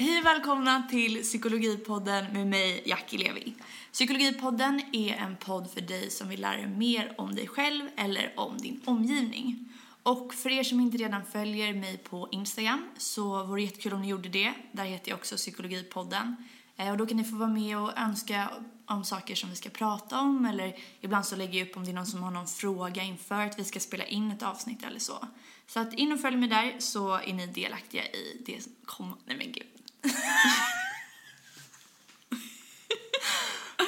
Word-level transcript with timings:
Hej 0.00 0.18
och 0.18 0.26
välkomna 0.26 0.82
till 0.90 1.22
Psykologipodden 1.22 2.32
med 2.32 2.46
mig, 2.46 2.82
Jackie 2.84 3.18
Levi. 3.18 3.54
Psykologipodden 3.92 4.82
är 4.92 5.14
en 5.16 5.36
podd 5.36 5.70
för 5.70 5.80
dig 5.80 6.10
som 6.10 6.28
vill 6.28 6.40
lära 6.40 6.56
dig 6.56 6.68
mer 6.68 7.14
om 7.18 7.34
dig 7.34 7.48
själv 7.48 7.82
eller 7.96 8.32
om 8.36 8.58
din 8.58 8.80
omgivning. 8.84 9.68
Och 10.02 10.34
för 10.34 10.50
er 10.50 10.62
som 10.62 10.80
inte 10.80 10.96
redan 10.96 11.24
följer 11.24 11.74
mig 11.74 11.98
på 11.98 12.28
Instagram 12.32 12.88
så 12.96 13.44
vore 13.44 13.60
det 13.60 13.64
jättekul 13.64 13.92
om 13.92 14.00
ni 14.00 14.08
gjorde 14.08 14.28
det. 14.28 14.52
Där 14.72 14.84
heter 14.84 15.10
jag 15.10 15.18
också 15.18 15.36
Psykologipodden. 15.36 16.36
Eh, 16.76 16.90
och 16.90 16.96
då 16.96 17.06
kan 17.06 17.16
ni 17.16 17.24
få 17.24 17.36
vara 17.36 17.48
med 17.48 17.78
och 17.78 17.98
önska 17.98 18.50
om 18.86 19.04
saker 19.04 19.34
som 19.34 19.50
vi 19.50 19.56
ska 19.56 19.70
prata 19.70 20.20
om 20.20 20.44
eller 20.44 20.76
ibland 21.00 21.26
så 21.26 21.36
lägger 21.36 21.58
jag 21.58 21.68
upp 21.68 21.76
om 21.76 21.84
det 21.84 21.90
är 21.90 21.94
någon 21.94 22.06
som 22.06 22.22
har 22.22 22.30
någon 22.30 22.46
fråga 22.46 23.02
inför 23.02 23.46
att 23.46 23.58
vi 23.58 23.64
ska 23.64 23.80
spela 23.80 24.04
in 24.04 24.30
ett 24.30 24.42
avsnitt 24.42 24.84
eller 24.84 24.98
så. 24.98 25.28
Så 25.66 25.80
att 25.80 25.94
in 25.94 26.12
och 26.12 26.20
följ 26.20 26.36
mig 26.36 26.48
där 26.48 26.74
så 26.78 27.14
är 27.14 27.32
ni 27.32 27.46
delaktiga 27.46 28.04
i 28.04 28.42
det 28.46 28.62
som 28.62 28.72
kommer. 28.84 29.16
Nej 29.26 29.36
men 29.36 29.52
gud. 29.52 29.69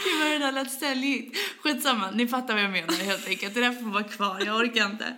Gud 0.05 0.19
vad 0.21 0.31
det 0.31 0.39
där 0.39 0.53
lät 0.53 0.73
säljigt. 0.73 1.39
Skitsamma, 1.63 2.11
ni 2.11 2.29
fattar 2.29 2.55
vad 2.55 2.63
jag 2.63 2.71
menar 2.71 2.93
helt 2.93 3.29
enkelt. 3.29 3.55
Det 3.55 3.61
där 3.61 3.73
får 3.73 3.91
vara 3.91 4.05
kvar, 4.05 4.43
jag 4.47 4.57
orkar 4.57 4.87
inte. 4.87 5.17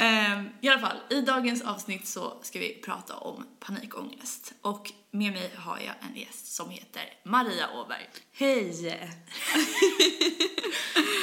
Ehm, 0.00 0.48
I 0.60 0.68
alla 0.68 0.80
fall, 0.80 0.96
i 1.10 1.20
dagens 1.20 1.62
avsnitt 1.62 2.06
så 2.06 2.38
ska 2.42 2.58
vi 2.58 2.80
prata 2.84 3.16
om 3.16 3.46
panikångest. 3.60 4.54
Och 4.60 4.92
med 5.10 5.32
mig 5.32 5.50
har 5.56 5.78
jag 5.78 5.94
en 6.10 6.16
gäst 6.20 6.46
som 6.54 6.70
heter 6.70 7.02
Maria 7.24 7.70
Åberg. 7.74 8.08
Hej! 8.32 8.72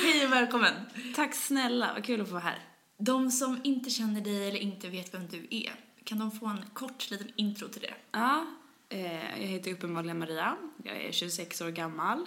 Hej 0.04 0.26
och 0.26 0.32
välkommen! 0.32 0.74
Tack 1.16 1.36
snälla, 1.36 1.94
vad 1.94 2.06
kul 2.06 2.22
att 2.22 2.28
få 2.28 2.34
vara 2.34 2.44
här. 2.44 2.60
De 3.00 3.32
som 3.32 3.60
inte 3.64 3.90
känner 3.90 4.22
dig 4.22 4.48
eller 4.48 4.60
inte 4.60 4.90
vet 4.90 5.14
vem 5.14 5.28
du 5.28 5.48
är, 5.52 5.74
kan 6.04 6.20
de 6.20 6.32
få 6.32 6.46
en 6.46 6.66
kort 6.74 7.12
liten 7.12 7.32
intro 7.36 7.68
till 7.68 7.82
det? 7.82 7.94
Ja, 8.12 8.46
jag 8.92 9.48
heter 9.48 9.72
uppenbarligen 9.72 10.20
Maria. 10.20 10.58
Jag 10.84 10.98
är 10.98 11.12
26 11.12 11.62
år 11.62 11.70
gammal. 11.70 12.26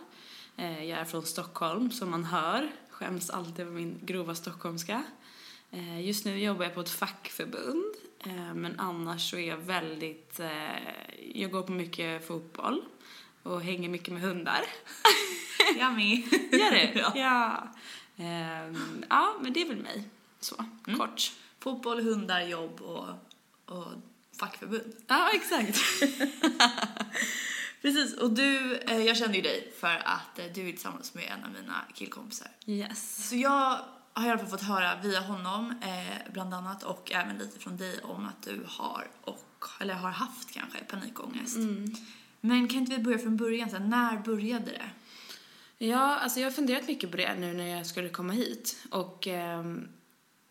Eh, 0.57 0.85
jag 0.85 0.99
är 0.99 1.05
från 1.05 1.27
Stockholm, 1.27 1.91
som 1.91 2.11
man 2.11 2.25
hör. 2.25 2.73
Skäms 2.91 3.31
alltid 3.31 3.61
över 3.61 3.73
min 3.73 3.99
grova 4.03 4.35
stockholmska. 4.35 5.05
Eh, 5.71 6.07
just 6.07 6.25
nu 6.25 6.39
jobbar 6.39 6.65
jag 6.65 6.75
på 6.75 6.81
ett 6.81 6.91
fackförbund, 6.91 7.95
eh, 8.25 8.55
men 8.55 8.81
annars 8.81 9.31
så 9.31 9.37
är 9.37 9.49
jag 9.49 9.57
väldigt... 9.57 10.41
Eh, 10.41 11.31
jag 11.35 11.51
går 11.51 11.63
på 11.63 11.73
mycket 11.73 12.27
fotboll 12.27 12.85
och 13.43 13.63
hänger 13.63 13.89
mycket 13.89 14.13
med 14.13 14.23
hundar. 14.23 14.61
Yummy! 15.77 16.17
Gör 16.53 16.71
det? 16.71 16.93
Ja. 16.95 17.13
ja. 17.15 17.69
Ehm, 18.17 19.05
ja, 19.11 19.35
men 19.41 19.53
det 19.53 19.63
är 19.63 19.69
väl 19.69 19.83
mig. 19.83 20.09
Så, 20.41 20.65
kort. 20.99 21.33
Fotboll, 21.59 22.01
hundar, 22.01 22.41
jobb 22.41 22.81
och, 22.81 23.09
och 23.67 23.93
fackförbund. 24.39 24.95
Ja, 25.07 25.31
exakt. 25.35 25.81
Precis, 27.83 28.15
och 28.15 28.31
du, 28.31 28.77
eh, 28.77 29.03
jag 29.03 29.17
kände 29.17 29.37
ju 29.37 29.43
dig 29.43 29.73
för 29.81 30.03
att 30.05 30.39
eh, 30.39 30.45
du 30.55 30.69
är 30.69 30.73
tillsammans 30.73 31.15
med 31.15 31.25
en 31.25 31.45
av 31.45 31.51
mina 31.51 31.85
killkompisar. 31.95 32.49
Yes. 32.67 33.29
Så 33.29 33.37
jag 33.37 33.79
har 34.13 34.27
i 34.27 34.31
alla 34.31 34.39
fall 34.39 34.49
fått 34.49 34.63
höra 34.63 35.01
via 35.03 35.21
honom, 35.21 35.75
eh, 35.83 36.33
bland 36.33 36.55
annat, 36.55 36.83
och 36.83 37.13
även 37.13 37.39
lite 37.39 37.59
från 37.59 37.77
dig 37.77 38.01
om 38.03 38.27
att 38.27 38.43
du 38.43 38.65
har, 38.67 39.07
och, 39.21 39.65
eller 39.81 39.95
har 39.95 40.11
haft 40.11 40.55
kanske, 40.55 40.79
panikångest. 40.79 41.57
Men 42.41 42.69
kan 42.69 42.79
inte 42.79 42.97
vi 42.97 43.03
börja 43.03 43.19
från 43.19 43.37
början? 43.37 43.71
Så 43.71 43.77
här, 43.77 43.85
när 43.85 44.19
började 44.19 44.65
det? 44.65 44.91
Ja, 45.87 46.19
alltså 46.19 46.41
jag 46.41 46.47
har 46.47 46.53
funderat 46.53 46.89
mycket 46.89 47.11
på 47.11 47.17
det 47.17 47.35
nu 47.35 47.53
när 47.53 47.77
jag 47.77 47.87
skulle 47.87 48.09
komma 48.09 48.33
hit. 48.33 48.77
Och 48.91 49.27
ehm, 49.27 49.89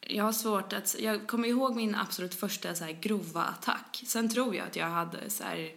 jag 0.07 0.23
har 0.23 0.31
svårt 0.31 0.73
att... 0.73 0.95
Jag 0.99 1.27
kommer 1.27 1.47
ihåg 1.47 1.75
min 1.75 1.95
absolut 1.95 2.35
första 2.35 2.75
så 2.75 2.83
här, 2.83 2.91
grova 2.91 3.43
attack. 3.43 4.03
Sen 4.05 4.29
tror 4.29 4.55
jag 4.55 4.67
att 4.67 4.75
jag 4.75 4.85
hade 4.85 5.29
så 5.29 5.43
här, 5.43 5.73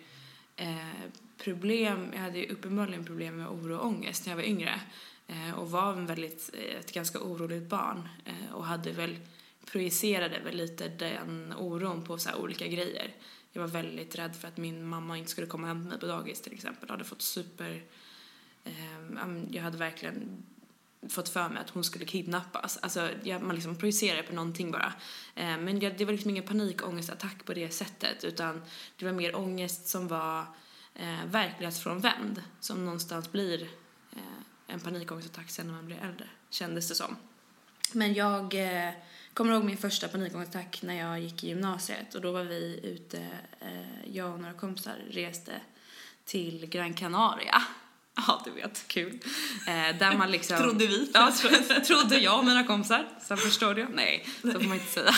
eh, 0.57 1.11
problem... 1.39 2.11
Jag 2.13 2.21
hade 2.21 2.39
ju 2.39 2.47
uppenbarligen 2.49 3.05
problem 3.05 3.37
med 3.37 3.49
oro 3.49 3.77
och 3.77 3.87
ångest 3.87 4.27
när 4.27 4.33
jag 4.33 4.37
var 4.37 4.45
yngre. 4.45 4.81
Eh, 5.27 5.59
och 5.59 5.71
var 5.71 5.93
en 5.93 6.07
väldigt, 6.07 6.51
eh, 6.55 6.81
ett 6.81 6.93
ganska 6.93 7.21
oroligt 7.21 7.69
barn. 7.69 8.09
Eh, 8.25 8.55
och 8.55 8.65
hade 8.65 8.93
väl 8.93 9.17
projicerade 9.65 10.39
väl 10.39 10.57
lite 10.57 10.89
den 10.89 11.55
oron 11.59 12.05
på 12.05 12.19
så 12.19 12.29
här, 12.29 12.39
olika 12.39 12.67
grejer. 12.67 13.15
Jag 13.53 13.61
var 13.61 13.69
väldigt 13.69 14.19
rädd 14.19 14.37
för 14.37 14.49
att 14.49 14.57
min 14.57 14.87
mamma 14.87 15.19
inte 15.19 15.31
skulle 15.31 15.47
komma 15.47 15.67
hem 15.67 15.79
med 15.79 15.87
mig 15.87 15.99
på 15.99 16.07
dagis 16.07 16.41
till 16.41 16.53
exempel. 16.53 16.85
Jag 16.89 16.95
hade 16.95 17.05
fått 17.05 17.23
super 17.23 17.83
eh, 18.65 18.73
jag 19.51 19.63
hade 19.63 19.79
verkligen 19.79 20.43
fått 21.09 21.29
för 21.29 21.49
mig 21.49 21.63
att 21.63 21.71
hon 21.71 21.85
skulle 21.85 22.05
kidnappas. 22.05 22.77
Alltså, 22.77 23.11
jag, 23.23 23.43
man 23.43 23.55
liksom 23.55 23.77
projicerar 23.77 24.23
på 24.23 24.35
någonting 24.35 24.71
bara. 24.71 24.93
Eh, 25.35 25.59
men 25.59 25.81
jag, 25.81 25.99
det 25.99 26.05
var 26.05 26.13
liksom 26.13 26.31
ingen 26.31 26.45
panikångestattack 26.45 27.45
på 27.45 27.55
det 27.55 27.71
sättet 27.71 28.25
utan 28.25 28.63
det 28.97 29.05
var 29.05 29.13
mer 29.13 29.37
ångest 29.37 29.89
som 29.89 30.09
var 30.09 30.41
eh, 30.95 31.25
verklighetsfrånvänd 31.27 32.43
som 32.61 32.85
någonstans 32.85 33.33
blir 33.33 33.63
eh, 34.13 34.19
en 34.67 34.81
panikångestattack 34.81 35.51
sen 35.51 35.67
när 35.67 35.75
man 35.75 35.87
blir 35.87 35.99
äldre, 36.03 36.29
kändes 36.51 36.89
det 36.89 36.95
som. 36.95 37.17
Men 37.93 38.15
jag 38.15 38.55
eh, 38.55 38.93
kommer 39.35 39.53
ihåg 39.53 39.65
min 39.65 39.77
första 39.77 40.09
panikångestattack 40.09 40.83
när 40.83 40.95
jag 40.95 41.21
gick 41.21 41.45
i 41.45 41.49
gymnasiet 41.49 42.15
och 42.15 42.21
då 42.21 42.33
var 42.33 42.45
vi 42.45 42.81
ute, 42.83 43.19
eh, 43.61 44.11
jag 44.13 44.33
och 44.33 44.41
några 44.41 44.55
kompisar 44.55 44.97
reste 45.11 45.53
till 46.25 46.67
Gran 46.67 46.95
Canaria. 46.95 47.63
Ja, 48.27 48.43
du 48.45 48.51
vet, 48.51 48.89
kul. 48.89 49.19
Eh, 49.67 49.99
där 49.99 50.17
man 50.17 50.31
liksom... 50.31 50.59
Trodde 50.59 50.87
vi. 50.87 51.11
Ja, 51.15 51.33
tro, 51.41 51.51
trodde 51.87 52.19
jag 52.19 52.39
och 52.39 52.45
mina 52.45 52.65
kompisar. 52.65 53.09
Sen 53.21 53.37
förstår 53.37 53.75
du. 53.75 53.87
Nej, 53.89 54.27
så 54.43 54.53
får 54.53 54.61
man 54.61 54.73
inte 54.73 54.93
säga. 54.93 55.15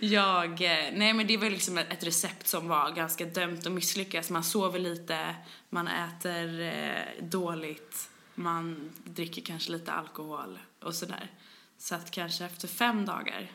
jag, 0.00 0.52
eh, 0.52 0.92
nej 0.92 1.12
men 1.12 1.26
det 1.26 1.36
var 1.36 1.50
liksom 1.50 1.78
ett, 1.78 2.04
recept 2.04 2.48
som 2.48 2.68
var 2.68 2.90
ganska 2.90 3.24
dömt 3.24 3.66
att 3.66 3.72
misslyckas. 3.72 4.30
Man 4.30 4.44
sover 4.44 4.78
lite, 4.78 5.34
man 5.68 5.88
äter 5.88 6.60
eh, 6.60 7.24
dåligt, 7.24 8.10
man 8.34 8.90
dricker 9.04 9.42
kanske 9.42 9.72
lite 9.72 9.92
alkohol 9.92 10.58
och 10.82 10.94
sådär. 10.94 11.30
Så 11.78 11.94
att 11.94 12.10
kanske 12.10 12.44
efter 12.44 12.68
fem 12.68 13.06
dagar, 13.06 13.50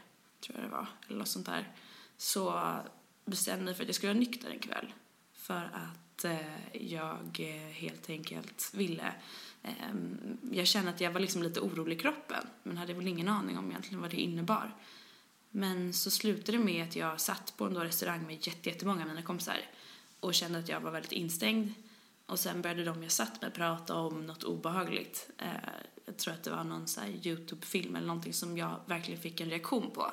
tror 0.46 0.58
jag 0.60 0.68
det 0.68 0.72
var, 0.72 0.88
eller 1.08 1.18
något 1.18 1.28
sånt 1.28 1.46
där, 1.46 1.74
så 2.18 2.74
bestämde 3.26 3.60
jag 3.60 3.66
mig 3.66 3.76
för 3.76 3.84
att 3.84 3.88
jag 3.88 3.96
skulle 3.96 4.14
vara 4.14 4.20
nykter 4.20 4.50
en 4.50 4.60
kväll. 4.60 4.94
För 5.34 5.72
att 5.74 6.05
eh, 6.24 6.38
jag 6.74 7.40
eh, 7.40 7.72
helt 7.72 8.10
enkelt 8.10 8.72
ville 8.74 9.14
ehm, 9.64 10.38
jag 10.52 10.68
kände 10.68 10.90
att 10.92 11.02
jag 11.02 11.12
var 11.12 11.20
liksom 11.20 11.44
lite 11.44 11.60
orolig 11.60 11.96
i 11.96 12.00
kroppen 12.00 12.48
men 12.64 12.78
hade 12.78 12.94
väl 12.94 13.08
ingen 13.08 13.28
aning 13.28 13.58
om 13.58 13.70
egentligen 13.70 14.02
vad 14.02 14.12
det 14.12 14.22
innebar. 14.22 14.76
Men 15.52 15.94
så 15.94 16.12
slutade 16.12 16.58
det 16.58 16.64
med 16.64 16.84
att 16.84 16.96
jag 16.96 17.20
satt 17.20 17.54
på 17.58 17.66
en 17.66 17.78
restaurang 17.78 18.26
med 18.26 18.48
jättemånga 18.48 19.02
av 19.02 19.08
mina 19.08 19.22
kompisar 19.22 19.58
och 20.20 20.34
kände 20.34 20.60
att 20.60 20.70
jag 20.70 20.80
var 20.80 20.92
väldigt 20.92 21.12
instängd. 21.12 21.74
Och 22.26 22.40
sen 22.40 22.62
började 22.62 22.84
de 22.84 23.04
jag 23.04 23.12
satt 23.12 23.42
med 23.42 23.54
prata 23.54 23.96
om 23.96 24.26
något 24.26 24.44
obehagligt. 24.44 25.30
Eh, 25.38 25.70
jag 26.06 26.18
tror 26.18 26.34
att 26.34 26.44
det 26.44 26.52
var 26.52 26.64
någon 26.64 26.88
så 26.88 27.02
här 27.02 27.28
Youtube-film 27.28 27.96
eller 27.96 28.08
någonting 28.08 28.34
som 28.34 28.58
jag 28.58 28.80
verkligen 28.86 29.22
fick 29.22 29.42
en 29.42 29.50
reaktion 29.50 29.92
på. 29.92 30.12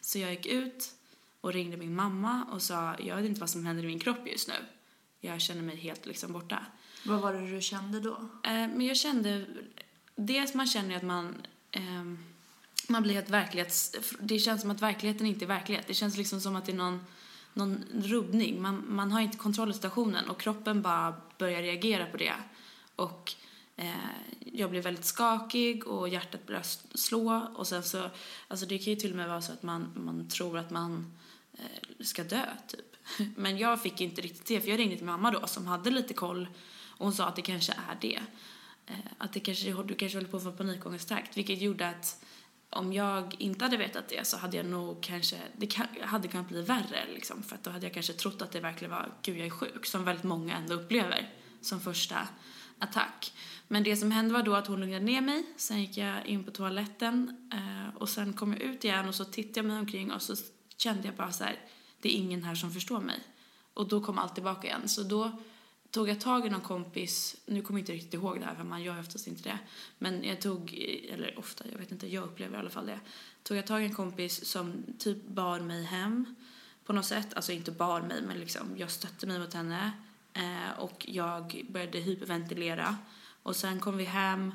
Så 0.00 0.18
jag 0.18 0.30
gick 0.30 0.46
ut 0.46 0.94
och 1.40 1.52
ringde 1.52 1.76
min 1.76 1.94
mamma 1.94 2.46
och 2.52 2.62
sa 2.62 2.94
jag 2.98 3.16
vet 3.16 3.24
inte 3.24 3.40
vad 3.40 3.50
som 3.50 3.66
händer 3.66 3.84
i 3.84 3.86
min 3.86 4.00
kropp 4.00 4.26
just 4.26 4.48
nu. 4.48 4.54
Jag 5.24 5.40
känner 5.40 5.62
mig 5.62 5.76
helt 5.76 6.06
liksom 6.06 6.32
borta. 6.32 6.66
Vad 7.04 7.20
var 7.20 7.32
det 7.32 7.50
du 7.50 7.60
kände 7.60 8.00
då? 8.00 8.12
Eh, 8.42 8.52
men 8.52 8.80
jag 8.80 8.96
kände, 8.96 9.46
dels 10.16 10.54
man 10.54 10.66
känner 10.66 10.96
att 10.96 11.02
man, 11.02 11.34
ehm, 11.70 12.18
man 12.88 13.02
blir 13.02 13.14
helt 13.14 13.30
verklighets, 13.30 13.96
det 14.20 14.38
känns 14.38 14.60
som 14.60 14.70
att 14.70 14.82
verkligheten 14.82 15.26
inte 15.26 15.44
är 15.44 15.46
verklighet. 15.46 15.86
Det 15.86 15.94
känns 15.94 16.16
liksom 16.16 16.40
som 16.40 16.56
att 16.56 16.66
det 16.66 16.72
är 16.72 16.76
någon, 16.76 17.04
någon 17.52 17.84
rubbning. 17.92 18.62
Man, 18.62 18.84
man 18.88 19.12
har 19.12 19.20
inte 19.20 19.38
kontroll 19.38 19.68
över 19.68 19.74
situationen 19.74 20.28
och 20.28 20.40
kroppen 20.40 20.82
bara 20.82 21.14
börjar 21.38 21.62
reagera 21.62 22.06
på 22.06 22.16
det. 22.16 22.34
Och 22.96 23.32
eh, 23.76 23.92
jag 24.40 24.70
blev 24.70 24.84
väldigt 24.84 25.04
skakig 25.04 25.86
och 25.86 26.08
hjärtat 26.08 26.46
började 26.46 26.68
slå 26.94 27.46
och 27.56 27.66
sen 27.66 27.82
så, 27.82 28.10
alltså 28.48 28.66
det 28.66 28.78
kan 28.78 28.92
ju 28.92 29.00
till 29.00 29.10
och 29.10 29.16
med 29.16 29.28
vara 29.28 29.42
så 29.42 29.52
att 29.52 29.62
man, 29.62 29.92
man 29.94 30.28
tror 30.28 30.58
att 30.58 30.70
man 30.70 31.12
eh, 31.52 32.04
ska 32.04 32.24
dö 32.24 32.46
typ. 32.68 32.91
Men 33.36 33.58
jag 33.58 33.82
fick 33.82 34.00
inte 34.00 34.20
riktigt 34.20 34.46
det 34.46 34.60
för 34.60 34.68
jag 34.68 34.78
ringde 34.78 34.96
till 34.96 35.06
mamma 35.06 35.30
då 35.30 35.46
som 35.46 35.66
hade 35.66 35.90
lite 35.90 36.14
koll 36.14 36.48
och 36.88 37.04
hon 37.04 37.12
sa 37.12 37.26
att 37.26 37.36
det 37.36 37.42
kanske 37.42 37.72
är 37.72 37.98
det. 38.00 38.20
Eh, 38.86 38.94
att 39.18 39.32
det 39.32 39.40
kanske, 39.40 39.82
du 39.82 39.94
kanske 39.94 40.18
håller 40.18 40.28
på 40.28 40.36
att 40.36 40.42
få 40.42 40.52
panikångestattack 40.52 41.30
vilket 41.34 41.60
gjorde 41.60 41.88
att 41.88 42.24
om 42.70 42.92
jag 42.92 43.34
inte 43.38 43.64
hade 43.64 43.76
vetat 43.76 44.08
det 44.08 44.26
så 44.26 44.36
hade 44.36 44.56
jag 44.56 44.66
nog 44.66 45.02
kanske, 45.02 45.36
det 45.56 45.76
hade 46.00 46.28
kunnat 46.28 46.48
bli 46.48 46.62
värre 46.62 47.06
liksom 47.14 47.42
för 47.42 47.54
att 47.54 47.64
då 47.64 47.70
hade 47.70 47.86
jag 47.86 47.94
kanske 47.94 48.12
trott 48.12 48.42
att 48.42 48.52
det 48.52 48.60
verkligen 48.60 48.90
var, 48.90 49.12
gud 49.22 49.38
jag 49.38 49.46
är 49.46 49.50
sjuk, 49.50 49.86
som 49.86 50.04
väldigt 50.04 50.24
många 50.24 50.56
ändå 50.56 50.74
upplever 50.74 51.30
som 51.60 51.80
första 51.80 52.28
attack. 52.78 53.32
Men 53.68 53.82
det 53.82 53.96
som 53.96 54.10
hände 54.10 54.34
var 54.34 54.42
då 54.42 54.54
att 54.54 54.66
hon 54.66 54.80
lugnade 54.80 55.04
ner 55.04 55.20
mig, 55.20 55.44
sen 55.56 55.80
gick 55.80 55.96
jag 55.96 56.26
in 56.26 56.44
på 56.44 56.50
toaletten 56.50 57.48
eh, 57.52 57.96
och 57.96 58.08
sen 58.08 58.32
kom 58.32 58.52
jag 58.52 58.62
ut 58.62 58.84
igen 58.84 59.08
och 59.08 59.14
så 59.14 59.24
tittade 59.24 59.58
jag 59.60 59.66
mig 59.66 59.78
omkring 59.78 60.12
och 60.12 60.22
så 60.22 60.36
kände 60.76 61.08
jag 61.08 61.14
bara 61.14 61.32
så 61.32 61.44
här, 61.44 61.56
det 62.02 62.08
är 62.08 62.16
ingen 62.18 62.42
här 62.44 62.54
som 62.54 62.72
förstår 62.72 63.00
mig. 63.00 63.20
Och 63.74 63.88
då 63.88 64.00
kom 64.00 64.18
allt 64.18 64.34
tillbaka 64.34 64.66
igen. 64.66 64.88
Så 64.88 65.02
då 65.02 65.32
tog 65.90 66.08
jag 66.08 66.20
tag 66.20 66.46
i 66.46 66.50
någon 66.50 66.60
kompis, 66.60 67.36
nu 67.46 67.62
kommer 67.62 67.80
jag 67.80 67.82
inte 67.82 67.92
riktigt 67.92 68.14
ihåg 68.14 68.40
det 68.40 68.46
här 68.46 68.54
för 68.54 68.64
man 68.64 68.82
gör 68.82 69.00
oftast 69.00 69.26
inte 69.26 69.42
det. 69.42 69.58
Men 69.98 70.24
jag 70.24 70.40
tog, 70.40 70.74
eller 71.10 71.38
ofta, 71.38 71.64
jag 71.72 71.78
vet 71.78 71.92
inte, 71.92 72.06
jag 72.06 72.24
upplever 72.24 72.56
i 72.56 72.60
alla 72.60 72.70
fall 72.70 72.86
det. 72.86 73.00
Tog 73.42 73.56
jag 73.56 73.66
tag 73.66 73.82
i 73.82 73.84
en 73.84 73.94
kompis 73.94 74.44
som 74.44 74.84
typ 74.98 75.26
bar 75.26 75.60
mig 75.60 75.84
hem 75.84 76.34
på 76.84 76.92
något 76.92 77.04
sätt, 77.04 77.34
alltså 77.34 77.52
inte 77.52 77.72
bar 77.72 78.00
mig 78.00 78.22
men 78.22 78.38
liksom 78.38 78.76
jag 78.76 78.90
stötte 78.90 79.26
mig 79.26 79.38
mot 79.38 79.54
henne 79.54 79.92
eh, 80.32 80.78
och 80.78 81.06
jag 81.08 81.66
började 81.70 81.98
hyperventilera 81.98 82.96
och 83.42 83.56
sen 83.56 83.80
kom 83.80 83.96
vi 83.96 84.04
hem 84.04 84.54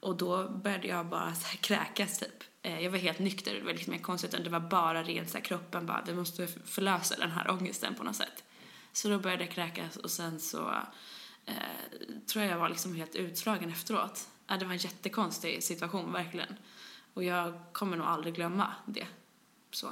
och 0.00 0.16
då 0.16 0.48
började 0.48 0.88
jag 0.88 1.06
bara 1.06 1.34
så 1.34 1.46
här 1.46 1.56
kräkas 1.56 2.18
typ. 2.18 2.44
Eh, 2.68 2.80
jag 2.80 2.90
var 2.90 2.98
helt 2.98 3.18
nykter, 3.18 3.54
det 3.54 3.60
var 3.60 3.72
liksom 3.72 3.92
mer 3.92 4.00
konstigt 4.00 4.30
det 4.30 4.50
var 4.50 4.60
bara 4.60 5.02
rent 5.02 5.30
så 5.30 5.36
här, 5.36 5.44
kroppen 5.44 5.86
bara, 5.86 6.02
vi 6.06 6.14
måste 6.14 6.46
förlösa 6.46 7.16
den 7.16 7.30
här 7.30 7.50
ångesten 7.50 7.94
på 7.94 8.04
något 8.04 8.16
sätt. 8.16 8.44
Så 8.92 9.08
då 9.08 9.18
började 9.18 9.44
jag 9.44 9.52
kräkas 9.52 9.96
och 9.96 10.10
sen 10.10 10.40
så 10.40 10.74
eh, 11.46 11.54
tror 12.26 12.44
jag 12.44 12.52
jag 12.52 12.58
var 12.58 12.68
liksom 12.68 12.94
helt 12.94 13.14
utslagen 13.14 13.70
efteråt. 13.70 14.28
Det 14.46 14.64
var 14.64 14.72
en 14.72 14.78
jättekonstig 14.78 15.62
situation, 15.62 16.12
verkligen. 16.12 16.56
Och 17.14 17.24
jag 17.24 17.54
kommer 17.72 17.96
nog 17.96 18.06
aldrig 18.06 18.34
glömma 18.34 18.74
det. 18.86 19.06
Så. 19.70 19.88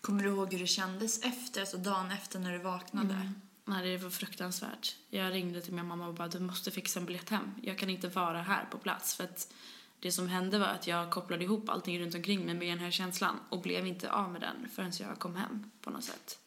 Kommer 0.00 0.22
du 0.22 0.28
ihåg 0.28 0.52
hur 0.52 0.60
det 0.60 0.66
kändes 0.66 1.22
efter, 1.22 1.60
alltså 1.60 1.76
dagen 1.76 2.10
efter 2.10 2.38
när 2.38 2.52
du 2.52 2.58
vaknade? 2.58 3.14
Mm. 3.14 3.34
Nej, 3.64 3.92
det 3.92 4.04
var 4.04 4.10
fruktansvärt. 4.10 4.96
Jag 5.10 5.32
ringde 5.32 5.60
till 5.60 5.72
min 5.72 5.86
mamma 5.86 6.06
och 6.06 6.14
bara, 6.14 6.28
du 6.28 6.40
måste 6.40 6.70
fixa 6.70 7.00
en 7.00 7.06
biljett 7.06 7.30
hem. 7.30 7.54
Jag 7.62 7.78
kan 7.78 7.90
inte 7.90 8.08
vara 8.08 8.42
här 8.42 8.64
på 8.70 8.78
plats 8.78 9.14
för 9.14 9.24
att 9.24 9.52
det 10.02 10.12
som 10.12 10.28
hände 10.28 10.58
var 10.58 10.66
att 10.66 10.86
jag 10.86 11.10
kopplade 11.10 11.44
ihop 11.44 11.68
allting 11.68 12.00
runt 12.00 12.14
omkring 12.14 12.46
mig 12.46 12.54
med 12.54 12.68
den 12.68 12.78
här 12.78 12.90
känslan 12.90 13.40
och 13.48 13.62
blev 13.62 13.86
inte 13.86 14.12
av 14.12 14.32
med 14.32 14.40
den 14.40 14.68
förrän 14.68 14.92
jag 15.00 15.18
kom 15.18 15.36
hem 15.36 15.70
på 15.80 15.90
något 15.90 16.04
sätt. 16.04 16.38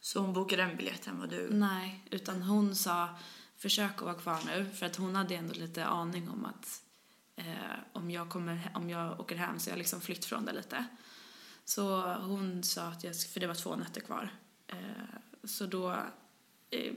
Så 0.00 0.20
hon 0.20 0.32
bokade 0.32 0.62
en 0.62 0.76
biljett 0.76 1.06
hem 1.06 1.20
och 1.20 1.28
du? 1.28 1.48
Nej, 1.50 2.04
utan 2.10 2.42
hon 2.42 2.74
sa 2.74 3.08
försök 3.56 3.96
att 3.96 4.02
vara 4.02 4.14
kvar 4.14 4.40
nu 4.46 4.70
för 4.74 4.86
att 4.86 4.96
hon 4.96 5.16
hade 5.16 5.34
ändå 5.34 5.54
lite 5.54 5.86
aning 5.86 6.28
om 6.28 6.44
att 6.44 6.82
eh, 7.36 7.44
om, 7.92 8.10
jag 8.10 8.30
kommer, 8.30 8.70
om 8.74 8.90
jag 8.90 9.20
åker 9.20 9.36
hem 9.36 9.60
så 9.60 9.70
jag 9.70 9.78
liksom 9.78 10.00
flytt 10.00 10.24
från 10.24 10.44
det 10.44 10.52
lite. 10.52 10.84
Så 11.64 12.14
hon 12.14 12.62
sa 12.62 12.82
att 12.82 13.04
jag, 13.04 13.16
för 13.16 13.40
det 13.40 13.46
var 13.46 13.54
två 13.54 13.76
nätter 13.76 14.00
kvar, 14.00 14.30
eh, 14.66 14.76
så 15.44 15.66
då 15.66 15.90
eh, 16.70 16.94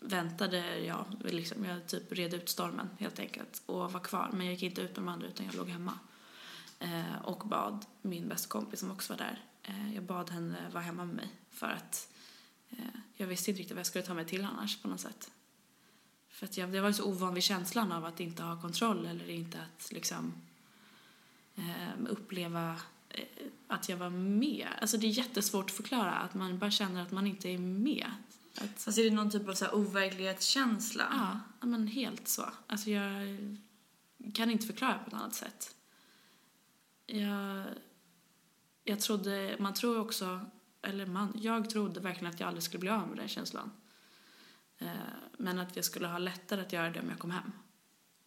väntade 0.00 0.78
jag, 0.78 1.04
liksom, 1.24 1.64
jag 1.64 1.86
typ 1.86 2.12
red 2.12 2.34
ut 2.34 2.48
stormen 2.48 2.88
helt 2.98 3.18
enkelt 3.18 3.62
och 3.66 3.92
var 3.92 4.00
kvar. 4.00 4.30
Men 4.32 4.46
jag 4.46 4.54
gick 4.54 4.62
inte 4.62 4.80
ut 4.80 4.96
med 4.96 5.04
de 5.04 5.08
andra 5.08 5.26
utan 5.26 5.46
jag 5.46 5.54
låg 5.54 5.68
hemma. 5.68 5.98
Eh, 6.78 7.22
och 7.24 7.48
bad 7.48 7.86
min 8.02 8.28
bästa 8.28 8.48
kompis 8.48 8.80
som 8.80 8.90
också 8.90 9.12
var 9.12 9.18
där, 9.18 9.44
eh, 9.62 9.94
jag 9.94 10.04
bad 10.04 10.30
henne 10.30 10.56
vara 10.72 10.84
hemma 10.84 11.04
med 11.04 11.16
mig 11.16 11.28
för 11.50 11.66
att 11.66 12.08
eh, 12.70 13.00
jag 13.16 13.26
visste 13.26 13.50
inte 13.50 13.60
riktigt 13.60 13.74
vad 13.74 13.80
jag 13.80 13.86
skulle 13.86 14.04
ta 14.04 14.14
mig 14.14 14.24
till 14.24 14.44
annars 14.44 14.82
på 14.82 14.88
något 14.88 15.00
sätt. 15.00 15.30
För 16.28 16.46
att 16.46 16.56
jag, 16.56 16.74
jag 16.74 16.82
var 16.82 16.92
så 16.92 17.04
ovan 17.04 17.34
vid 17.34 17.42
känslan 17.42 17.92
av 17.92 18.04
att 18.04 18.20
inte 18.20 18.42
ha 18.42 18.60
kontroll 18.60 19.06
eller 19.06 19.30
inte 19.30 19.58
att 19.62 19.92
liksom 19.92 20.34
eh, 21.56 21.88
uppleva 22.08 22.76
eh, 23.08 23.24
att 23.66 23.88
jag 23.88 23.96
var 23.96 24.10
med. 24.10 24.68
Alltså 24.80 24.96
det 24.96 25.06
är 25.06 25.10
jättesvårt 25.10 25.70
att 25.70 25.76
förklara, 25.76 26.12
att 26.12 26.34
man 26.34 26.58
bara 26.58 26.70
känner 26.70 27.02
att 27.02 27.10
man 27.10 27.26
inte 27.26 27.48
är 27.48 27.58
med. 27.58 28.10
Att, 28.58 28.86
alltså 28.86 29.00
är 29.00 29.04
det 29.04 29.16
någon 29.16 29.30
typ 29.30 29.48
av 29.48 29.54
så 29.54 29.64
här 29.64 29.74
overklighetskänsla? 29.74 31.04
Ja, 31.60 31.66
men 31.66 31.86
helt 31.86 32.28
så. 32.28 32.50
Alltså 32.66 32.90
jag 32.90 33.38
kan 34.34 34.50
inte 34.50 34.66
förklara 34.66 34.98
på 34.98 35.06
ett 35.08 35.14
annat 35.14 35.34
sätt. 35.34 35.74
Jag, 37.06 37.64
jag 38.84 39.00
trodde, 39.00 39.56
man 39.58 39.74
tror 39.74 40.00
också, 40.00 40.40
eller 40.82 41.06
man, 41.06 41.32
jag 41.36 41.70
trodde 41.70 42.00
verkligen 42.00 42.34
att 42.34 42.40
jag 42.40 42.46
aldrig 42.46 42.62
skulle 42.62 42.80
bli 42.80 42.90
av 42.90 43.08
med 43.08 43.18
den 43.18 43.28
känslan. 43.28 43.70
Eh, 44.78 44.88
men 45.38 45.58
att 45.58 45.76
jag 45.76 45.84
skulle 45.84 46.06
ha 46.06 46.18
lättare 46.18 46.60
att 46.60 46.72
göra 46.72 46.90
det 46.90 47.00
om 47.00 47.10
jag 47.10 47.18
kom 47.18 47.30
hem. 47.30 47.52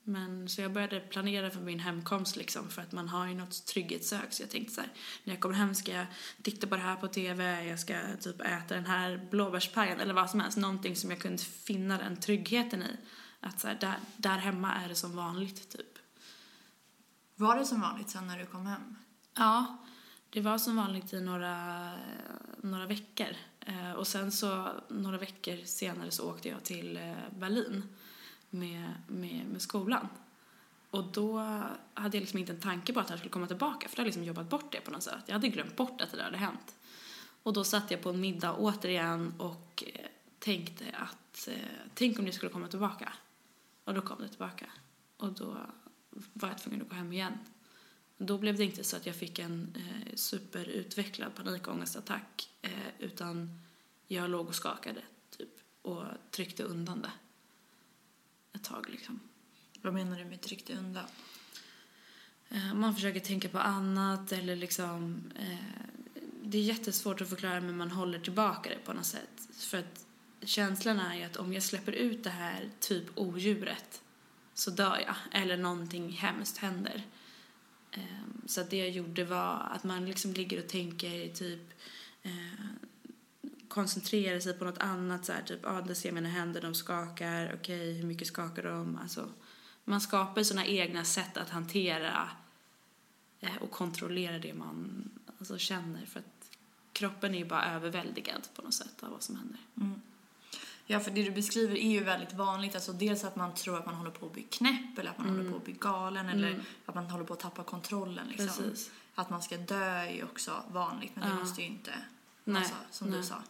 Men 0.09 0.49
så 0.49 0.61
jag 0.61 0.73
började 0.73 0.99
planera 0.99 1.49
för 1.49 1.59
min 1.59 1.79
hemkomst 1.79 2.35
liksom 2.35 2.69
för 2.69 2.81
att 2.81 2.91
man 2.91 3.09
har 3.09 3.27
ju 3.27 3.35
något 3.35 3.65
trygghetssök 3.65 4.33
så 4.33 4.43
jag 4.43 4.49
tänkte 4.49 4.73
så 4.73 4.81
här, 4.81 4.89
när 5.23 5.33
jag 5.33 5.41
kommer 5.41 5.55
hem 5.55 5.75
ska 5.75 5.91
jag 5.91 6.05
titta 6.41 6.67
på 6.67 6.75
det 6.75 6.81
här 6.81 6.95
på 6.95 7.07
TV, 7.07 7.63
jag 7.63 7.79
ska 7.79 7.99
typ 8.21 8.41
äta 8.41 8.75
den 8.75 8.85
här 8.85 9.27
blåbärspajen 9.31 9.99
eller 9.99 10.13
vad 10.13 10.29
som 10.29 10.39
helst, 10.39 10.57
någonting 10.57 10.95
som 10.95 11.09
jag 11.09 11.19
kunde 11.19 11.43
finna 11.43 11.97
den 11.97 12.19
tryggheten 12.19 12.83
i. 12.83 12.97
Att 13.39 13.59
så 13.59 13.67
här, 13.67 13.77
där, 13.81 13.95
där 14.17 14.37
hemma 14.37 14.73
är 14.73 14.89
det 14.89 14.95
som 14.95 15.15
vanligt 15.15 15.69
typ. 15.69 15.97
Var 17.35 17.55
det 17.55 17.65
som 17.65 17.81
vanligt 17.81 18.09
sen 18.09 18.27
när 18.27 18.39
du 18.39 18.45
kom 18.45 18.65
hem? 18.65 18.95
Ja, 19.37 19.77
det 20.29 20.41
var 20.41 20.57
som 20.57 20.75
vanligt 20.75 21.13
i 21.13 21.21
några, 21.21 21.91
några 22.57 22.85
veckor. 22.85 23.35
Eh, 23.59 23.91
och 23.91 24.07
sen 24.07 24.31
så 24.31 24.69
några 24.89 25.17
veckor 25.17 25.65
senare 25.65 26.11
så 26.11 26.29
åkte 26.29 26.49
jag 26.49 26.63
till 26.63 26.97
eh, 26.97 27.39
Berlin 27.39 27.83
med, 28.49 28.93
med, 29.07 29.45
med 29.45 29.61
skolan. 29.61 30.07
Och 30.89 31.03
då 31.03 31.37
hade 31.93 32.17
jag 32.17 32.21
liksom 32.21 32.39
inte 32.39 32.51
en 32.51 32.59
tanke 32.59 32.93
på 32.93 32.99
att 32.99 33.07
det 33.07 33.13
här 33.13 33.17
skulle 33.17 33.31
komma 33.31 33.47
tillbaka 33.47 33.87
för 33.87 33.95
jag 33.95 33.99
hade 33.99 34.07
liksom 34.07 34.23
jobbat 34.23 34.49
bort 34.49 34.71
det 34.71 34.81
på 34.81 34.91
något 34.91 35.03
sätt. 35.03 35.23
Jag 35.25 35.33
hade 35.33 35.47
glömt 35.47 35.75
bort 35.75 36.01
att 36.01 36.11
det 36.11 36.17
där 36.17 36.23
hade 36.23 36.37
hänt. 36.37 36.75
Och 37.43 37.53
då 37.53 37.63
satt 37.63 37.91
jag 37.91 38.01
på 38.01 38.09
en 38.09 38.21
middag 38.21 38.53
återigen 38.53 39.33
och 39.37 39.83
eh, 39.87 40.05
tänkte 40.39 40.85
att 40.93 41.47
eh, 41.47 41.55
tänk 41.93 42.19
om 42.19 42.25
det 42.25 42.31
skulle 42.31 42.51
komma 42.51 42.67
tillbaka. 42.67 43.13
Och 43.83 43.93
då 43.93 44.01
kom 44.01 44.21
det 44.21 44.27
tillbaka. 44.27 44.65
Och 45.17 45.33
då 45.33 45.57
var 46.33 46.49
jag 46.49 46.57
tvungen 46.57 46.81
att 46.81 46.89
gå 46.89 46.95
hem 46.95 47.13
igen. 47.13 47.37
Då 48.17 48.37
blev 48.37 48.57
det 48.57 48.63
inte 48.63 48.83
så 48.83 48.97
att 48.97 49.05
jag 49.05 49.15
fick 49.15 49.39
en 49.39 49.75
eh, 49.75 50.15
superutvecklad 50.15 51.35
panikångestattack 51.35 52.49
eh, 52.61 52.71
utan 52.99 53.61
jag 54.07 54.29
låg 54.29 54.47
och 54.47 54.55
skakade 54.55 55.01
typ 55.37 55.49
och 55.81 56.03
tryckte 56.31 56.63
undan 56.63 57.01
det 57.01 57.11
ett 58.59 58.65
tag 58.65 58.89
liksom. 58.89 59.19
Vad 59.81 59.93
menar 59.93 60.19
du 60.19 60.25
med 60.25 60.41
tryckte 60.41 60.73
undan? 60.73 61.05
Eh, 62.49 62.73
man 62.73 62.95
försöker 62.95 63.19
tänka 63.19 63.49
på 63.49 63.59
annat 63.59 64.31
eller 64.31 64.55
liksom 64.55 65.23
eh, 65.39 65.89
det 66.43 66.57
är 66.57 66.61
jättesvårt 66.61 67.21
att 67.21 67.29
förklara 67.29 67.61
men 67.61 67.77
man 67.77 67.91
håller 67.91 68.19
tillbaka 68.19 68.69
det 68.69 68.85
på 68.85 68.93
något 68.93 69.05
sätt. 69.05 69.47
För 69.53 69.77
att 69.77 70.05
känslan 70.41 70.99
är 70.99 71.15
ju 71.15 71.23
att 71.23 71.37
om 71.37 71.53
jag 71.53 71.63
släpper 71.63 71.91
ut 71.91 72.23
det 72.23 72.29
här 72.29 72.69
typ 72.79 73.05
odjuret 73.15 74.01
så 74.53 74.71
dör 74.71 74.99
jag 75.05 75.15
eller 75.31 75.57
någonting 75.57 76.09
hemskt 76.11 76.57
händer. 76.57 77.03
Eh, 77.91 78.01
så 78.45 78.61
att 78.61 78.69
det 78.69 78.77
jag 78.77 78.89
gjorde 78.89 79.25
var 79.25 79.69
att 79.71 79.83
man 79.83 80.05
liksom 80.05 80.33
ligger 80.33 80.59
och 80.59 80.67
tänker 80.67 81.33
typ 81.33 81.73
eh, 82.23 82.65
koncentrera 83.69 84.41
sig 84.41 84.53
på 84.53 84.65
något 84.65 84.77
annat 84.77 85.25
så 85.25 85.33
här, 85.33 85.41
typ, 85.41 85.65
ah, 85.65 85.81
där 85.81 85.93
ser 85.93 86.11
mina 86.11 86.29
händer, 86.29 86.61
de 86.61 86.75
skakar, 86.75 87.45
okej, 87.45 87.55
okay, 87.59 87.93
hur 87.93 88.07
mycket 88.07 88.27
skakar 88.27 88.63
de? 88.63 88.99
Alltså, 89.01 89.29
man 89.85 90.01
skapar 90.01 90.43
sina 90.43 90.65
egna 90.65 91.03
sätt 91.03 91.37
att 91.37 91.49
hantera 91.49 92.29
eh, 93.39 93.55
och 93.61 93.71
kontrollera 93.71 94.39
det 94.39 94.53
man 94.53 95.09
alltså, 95.39 95.57
känner 95.57 96.05
för 96.05 96.19
att 96.19 96.49
kroppen 96.93 97.35
är 97.35 97.39
ju 97.39 97.45
bara 97.45 97.75
överväldigad 97.75 98.47
på 98.55 98.61
något 98.61 98.73
sätt 98.73 99.03
av 99.03 99.09
vad 99.11 99.23
som 99.23 99.35
händer. 99.35 99.59
Mm. 99.77 100.01
Ja, 100.85 100.99
för 100.99 101.11
det 101.11 101.23
du 101.23 101.31
beskriver 101.31 101.75
är 101.75 101.91
ju 101.91 102.03
väldigt 102.03 102.33
vanligt. 102.33 102.75
Alltså 102.75 102.93
dels 102.93 103.23
att 103.23 103.35
man 103.35 103.53
tror 103.53 103.77
att 103.77 103.85
man 103.85 103.95
håller 103.95 104.11
på 104.11 104.25
att 104.25 104.33
bli 104.33 104.43
knäpp 104.43 104.99
eller 104.99 105.09
att 105.09 105.17
man 105.17 105.27
mm. 105.27 105.37
håller 105.37 105.51
på 105.51 105.57
att 105.57 105.63
bli 105.63 105.75
galen 105.79 106.29
eller 106.29 106.51
mm. 106.51 106.61
att 106.85 106.95
man 106.95 107.05
håller 107.05 107.25
på 107.25 107.33
att 107.33 107.39
tappa 107.39 107.63
kontrollen. 107.63 108.27
Liksom. 108.27 108.47
Precis. 108.47 108.91
Att 109.15 109.29
man 109.29 109.41
ska 109.41 109.57
dö 109.57 109.85
är 109.85 110.11
ju 110.11 110.23
också 110.23 110.63
vanligt, 110.71 111.11
men 111.15 111.29
det 111.29 111.35
ja. 111.35 111.39
måste 111.39 111.61
ju 111.61 111.67
inte 111.67 111.93
Nej. 112.43 112.61
Alltså, 112.61 112.75
som 112.91 113.07
Nej. 113.07 113.19
du 113.19 113.25
sa. 113.25 113.41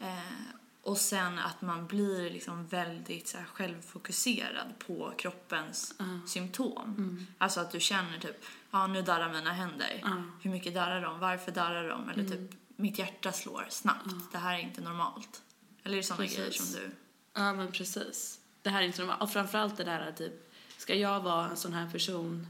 Eh, 0.00 0.58
och 0.82 0.98
sen 0.98 1.38
att 1.38 1.62
man 1.62 1.86
blir 1.86 2.30
liksom 2.30 2.66
väldigt 2.66 3.28
så 3.28 3.38
här, 3.38 3.44
självfokuserad 3.44 4.78
på 4.86 5.12
kroppens 5.18 5.94
uh. 6.00 6.26
symptom. 6.26 6.94
Mm. 6.98 7.26
Alltså 7.38 7.60
att 7.60 7.70
du 7.70 7.80
känner 7.80 8.18
typ, 8.18 8.44
ja 8.70 8.86
nu 8.86 9.02
darrar 9.02 9.32
mina 9.32 9.52
händer. 9.52 10.02
Uh. 10.04 10.22
Hur 10.42 10.50
mycket 10.50 10.74
darrar 10.74 11.02
de? 11.02 11.20
Varför 11.20 11.52
darrar 11.52 11.88
de? 11.88 12.08
Eller 12.08 12.24
mm. 12.24 12.30
typ, 12.48 12.58
mitt 12.76 12.98
hjärta 12.98 13.32
slår 13.32 13.66
snabbt. 13.70 14.06
Uh. 14.06 14.18
Det 14.32 14.38
här 14.38 14.54
är 14.54 14.58
inte 14.58 14.80
normalt. 14.80 15.42
Eller 15.82 15.94
är 15.94 15.96
det 15.96 16.06
sådana 16.06 16.26
grejer 16.26 16.50
som 16.50 16.72
du... 16.72 16.90
Ja 17.34 17.52
men 17.52 17.72
precis. 17.72 18.40
Det 18.62 18.70
här 18.70 18.82
är 18.82 18.86
inte 18.86 19.00
normalt. 19.00 19.22
Och 19.22 19.32
framförallt 19.32 19.76
det 19.76 19.84
där 19.84 20.08
att 20.08 20.16
typ, 20.16 20.52
ska 20.76 20.94
jag 20.94 21.20
vara 21.20 21.48
en 21.48 21.56
sån 21.56 21.72
här 21.72 21.90
person 21.90 22.46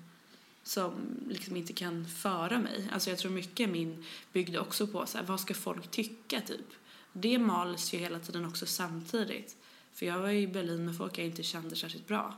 som 0.69 0.93
liksom 1.29 1.57
inte 1.57 1.73
kan 1.73 2.07
föra 2.07 2.59
mig. 2.59 2.89
Alltså 2.93 3.11
jag 3.11 3.19
tror 3.19 3.31
mycket 3.33 3.71
min 3.71 4.05
byggde 4.33 4.61
också 4.61 4.87
på 4.87 5.07
så 5.07 5.19
här, 5.19 5.25
vad 5.25 5.41
ska 5.41 5.55
folk 5.55 5.91
tycka 5.91 6.41
typ? 6.41 6.67
det 7.13 7.39
mals 7.39 7.95
ju 7.95 7.99
hela 7.99 8.19
tiden 8.19 8.45
också 8.45 8.67
samtidigt. 8.67 9.57
För 9.93 10.07
jag 10.07 10.19
var 10.19 10.31
i 10.31 10.47
Berlin 10.47 10.85
med 10.85 10.97
folk 10.97 11.19
jag 11.19 11.27
inte 11.27 11.43
kände 11.43 11.77
särskilt 11.77 12.07
bra. 12.07 12.35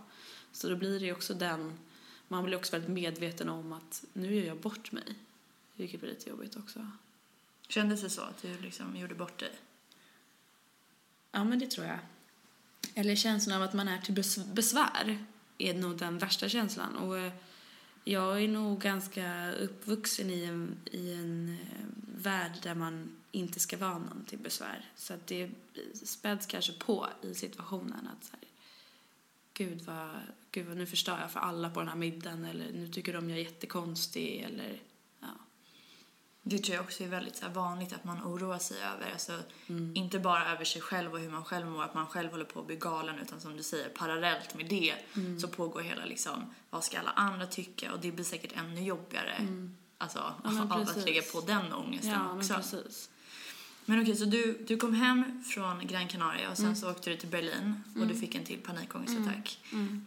Så 0.53 0.69
då 0.69 0.77
blir 0.77 1.01
det 1.01 1.13
också 1.13 1.35
den, 1.35 1.79
man 2.29 2.45
blir 2.45 2.57
också 2.57 2.73
väldigt 2.73 2.91
medveten 2.91 3.49
om 3.49 3.73
att 3.73 4.05
nu 4.13 4.35
gör 4.35 4.45
jag 4.45 4.57
bort 4.57 4.93
mig. 4.93 5.15
Vilket 5.75 6.01
blir 6.01 6.11
lite 6.11 6.31
jobbigt 6.31 6.57
också. 6.57 6.91
Kändes 7.69 8.01
det 8.01 8.11
så 8.11 8.23
att 8.23 8.43
du 8.43 8.59
liksom 8.59 8.97
gjorde 8.97 9.15
bort 9.15 9.39
dig? 9.39 9.53
Ja, 11.33 11.45
men 11.45 11.59
det 11.59 11.67
tror 11.67 11.87
jag. 11.87 11.99
Eller 12.95 13.17
känslan 13.17 13.57
av 13.57 13.63
att 13.63 13.75
man 13.75 13.89
är 13.89 13.99
till 13.99 14.25
besvär 14.55 15.25
är 15.59 15.75
nog 15.75 15.99
den 15.99 16.19
värsta 16.19 16.49
känslan. 16.49 16.97
Och 16.97 17.19
eh, 17.19 17.33
jag 18.05 18.43
är 18.43 18.49
nog 18.49 18.81
ganska 18.81 19.53
uppvuxen 19.53 20.31
i 20.31 20.45
en, 20.45 20.77
i 20.91 21.13
en 21.13 21.49
eh, 21.49 21.87
värld 22.23 22.53
där 22.63 22.75
man 22.75 23.17
inte 23.33 23.61
ska 23.61 23.77
vara 23.77 23.99
någon 23.99 24.25
till 24.25 24.39
besvär. 24.39 24.91
Så 24.97 25.15
att 25.15 25.27
det 25.27 25.51
späds 26.05 26.47
kanske 26.47 26.73
på 26.73 27.09
i 27.23 27.35
situationen 27.35 28.09
att 28.13 28.25
så 28.25 28.33
här, 28.33 28.49
gud 29.55 29.83
vad, 29.83 30.11
gud 30.51 30.67
vad, 30.67 30.77
nu 30.77 30.87
förstör 30.87 31.21
jag 31.21 31.31
för 31.31 31.41
alla 31.41 31.71
på 31.71 31.81
den 31.81 31.89
här 31.89 31.97
middagen 31.97 32.45
eller 32.45 32.73
nu 32.73 32.89
tycker 32.89 33.13
de 33.13 33.31
jag 33.31 33.39
är 33.39 33.43
jättekonstig 33.43 34.43
eller. 34.43 34.79
Det 36.43 36.59
tror 36.59 36.77
jag 36.77 36.85
också 36.85 37.03
är 37.05 37.09
väldigt 37.09 37.37
så 37.37 37.49
vanligt 37.49 37.93
att 37.93 38.05
man 38.05 38.23
oroar 38.23 38.59
sig 38.59 38.77
över. 38.83 39.13
Alltså, 39.13 39.33
Inte 39.95 40.19
bara 40.19 40.53
över 40.53 40.65
sig 40.65 40.83
själv 40.83 41.13
och 41.13 41.21
hur 41.21 41.31
man 41.31 41.45
själv 41.45 41.67
mår, 41.67 41.83
att 41.83 41.95
man 41.95 42.07
själv 42.07 42.31
håller 42.31 42.45
på 42.45 42.61
att 42.61 42.67
bli 42.67 42.77
galen, 42.77 43.19
utan 43.19 43.41
som 43.41 43.57
du 43.57 43.63
säger, 43.63 43.89
parallellt 43.89 44.55
med 44.55 44.69
det 44.69 44.95
så 45.41 45.49
pågår 45.49 45.81
hela 45.81 46.05
liksom, 46.05 46.55
vad 46.71 46.85
ska 46.85 46.99
alla 46.99 47.11
andra 47.11 47.47
tycka? 47.47 47.93
Och 47.93 48.01
det 48.01 48.13
blir 48.13 48.25
säkert 48.25 48.53
ännu 48.57 48.83
jobbigare. 48.83 49.47
Alltså, 49.99 50.33
men 50.45 50.59
av 50.59 50.73
att 50.73 50.87
precis. 50.87 51.05
lägga 51.05 51.23
på 51.23 51.41
den 51.41 51.73
ångesten 51.73 52.11
Ja, 52.11 52.29
men 52.29 52.37
också. 52.39 52.55
precis. 52.55 53.11
Men 53.85 54.03
okej, 54.03 54.17
så 54.17 54.25
du, 54.25 54.59
du 54.67 54.77
kom 54.77 54.95
hem 54.95 55.43
från 55.45 55.87
Gran 55.87 56.09
Canaria 56.09 56.51
och 56.51 56.57
sen 56.57 56.77
så 56.77 56.91
åkte 56.91 57.11
du 57.11 57.17
till 57.17 57.29
Berlin 57.29 57.85
och 58.01 58.07
du 58.07 58.15
fick 58.15 58.35
en 58.35 58.45
till 58.45 58.59
panikångestattack. 58.59 59.59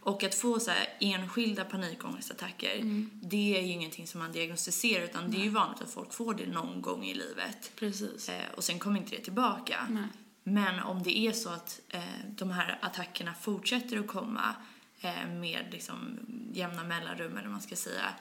Och 0.02 0.24
att 0.24 0.34
få 0.34 0.60
så 0.60 0.70
enskilda 1.00 1.64
panikångestattacker, 1.64 2.80
det 3.22 3.56
är 3.56 3.62
ju 3.62 3.72
ingenting 3.72 4.06
som 4.06 4.20
man 4.20 4.32
diagnostiserar 4.32 5.04
utan 5.04 5.30
det 5.30 5.36
är 5.36 5.44
ju 5.44 5.50
vanligt 5.50 5.82
att 5.82 5.90
folk 5.90 6.12
får 6.12 6.34
det 6.34 6.46
någon 6.46 6.82
gång 6.82 7.04
i 7.04 7.14
livet. 7.14 7.72
Precis. 7.76 8.28
Eh, 8.28 8.50
och 8.56 8.64
sen 8.64 8.78
kommer 8.78 9.00
inte 9.00 9.16
det 9.16 9.22
tillbaka. 9.22 9.86
Nej. 9.90 10.08
Men 10.42 10.80
om 10.80 11.02
det 11.02 11.18
är 11.18 11.32
så 11.32 11.48
att 11.48 11.80
eh, 11.88 12.00
de 12.28 12.50
här 12.50 12.78
attackerna 12.82 13.34
fortsätter 13.34 13.98
att 13.98 14.06
komma 14.06 14.54
eh, 15.00 15.28
med 15.28 15.66
liksom 15.70 16.18
jämna 16.52 16.84
mellanrum 16.84 17.36
eller 17.36 17.48
man 17.48 17.62
ska 17.62 17.76
säga 17.76 18.14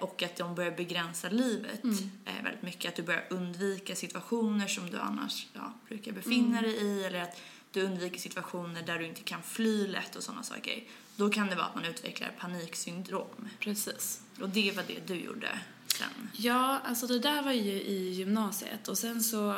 och 0.00 0.22
att 0.22 0.36
de 0.36 0.54
börjar 0.54 0.70
begränsa 0.70 1.28
livet 1.28 1.84
eh, 2.24 2.42
väldigt 2.44 2.62
mycket. 2.62 2.88
Att 2.88 2.96
du 2.96 3.02
börjar 3.02 3.26
undvika 3.30 3.94
situationer 3.94 4.66
som 4.66 4.90
du 4.90 4.98
annars 4.98 5.46
ja, 5.52 5.72
brukar 5.88 6.12
befinna 6.12 6.62
dig 6.62 6.74
i 6.74 7.04
eller 7.04 7.22
att 7.22 7.40
du 7.70 7.82
undviker 7.82 8.18
situationer 8.18 8.82
där 8.82 8.98
du 8.98 9.06
inte 9.06 9.22
kan 9.22 9.42
fly 9.42 9.86
lätt 9.86 10.16
och 10.16 10.22
sådana 10.22 10.42
saker. 10.42 10.84
Då 11.16 11.30
kan 11.30 11.46
det 11.46 11.54
vara 11.54 11.66
att 11.66 11.74
man 11.74 11.84
utvecklar 11.84 12.32
paniksyndrom. 12.38 13.48
Precis. 13.60 14.22
Och 14.40 14.48
det 14.48 14.76
var 14.76 14.84
det 14.86 15.06
du 15.06 15.14
gjorde 15.14 15.58
sen. 15.86 16.30
Ja, 16.32 16.80
alltså 16.84 17.06
det 17.06 17.18
där 17.18 17.42
var 17.42 17.52
ju 17.52 17.72
i 17.72 18.10
gymnasiet 18.10 18.88
och 18.88 18.98
sen 18.98 19.22
så 19.22 19.56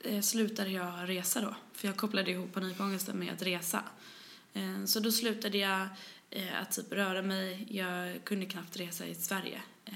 eh, 0.00 0.20
slutade 0.20 0.70
jag 0.70 1.08
resa 1.08 1.40
då. 1.40 1.54
För 1.72 1.88
jag 1.88 1.96
kopplade 1.96 2.30
ihop 2.30 2.52
panikångesten 2.52 3.18
med 3.18 3.32
att 3.32 3.42
resa. 3.42 3.82
Eh, 4.52 4.84
så 4.84 5.00
då 5.00 5.12
slutade 5.12 5.58
jag 5.58 5.88
eh, 6.34 6.62
att 6.62 6.72
typ 6.72 6.92
röra 6.92 7.22
mig. 7.22 7.66
Jag 7.70 8.24
kunde 8.24 8.46
knappt 8.46 8.76
resa 8.76 9.06
i 9.06 9.14
Sverige. 9.14 9.62
Eh, 9.84 9.92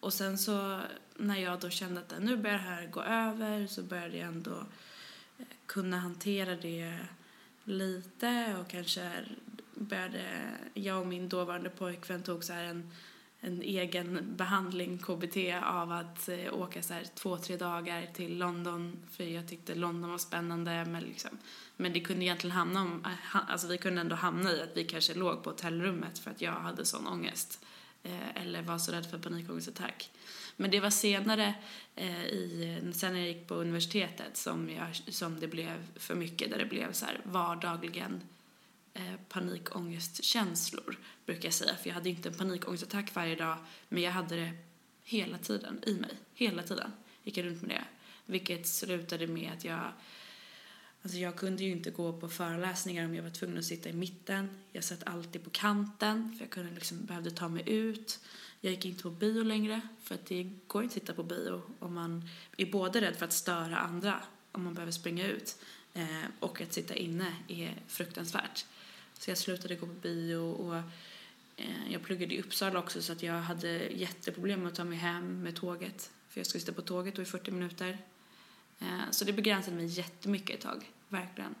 och 0.00 0.12
sen 0.12 0.38
så 0.38 0.80
när 1.16 1.36
jag 1.36 1.60
då 1.60 1.70
kände 1.70 2.00
att 2.00 2.14
nu 2.20 2.36
börjar 2.36 2.58
det 2.58 2.64
här 2.64 2.86
gå 2.86 3.02
över 3.02 3.66
så 3.66 3.82
började 3.82 4.16
jag 4.16 4.28
ändå 4.28 4.56
eh, 5.38 5.46
kunna 5.66 5.98
hantera 5.98 6.56
det 6.56 6.98
lite 7.64 8.56
och 8.60 8.70
kanske 8.70 9.10
började 9.74 10.22
jag 10.74 11.00
och 11.00 11.06
min 11.06 11.28
dåvarande 11.28 11.70
pojkvän 11.70 12.22
tog 12.22 12.44
så 12.44 12.52
här 12.52 12.64
en 12.64 12.90
en 13.40 13.62
egen 13.62 14.36
behandling, 14.36 14.98
KBT, 14.98 15.36
av 15.64 15.92
att 15.92 16.28
eh, 16.28 16.54
åka 16.54 16.82
så 16.82 16.94
här 16.94 17.04
två, 17.14 17.36
tre 17.36 17.56
dagar 17.56 18.06
till 18.14 18.38
London. 18.38 18.96
För 19.10 19.24
jag 19.24 19.48
tyckte 19.48 19.74
London 19.74 20.10
var 20.10 20.18
spännande. 20.18 20.84
Men, 20.84 21.02
liksom, 21.02 21.38
men 21.76 21.92
det 21.92 22.00
kunde 22.00 22.24
egentligen 22.24 22.56
hamna 22.56 22.82
om, 22.82 23.04
eh, 23.04 23.36
alltså 23.50 23.66
vi 23.66 23.78
kunde 23.78 24.00
ändå 24.00 24.16
hamna 24.16 24.52
i 24.52 24.62
att 24.62 24.76
vi 24.76 24.84
kanske 24.84 25.14
låg 25.14 25.42
på 25.42 25.50
hotellrummet 25.50 26.18
för 26.18 26.30
att 26.30 26.40
jag 26.40 26.52
hade 26.52 26.84
sån 26.84 27.06
ångest. 27.06 27.64
Eh, 28.02 28.42
eller 28.42 28.62
var 28.62 28.78
så 28.78 28.92
rädd 28.92 29.06
för 29.10 29.18
panikångestattack. 29.18 30.10
Men 30.56 30.70
det 30.70 30.80
var 30.80 30.90
senare, 30.90 31.54
eh, 31.94 32.24
i, 32.24 32.92
sen 32.94 33.12
när 33.12 33.20
jag 33.20 33.28
gick 33.28 33.48
på 33.48 33.54
universitetet, 33.54 34.36
som, 34.36 34.70
jag, 34.70 34.96
som 34.96 35.40
det 35.40 35.48
blev 35.48 35.86
för 35.96 36.14
mycket. 36.14 36.50
Där 36.50 36.58
det 36.58 36.66
blev 36.66 36.92
så 36.92 37.06
här 37.06 37.20
vardagligen 37.24 38.20
Eh, 38.98 39.14
panikångestkänslor, 39.28 40.98
brukar 41.26 41.44
jag 41.44 41.54
säga. 41.54 41.76
För 41.76 41.88
jag 41.88 41.94
hade 41.94 42.08
inte 42.08 42.28
en 42.28 42.34
panikångestattack 42.34 43.14
varje 43.14 43.36
dag, 43.36 43.58
men 43.88 44.02
jag 44.02 44.12
hade 44.12 44.36
det 44.36 44.52
hela 45.02 45.38
tiden 45.38 45.80
i 45.86 45.94
mig. 45.94 46.14
Hela 46.34 46.62
tiden 46.62 46.92
gick 47.24 47.36
jag 47.36 47.46
runt 47.46 47.62
med 47.62 47.70
det. 47.70 47.84
Vilket 48.26 48.66
slutade 48.66 49.26
med 49.26 49.52
att 49.52 49.64
jag 49.64 49.92
Alltså 51.02 51.18
jag 51.18 51.36
kunde 51.36 51.64
ju 51.64 51.70
inte 51.70 51.90
gå 51.90 52.20
på 52.20 52.28
föreläsningar 52.28 53.04
om 53.04 53.14
jag 53.14 53.22
var 53.22 53.30
tvungen 53.30 53.58
att 53.58 53.64
sitta 53.64 53.88
i 53.88 53.92
mitten. 53.92 54.50
Jag 54.72 54.84
satt 54.84 55.04
alltid 55.06 55.44
på 55.44 55.50
kanten 55.50 56.34
för 56.36 56.44
jag 56.44 56.50
kunde 56.50 56.74
liksom, 56.74 57.04
behövde 57.04 57.30
ta 57.30 57.48
mig 57.48 57.62
ut. 57.66 58.20
Jag 58.60 58.72
gick 58.72 58.84
inte 58.84 59.02
på 59.02 59.10
bio 59.10 59.42
längre 59.42 59.80
för 60.02 60.14
att 60.14 60.26
det 60.26 60.50
går 60.66 60.82
inte 60.82 60.92
att 60.92 61.00
sitta 61.00 61.12
på 61.14 61.22
bio 61.22 61.62
om 61.78 61.94
man 61.94 62.28
är 62.56 62.66
både 62.66 63.00
rädd 63.00 63.16
för 63.16 63.24
att 63.24 63.32
störa 63.32 63.76
andra 63.78 64.22
om 64.52 64.64
man 64.64 64.74
behöver 64.74 64.92
springa 64.92 65.26
ut 65.26 65.56
eh, 65.94 66.24
och 66.40 66.60
att 66.60 66.72
sitta 66.72 66.94
inne 66.94 67.32
är 67.48 67.82
fruktansvärt. 67.86 68.66
Så 69.18 69.30
jag 69.30 69.38
slutade 69.38 69.74
gå 69.74 69.86
på 69.86 69.92
bio 69.92 70.36
och 70.36 70.76
eh, 71.56 71.92
jag 71.92 72.02
pluggade 72.02 72.34
i 72.34 72.40
Uppsala 72.40 72.78
också 72.78 73.02
så 73.02 73.12
att 73.12 73.22
jag 73.22 73.34
hade 73.40 73.68
jätteproblem 73.88 74.60
med 74.60 74.68
att 74.68 74.74
ta 74.74 74.84
mig 74.84 74.98
hem 74.98 75.42
med 75.42 75.56
tåget 75.56 76.10
för 76.28 76.40
jag 76.40 76.46
skulle 76.46 76.60
sitta 76.60 76.72
på 76.72 76.82
tåget 76.82 77.16
då 77.16 77.22
i 77.22 77.24
40 77.24 77.50
minuter. 77.50 77.98
Eh, 78.80 79.10
Så 79.10 79.24
det 79.24 79.32
begränsade 79.32 79.76
mig 79.76 79.86
jättemycket 79.86 80.56
ett 80.56 80.62
tag, 80.62 80.90
verkligen. 81.08 81.54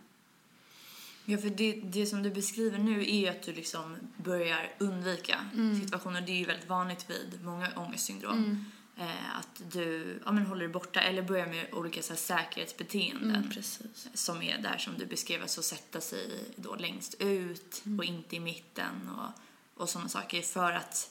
Ja, 1.24 1.38
för 1.38 1.50
det, 1.50 1.72
det 1.72 2.06
som 2.06 2.22
du 2.22 2.30
beskriver 2.30 2.78
nu 2.78 3.00
är 3.00 3.18
ju 3.20 3.26
att 3.28 3.42
du 3.42 3.52
liksom 3.52 3.96
börjar 4.16 4.72
undvika 4.78 5.38
situationer. 5.80 6.20
Det 6.20 6.32
är 6.32 6.36
ju 6.38 6.44
väldigt 6.44 6.68
vanligt 6.68 7.10
vid 7.10 7.44
många 7.44 7.72
ångestsyndrom. 7.76 8.64
Eh, 8.98 9.38
att 9.38 9.62
du 9.72 10.18
ja, 10.24 10.32
men 10.32 10.46
håller 10.46 10.60
dig 10.60 10.72
borta 10.72 11.00
eller 11.00 11.22
börjar 11.22 11.46
med 11.46 11.66
olika 11.72 12.02
så 12.02 12.12
här, 12.12 12.18
säkerhetsbeteenden. 12.18 13.50
precis. 13.54 14.08
Som 14.14 14.42
är 14.42 14.58
där 14.58 14.78
som 14.78 14.98
du 14.98 15.06
beskrev, 15.06 15.42
alltså 15.42 15.62
sätta 15.62 16.00
sig 16.00 16.44
då 16.56 16.74
längst 16.74 17.14
ut 17.18 17.82
och 17.98 18.04
inte 18.04 18.36
i 18.36 18.40
mitten 18.40 19.08
och, 19.08 19.82
och 19.82 19.88
sådana 19.88 20.08
saker. 20.08 20.42
För 20.42 20.72
att 20.72 21.10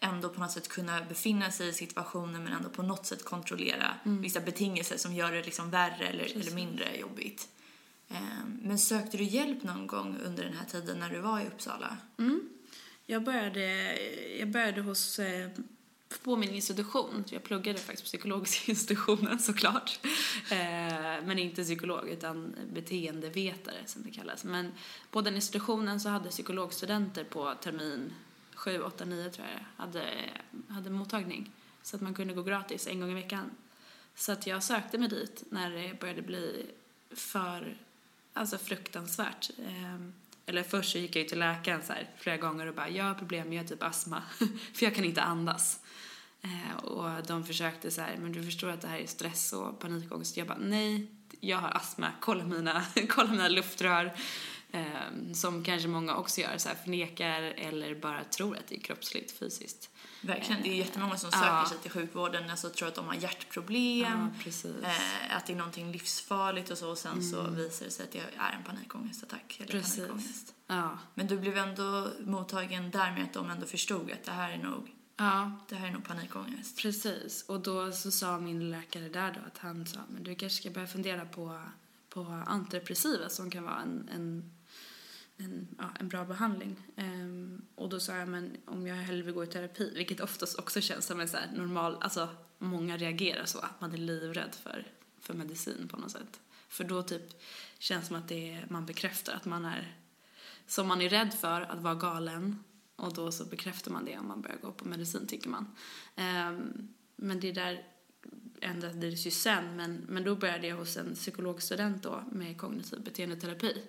ändå 0.00 0.28
på 0.28 0.40
något 0.40 0.50
sätt 0.52 0.68
kunna 0.68 1.04
befinna 1.04 1.50
sig 1.50 1.68
i 1.68 1.72
situationen 1.72 2.44
men 2.44 2.52
ändå 2.52 2.68
på 2.68 2.82
något 2.82 3.06
sätt 3.06 3.24
kontrollera 3.24 3.94
vissa 4.04 4.40
betingelser 4.40 4.96
som 4.96 5.14
gör 5.14 5.32
det 5.32 5.42
liksom 5.42 5.70
värre 5.70 6.08
eller, 6.08 6.36
eller 6.36 6.50
mindre 6.54 6.96
jobbigt. 6.98 7.48
Ehm, 8.08 8.60
Men 8.62 8.78
sökte 8.78 9.16
du 9.16 9.24
hjälp 9.24 9.62
någon 9.62 9.86
gång 9.86 10.16
under 10.24 10.44
den 10.44 10.52
här 10.56 10.64
tiden 10.64 10.98
när 10.98 11.10
du 11.10 11.20
var 11.20 11.40
i 11.40 11.46
Uppsala? 11.46 11.96
Jag 13.06 13.24
började, 13.24 13.96
jag 14.38 14.48
började 14.50 14.80
hos, 14.80 15.18
eh, 15.18 15.50
på 16.22 16.36
min 16.36 16.50
institution. 16.50 17.24
Jag 17.28 17.44
pluggade 17.44 17.78
faktiskt 17.78 18.02
på 18.02 18.06
psykologiska 18.06 18.64
institutionen 18.72 19.38
såklart. 19.38 19.98
Eh, 20.50 21.24
men 21.24 21.38
inte 21.38 21.62
psykolog 21.62 22.08
utan 22.08 22.54
beteendevetare 22.72 23.76
som 23.86 24.02
det 24.02 24.10
kallas. 24.10 24.44
Men 24.44 24.72
på 25.10 25.20
den 25.20 25.34
institutionen 25.34 26.00
så 26.00 26.08
hade 26.08 26.30
psykologstudenter 26.30 27.24
på 27.24 27.54
termin 27.54 28.12
7, 28.54 28.82
8, 28.82 29.04
9 29.04 29.30
tror 29.30 29.46
jag 29.46 29.84
hade, 29.84 30.04
hade 30.68 30.90
mottagning. 30.90 31.50
Så 31.82 31.96
att 31.96 32.02
man 32.02 32.14
kunde 32.14 32.34
gå 32.34 32.42
gratis 32.42 32.86
en 32.86 33.00
gång 33.00 33.10
i 33.10 33.14
veckan. 33.14 33.50
Så 34.14 34.32
att 34.32 34.46
jag 34.46 34.62
sökte 34.62 34.98
mig 34.98 35.08
dit 35.08 35.44
när 35.50 35.70
det 35.70 36.00
började 36.00 36.22
bli 36.22 36.66
för 37.10 37.76
alltså 38.32 38.58
fruktansvärt. 38.58 39.50
Eh, 39.58 40.00
eller 40.46 40.62
först 40.62 40.92
så 40.92 40.98
gick 40.98 41.16
jag 41.16 41.22
ju 41.22 41.28
till 41.28 41.38
läkaren 41.38 41.82
så 41.82 41.92
här, 41.92 42.10
flera 42.18 42.36
gånger 42.36 42.66
och 42.66 42.74
bara 42.74 42.88
jag 42.88 43.04
har 43.04 43.14
problem, 43.14 43.52
jag 43.52 43.62
har 43.62 43.68
typ 43.68 43.82
astma. 43.82 44.22
för 44.74 44.84
jag 44.84 44.94
kan 44.94 45.04
inte 45.04 45.22
andas. 45.22 45.80
Eh, 46.46 46.84
och 46.84 47.26
de 47.26 47.44
försökte 47.46 47.90
så 47.90 48.00
här, 48.00 48.16
men 48.16 48.32
du 48.32 48.42
förstår 48.44 48.68
att 48.70 48.80
det 48.80 48.88
här 48.88 48.98
är 48.98 49.06
stress 49.06 49.52
och 49.52 49.78
panikångest. 49.80 50.36
Jag 50.36 50.46
bara 50.46 50.58
nej, 50.58 51.06
jag 51.40 51.58
har 51.58 51.68
astma, 51.76 52.08
kolla 52.20 52.44
mina, 52.44 52.86
kolla 53.08 53.30
mina 53.30 53.48
luftrör. 53.48 54.16
Eh, 54.72 55.32
som 55.34 55.64
kanske 55.64 55.88
många 55.88 56.16
också 56.16 56.40
gör, 56.40 56.58
så 56.58 56.68
här, 56.68 56.76
förnekar 56.76 57.42
eller 57.42 57.94
bara 57.94 58.24
tror 58.24 58.56
att 58.56 58.66
det 58.68 58.76
är 58.76 58.80
kroppsligt, 58.80 59.38
fysiskt. 59.38 59.90
Verkligen, 60.20 60.62
det 60.62 60.68
är 60.68 60.74
jättemånga 60.74 61.16
som 61.16 61.30
Ja. 61.32 61.38
söker 61.38 61.68
sig 61.68 61.78
till 61.82 61.90
sjukvården, 61.90 62.50
alltså 62.50 62.70
tror 62.70 62.88
att 62.88 62.94
de 62.94 63.06
har 63.06 63.14
hjärtproblem, 63.14 64.30
Ja, 64.44 64.50
eh, 64.88 65.36
att 65.36 65.46
det 65.46 65.52
är 65.52 65.56
någonting 65.56 65.92
livsfarligt 65.92 66.70
och 66.70 66.78
så 66.78 66.90
och 66.90 66.98
sen 66.98 67.22
så 67.22 67.42
visar 67.50 67.84
det 67.84 67.90
sig 67.90 68.04
att 68.04 68.12
det 68.12 68.18
är 68.18 68.52
en 68.58 68.64
panikångestattack 68.64 69.56
eller 69.60 69.72
Precis. 69.72 69.96
panikångest. 69.96 70.54
Ja. 70.66 70.98
Men 71.14 71.26
du 71.26 71.38
blev 71.38 71.56
ändå 71.58 72.10
mottagen 72.20 72.90
där 72.90 73.12
med 73.12 73.22
att 73.22 73.32
de 73.32 73.50
ändå 73.50 73.66
förstod 73.66 74.10
att 74.12 74.24
det 74.24 74.32
här 74.32 74.50
är 74.50 74.58
nog, 74.58 74.92
ja, 75.16 75.52
det 75.68 75.74
här 75.74 75.88
är 75.88 75.92
nog 75.92 76.04
panikångest. 76.04 76.78
Precis, 76.78 77.42
och 77.42 77.60
då 77.60 77.92
så 77.92 78.10
sa 78.10 78.38
min 78.38 78.70
läkare 78.70 79.08
där 79.08 79.32
då 79.32 79.40
att 79.46 79.58
han 79.58 79.86
sa 79.86 80.00
men 80.08 80.22
du 80.22 80.34
kanske 80.34 80.60
ska 80.60 80.70
börja 80.70 80.86
fundera 80.86 81.24
på, 81.24 81.60
på 82.08 82.42
antidepressiva 82.46 83.28
som 83.28 83.50
kan 83.50 83.64
vara 83.64 83.80
en, 83.80 84.08
en, 84.14 84.52
en, 85.36 85.68
ja, 85.78 85.84
en 86.00 86.08
bra 86.08 86.24
behandling. 86.24 86.76
Um, 86.96 87.66
och 87.74 87.88
då 87.88 88.00
sa 88.00 88.16
jag 88.16 88.28
men 88.28 88.56
om 88.64 88.86
jag 88.86 88.96
hellre 88.96 89.22
vill 89.22 89.34
gå 89.34 89.44
i 89.44 89.46
terapi, 89.46 89.92
vilket 89.96 90.20
oftast 90.20 90.58
också 90.58 90.80
känns 90.80 91.06
som 91.06 91.20
en 91.20 91.28
så 91.28 91.36
här 91.36 91.50
normal, 91.56 91.96
alltså 92.00 92.28
många 92.58 92.96
reagerar 92.96 93.44
så, 93.44 93.58
att 93.58 93.80
man 93.80 93.92
är 93.92 93.98
livrädd 93.98 94.54
för, 94.54 94.86
för 95.20 95.34
medicin 95.34 95.88
på 95.88 95.96
något 95.96 96.10
sätt. 96.10 96.40
För 96.68 96.84
då 96.84 97.02
typ 97.02 97.42
känns 97.78 98.02
det 98.02 98.06
som 98.06 98.16
att 98.16 98.28
det 98.28 98.52
är, 98.52 98.66
man 98.70 98.86
bekräftar 98.86 99.34
att 99.34 99.44
man 99.44 99.64
är, 99.64 99.96
som 100.66 100.86
man 100.86 101.02
är 101.02 101.08
rädd 101.08 101.34
för 101.34 101.60
att 101.60 101.82
vara 101.82 101.94
galen 101.94 102.64
och 102.96 103.14
då 103.14 103.32
så 103.32 103.44
bekräftar 103.44 103.90
man 103.90 104.04
det 104.04 104.18
om 104.18 104.28
man 104.28 104.42
börjar 104.42 104.56
gå 104.56 104.72
på 104.72 104.88
medicin 104.88 105.26
tycker 105.26 105.48
man. 105.48 105.66
Um, 106.16 106.88
men 107.16 107.40
det 107.40 107.52
där 107.52 107.84
ändrades 108.60 109.26
ju 109.26 109.30
sen, 109.30 109.76
men, 109.76 110.04
men 110.08 110.24
då 110.24 110.36
började 110.36 110.66
jag 110.66 110.76
hos 110.76 110.96
en 110.96 111.14
psykologstudent 111.14 112.02
då 112.02 112.24
med 112.32 112.58
kognitiv 112.58 113.04
beteendeterapi 113.04 113.82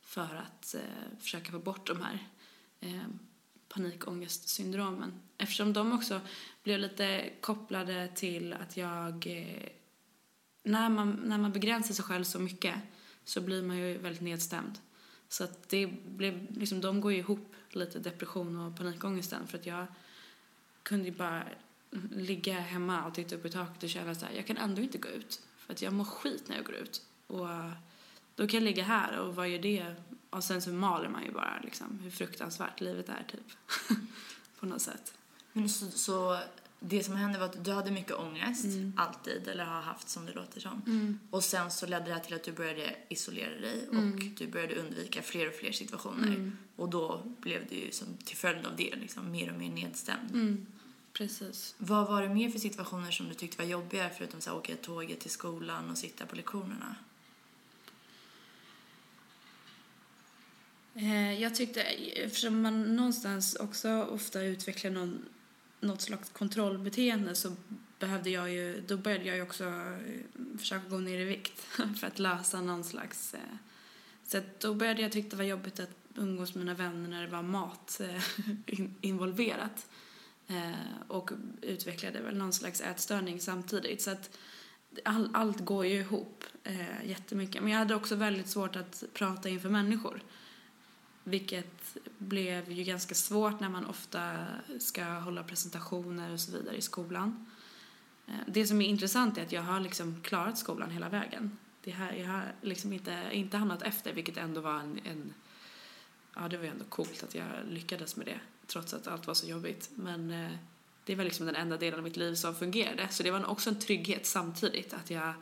för 0.00 0.34
att 0.34 0.74
eh, 0.74 1.18
försöka 1.20 1.52
få 1.52 1.58
bort 1.58 1.86
de 1.86 2.02
här 2.02 2.18
eh, 2.80 3.06
panikångestsyndromen. 3.68 5.12
Eftersom 5.38 5.72
de 5.72 5.92
också 5.92 6.20
blev 6.62 6.78
lite 6.78 7.30
kopplade 7.40 8.08
till 8.14 8.52
att 8.52 8.76
jag... 8.76 9.26
Eh, 9.26 9.68
när, 10.64 10.88
man, 10.88 11.10
när 11.10 11.38
man 11.38 11.52
begränsar 11.52 11.94
sig 11.94 12.04
själv 12.04 12.24
så 12.24 12.38
mycket 12.38 12.74
så 13.24 13.40
blir 13.40 13.62
man 13.62 13.78
ju 13.78 13.98
väldigt 13.98 14.22
nedstämd. 14.22 14.78
Så 15.32 15.44
att 15.44 15.68
det 15.68 15.86
blev, 15.86 16.58
liksom, 16.58 16.80
de 16.80 17.00
går 17.00 17.12
ju 17.12 17.18
ihop 17.18 17.54
lite, 17.70 17.98
depression 17.98 18.56
och 18.56 18.76
panikångesten. 18.76 19.46
För 19.46 19.58
att 19.58 19.66
jag 19.66 19.86
kunde 20.82 21.04
ju 21.04 21.14
bara 21.14 21.44
ligga 22.10 22.60
hemma 22.60 23.04
och 23.04 23.14
titta 23.14 23.36
upp 23.36 23.46
i 23.46 23.50
taket 23.50 23.82
och 23.82 23.88
känna 23.88 24.14
så 24.14 24.26
här, 24.26 24.32
jag 24.32 24.46
kan 24.46 24.56
ändå 24.56 24.82
inte 24.82 24.98
gå 24.98 25.08
ut. 25.08 25.42
För 25.56 25.72
att 25.72 25.82
jag 25.82 25.92
mår 25.92 26.04
skit 26.04 26.48
när 26.48 26.56
jag 26.56 26.64
går 26.64 26.74
ut. 26.74 27.02
Och 27.26 27.48
då 28.34 28.46
kan 28.46 28.60
jag 28.60 28.62
ligga 28.62 28.84
här 28.84 29.18
och 29.18 29.34
vad 29.34 29.48
gör 29.48 29.58
det? 29.58 29.94
Och 30.30 30.44
sen 30.44 30.62
så 30.62 30.70
maler 30.70 31.08
man 31.08 31.24
ju 31.24 31.30
bara 31.32 31.60
liksom 31.62 31.98
hur 32.02 32.10
fruktansvärt 32.10 32.80
livet 32.80 33.08
är 33.08 33.24
typ. 33.30 33.78
På 34.60 34.66
något 34.66 34.82
sätt. 34.82 35.14
Men 35.52 35.68
så, 35.68 35.90
så 35.90 36.40
det 36.84 37.04
som 37.04 37.16
hände 37.16 37.38
var 37.38 37.46
att 37.46 37.64
du 37.64 37.72
hade 37.72 37.90
mycket 37.90 38.12
ångest, 38.12 38.66
alltid, 38.96 39.48
eller 39.48 39.64
har 39.64 39.82
haft 39.82 40.08
som 40.08 40.26
det 40.26 40.32
låter 40.32 40.60
som. 40.60 40.82
Och 41.30 41.44
sen 41.44 41.70
så 41.70 41.86
ledde 41.86 42.04
det 42.04 42.12
här 42.12 42.20
till 42.20 42.34
att 42.34 42.44
du 42.44 42.52
började 42.52 42.96
isolera 43.08 43.60
dig 43.60 43.88
och 43.88 44.22
du 44.38 44.46
började 44.46 44.74
undvika 44.74 45.22
fler 45.22 45.48
och 45.48 45.54
fler 45.54 45.72
situationer. 45.72 46.52
Och 46.76 46.90
då 46.90 47.22
blev 47.40 47.66
du 47.68 47.76
ju 47.76 47.90
som 47.90 48.06
till 48.24 48.36
följd 48.36 48.66
av 48.66 48.76
det 48.76 48.96
liksom 48.96 49.30
mer 49.30 49.52
och 49.52 49.58
mer 49.58 49.70
nedstämd. 49.70 50.30
Mm. 50.30 50.66
Precis. 51.12 51.74
Vad 51.78 52.06
var 52.06 52.22
det 52.22 52.28
mer 52.28 52.50
för 52.50 52.58
situationer 52.58 53.10
som 53.10 53.28
du 53.28 53.34
tyckte 53.34 53.62
var 53.62 53.70
jobbiga 53.70 54.10
förutom 54.18 54.38
att 54.38 54.48
åka 54.48 54.76
tåget 54.76 55.20
till 55.20 55.30
skolan 55.30 55.90
och 55.90 55.98
sitta 55.98 56.26
på 56.26 56.36
lektionerna? 56.36 56.96
Eh, 60.94 61.42
jag 61.42 61.54
tyckte, 61.54 61.82
eftersom 61.82 62.62
man 62.62 62.96
någonstans 62.96 63.54
också 63.54 64.02
ofta 64.02 64.42
utvecklar 64.42 64.90
någon, 64.90 65.24
något 65.82 66.00
slags 66.00 66.28
kontrollbeteende 66.28 67.34
så 67.34 67.52
behövde 67.98 68.30
jag 68.30 68.52
ju, 68.52 68.80
då 68.86 68.96
började 68.96 69.24
jag 69.24 69.36
ju 69.36 69.42
också 69.42 69.64
eh, 69.64 70.58
försöka 70.58 70.88
gå 70.88 70.98
ner 70.98 71.18
i 71.18 71.24
vikt 71.24 71.60
för 72.00 72.06
att 72.06 72.18
lösa 72.18 72.60
någon 72.60 72.84
slags... 72.84 73.34
Eh, 73.34 73.40
så 74.24 74.38
att 74.38 74.60
då 74.60 74.74
började 74.74 75.02
jag 75.02 75.12
tycka 75.12 75.28
det 75.28 75.36
var 75.36 75.44
jobbigt 75.44 75.80
att 75.80 75.90
umgås 76.14 76.54
med 76.54 76.64
mina 76.64 76.74
vänner 76.74 77.08
när 77.08 77.22
det 77.22 77.28
var 77.28 77.42
mat 77.42 78.00
eh, 78.00 78.22
involverat. 79.00 79.86
Och 81.08 81.30
utvecklade 81.62 82.20
väl 82.20 82.36
någon 82.36 82.52
slags 82.52 82.80
ätstörning 82.80 83.40
samtidigt. 83.40 84.02
Så 84.02 84.10
att 84.10 84.38
all, 85.04 85.28
allt 85.32 85.64
går 85.64 85.86
ju 85.86 85.94
ihop 85.94 86.44
eh, 86.64 87.08
jättemycket. 87.08 87.62
Men 87.62 87.72
jag 87.72 87.78
hade 87.78 87.94
också 87.94 88.14
väldigt 88.14 88.48
svårt 88.48 88.76
att 88.76 89.04
prata 89.12 89.48
inför 89.48 89.68
människor. 89.68 90.22
Vilket 91.24 91.96
blev 92.18 92.72
ju 92.72 92.84
ganska 92.84 93.14
svårt 93.14 93.60
när 93.60 93.68
man 93.68 93.86
ofta 93.86 94.46
ska 94.78 95.04
hålla 95.04 95.42
presentationer 95.42 96.32
och 96.32 96.40
så 96.40 96.52
vidare 96.52 96.76
i 96.76 96.82
skolan. 96.82 97.46
Eh, 98.26 98.34
det 98.46 98.66
som 98.66 98.80
är 98.80 98.86
intressant 98.86 99.38
är 99.38 99.42
att 99.42 99.52
jag 99.52 99.62
har 99.62 99.80
liksom 99.80 100.20
klarat 100.22 100.58
skolan 100.58 100.90
hela 100.90 101.08
vägen. 101.08 101.58
Det 101.84 101.90
här, 101.90 102.12
jag 102.12 102.28
har 102.28 102.52
liksom 102.60 102.92
inte, 102.92 103.28
inte 103.32 103.56
hamnat 103.56 103.82
efter, 103.82 104.12
vilket 104.12 104.36
ändå 104.36 104.60
var 104.60 104.80
en, 104.80 105.00
en... 105.04 105.34
Ja, 106.34 106.48
det 106.48 106.56
var 106.56 106.64
ju 106.64 106.70
ändå 106.70 106.84
coolt 106.84 107.22
att 107.22 107.34
jag 107.34 107.46
lyckades 107.68 108.16
med 108.16 108.26
det, 108.26 108.40
trots 108.66 108.94
att 108.94 109.06
allt 109.06 109.26
var 109.26 109.34
så 109.34 109.46
jobbigt. 109.46 109.90
Men 109.94 110.30
eh, 110.30 110.52
det 111.04 111.14
var 111.14 111.24
liksom 111.24 111.46
den 111.46 111.56
enda 111.56 111.76
delen 111.76 111.98
av 111.98 112.04
mitt 112.04 112.16
liv 112.16 112.34
som 112.34 112.54
fungerade. 112.54 113.08
Så 113.08 113.22
det 113.22 113.30
var 113.30 113.46
också 113.46 113.70
en 113.70 113.78
trygghet 113.78 114.26
samtidigt, 114.26 114.94
att 114.94 115.10
jag 115.10 115.34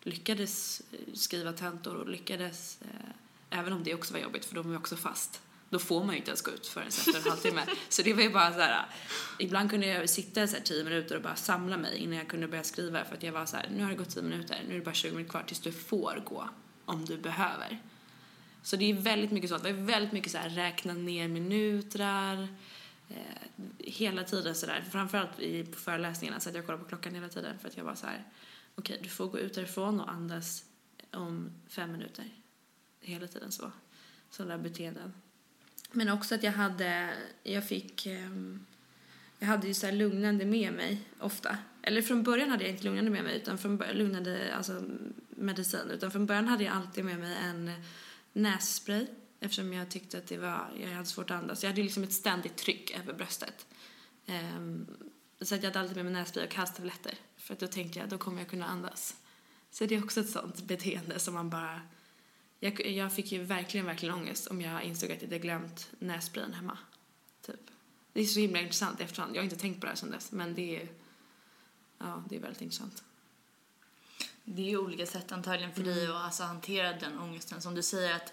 lyckades 0.00 0.82
eh, 0.92 1.14
skriva 1.14 1.52
tentor 1.52 1.94
och 1.94 2.08
lyckades 2.08 2.78
eh, 2.82 3.10
Även 3.56 3.72
om 3.72 3.84
det 3.84 3.94
också 3.94 4.12
var 4.12 4.20
jobbigt 4.20 4.44
för 4.44 4.54
de 4.54 4.70
var 4.70 4.76
också 4.76 4.96
fast. 4.96 5.40
Då 5.70 5.78
får 5.78 6.04
man 6.04 6.14
ju 6.14 6.16
inte 6.16 6.30
ens 6.30 6.42
gå 6.42 6.50
ut 6.50 6.66
förrän 6.66 6.88
efter 6.88 7.16
en 7.16 7.22
halvtimme. 7.22 7.66
Så 7.88 8.02
det 8.02 8.12
var 8.14 8.22
ju 8.22 8.30
bara 8.30 8.52
så 8.52 8.60
här. 8.60 8.86
Ibland 9.38 9.70
kunde 9.70 9.86
jag 9.86 10.10
sitta 10.10 10.46
så 10.46 10.56
här 10.56 10.62
tio 10.62 10.84
minuter 10.84 11.16
och 11.16 11.22
bara 11.22 11.36
samla 11.36 11.76
mig 11.76 11.98
innan 11.98 12.16
jag 12.16 12.28
kunde 12.28 12.48
börja 12.48 12.64
skriva 12.64 13.04
för 13.04 13.14
att 13.14 13.22
jag 13.22 13.32
var 13.32 13.46
så 13.46 13.56
här, 13.56 13.68
nu 13.76 13.82
har 13.82 13.90
det 13.90 13.96
gått 13.96 14.10
tio 14.10 14.22
minuter, 14.22 14.62
nu 14.68 14.74
är 14.74 14.78
det 14.78 14.84
bara 14.84 14.94
20 14.94 15.10
minuter 15.10 15.30
kvar 15.30 15.42
tills 15.42 15.60
du 15.60 15.72
får 15.72 16.22
gå 16.24 16.48
om 16.84 17.04
du 17.04 17.18
behöver. 17.18 17.82
Så 18.62 18.76
det 18.76 18.90
är 18.90 18.94
väldigt 18.94 19.30
mycket 19.30 19.50
sånt. 19.50 19.62
Det 19.62 19.68
är 19.68 19.72
väldigt 19.72 20.12
mycket 20.12 20.32
så 20.32 20.38
här 20.38 20.48
räkna 20.48 20.94
ner 20.94 21.28
minuter. 21.28 22.48
Eh, 23.08 23.16
hela 23.78 24.24
tiden 24.24 24.54
sådär. 24.54 24.84
Framförallt 24.92 25.40
i, 25.40 25.64
på 25.64 25.78
föreläsningarna 25.78 26.40
så 26.40 26.48
att 26.48 26.54
jag 26.54 26.66
kollar 26.66 26.78
på 26.78 26.84
klockan 26.84 27.14
hela 27.14 27.28
tiden 27.28 27.58
för 27.58 27.68
att 27.68 27.76
jag 27.76 27.84
var 27.84 27.94
så 27.94 28.06
här. 28.06 28.24
okej 28.74 29.00
du 29.02 29.08
får 29.08 29.26
gå 29.26 29.38
ut 29.38 29.54
därifrån 29.54 30.00
och 30.00 30.10
andas 30.10 30.64
om 31.12 31.50
fem 31.68 31.92
minuter 31.92 32.24
hela 33.06 33.26
tiden 33.26 33.52
så. 33.52 33.72
Sådana 34.30 34.56
där 34.56 34.62
beteenden. 34.62 35.12
Men 35.92 36.08
också 36.08 36.34
att 36.34 36.42
jag 36.42 36.52
hade, 36.52 37.14
jag 37.42 37.68
fick, 37.68 38.06
ehm, 38.06 38.66
jag 39.38 39.46
hade 39.46 39.66
ju 39.66 39.74
så 39.74 39.86
här 39.86 39.92
lugnande 39.92 40.44
med 40.44 40.72
mig 40.72 41.00
ofta. 41.20 41.58
Eller 41.82 42.02
från 42.02 42.22
början 42.22 42.50
hade 42.50 42.64
jag 42.64 42.72
inte 42.72 42.84
lugnande 42.84 43.10
med 43.10 43.24
mig, 43.24 43.36
utan 43.36 43.58
från 43.58 43.76
början, 43.76 43.96
lugnande, 43.96 44.54
alltså 44.54 44.84
medicin. 45.30 45.90
Utan 45.90 46.10
från 46.10 46.26
början 46.26 46.48
hade 46.48 46.64
jag 46.64 46.74
alltid 46.74 47.04
med 47.04 47.18
mig 47.18 47.36
en 47.42 47.72
nässpray. 48.32 49.06
Eftersom 49.40 49.72
jag 49.72 49.90
tyckte 49.90 50.18
att 50.18 50.26
det 50.26 50.38
var, 50.38 50.68
jag 50.80 50.90
hade 50.90 51.06
svårt 51.06 51.30
att 51.30 51.36
andas. 51.36 51.62
Jag 51.62 51.70
hade 51.70 51.82
liksom 51.82 52.02
ett 52.02 52.12
ständigt 52.12 52.56
tryck 52.56 52.98
över 52.98 53.12
bröstet. 53.12 53.66
Ehm, 54.26 54.86
så 55.40 55.54
att 55.54 55.62
jag 55.62 55.70
hade 55.70 55.80
alltid 55.80 55.96
med 55.96 56.04
mig 56.04 56.14
nässpray 56.14 56.46
och 56.46 56.54
halstabletter. 56.54 57.14
För 57.36 57.54
att 57.54 57.60
då 57.60 57.66
tänkte 57.66 57.98
jag, 57.98 58.08
då 58.08 58.18
kommer 58.18 58.38
jag 58.38 58.50
kunna 58.50 58.66
andas. 58.66 59.16
Så 59.70 59.86
det 59.86 59.94
är 59.94 60.04
också 60.04 60.20
ett 60.20 60.30
sånt 60.30 60.62
beteende 60.62 61.18
som 61.18 61.34
man 61.34 61.50
bara 61.50 61.80
jag, 62.60 62.86
jag 62.86 63.12
fick 63.12 63.32
ju 63.32 63.44
verkligen, 63.44 63.86
verkligen 63.86 64.14
ångest 64.14 64.46
om 64.46 64.60
jag 64.60 64.82
insåg 64.82 65.12
att 65.12 65.22
jag 65.22 65.28
hade 65.28 65.38
glömt 65.38 65.90
nässprayen 65.98 66.54
hemma. 66.54 66.78
Typ. 67.46 67.60
Det 68.12 68.20
är 68.20 68.24
så 68.24 68.40
himla 68.40 68.60
intressant 68.60 69.00
i 69.00 69.02
efterhand. 69.02 69.36
Jag 69.36 69.40
har 69.40 69.44
inte 69.44 69.56
tänkt 69.56 69.80
på 69.80 69.86
det 69.86 69.90
här 69.90 69.96
sedan 69.96 70.10
dess, 70.10 70.32
men 70.32 70.54
det 70.54 70.76
är, 70.76 70.88
ja, 71.98 72.22
det 72.28 72.36
är 72.36 72.40
väldigt 72.40 72.62
intressant. 72.62 73.04
Det 74.44 74.62
är 74.62 74.66
ju 74.66 74.78
olika 74.78 75.06
sätt 75.06 75.32
antagligen 75.32 75.74
för 75.74 75.82
dig 75.82 76.06
att 76.06 76.14
alltså, 76.14 76.42
hantera 76.42 76.92
den 76.92 77.18
ångesten. 77.18 77.62
Som 77.62 77.74
du 77.74 77.82
säger 77.82 78.16
att 78.16 78.32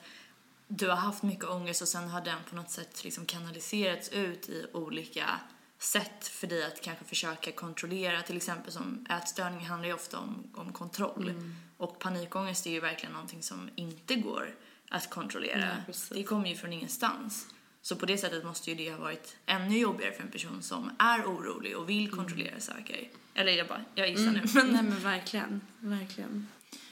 du 0.68 0.90
har 0.90 0.96
haft 0.96 1.24
mycket 1.24 1.46
ångest 1.46 1.82
och 1.82 1.88
sen 1.88 2.10
har 2.10 2.22
den 2.22 2.44
på 2.50 2.56
något 2.56 2.72
sätt 2.72 3.04
liksom 3.04 3.26
kanaliserats 3.26 4.10
ut 4.10 4.50
i 4.50 4.66
olika 4.74 5.40
sätt 5.84 6.28
för 6.28 6.48
dig 6.48 6.66
att 6.66 6.82
kanske 6.82 7.06
försöka 7.06 7.52
kontrollera. 7.52 8.22
Till 8.22 8.38
exempel 8.38 8.72
som 8.72 9.06
ätstörning 9.10 9.66
handlar 9.66 9.88
ju 9.88 9.94
ofta 9.94 10.20
om, 10.20 10.44
om 10.56 10.74
kontroll. 10.74 11.34
Och 11.78 12.00
panikångest 12.00 12.68
är 12.68 12.72
ju 12.72 12.80
verkligen 12.80 13.14
någonting 13.14 13.44
som 13.44 13.70
inte 13.76 14.16
går 14.16 14.56
att 14.90 15.10
kontrollera. 15.10 15.78
Precis. 15.86 16.10
det 16.10 16.24
kommer 16.24 16.50
ju 16.50 16.56
från 16.56 16.74
ingenstans. 16.74 17.48
Så 17.82 17.96
på 17.96 18.06
det 18.06 18.18
sättet 18.18 18.44
måste 18.46 18.70
ju 18.72 18.76
det 18.76 18.92
ha 18.92 18.98
varit 19.00 19.38
ännu 19.46 19.78
jobbigare 19.78 20.12
för 20.14 20.24
en 20.24 20.32
person 20.32 20.62
som 20.64 20.92
är 21.00 21.24
orolig 21.26 21.78
och 21.78 21.90
vill 21.90 22.12
kontrollera 22.12 22.60
saker. 22.60 23.10
Eller 23.34 23.52
jag 23.52 23.68
bara, 23.68 23.86
jag 23.96 24.10
gissar 24.10 24.32
nu. 24.32 24.42
Men, 24.56 24.68
Nej 24.68 24.84
men 24.90 25.00
verkligen, 25.00 25.62
verkligen. 25.80 26.48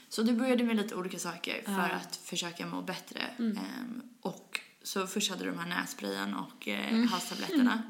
så 0.10 0.24
du 0.24 0.34
började 0.34 0.64
med 0.64 0.76
lite 0.76 0.96
olika 0.96 1.20
saker 1.20 1.62
för 1.66 1.72
Ja. 1.72 1.90
att 1.90 2.16
försöka 2.16 2.66
må 2.66 2.82
bättre. 2.82 3.20
Ehm, 3.40 4.02
och 4.22 4.60
så 4.84 5.08
först 5.08 5.30
hade 5.30 5.44
du 5.44 5.50
de 5.52 5.60
här 5.60 5.70
nässprayen 5.70 6.34
och 6.36 6.68
eh, 6.68 7.06
halstabletterna. 7.06 7.84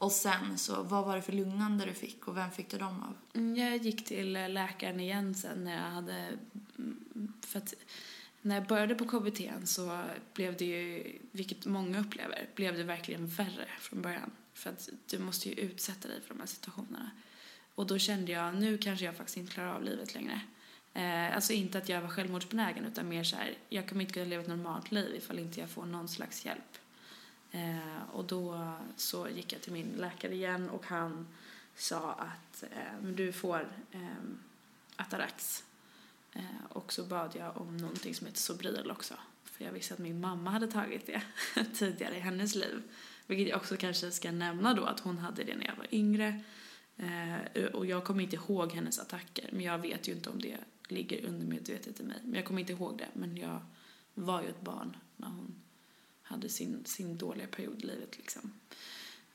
Och 0.00 0.12
sen 0.12 0.58
så, 0.58 0.82
vad 0.82 1.04
var 1.04 1.16
det 1.16 1.22
för 1.22 1.32
lugnande 1.32 1.84
du 1.84 1.94
fick 1.94 2.28
och 2.28 2.36
vem 2.36 2.50
fick 2.50 2.70
du 2.70 2.78
dem 2.78 3.02
av? 3.02 3.14
Mm, 3.34 3.56
jag 3.56 3.76
gick 3.76 4.04
till 4.04 4.36
eh, 4.36 4.48
läkaren 4.48 5.00
igen 5.00 5.34
sen 5.34 5.64
när 5.64 5.74
jag 5.74 5.90
hade... 5.90 6.38
Mm, 6.78 7.32
för 7.40 7.58
att 7.58 7.74
när 8.42 8.54
jag 8.54 8.66
började 8.66 8.94
på 8.94 9.04
KBT 9.04 9.68
så 9.68 10.04
blev 10.34 10.56
det 10.56 10.64
ju, 10.64 11.18
vilket 11.30 11.66
många 11.66 12.00
upplever, 12.00 12.48
blev 12.54 12.76
det 12.76 12.82
verkligen 12.82 13.26
värre 13.26 13.68
från 13.80 14.02
början. 14.02 14.30
För 14.54 14.70
att 14.70 14.88
du 15.06 15.18
måste 15.18 15.48
ju 15.48 15.54
utsätta 15.54 16.08
dig 16.08 16.20
för 16.20 16.28
de 16.34 16.40
här 16.40 16.46
situationerna. 16.46 17.10
Och 17.74 17.86
då 17.86 17.98
kände 17.98 18.32
jag, 18.32 18.54
nu 18.54 18.78
kanske 18.78 19.04
jag 19.04 19.16
faktiskt 19.16 19.36
inte 19.36 19.52
klarar 19.52 19.74
av 19.74 19.82
livet 19.82 20.14
längre. 20.14 20.40
Eh, 20.94 21.34
alltså 21.34 21.52
inte 21.52 21.78
att 21.78 21.88
jag 21.88 22.00
var 22.00 22.08
självmordsbenägen 22.08 22.84
utan 22.84 23.08
mer 23.08 23.24
så 23.24 23.36
här, 23.36 23.54
jag 23.68 23.88
kommer 23.88 24.00
inte 24.00 24.14
kunna 24.14 24.26
leva 24.26 24.42
ett 24.42 24.48
normalt 24.48 24.92
liv 24.92 25.14
ifall 25.14 25.38
inte 25.38 25.60
jag 25.60 25.70
får 25.70 25.86
någon 25.86 26.08
slags 26.08 26.44
hjälp. 26.44 26.79
Eh, 27.50 28.02
och 28.12 28.24
då 28.24 28.72
så 28.96 29.28
gick 29.28 29.52
jag 29.52 29.62
till 29.62 29.72
min 29.72 29.92
läkare 29.96 30.34
igen 30.34 30.70
och 30.70 30.86
han 30.86 31.26
sa 31.76 32.12
att 32.12 32.62
eh, 32.62 33.08
du 33.12 33.32
får 33.32 33.68
eh, 33.92 34.00
Atarax. 34.96 35.64
Eh, 36.32 36.64
och 36.68 36.92
så 36.92 37.04
bad 37.04 37.36
jag 37.36 37.56
om 37.56 37.76
någonting 37.76 38.14
som 38.14 38.26
heter 38.26 38.38
Sobril 38.38 38.90
också. 38.90 39.14
För 39.44 39.64
jag 39.64 39.72
visste 39.72 39.94
att 39.94 40.00
min 40.00 40.20
mamma 40.20 40.50
hade 40.50 40.66
tagit 40.66 41.06
det 41.06 41.22
tidigare 41.74 42.16
i 42.16 42.20
hennes 42.20 42.54
liv. 42.54 42.82
Vilket 43.26 43.48
jag 43.48 43.56
också 43.56 43.76
kanske 43.76 44.10
ska 44.10 44.32
nämna 44.32 44.74
då 44.74 44.84
att 44.84 45.00
hon 45.00 45.18
hade 45.18 45.44
det 45.44 45.56
när 45.56 45.66
jag 45.66 45.76
var 45.76 45.86
yngre. 45.94 46.42
Eh, 46.96 47.64
och 47.64 47.86
jag 47.86 48.04
kommer 48.04 48.22
inte 48.22 48.36
ihåg 48.36 48.72
hennes 48.72 48.98
attacker. 48.98 49.48
Men 49.52 49.60
jag 49.60 49.78
vet 49.78 50.08
ju 50.08 50.12
inte 50.12 50.30
om 50.30 50.40
det 50.40 50.56
ligger 50.88 51.24
undermedvetet 51.26 52.00
i 52.00 52.02
mig. 52.02 52.16
Men 52.24 52.34
jag 52.34 52.44
kommer 52.44 52.60
inte 52.60 52.72
ihåg 52.72 52.98
det. 52.98 53.08
Men 53.12 53.36
jag 53.36 53.60
var 54.14 54.42
ju 54.42 54.48
ett 54.48 54.60
barn 54.60 54.96
när 55.16 55.28
hon 55.28 55.59
hade 56.30 56.48
sin, 56.48 56.84
sin 56.84 57.18
dåliga 57.18 57.46
period 57.46 57.84
i 57.84 57.86
livet 57.86 58.18
liksom. 58.18 58.52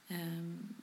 Ehm, 0.08 0.74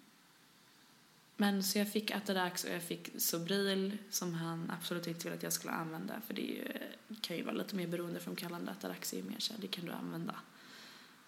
men 1.36 1.62
så 1.62 1.78
jag 1.78 1.92
fick 1.92 2.10
Atarax 2.10 2.64
och 2.64 2.70
jag 2.70 2.82
fick 2.82 3.10
Sobril 3.20 3.98
som 4.10 4.34
han 4.34 4.70
absolut 4.70 5.06
inte 5.06 5.24
ville 5.24 5.36
att 5.36 5.42
jag 5.42 5.52
skulle 5.52 5.72
använda 5.72 6.20
för 6.26 6.34
det 6.34 6.42
ju, 6.42 6.72
kan 7.20 7.36
ju 7.36 7.42
vara 7.42 7.54
lite 7.54 7.76
mer 7.76 7.86
beroendeframkallande. 7.86 8.72
Atarax 8.72 9.12
är 9.12 9.16
ju 9.16 9.22
mer 9.22 9.38
så 9.38 9.52
här, 9.52 9.60
det 9.60 9.66
kan 9.66 9.84
du 9.84 9.92
använda. 9.92 10.34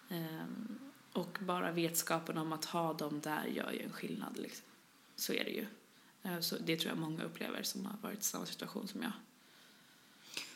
Ehm, 0.09 0.79
och 1.13 1.37
bara 1.41 1.71
vetskapen 1.71 2.37
om 2.37 2.53
att 2.53 2.65
ha 2.65 2.93
dem 2.93 3.19
där 3.19 3.45
gör 3.45 3.71
ju 3.71 3.81
en 3.81 3.91
skillnad. 3.91 4.37
Liksom. 4.37 4.65
Så 5.15 5.33
är 5.33 5.43
det 5.43 5.51
ju. 5.51 5.65
Ehm, 6.23 6.43
så 6.43 6.57
det 6.57 6.77
tror 6.77 6.89
jag 6.89 6.97
många 6.97 7.23
upplever 7.23 7.63
som 7.63 7.85
har 7.85 7.97
varit 8.01 8.19
i 8.19 8.23
samma 8.23 8.45
situation 8.45 8.87
som 8.87 9.01
jag. 9.01 9.11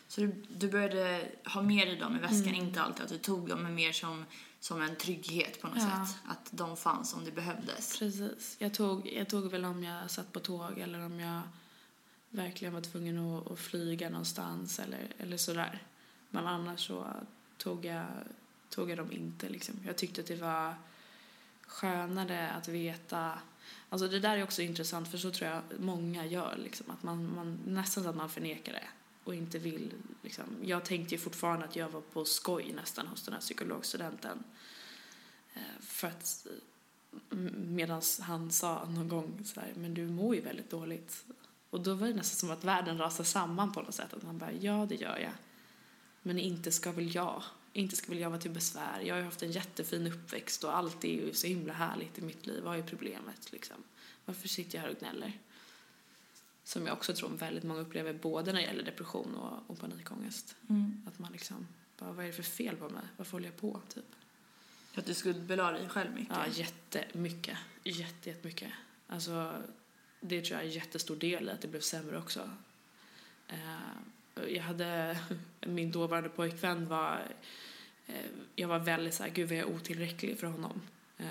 Så 0.09 0.21
du, 0.21 0.43
du 0.49 0.69
började 0.69 1.27
ha 1.45 1.61
med 1.61 1.87
dig 1.87 1.95
dem 1.95 2.15
i 2.15 2.19
väskan, 2.19 2.41
Mm. 2.41 2.55
inte 2.55 2.81
alltid 2.81 3.03
att 3.03 3.09
du 3.09 3.17
tog 3.17 3.49
dem, 3.49 3.63
men 3.63 3.75
mer 3.75 3.91
som, 3.91 4.25
som 4.59 4.81
en 4.81 4.95
trygghet 4.95 5.61
på 5.61 5.67
något 5.67 5.77
Ja. 5.77 6.05
sätt. 6.07 6.17
Att 6.27 6.47
de 6.51 6.77
fanns 6.77 7.13
om 7.13 7.25
det 7.25 7.31
behövdes. 7.31 7.99
Precis. 7.99 8.55
Jag 8.59 8.73
tog, 8.73 9.07
jag 9.07 9.29
tog 9.29 9.51
väl 9.51 9.65
om 9.65 9.83
jag 9.83 10.11
satt 10.11 10.33
på 10.33 10.39
tåg 10.39 10.79
eller 10.79 11.05
om 11.05 11.19
jag 11.19 11.41
verkligen 12.29 12.73
var 12.73 12.81
tvungen 12.81 13.17
att, 13.33 13.51
att 13.51 13.59
flyga 13.59 14.09
någonstans 14.09 14.79
eller, 14.79 15.07
eller 15.17 15.37
sådär. 15.37 15.81
Men 16.29 16.47
annars 16.47 16.87
så 16.87 17.05
tog 17.57 17.85
jag, 17.85 18.05
tog 18.69 18.89
jag 18.89 18.97
dem 18.97 19.11
inte. 19.11 19.49
Liksom. 19.49 19.75
Jag 19.85 19.97
tyckte 19.97 20.21
att 20.21 20.27
det 20.27 20.35
var 20.35 20.73
skönare 21.67 22.51
att 22.51 22.67
veta 22.67 23.39
Alltså 23.91 24.07
det 24.07 24.19
där 24.19 24.37
är 24.37 24.43
också 24.43 24.61
intressant 24.61 25.11
för 25.11 25.17
så 25.17 25.31
tror 25.31 25.49
jag 25.49 25.61
många 25.79 26.25
gör. 26.25 26.55
Liksom, 26.63 26.91
att 26.91 27.03
man, 27.03 27.35
man, 27.35 27.59
nästan 27.65 28.03
så 28.03 28.09
att 28.09 28.15
man 28.15 28.29
förnekar 28.29 28.73
det 28.73 28.83
och 29.29 29.35
inte 29.35 29.59
vill. 29.59 29.93
Liksom. 30.23 30.43
Jag 30.63 30.85
tänkte 30.85 31.15
ju 31.15 31.19
fortfarande 31.19 31.65
att 31.65 31.75
jag 31.75 31.89
var 31.89 32.01
på 32.01 32.25
skoj 32.25 32.73
nästan 32.75 33.07
hos 33.07 33.23
den 33.23 33.33
här 33.33 33.41
psykologstudenten. 33.41 34.43
Eh, 35.53 35.61
för 35.81 36.07
att 36.07 36.47
medan 37.55 38.01
han 38.21 38.51
sa 38.51 38.85
någon 38.85 39.09
gång 39.09 39.41
så 39.45 39.59
här, 39.59 39.73
men 39.75 39.93
du 39.93 40.07
mår 40.07 40.35
ju 40.35 40.41
väldigt 40.41 40.69
dåligt. 40.69 41.25
Och 41.69 41.81
då 41.81 41.93
var 41.93 42.07
det 42.07 42.13
nästan 42.13 42.37
som 42.37 42.51
att 42.51 42.63
världen 42.63 42.97
rasade 42.97 43.29
samman 43.29 43.73
på 43.73 43.81
något 43.81 43.95
sätt. 43.95 44.13
Att 44.13 44.23
man 44.23 44.37
bara, 44.37 44.51
ja 44.51 44.85
det 44.89 44.95
gör 44.95 45.17
jag. 45.17 45.33
Men 46.21 46.39
inte 46.39 46.71
ska 46.71 46.91
väl 46.91 47.15
jag. 47.15 47.43
Inte 47.73 47.95
ska 47.95 48.11
väl 48.11 48.19
jag 48.19 48.29
vara 48.29 48.41
till 48.41 48.51
besvär. 48.51 49.01
Jag 49.01 49.15
har 49.15 49.19
ju 49.19 49.25
haft 49.25 49.43
en 49.43 49.51
jättefin 49.51 50.07
uppväxt 50.07 50.63
och 50.63 50.77
allt 50.77 51.03
är 51.03 51.13
ju 51.13 51.33
så 51.33 51.47
himla 51.47 51.73
härligt 51.73 52.17
i 52.17 52.21
mitt 52.21 52.47
liv. 52.47 52.63
Vad 52.63 52.79
är 52.79 52.83
problemet 52.83 53.51
liksom? 53.51 53.77
Varför 54.25 54.47
sitter 54.47 54.77
jag 54.77 54.83
här 54.83 54.91
och 54.91 54.99
gnäller? 54.99 55.39
Som 56.69 56.87
jag 56.87 56.93
också 56.93 57.13
tror 57.13 57.29
väldigt 57.29 57.63
många 57.63 57.79
upplever 57.79 58.13
både 58.13 58.53
när 58.53 58.59
det 58.59 58.65
gäller 58.65 58.83
depression 58.83 59.35
och, 59.35 59.69
och 59.69 59.79
panikångest. 59.79 60.55
Mm. 60.69 61.01
Att 61.07 61.19
man 61.19 61.31
liksom, 61.31 61.67
bara, 61.97 62.11
vad 62.11 62.25
är 62.25 62.27
det 62.27 62.33
för 62.33 62.43
fel 62.43 62.75
på 62.75 62.89
mig? 62.89 63.03
Varför 63.17 63.31
håller 63.31 63.45
jag 63.45 63.57
på? 63.57 63.81
Typ. 63.93 64.05
Att 64.95 65.05
du 65.05 65.13
skuldbelade 65.13 65.77
dig 65.77 65.89
själv 65.89 66.13
mycket. 66.13 66.35
Ja, 66.35 66.47
jättemycket. 66.47 67.57
Jätte, 67.83 68.29
jättemycket. 68.29 68.71
Alltså, 69.07 69.63
det 70.19 70.41
tror 70.41 70.57
jag 70.57 70.63
är 70.63 70.67
en 70.67 70.73
jättestor 70.73 71.15
del 71.15 71.49
i 71.49 71.51
att 71.51 71.61
det 71.61 71.67
blev 71.67 71.79
sämre 71.79 72.17
också. 72.17 72.49
Eh, 73.47 74.47
jag 74.47 74.63
hade, 74.63 75.19
min 75.61 75.91
dåvarande 75.91 76.29
pojkvän 76.29 76.87
var, 76.87 77.21
eh, 78.07 78.25
jag 78.55 78.67
var 78.67 78.79
väldigt 78.79 79.13
så 79.13 79.23
här, 79.23 79.29
gud 79.29 79.49
vad 79.49 79.57
jag 79.57 79.69
är 79.69 79.75
otillräcklig 79.75 80.39
för 80.39 80.47
honom. 80.47 80.81
Eh, 81.17 81.27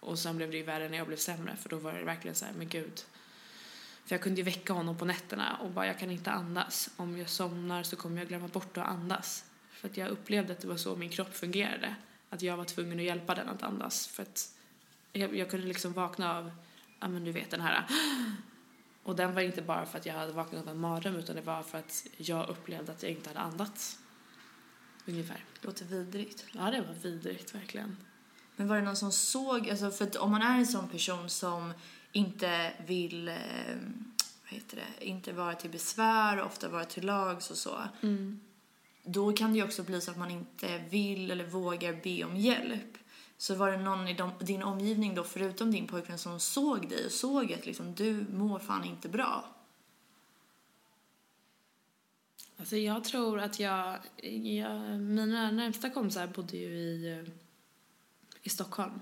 och 0.00 0.18
sen 0.18 0.36
blev 0.36 0.50
det 0.50 0.56
ju 0.56 0.62
värre 0.62 0.88
när 0.88 0.98
jag 0.98 1.06
blev 1.06 1.16
sämre 1.16 1.56
för 1.56 1.68
då 1.68 1.78
var 1.78 1.92
det 1.92 2.04
verkligen 2.04 2.34
så 2.34 2.44
här, 2.44 2.52
men 2.52 2.68
gud. 2.68 3.04
För 4.10 4.14
jag 4.14 4.22
kunde 4.22 4.40
ju 4.40 4.44
väcka 4.44 4.72
honom 4.72 4.96
på 4.96 5.04
nätterna 5.04 5.56
och 5.56 5.70
bara, 5.70 5.86
jag 5.86 5.98
kan 5.98 6.10
inte 6.10 6.30
andas. 6.30 6.90
Om 6.96 7.18
jag 7.18 7.28
somnar 7.28 7.82
så 7.82 7.96
kommer 7.96 8.18
jag 8.18 8.28
glömma 8.28 8.48
bort 8.48 8.76
att 8.76 8.86
andas. 8.86 9.44
För 9.70 9.88
att 9.88 9.96
jag 9.96 10.08
upplevde 10.08 10.52
att 10.52 10.60
det 10.60 10.68
var 10.68 10.76
så 10.76 10.96
min 10.96 11.10
kropp 11.10 11.36
fungerade. 11.36 11.94
Att 12.30 12.42
jag 12.42 12.56
var 12.56 12.64
tvungen 12.64 12.98
att 12.98 13.04
hjälpa 13.04 13.34
den 13.34 13.48
att 13.48 13.62
andas. 13.62 14.06
För 14.06 14.22
att 14.22 14.54
jag, 15.12 15.36
jag 15.36 15.50
kunde 15.50 15.66
liksom 15.66 15.92
vakna 15.92 16.38
av, 16.38 16.50
ja 17.00 17.08
men 17.08 17.24
du 17.24 17.32
vet 17.32 17.50
den 17.50 17.60
här 17.60 17.84
och 19.02 19.16
den 19.16 19.34
var 19.34 19.42
inte 19.42 19.62
bara 19.62 19.86
för 19.86 19.98
att 19.98 20.06
jag 20.06 20.14
hade 20.14 20.32
vaknat 20.32 20.62
av 20.62 20.68
en 20.68 20.80
mardröm 20.80 21.16
utan 21.16 21.36
det 21.36 21.42
var 21.42 21.62
för 21.62 21.78
att 21.78 22.06
jag 22.16 22.48
upplevde 22.48 22.92
att 22.92 23.02
jag 23.02 23.12
inte 23.12 23.30
hade 23.30 23.40
andats. 23.40 23.98
Ungefär. 25.06 25.44
Låter 25.60 25.84
vidrigt. 25.84 26.44
Ja, 26.52 26.70
det 26.70 26.80
var 26.80 26.94
vidrigt 26.94 27.54
verkligen. 27.54 27.96
Men 28.56 28.68
var 28.68 28.76
det 28.76 28.82
någon 28.82 28.96
som 28.96 29.12
såg, 29.12 29.70
alltså 29.70 29.90
för 29.90 30.04
att 30.04 30.16
om 30.16 30.30
man 30.30 30.42
är 30.42 30.58
en 30.58 30.66
sån 30.66 30.88
person 30.88 31.30
som 31.30 31.72
inte 32.12 32.72
vill, 32.86 33.28
eh, 33.28 33.34
vad 34.42 34.50
heter 34.50 34.76
det, 34.76 35.06
inte 35.06 35.32
vara 35.32 35.54
till 35.54 35.70
besvär, 35.70 36.42
ofta 36.42 36.68
vara 36.68 36.84
till 36.84 37.06
lags 37.06 37.50
och 37.50 37.56
så. 37.56 37.78
Då 39.04 39.32
kan 39.32 39.52
det 39.52 39.58
ju 39.58 39.64
också 39.64 39.82
bli 39.82 40.00
så 40.00 40.10
att 40.10 40.18
man 40.18 40.30
inte 40.30 40.78
vill 40.90 41.30
eller 41.30 41.46
vågar 41.46 42.00
be 42.02 42.24
om 42.24 42.36
hjälp. 42.36 42.98
Så 43.36 43.54
var 43.54 43.70
det 43.70 43.78
någon 43.78 44.08
i 44.08 44.14
de, 44.14 44.30
din 44.40 44.62
omgivning 44.62 45.14
då, 45.14 45.24
förutom 45.24 45.70
din 45.70 45.86
pojkvän, 45.86 46.18
som 46.18 46.40
såg 46.40 46.88
dig 46.88 47.06
och 47.06 47.12
såg 47.12 47.52
att 47.52 47.66
liksom, 47.66 47.94
du 47.94 48.26
mår 48.32 48.58
fan 48.58 48.84
inte 48.84 49.08
bra? 49.08 49.44
Alltså 52.56 52.76
jag 52.76 53.04
tror 53.04 53.40
att 53.40 53.60
jag, 53.60 53.98
jag 54.42 55.00
mina 55.00 55.50
närmsta 55.50 55.90
kompisar 55.90 56.26
bodde 56.26 56.56
ju 56.56 56.68
i, 56.68 57.18
eh, 57.18 57.32
i 58.42 58.48
Stockholm. 58.48 59.00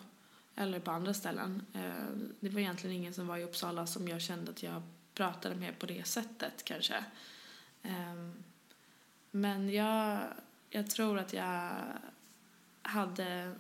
Eller 0.61 0.81
på 0.81 0.91
andra 0.91 1.15
ställen. 1.15 1.67
Eh, 1.75 2.17
det 2.41 2.49
var 2.49 2.61
egentligen 2.61 2.97
ingen 2.97 3.15
som 3.15 3.27
var 3.27 3.37
i 3.39 3.45
Uppsala 3.45 3.87
som 3.87 4.09
jag 4.09 4.21
kände 4.21 4.51
att 4.51 4.63
jag 4.63 4.83
pratade 5.15 5.55
med 5.55 5.79
på 5.79 5.87
det 5.87 6.07
sättet 6.07 6.65
kanske. 6.65 7.05
Ehm, 7.83 8.45
men 9.31 9.71
jag, 9.71 10.21
jag 10.71 10.91
tror 10.91 11.19
att 11.19 11.33
jag 11.33 11.71
hade, 12.83 13.55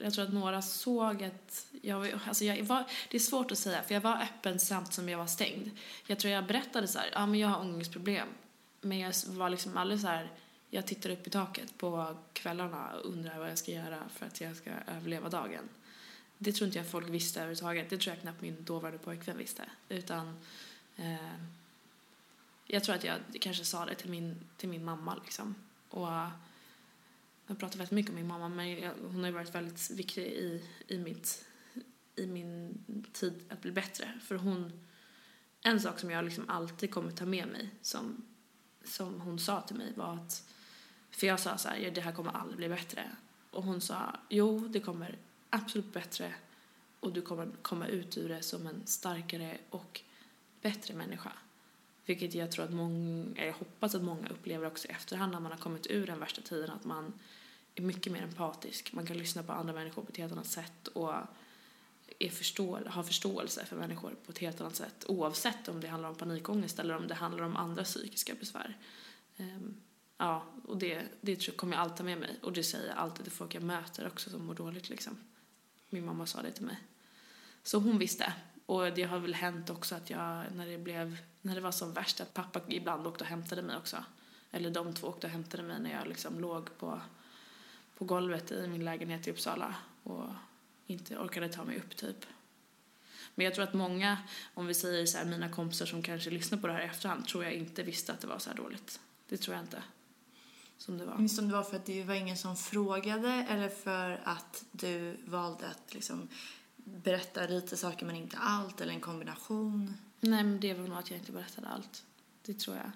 jag 0.00 0.14
tror 0.14 0.24
att 0.24 0.32
några 0.32 0.62
såg 0.62 1.22
att 1.22 1.66
jag, 1.82 2.12
alltså 2.26 2.44
jag 2.44 2.64
var, 2.64 2.84
det 3.10 3.16
är 3.16 3.20
svårt 3.20 3.50
att 3.50 3.58
säga 3.58 3.82
för 3.82 3.94
jag 3.94 4.00
var 4.00 4.22
öppen 4.22 4.60
samt 4.60 4.92
som 4.92 5.08
jag 5.08 5.18
var 5.18 5.26
stängd. 5.26 5.70
Jag 6.06 6.18
tror 6.18 6.32
jag 6.32 6.46
berättade 6.46 6.88
så 6.88 6.98
här, 6.98 7.10
ja 7.12 7.26
men 7.26 7.40
jag 7.40 7.48
har 7.48 7.60
ångestproblem. 7.60 8.28
Men 8.80 8.98
jag 8.98 9.14
var 9.26 9.50
liksom 9.50 9.76
aldrig 9.76 10.00
så 10.00 10.06
här, 10.06 10.30
jag 10.70 10.86
tittar 10.86 11.10
upp 11.10 11.26
i 11.26 11.30
taket 11.30 11.78
på 11.78 12.16
kvällarna 12.32 12.90
och 12.90 13.10
undrar 13.10 13.38
vad 13.38 13.50
jag 13.50 13.58
ska 13.58 13.72
göra 13.72 14.02
för 14.14 14.26
att 14.26 14.40
jag 14.40 14.56
ska 14.56 14.70
överleva 14.86 15.28
dagen. 15.28 15.68
Det 16.38 16.52
tror 16.52 16.66
inte 16.66 16.78
jag 16.78 16.86
folk 16.86 17.08
visste 17.08 17.40
överhuvudtaget. 17.40 17.90
Det 17.90 17.98
tror 17.98 18.14
jag 18.14 18.22
knappt 18.22 18.40
min 18.40 18.64
dåvarande 18.64 18.98
pojkvän 18.98 19.38
visste. 19.38 19.64
Utan 19.88 20.36
eh, 20.96 21.34
jag 22.66 22.84
tror 22.84 22.94
att 22.94 23.04
jag 23.04 23.18
kanske 23.40 23.64
sa 23.64 23.84
det 23.84 23.94
till 23.94 24.10
min, 24.10 24.36
till 24.56 24.68
min 24.68 24.84
mamma 24.84 25.14
liksom. 25.24 25.54
Och 25.88 26.08
jag 27.46 27.58
pratar 27.58 27.78
väldigt 27.78 27.90
mycket 27.90 28.10
om 28.10 28.16
min 28.16 28.26
mamma 28.26 28.48
men 28.48 28.70
jag, 28.80 28.92
hon 29.02 29.20
har 29.20 29.26
ju 29.26 29.32
varit 29.32 29.54
väldigt 29.54 29.90
viktig 29.90 30.22
i, 30.22 30.64
i, 30.86 30.98
mitt, 30.98 31.44
i 32.16 32.26
min 32.26 32.78
tid 33.12 33.34
att 33.48 33.62
bli 33.62 33.72
bättre. 33.72 34.20
För 34.22 34.34
hon, 34.34 34.86
en 35.60 35.80
sak 35.80 35.98
som 35.98 36.10
jag 36.10 36.24
liksom 36.24 36.48
alltid 36.48 36.90
kommer 36.90 37.10
ta 37.10 37.26
med 37.26 37.48
mig 37.48 37.70
som, 37.82 38.24
som 38.84 39.20
hon 39.20 39.38
sa 39.38 39.60
till 39.60 39.76
mig 39.76 39.92
var 39.96 40.14
att, 40.14 40.44
för 41.10 41.26
jag 41.26 41.40
sa 41.40 41.58
så 41.58 41.68
här, 41.68 41.76
"Ja, 41.76 41.90
det 41.90 42.00
här 42.00 42.12
kommer 42.12 42.32
aldrig 42.32 42.56
bli 42.56 42.68
bättre. 42.68 43.10
Och 43.50 43.64
hon 43.64 43.80
sa, 43.80 44.16
jo 44.28 44.68
det 44.68 44.80
kommer 44.80 45.18
absolut 45.50 45.92
bättre 45.92 46.34
och 47.00 47.12
du 47.12 47.22
kommer 47.22 47.48
komma 47.62 47.86
ut 47.86 48.18
ur 48.18 48.28
det 48.28 48.42
som 48.42 48.66
en 48.66 48.86
starkare 48.86 49.58
och 49.70 50.00
bättre 50.62 50.94
människa. 50.94 51.32
Vilket 52.06 52.34
jag 52.34 52.52
tror 52.52 52.64
att 52.64 52.72
många, 52.72 53.46
jag 53.46 53.52
hoppas 53.52 53.94
att 53.94 54.02
många 54.02 54.28
upplever 54.28 54.66
också 54.66 54.88
i 54.88 54.90
efterhand 54.90 55.32
när 55.32 55.40
man 55.40 55.52
har 55.52 55.58
kommit 55.58 55.86
ur 55.86 56.06
den 56.06 56.20
värsta 56.20 56.42
tiden 56.42 56.70
att 56.70 56.84
man 56.84 57.12
är 57.74 57.82
mycket 57.82 58.12
mer 58.12 58.22
empatisk. 58.22 58.92
Man 58.92 59.06
kan 59.06 59.18
lyssna 59.18 59.42
på 59.42 59.52
andra 59.52 59.72
människor 59.72 60.02
på 60.02 60.08
ett 60.08 60.16
helt 60.16 60.32
annat 60.32 60.46
sätt 60.46 60.88
och 60.88 61.14
är 62.18 62.30
förstå, 62.30 62.78
har 62.86 63.02
förståelse 63.02 63.64
för 63.64 63.76
människor 63.76 64.14
på 64.26 64.32
ett 64.32 64.38
helt 64.38 64.60
annat 64.60 64.76
sätt 64.76 65.04
oavsett 65.08 65.68
om 65.68 65.80
det 65.80 65.88
handlar 65.88 66.08
om 66.08 66.14
panikångest 66.14 66.78
eller 66.78 66.96
om 66.96 67.08
det 67.08 67.14
handlar 67.14 67.44
om 67.44 67.56
andra 67.56 67.84
psykiska 67.84 68.34
besvär. 68.34 68.76
Um, 69.36 69.76
ja, 70.18 70.44
och 70.64 70.76
det, 70.76 71.02
det 71.20 71.36
tror 71.36 71.52
jag 71.52 71.56
kommer 71.56 71.76
jag 71.76 71.82
alltid 71.82 72.06
med 72.06 72.18
mig 72.18 72.38
och 72.42 72.52
det 72.52 72.64
säger 72.64 72.88
jag 72.88 72.96
alltid 72.96 73.24
till 73.24 73.32
folk 73.32 73.54
jag 73.54 73.62
möter 73.62 74.06
också 74.06 74.30
som 74.30 74.44
mår 74.44 74.54
dåligt 74.54 74.88
liksom. 74.88 75.16
Min 75.90 76.06
mamma 76.06 76.26
sa 76.26 76.42
det 76.42 76.52
till 76.52 76.64
mig. 76.64 76.76
Så 77.62 77.78
hon 77.78 77.98
visste. 77.98 78.32
Och 78.66 78.92
det 78.92 79.02
har 79.02 79.18
väl 79.18 79.34
hänt 79.34 79.70
också 79.70 79.94
att 79.94 80.10
jag, 80.10 80.44
när 80.54 80.66
det 80.66 80.78
blev, 80.78 81.18
när 81.42 81.54
det 81.54 81.60
var 81.60 81.72
som 81.72 81.92
värst, 81.92 82.20
att 82.20 82.34
pappa 82.34 82.60
ibland 82.68 83.06
åkte 83.06 83.24
och 83.24 83.30
hämtade 83.30 83.62
mig 83.62 83.76
också. 83.76 84.04
Eller 84.50 84.70
de 84.70 84.94
två 84.94 85.06
åkte 85.06 85.26
och 85.26 85.32
hämtade 85.32 85.62
mig 85.62 85.80
när 85.80 85.92
jag 85.92 86.08
liksom 86.08 86.40
låg 86.40 86.78
på, 86.78 87.00
på 87.98 88.04
golvet 88.04 88.52
i 88.52 88.68
min 88.68 88.84
lägenhet 88.84 89.28
i 89.28 89.30
Uppsala 89.30 89.74
och 90.02 90.28
inte 90.86 91.18
orkade 91.18 91.48
ta 91.48 91.64
mig 91.64 91.78
upp 91.78 91.96
typ. 91.96 92.26
Men 93.34 93.44
jag 93.44 93.54
tror 93.54 93.64
att 93.64 93.74
många, 93.74 94.18
om 94.54 94.66
vi 94.66 94.74
säger 94.74 95.06
så 95.06 95.18
här, 95.18 95.24
mina 95.24 95.48
kompisar 95.48 95.86
som 95.86 96.02
kanske 96.02 96.30
lyssnar 96.30 96.58
på 96.58 96.66
det 96.66 96.72
här 96.72 96.80
i 96.80 96.84
efterhand, 96.84 97.26
tror 97.26 97.44
jag 97.44 97.52
inte 97.52 97.82
visste 97.82 98.12
att 98.12 98.20
det 98.20 98.26
var 98.26 98.38
så 98.38 98.50
här 98.50 98.56
dåligt. 98.56 99.00
Det 99.28 99.36
tror 99.36 99.56
jag 99.56 99.64
inte. 99.64 99.82
Som 100.78 100.98
det 100.98 101.04
var. 101.04 101.18
Minns 101.18 101.36
du 101.36 101.42
om 101.42 101.48
det 101.48 101.54
var 101.54 101.62
för 101.62 101.76
att 101.76 101.86
det 101.86 102.04
var 102.04 102.14
ingen 102.14 102.36
som 102.36 102.56
frågade 102.56 103.46
eller 103.48 103.68
för 103.68 104.20
att 104.24 104.64
du 104.72 105.16
valde 105.24 105.66
att 105.66 105.94
liksom 105.94 106.28
berätta 106.84 107.46
lite 107.46 107.76
saker 107.76 108.06
men 108.06 108.16
inte 108.16 108.36
allt 108.36 108.80
eller 108.80 108.92
en 108.92 109.00
kombination? 109.00 109.94
Nej, 110.20 110.44
men 110.44 110.60
det 110.60 110.74
var 110.74 110.88
nog 110.88 110.98
att 110.98 111.10
jag 111.10 111.18
inte 111.18 111.32
berättade 111.32 111.68
allt. 111.68 112.04
Det 112.42 112.58
tror 112.58 112.76
jag. 112.76 112.90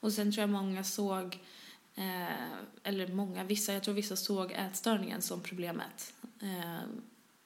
Och 0.00 0.12
sen 0.12 0.32
tror 0.32 0.40
jag 0.40 0.50
många 0.50 0.84
såg, 0.84 1.40
eh, 1.94 2.52
eller 2.82 3.08
många, 3.08 3.44
vissa, 3.44 3.72
jag 3.72 3.82
tror 3.82 3.94
vissa 3.94 4.16
såg 4.16 4.52
ätstörningen 4.52 5.22
som 5.22 5.40
problemet. 5.40 6.14
Eh, 6.40 6.80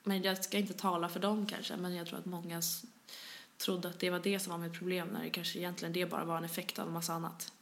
men 0.02 0.22
jag 0.22 0.44
ska 0.44 0.58
inte 0.58 0.74
tala 0.74 1.08
för 1.08 1.20
dem 1.20 1.46
kanske, 1.46 1.76
men 1.76 1.94
jag 1.94 2.06
tror 2.06 2.18
att 2.18 2.26
många 2.26 2.62
trodde 3.56 3.88
att 3.88 3.98
det 3.98 4.10
var 4.10 4.20
det 4.20 4.38
som 4.38 4.50
var 4.50 4.58
mitt 4.58 4.78
problem 4.78 5.08
när 5.08 5.22
det 5.22 5.30
kanske 5.30 5.58
egentligen 5.58 5.92
det 5.92 6.06
bara 6.06 6.24
var 6.24 6.36
en 6.36 6.44
effekt 6.44 6.78
av 6.78 6.86
en 6.86 6.92
massa 6.92 7.12
annat. 7.12 7.52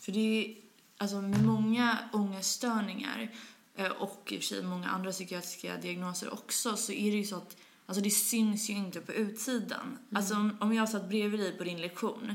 För 0.00 0.12
det 0.12 0.18
är 0.18 0.67
alltså 0.98 1.20
med 1.20 1.44
många 1.44 1.98
ångeststörningar, 2.12 3.30
eh, 3.76 3.90
och 3.90 4.32
i 4.32 4.38
och 4.38 4.40
för 4.40 4.46
sig 4.46 4.62
många 4.62 4.88
andra 4.88 5.10
psykiatriska 5.10 5.76
diagnoser 5.76 6.32
också, 6.32 6.76
så 6.76 6.92
är 6.92 7.10
det 7.10 7.16
ju 7.16 7.24
så 7.24 7.36
att 7.36 7.56
alltså 7.86 8.02
det 8.02 8.10
syns 8.10 8.70
ju 8.70 8.74
inte 8.74 9.00
på 9.00 9.12
utsidan. 9.12 9.98
Alltså 10.12 10.34
om, 10.34 10.56
om 10.60 10.74
jag 10.74 10.88
satt 10.88 11.08
bredvid 11.08 11.40
dig 11.40 11.58
på 11.58 11.64
din 11.64 11.80
lektion, 11.80 12.34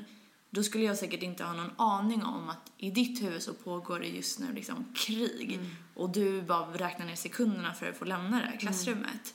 då 0.50 0.64
skulle 0.64 0.84
jag 0.84 0.98
säkert 0.98 1.24
inte 1.24 1.44
ha 1.44 1.54
någon 1.54 1.72
aning 1.78 2.24
om 2.24 2.50
att 2.50 2.72
i 2.78 2.92
ditt 2.92 3.24
huvud 3.24 3.42
så 3.42 3.54
pågår 3.54 4.00
det 4.00 4.08
just 4.08 4.40
nu 4.40 4.54
liksom 4.54 4.86
krig. 4.96 5.60
Och 5.94 6.10
du 6.10 6.42
bara 6.42 6.78
räknar 6.78 7.06
ner 7.06 7.16
sekunderna 7.16 7.74
för 7.74 7.90
att 7.90 7.98
få 7.98 8.06
lämna 8.06 8.40
det 8.40 8.46
här 8.46 8.58
klassrummet. 8.60 9.34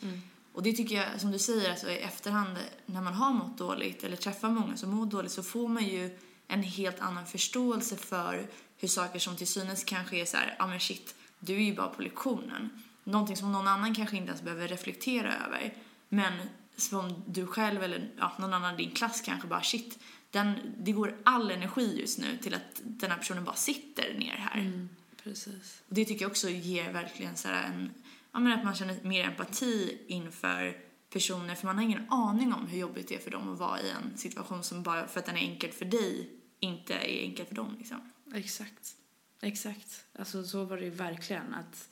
Och 0.52 0.62
det 0.62 0.72
tycker 0.72 0.96
jag, 0.96 1.20
som 1.20 1.30
du 1.30 1.38
säger, 1.38 1.70
alltså 1.70 1.90
i 1.90 1.98
efterhand 1.98 2.56
när 2.86 3.00
man 3.02 3.14
har 3.14 3.32
mått 3.32 3.58
dåligt 3.58 4.04
eller 4.04 4.16
träffar 4.16 4.50
många 4.50 4.76
som 4.76 4.90
mår 4.90 5.06
dåligt 5.06 5.32
så 5.32 5.42
får 5.42 5.68
man 5.68 5.84
ju 5.84 6.18
en 6.48 6.62
helt 6.62 7.00
annan 7.00 7.26
förståelse 7.26 7.96
för 7.96 8.46
hur 8.76 8.88
saker 8.88 9.18
som 9.18 9.36
till 9.36 9.46
synes 9.46 9.84
kanske 9.84 10.16
är 10.16 10.24
så 10.24 10.36
här, 10.36 10.56
ja 10.58 10.64
ah, 10.64 10.68
men 10.68 10.80
shit, 10.80 11.14
du 11.38 11.54
är 11.54 11.60
ju 11.60 11.74
bara 11.74 11.88
på 11.88 12.02
lektionen. 12.02 12.82
Någonting 13.04 13.36
som 13.36 13.52
någon 13.52 13.68
annan 13.68 13.94
kanske 13.94 14.16
inte 14.16 14.28
ens 14.28 14.42
behöver 14.42 14.68
reflektera 14.68 15.34
över. 15.46 15.74
Men 16.08 16.32
som 16.76 17.24
du 17.26 17.46
själv 17.46 17.82
eller 17.82 18.10
ja, 18.18 18.32
någon 18.38 18.54
annan 18.54 18.74
i 18.74 18.76
din 18.76 18.94
klass 18.94 19.20
kanske 19.20 19.48
bara 19.48 19.62
shit, 19.62 19.98
den, 20.30 20.74
det 20.78 20.92
går 20.92 21.16
all 21.24 21.50
energi 21.50 22.00
just 22.00 22.18
nu 22.18 22.38
till 22.42 22.54
att 22.54 22.80
den 22.82 23.10
här 23.10 23.18
personen 23.18 23.44
bara 23.44 23.56
sitter 23.56 24.14
ner 24.18 24.36
här. 24.36 24.60
Mm, 24.60 24.88
precis. 25.22 25.82
Och 25.88 25.94
det 25.94 26.04
tycker 26.04 26.24
jag 26.24 26.30
också 26.30 26.48
ger 26.48 26.92
verkligen 26.92 27.36
så 27.36 27.48
en, 27.48 27.92
ja 28.32 28.38
men 28.38 28.58
att 28.58 28.64
man 28.64 28.74
känner 28.74 29.02
mer 29.02 29.24
empati 29.24 29.98
inför 30.06 30.76
personer 31.10 31.54
för 31.54 31.66
man 31.66 31.76
har 31.76 31.84
ingen 31.84 32.10
aning 32.10 32.52
om 32.52 32.66
hur 32.66 32.78
jobbigt 32.78 33.08
det 33.08 33.14
är 33.14 33.18
för 33.18 33.30
dem 33.30 33.52
att 33.52 33.58
vara 33.58 33.80
i 33.80 33.90
en 33.90 34.18
situation 34.18 34.62
som 34.62 34.82
bara 34.82 35.08
för 35.08 35.20
att 35.20 35.26
den 35.26 35.36
är 35.36 35.40
enkel 35.40 35.72
för 35.72 35.84
dig 35.84 36.37
inte 36.60 36.94
är 36.94 37.22
enkel 37.22 37.46
för 37.46 37.54
dem 37.54 37.76
liksom. 37.78 38.12
Exakt. 38.34 38.94
Exakt. 39.40 40.04
Alltså 40.12 40.44
så 40.44 40.64
var 40.64 40.76
det 40.76 40.84
ju 40.84 40.90
verkligen 40.90 41.54
att 41.54 41.88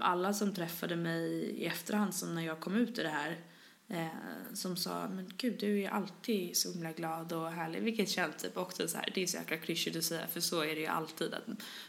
alla 0.00 0.34
som 0.34 0.54
träffade 0.54 0.96
mig 0.96 1.32
i 1.32 1.66
efterhand 1.66 2.14
som 2.14 2.34
när 2.34 2.42
jag 2.42 2.60
kom 2.60 2.74
ut 2.74 2.98
i 2.98 3.02
det 3.02 3.08
här 3.08 3.40
eh, 3.88 4.54
som 4.54 4.76
sa 4.76 5.08
men 5.08 5.32
gud 5.36 5.60
du 5.60 5.66
är 5.66 5.76
ju 5.76 5.86
alltid 5.86 6.56
så 6.56 6.72
himla 6.72 6.92
glad 6.92 7.32
och 7.32 7.50
härlig 7.50 7.82
vilket 7.82 8.08
känns 8.08 8.36
typ 8.36 8.56
också 8.56 8.88
så 8.88 8.96
här 8.98 9.10
det 9.14 9.22
är 9.22 9.26
så 9.26 9.36
jäkla 9.36 9.56
klyschigt 9.56 9.96
att 9.96 10.04
säga 10.04 10.26
för 10.26 10.40
så 10.40 10.60
är 10.60 10.74
det 10.74 10.80
ju 10.80 10.86
alltid 10.86 11.34
att 11.34 11.44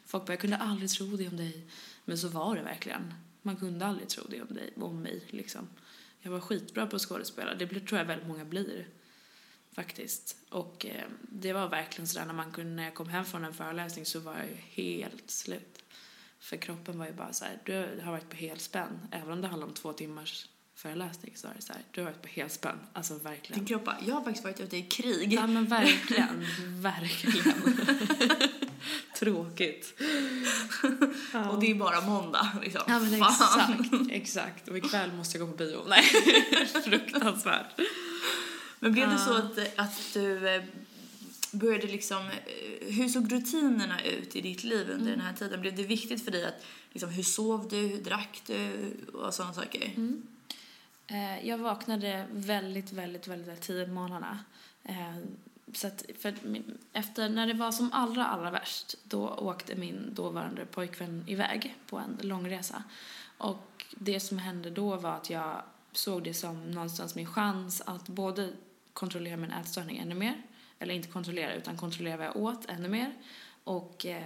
folk 0.05 0.25
bara 0.25 0.33
jag 0.33 0.39
kunde 0.39 0.57
aldrig 0.57 0.89
tro 0.89 1.05
det 1.05 1.27
om 1.27 1.37
dig 1.37 1.67
men 2.05 2.17
så 2.17 2.27
var 2.27 2.55
det 2.55 2.61
verkligen 2.61 3.13
man 3.41 3.55
kunde 3.55 3.85
aldrig 3.85 4.09
tro 4.09 4.23
det 4.29 4.41
om 4.41 4.55
dig 4.55 4.73
om 4.75 5.01
mig 5.01 5.23
liksom 5.29 5.67
jag 6.19 6.31
var 6.31 6.39
skitbra 6.39 6.87
på 6.87 6.95
att 6.95 7.01
skådespela 7.01 7.55
det 7.55 7.67
tror 7.67 7.99
jag 7.99 8.05
väldigt 8.05 8.27
många 8.27 8.45
blir 8.45 8.87
faktiskt 9.77 10.35
och 10.49 10.85
eh, 10.85 11.05
det 11.21 11.53
var 11.53 11.67
verkligen 11.69 12.07
sådär 12.07 12.25
när 12.25 12.33
man 12.33 12.51
kunde 12.51 12.71
när 12.71 12.83
jag 12.83 12.93
kom 12.93 13.09
hem 13.09 13.25
från 13.25 13.45
en 13.45 13.53
föreläsning 13.53 14.05
så 14.05 14.19
var 14.19 14.35
jag 14.37 14.45
ju 14.45 14.57
helt 14.83 15.31
slut 15.31 15.83
för 16.39 16.57
kroppen 16.57 16.99
var 16.99 17.05
ju 17.05 17.13
bara 17.13 17.33
så 17.33 17.45
här, 17.45 17.59
du 17.65 18.01
har 18.03 18.11
varit 18.11 18.29
på 18.29 18.35
helspänn. 18.35 19.07
Även 19.11 19.31
om 19.31 19.41
det 19.41 19.47
handlar 19.47 19.67
om 19.67 19.73
två 19.73 19.93
timmars 19.93 20.49
föreläsning 20.75 21.33
så 21.35 21.47
är 21.47 21.53
det 21.55 21.61
så 21.61 21.73
här, 21.73 21.81
du 21.91 22.01
har 22.01 22.05
varit 22.05 22.21
på 22.21 22.27
helspänn. 22.27 22.79
Alltså 22.93 23.15
verkligen. 23.15 23.59
Din 23.59 23.67
kropp 23.67 23.85
bara, 23.85 23.97
jag 24.07 24.15
har 24.15 24.23
faktiskt 24.23 24.43
varit 24.43 24.59
ute 24.59 24.77
i 24.77 24.83
krig. 24.83 25.33
Ja 25.33 25.47
men 25.47 25.65
verkligen, 25.65 26.45
verkligen. 26.81 27.77
Tråkigt. 29.15 30.01
Ja. 31.33 31.49
Och 31.49 31.59
det 31.59 31.71
är 31.71 31.75
bara 31.75 32.01
måndag 32.01 32.51
liksom. 32.61 32.81
Ja 32.87 32.99
men 32.99 33.19
Fan. 33.19 33.71
exakt, 33.79 34.11
exakt. 34.11 34.67
Och 34.67 34.77
ikväll 34.77 35.13
måste 35.13 35.37
jag 35.37 35.47
gå 35.47 35.51
på 35.51 35.57
bio. 35.57 35.85
Nej, 35.87 36.03
fruktansvärt. 36.85 37.79
Men 38.79 38.91
blev 38.91 39.09
det 39.09 39.17
så 39.17 39.33
att, 39.33 39.79
att 39.79 40.13
du 40.13 40.49
eh, 40.49 40.63
började 41.51 41.87
liksom, 41.87 42.17
eh, 42.17 42.93
hur 42.93 43.09
såg 43.09 43.31
rutinerna 43.31 44.03
ut 44.03 44.35
i 44.35 44.41
ditt 44.41 44.63
liv 44.63 44.89
under 44.89 45.11
den 45.11 45.21
här 45.21 45.33
tiden? 45.33 45.61
Blev 45.61 45.75
det 45.75 45.83
viktigt 45.83 46.23
för 46.23 46.31
dig 46.31 46.45
att, 46.45 46.65
liksom, 46.91 47.09
hur 47.09 47.23
sov 47.23 47.67
du, 47.69 47.77
hur 47.77 48.01
drack 48.03 48.41
du 48.47 48.91
och 49.13 49.33
sådana 49.33 49.53
saker? 49.53 49.91
Eh, 51.07 51.47
Jag 51.47 51.57
vaknade 51.57 52.25
väldigt, 52.31 52.91
väldigt, 52.91 53.27
väldigt 53.27 53.61
tidigt 53.61 53.87
på 53.87 53.93
morgnarna. 53.93 54.39
Eh, 54.83 55.17
Så 55.73 55.87
att, 55.87 56.05
för 56.19 56.33
efter, 56.93 57.29
när 57.29 57.47
det 57.47 57.53
var 57.53 57.71
som 57.71 57.91
allra, 57.93 58.25
allra 58.25 58.51
värst, 58.51 58.95
då 59.03 59.29
åkte 59.29 59.75
min 59.75 60.13
dåvarande 60.13 60.65
pojkvän 60.65 61.23
iväg 61.27 61.75
på 61.89 61.97
en 61.97 62.17
långresa. 62.21 62.83
Och 63.37 63.85
det 63.95 64.19
som 64.19 64.37
hände 64.37 64.69
då 64.69 64.95
var 64.95 65.13
att 65.15 65.29
jag 65.29 65.61
såg 65.91 66.23
det 66.23 66.33
som 66.33 66.71
någonstans 66.71 67.15
min 67.15 67.27
chans 67.27 67.81
att 67.85 68.07
både 68.07 68.53
kontrollera 68.97 69.37
min 69.37 69.51
ätstörning 69.51 69.97
ännu 69.97 70.15
mer, 70.15 70.41
eller 70.79 70.93
inte 70.93 71.07
kontrollera 71.07 71.53
utan 71.53 71.77
kontrollera 71.77 72.17
vad 72.17 72.25
jag 72.25 72.35
åt 72.35 72.65
ännu 72.69 72.87
mer 72.87 73.13
och 73.63 74.05
eh, 74.05 74.23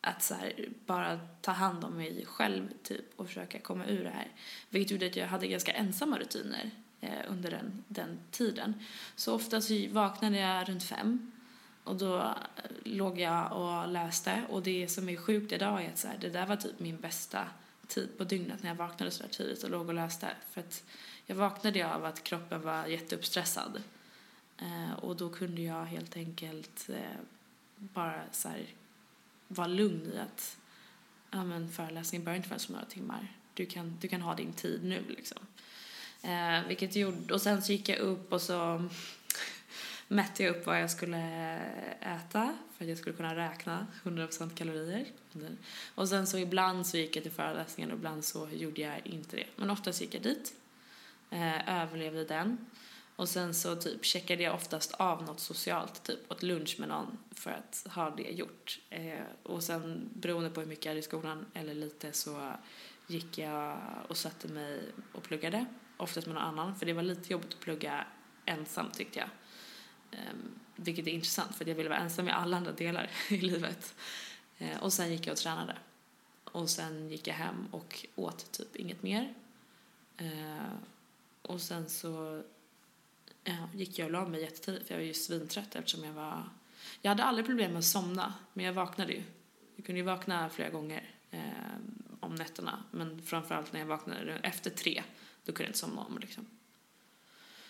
att 0.00 0.22
så 0.22 0.34
här, 0.34 0.68
bara 0.86 1.20
ta 1.40 1.52
hand 1.52 1.84
om 1.84 1.96
mig 1.96 2.24
själv 2.26 2.68
typ 2.82 3.04
och 3.16 3.26
försöka 3.26 3.58
komma 3.58 3.86
ur 3.86 4.04
det 4.04 4.10
här. 4.10 4.28
Vilket 4.70 4.90
gjorde 4.90 5.06
att 5.06 5.16
jag 5.16 5.26
hade 5.26 5.46
ganska 5.46 5.72
ensamma 5.72 6.18
rutiner 6.18 6.70
eh, 7.00 7.18
under 7.28 7.50
den, 7.50 7.84
den 7.88 8.18
tiden. 8.30 8.74
Så 9.16 9.34
ofta 9.34 9.60
så 9.60 9.88
vaknade 9.90 10.38
jag 10.38 10.68
runt 10.68 10.84
fem 10.84 11.32
och 11.84 11.96
då 11.96 12.18
eh, 12.18 12.34
låg 12.84 13.20
jag 13.20 13.52
och 13.52 13.88
läste 13.88 14.42
och 14.48 14.62
det 14.62 14.88
som 14.88 15.08
är 15.08 15.16
sjukt 15.16 15.52
idag 15.52 15.84
är 15.84 15.88
att 15.88 15.98
så 15.98 16.08
här, 16.08 16.18
det 16.20 16.28
där 16.30 16.46
var 16.46 16.56
typ 16.56 16.80
min 16.80 17.00
bästa 17.00 17.48
tid 17.88 18.18
på 18.18 18.24
dygnet 18.24 18.62
när 18.62 18.70
jag 18.70 18.76
vaknade 18.76 19.10
så 19.10 19.22
där 19.22 19.30
tidigt 19.30 19.64
och 19.64 19.70
låg 19.70 19.88
och 19.88 19.94
läste. 19.94 20.30
För 20.50 20.60
att 20.60 20.84
jag 21.26 21.36
vaknade 21.36 21.78
ju 21.78 21.84
av 21.84 22.04
att 22.04 22.24
kroppen 22.24 22.62
var 22.62 22.86
jätteuppstressad. 22.86 23.82
Eh, 24.58 24.92
och 24.92 25.16
då 25.16 25.30
kunde 25.30 25.62
jag 25.62 25.84
helt 25.84 26.16
enkelt 26.16 26.88
eh, 26.88 27.20
bara 27.76 28.20
så 28.32 28.48
här, 28.48 28.66
vara 29.48 29.66
lugn 29.66 30.12
i 30.14 30.18
att 30.18 30.56
ja, 31.30 31.44
men 31.44 31.72
föreläsningen 31.72 32.24
börjar 32.24 32.36
inte 32.36 32.48
förrän 32.48 32.60
om 32.68 32.72
några 32.72 32.86
timmar. 32.86 33.32
Du 33.54 33.66
kan, 33.66 33.98
du 34.00 34.08
kan 34.08 34.20
ha 34.20 34.34
din 34.34 34.52
tid 34.52 34.84
nu 34.84 35.04
liksom. 35.08 35.38
Eh, 36.22 36.66
vilket 36.68 36.96
gjorde, 36.96 37.34
och 37.34 37.42
sen 37.42 37.62
så 37.62 37.72
gick 37.72 37.88
jag 37.88 37.98
upp 37.98 38.32
och 38.32 38.42
så 38.42 38.88
mätte 40.08 40.42
jag 40.42 40.56
upp 40.56 40.66
vad 40.66 40.82
jag 40.82 40.90
skulle 40.90 41.18
äta 42.00 42.56
för 42.76 42.84
att 42.84 42.88
jag 42.88 42.98
skulle 42.98 43.16
kunna 43.16 43.36
räkna 43.36 43.86
100% 44.04 44.54
kalorier. 44.54 45.06
Och 45.94 46.08
sen 46.08 46.26
så 46.26 46.38
ibland 46.38 46.86
så 46.86 46.96
gick 46.96 47.16
jag 47.16 47.22
till 47.22 47.32
föreläsningen 47.32 47.92
och 47.92 47.98
ibland 47.98 48.24
så 48.24 48.48
gjorde 48.52 48.80
jag 48.80 49.06
inte 49.06 49.36
det. 49.36 49.46
Men 49.56 49.70
oftast 49.70 50.00
gick 50.00 50.14
jag 50.14 50.22
dit, 50.22 50.54
eh, 51.30 51.82
överlevde 51.82 52.24
den. 52.24 52.66
Och 53.16 53.28
sen 53.28 53.54
så 53.54 53.76
typ 53.76 54.04
checkade 54.04 54.42
jag 54.42 54.54
oftast 54.54 54.92
av 54.92 55.22
något 55.22 55.40
socialt, 55.40 56.02
typ 56.02 56.32
åt 56.32 56.42
lunch 56.42 56.76
med 56.78 56.88
någon 56.88 57.18
för 57.30 57.50
att 57.50 57.86
ha 57.94 58.10
det 58.10 58.30
gjort. 58.30 58.80
Eh, 58.90 59.18
och 59.42 59.62
sen 59.62 60.10
beroende 60.14 60.50
på 60.50 60.60
hur 60.60 60.68
mycket 60.68 60.84
jag 60.84 60.90
hade 60.90 61.00
i 61.00 61.02
skolan 61.02 61.46
eller 61.54 61.74
lite 61.74 62.12
så 62.12 62.52
gick 63.06 63.38
jag 63.38 63.78
och 64.08 64.16
satte 64.16 64.48
mig 64.48 64.82
och 65.12 65.22
pluggade. 65.22 65.64
Oftast 65.96 66.26
med 66.26 66.34
någon 66.34 66.44
annan, 66.44 66.76
för 66.76 66.86
det 66.86 66.92
var 66.92 67.02
lite 67.02 67.32
jobbigt 67.32 67.54
att 67.54 67.60
plugga 67.60 68.04
ensam 68.44 68.90
tyckte 68.90 69.18
jag. 69.18 69.28
Um, 70.12 70.58
vilket 70.76 71.06
är 71.06 71.10
intressant 71.10 71.56
för 71.56 71.64
att 71.64 71.68
jag 71.68 71.74
ville 71.74 71.88
vara 71.88 71.98
ensam 71.98 72.28
i 72.28 72.30
alla 72.30 72.56
andra 72.56 72.72
delar 72.72 73.10
i 73.28 73.40
livet. 73.40 73.94
Eh, 74.58 74.82
och 74.82 74.92
sen 74.92 75.12
gick 75.12 75.26
jag 75.26 75.32
och 75.32 75.38
tränade. 75.38 75.76
Och 76.44 76.70
sen 76.70 77.08
gick 77.08 77.26
jag 77.26 77.34
hem 77.34 77.66
och 77.70 78.06
åt 78.14 78.52
typ 78.52 78.76
inget 78.76 79.02
mer. 79.02 79.34
Eh, 80.16 80.72
och 81.42 81.60
sen 81.60 81.88
så 81.88 82.42
ja, 83.44 83.68
gick 83.74 83.98
jag 83.98 84.06
och 84.06 84.12
la 84.12 84.26
mig 84.26 84.40
jättetidigt 84.40 84.86
för 84.86 84.94
jag 84.94 84.98
var 84.98 85.06
ju 85.06 85.14
svintrött 85.14 85.76
eftersom 85.76 86.04
jag 86.04 86.12
var... 86.12 86.48
Jag 87.02 87.10
hade 87.10 87.24
aldrig 87.24 87.46
problem 87.46 87.70
med 87.72 87.78
att 87.78 87.84
somna, 87.84 88.34
men 88.52 88.64
jag 88.64 88.72
vaknade 88.72 89.12
ju. 89.12 89.22
Jag 89.76 89.86
kunde 89.86 89.98
ju 89.98 90.04
vakna 90.04 90.48
flera 90.48 90.70
gånger 90.70 91.10
eh, 91.30 91.40
om 92.20 92.34
nätterna, 92.34 92.84
men 92.90 93.22
framförallt 93.22 93.72
när 93.72 93.80
jag 93.80 93.86
vaknade 93.86 94.38
efter 94.42 94.70
tre, 94.70 95.02
då 95.44 95.52
kunde 95.52 95.62
jag 95.62 95.68
inte 95.68 95.78
somna 95.78 96.02
om 96.02 96.18
liksom. 96.18 96.46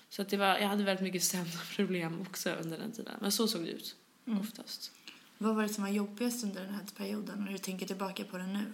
Så 0.08 0.22
att 0.22 0.28
det 0.28 0.36
var, 0.36 0.58
jag 0.58 0.68
hade 0.68 0.84
väldigt 0.84 1.02
mycket 1.02 1.22
sömnproblem 1.24 2.20
också 2.28 2.50
under 2.50 2.78
den 2.78 2.92
tiden. 2.92 3.18
Men 3.20 3.32
så 3.32 3.48
såg 3.48 3.62
det 3.64 3.70
ut 3.70 3.96
Mm. 4.26 4.40
oftast. 4.40 4.92
Vad 5.38 5.54
var 5.56 5.62
det 5.62 5.68
som 5.68 5.84
var 5.84 5.90
jobbigast 5.90 6.44
under 6.44 6.64
den 6.64 6.74
här 6.74 6.84
perioden 6.96 7.44
när 7.44 7.52
du 7.52 7.58
tänker 7.58 7.86
tillbaka 7.86 8.24
på 8.24 8.38
den 8.38 8.52
nu? 8.52 8.72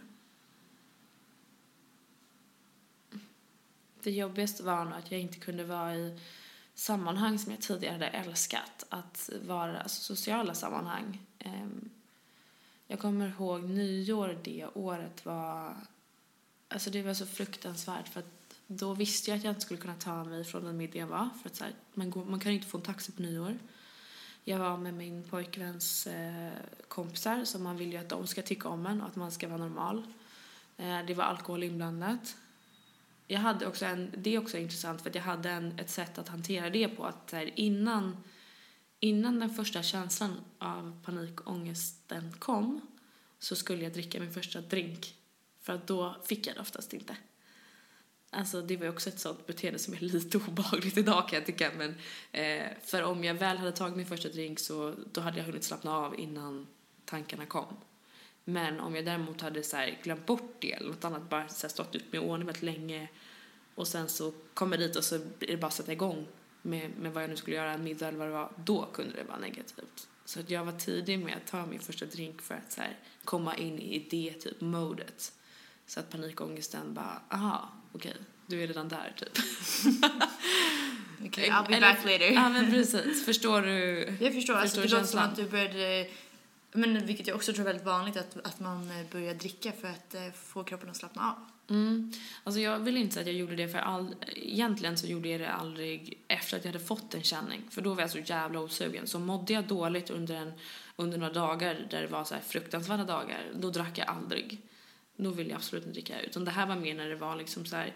Det 4.03 4.11
jobbigaste 4.11 4.63
var 4.63 4.85
nog 4.85 4.95
att 4.95 5.11
jag 5.11 5.21
inte 5.21 5.39
kunde 5.39 5.65
vara 5.65 5.95
i 5.97 6.19
sammanhang 6.75 7.39
som 7.39 7.53
jag 7.53 7.61
tidigare 7.61 7.93
hade 7.93 8.07
älskat. 8.07 8.85
Att 8.89 9.31
vara, 9.47 9.81
alltså 9.81 10.03
sociala 10.03 10.55
sammanhang. 10.55 11.21
Ehm, 11.39 11.91
Jag 12.87 12.99
kommer 13.01 13.29
ihåg 13.29 13.65
nyår 13.65 14.39
det 14.45 14.67
året 14.75 15.25
var, 15.25 15.77
alltså 16.69 16.91
det 16.91 17.03
var 17.03 17.15
så 17.15 17.27
fruktansvärt 17.27 18.09
för 18.09 18.21
att 18.21 18.34
då 18.67 18.95
visste 18.95 19.31
jag 19.31 19.39
att 19.39 19.45
jag 19.45 19.51
inte 19.51 19.61
skulle 19.61 19.81
kunna 19.81 19.95
ta 19.95 20.25
mig 20.25 20.45
från 20.45 20.65
den 20.65 20.77
middag 20.77 20.99
jag 20.99 21.07
var. 21.07 21.29
För 21.43 21.49
att 21.49 21.57
så 21.57 21.65
här, 21.65 21.73
man, 21.95 22.11
går, 22.11 22.25
man 22.25 22.41
kan 22.41 22.53
inte 22.53 22.67
få 22.67 22.79
en 22.79 22.85
taxi 22.85 23.13
på 23.13 23.23
nyår. 23.23 23.59
Jag 24.45 24.59
var 24.59 24.77
med 24.77 24.95
min 24.95 25.23
pojkväns 25.23 26.07
eh, 26.07 26.53
kompisar 26.89 27.45
så 27.45 27.59
man 27.59 27.77
vill 27.77 27.93
ju 27.93 27.99
att 27.99 28.09
de 28.09 28.27
ska 28.27 28.43
tycka 28.43 28.69
om 28.69 28.87
en 28.87 29.01
och 29.01 29.09
att 29.09 29.17
man 29.17 29.33
ska 29.33 29.49
vara 29.49 29.59
normal. 29.59 30.03
Eh, 30.77 31.07
det 31.07 31.15
var 31.15 31.25
alkohol 31.25 31.63
inblandat. 31.63 32.37
Jag 33.27 33.41
hade 33.41 33.67
också 33.67 33.85
en, 33.85 34.13
det 34.17 34.35
är 34.35 34.39
också 34.39 34.59
intressant 34.59 35.03
för 35.03 35.11
att 35.11 35.15
jag 35.15 35.23
hade 35.23 35.51
en, 35.51 35.79
ett 35.79 35.91
sätt 35.91 36.19
att 36.19 36.29
hantera 36.29 36.71
det 36.71 36.89
på 36.89 37.05
att 37.05 37.33
här, 37.33 37.51
innan, 37.55 38.17
innan 39.01 39.41
den 39.41 39.51
första 39.51 39.83
känslan 39.83 40.41
av 40.59 41.03
panikångesten 41.05 42.33
kom 42.39 42.81
så 43.39 43.57
skulle 43.57 43.83
jag 43.83 43.93
dricka 43.93 44.21
min 44.21 44.33
första 44.33 44.61
drink 44.61 45.15
För 45.61 45.73
att 45.73 45.87
då 45.87 46.17
fick 46.25 46.47
jag 46.47 46.57
det 46.57 46.61
oftast 46.61 46.93
inte. 46.93 47.17
Alltså 48.37 48.63
det 48.63 48.77
var 48.77 48.85
ju 48.85 48.93
också 48.93 49.09
ett 49.09 49.19
sånt 49.19 49.47
beteende 49.47 49.79
som 49.79 49.95
är 49.95 49.99
lite 50.01 50.39
obehagligt 50.39 50.97
idag 50.97 51.29
kan 51.29 51.39
jag 51.39 51.47
tycka. 51.47 51.71
Men, 51.77 51.95
eh, 52.33 52.67
för 52.83 53.03
om 53.03 53.25
jag 53.25 53.35
väl 53.35 53.57
hade 53.57 53.73
tagit 53.73 53.97
min 53.97 54.07
första 54.07 54.29
drink 54.29 54.59
så 54.59 54.95
då 55.13 55.21
hade 55.21 55.39
jag 55.39 55.45
hunnit 55.45 55.65
slappna 55.65 55.97
av 55.97 56.21
innan 56.21 56.67
tankarna 57.05 57.47
kom. 57.47 57.77
Men 58.45 58.81
om 58.81 58.95
jag 58.95 59.05
däremot 59.05 59.41
hade 59.41 59.63
så 59.63 59.77
här, 59.77 60.01
glömt 60.03 60.27
bort 60.27 60.57
det 60.61 60.73
eller 60.73 60.89
något 60.89 61.05
annat, 61.05 61.31
bara 61.31 61.49
så 61.49 61.67
här, 61.67 61.73
stått 61.73 61.95
ut 61.95 62.13
med 62.13 62.21
ordning 62.21 62.47
väldigt 62.47 62.63
länge 62.63 63.09
och 63.75 63.89
sen 63.89 64.09
så 64.09 64.33
kommer 64.55 64.79
dit 64.79 64.97
och 64.97 65.05
så 65.05 65.15
är 65.15 65.21
det 65.39 65.57
bara 65.57 65.67
att 65.67 65.73
sätta 65.73 65.93
igång 65.93 66.27
med, 66.63 66.91
med 66.99 67.13
vad 67.13 67.23
jag 67.23 67.31
nu 67.31 67.37
skulle 67.37 67.57
göra, 67.57 67.73
en 67.73 67.85
middag 67.85 68.09
eller 68.09 68.19
vad 68.19 68.29
det 68.29 68.33
var, 68.33 68.53
då 68.57 68.87
kunde 68.93 69.17
det 69.17 69.25
vara 69.25 69.39
negativt. 69.39 70.09
Så 70.25 70.41
att 70.41 70.51
jag 70.51 70.65
var 70.65 70.73
tidig 70.73 71.19
med 71.19 71.37
att 71.37 71.47
ta 71.47 71.67
min 71.67 71.81
första 71.81 72.07
drink 72.07 72.43
för 72.43 72.55
att 72.55 72.73
så 72.73 72.81
här, 72.81 72.99
komma 73.25 73.57
in 73.57 73.79
i 73.79 74.07
det 74.11 74.33
typ 74.33 74.61
modet. 74.61 75.33
Så 75.87 76.01
att 76.01 76.11
panikångesten 76.11 76.95
bara, 76.95 77.21
aha, 77.31 77.69
okej, 77.93 78.11
okay, 78.11 78.23
du 78.47 78.63
är 78.63 78.67
redan 78.67 78.89
där 78.89 79.15
typ. 79.17 79.39
Okay, 81.27 81.51
I'll 81.51 81.69
be 81.69 81.81
back 81.81 82.05
later. 82.05 82.33
Ja 82.33 82.49
men 82.49 82.71
precis, 82.71 83.25
förstår 83.25 83.63
du? 83.63 84.13
Jag 84.21 84.35
förstår, 84.35 84.55
alltså, 84.55 84.81
det 84.81 84.89
låter 84.89 85.07
som 85.07 85.21
att 85.21 85.37
du 85.37 85.45
började 85.49 86.09
men 86.77 87.07
vilket 87.07 87.27
jag 87.27 87.37
också 87.37 87.53
tror 87.53 87.61
är 87.61 87.65
väldigt 87.65 87.87
vanligt 87.87 88.17
att, 88.17 88.47
att 88.47 88.61
man 88.61 88.91
eh, 88.91 89.07
börjar 89.13 89.35
dricka 89.35 89.73
för 89.73 89.89
att 89.89 90.15
eh, 90.15 90.31
få 90.31 90.65
kroppen 90.65 90.91
att 90.91 90.97
slappna 90.97 91.31
av. 91.31 91.37
Mm. 91.71 92.13
Alltså 92.45 92.61
jag 92.61 92.79
vill 92.79 92.97
inte 92.97 93.15
säga 93.15 93.23
att 93.23 93.27
jag 93.27 93.37
gjorde 93.37 93.57
det 93.57 93.69
för 93.69 93.79
all... 93.79 94.15
Egentligen 94.37 94.99
så 94.99 95.07
gjorde 95.07 95.29
jag 95.29 95.41
det 95.41 95.53
aldrig 95.53 96.25
efter 96.29 96.57
att 96.57 96.65
jag 96.65 96.73
hade 96.73 96.85
fått 96.85 97.15
en 97.15 97.23
känning. 97.23 97.63
För 97.71 97.83
då 97.83 97.95
var 97.95 98.01
jag 98.01 98.11
så 98.11 98.19
jävla 98.19 98.61
osugen. 98.61 99.07
Så 99.07 99.19
mådde 99.19 99.53
jag 99.53 99.65
dåligt 99.65 100.11
under, 100.11 100.35
en, 100.35 100.53
under 100.97 101.19
några 101.19 101.33
dagar 101.33 101.87
där 101.91 102.01
det 102.03 102.09
var 102.09 102.25
så 102.25 102.35
här 102.35 102.43
fruktansvärda 102.43 103.05
dagar, 103.05 103.53
då 103.55 103.71
drack 103.71 103.99
jag 103.99 104.09
aldrig. 104.09 104.61
Då 105.17 105.31
ville 105.31 105.51
jag 105.51 105.57
absolut 105.57 105.85
inte 105.87 105.95
dricka. 105.95 106.21
Utan 106.21 106.45
det 106.45 106.51
här 106.51 106.67
var 106.67 106.77
mer 106.77 106.95
när 106.95 107.09
det 107.09 107.17
var 107.17 107.37
liksom 107.37 107.67
så 107.67 107.77
här 107.77 107.95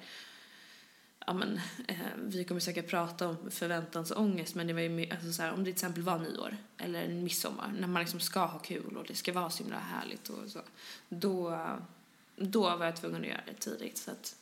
ja 1.28 1.34
men, 1.34 1.60
eh, 1.88 1.96
vi 2.16 2.44
kommer 2.44 2.60
säkert 2.60 2.90
prata 2.90 3.28
om 3.28 3.50
förväntansångest 3.50 4.54
men 4.54 4.66
det 4.66 4.72
var 4.72 4.80
ju 4.80 5.10
alltså 5.10 5.32
så 5.32 5.42
här, 5.42 5.52
om 5.52 5.58
det 5.58 5.64
till 5.64 5.72
exempel 5.72 6.02
var 6.02 6.18
nyår 6.18 6.56
eller 6.76 7.02
en 7.02 7.24
midsommar 7.24 7.72
när 7.78 7.88
man 7.88 8.02
liksom 8.02 8.20
ska 8.20 8.46
ha 8.46 8.58
kul 8.58 8.96
och 8.96 9.04
det 9.06 9.14
ska 9.14 9.32
vara 9.32 9.50
så 9.50 9.62
himla 9.62 9.78
härligt 9.78 10.28
och 10.28 10.50
så. 10.50 10.60
Då, 11.08 11.66
då 12.36 12.76
var 12.76 12.84
jag 12.84 12.96
tvungen 12.96 13.20
att 13.20 13.28
göra 13.28 13.40
det 13.46 13.54
tidigt 13.54 13.98
så 13.98 14.10
att 14.10 14.36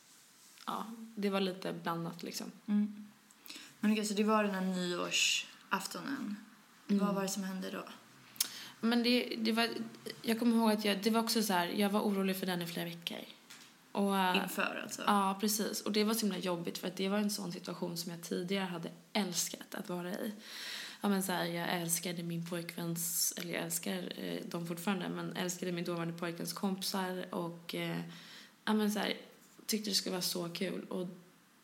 ja, 0.65 0.85
det 1.15 1.29
var 1.29 1.39
lite 1.39 1.73
blandat 1.73 2.23
liksom. 2.23 2.51
Mm. 2.65 3.07
Men 3.79 3.91
okej, 3.91 4.05
så 4.05 4.13
det 4.13 4.23
var 4.23 4.43
den 4.43 4.55
här 4.55 4.61
nyårsaftonen. 4.61 6.35
Mm. 6.89 7.05
Vad 7.05 7.15
var 7.15 7.21
det 7.21 7.29
som 7.29 7.43
hände 7.43 7.71
då? 7.71 7.83
Men 8.79 9.03
det, 9.03 9.35
det 9.37 9.51
var, 9.51 9.69
jag 10.21 10.39
kommer 10.39 10.55
ihåg 10.55 10.71
att 10.71 10.85
jag, 10.85 10.97
det 11.03 11.09
var 11.09 11.19
också 11.19 11.43
så 11.43 11.53
här, 11.53 11.67
jag 11.67 11.89
var 11.89 12.01
orolig 12.01 12.35
för 12.35 12.45
den 12.45 12.61
i 12.61 12.65
flera 12.65 12.85
veckor. 12.85 13.17
Och, 13.91 14.17
eh, 14.17 14.37
Inför 14.43 14.79
alltså? 14.83 15.03
Ja, 15.07 15.37
precis. 15.41 15.81
Och 15.81 15.91
det 15.91 16.03
var 16.03 16.13
så 16.13 16.19
himla 16.19 16.37
jobbigt 16.37 16.77
för 16.77 16.87
att 16.87 16.97
det 16.97 17.09
var 17.09 17.17
en 17.17 17.29
sån 17.29 17.51
situation 17.51 17.97
som 17.97 18.11
jag 18.11 18.21
tidigare 18.21 18.65
hade 18.65 18.89
älskat 19.13 19.75
att 19.75 19.89
vara 19.89 20.11
i. 20.11 20.31
Ja, 21.01 21.09
men 21.09 21.23
så 21.23 21.31
här, 21.31 21.45
jag 21.45 21.73
älskade 21.73 22.23
min 22.23 22.45
pojkväns, 22.45 23.33
eller 23.37 23.53
jag 23.53 23.63
älskar 23.63 24.13
eh, 24.17 24.45
dem 24.45 24.67
fortfarande, 24.67 25.09
men 25.09 25.35
älskade 25.35 25.71
min 25.71 25.85
dåvarande 25.85 26.13
pojkväns 26.13 26.53
kompisar 26.53 27.33
och 27.33 27.75
eh, 27.75 27.99
ja, 28.65 28.73
men 28.73 28.91
så 28.91 28.99
här, 28.99 29.13
tyckte 29.65 29.89
det 29.89 29.93
skulle 29.93 30.11
vara 30.11 30.21
så 30.21 30.49
kul. 30.49 30.85
Och 30.89 31.07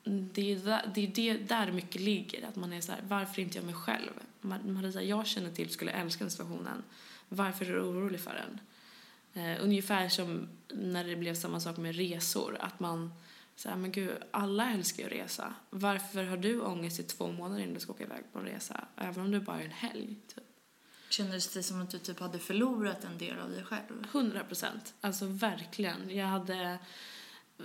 det 0.04 0.52
är, 0.52 0.56
där, 0.56 0.92
det 0.96 1.02
är 1.02 1.34
det 1.34 1.38
där 1.38 1.72
mycket 1.72 2.02
ligger, 2.02 2.48
att 2.48 2.56
man 2.56 2.74
är 2.74 2.82
så 2.82 2.92
här, 2.92 3.02
varför 3.08 3.42
inte 3.42 3.58
jag 3.58 3.66
mig 3.66 3.76
själv? 3.76 4.12
Marisa, 4.42 5.02
jag 5.02 5.28
känner 5.28 5.52
till 5.52 5.70
skulle 5.70 5.92
älska 5.92 6.24
den 6.24 6.32
situationen. 6.32 6.84
Varför 7.30 7.66
är 7.66 7.74
du 7.74 7.82
orolig 7.82 8.20
för 8.20 8.34
den? 8.34 8.60
Eh, 9.34 9.64
ungefär 9.64 10.10
som 10.10 10.48
när 10.74 11.04
det 11.04 11.16
blev 11.16 11.36
samma 11.36 11.60
sak 11.60 11.78
med 11.78 11.96
resor. 11.96 12.58
Att 12.60 12.80
man 12.80 13.14
säger 13.56 13.76
men 13.76 13.92
gud, 13.92 14.12
alla 14.32 14.72
älskar 14.72 15.04
ju 15.04 15.06
att 15.06 15.16
resa. 15.16 15.54
Varför 15.70 16.24
har 16.24 16.38
du 16.38 16.62
ångest 16.62 17.00
i 17.00 17.04
två 17.04 17.32
månader 17.32 17.64
innan 17.64 17.74
du 17.74 17.80
ska 17.80 17.92
åka 17.94 18.04
iväg 18.04 18.24
på 18.34 18.40
en 18.40 18.46
resa? 18.46 18.88
Även 18.98 19.26
om 19.26 19.32
du 19.32 19.40
bara 19.40 19.60
är 19.62 19.66
en 19.66 19.72
helg, 19.72 20.16
typ. 20.28 20.44
Kändes 21.10 21.54
det 21.54 21.64
som 21.64 21.82
att 21.82 21.90
du 21.90 22.00
typ 22.00 22.20
hade 22.20 22.40
förlorat 22.40 23.04
en 23.04 23.18
del 23.18 23.40
av 23.40 23.52
dig 23.52 23.64
själv? 23.64 24.08
Hundra 24.12 24.44
procent. 24.44 24.94
Alltså 25.02 25.26
verkligen. 25.26 26.16
Jag 26.16 26.28
hade... 26.28 26.80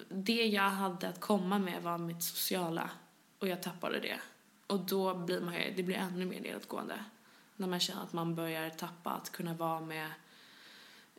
Det 0.08 0.46
jag 0.46 0.70
hade 0.70 1.08
att 1.08 1.20
komma 1.20 1.58
med 1.58 1.82
var 1.82 1.98
mitt 1.98 2.22
sociala 2.22 2.90
och 3.38 3.48
jag 3.48 3.62
tappade 3.62 4.00
det. 4.00 4.20
Och 4.66 4.80
då 4.80 5.14
blir 5.14 5.40
man 5.40 5.54
det 5.76 5.82
blir 5.82 5.96
ännu 5.96 6.26
mer 6.26 6.40
nedåtgående. 6.40 7.04
När 7.56 7.66
man 7.68 7.80
känner 7.80 8.02
att 8.02 8.12
man 8.12 8.34
börjar 8.34 8.70
tappa 8.70 9.10
att 9.10 9.32
kunna 9.32 9.54
vara 9.54 9.80
med 9.80 10.10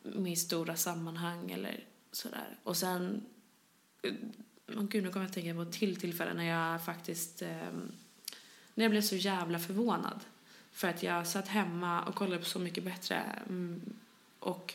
med 0.01 0.37
stora 0.37 0.75
sammanhang 0.75 1.51
eller 1.51 1.83
sådär. 2.11 2.57
Och 2.63 2.77
sen, 2.77 3.25
oh 4.67 4.83
gud 4.83 5.03
nu 5.03 5.11
kommer 5.11 5.25
jag 5.25 5.29
att 5.29 5.33
tänka 5.33 5.53
på 5.53 5.61
ett 5.61 5.71
till 5.71 5.95
tillfälle 5.95 6.33
när 6.33 6.43
jag 6.43 6.85
faktiskt, 6.85 7.41
eh, 7.41 7.71
när 8.73 8.85
jag 8.85 8.91
blev 8.91 9.01
så 9.01 9.15
jävla 9.15 9.59
förvånad. 9.59 10.19
För 10.71 10.87
att 10.87 11.03
jag 11.03 11.27
satt 11.27 11.47
hemma 11.47 12.03
och 12.03 12.15
kollade 12.15 12.39
på 12.39 12.45
Så 12.45 12.59
mycket 12.59 12.83
bättre 12.83 13.15
mm, 13.49 13.93
och 14.39 14.73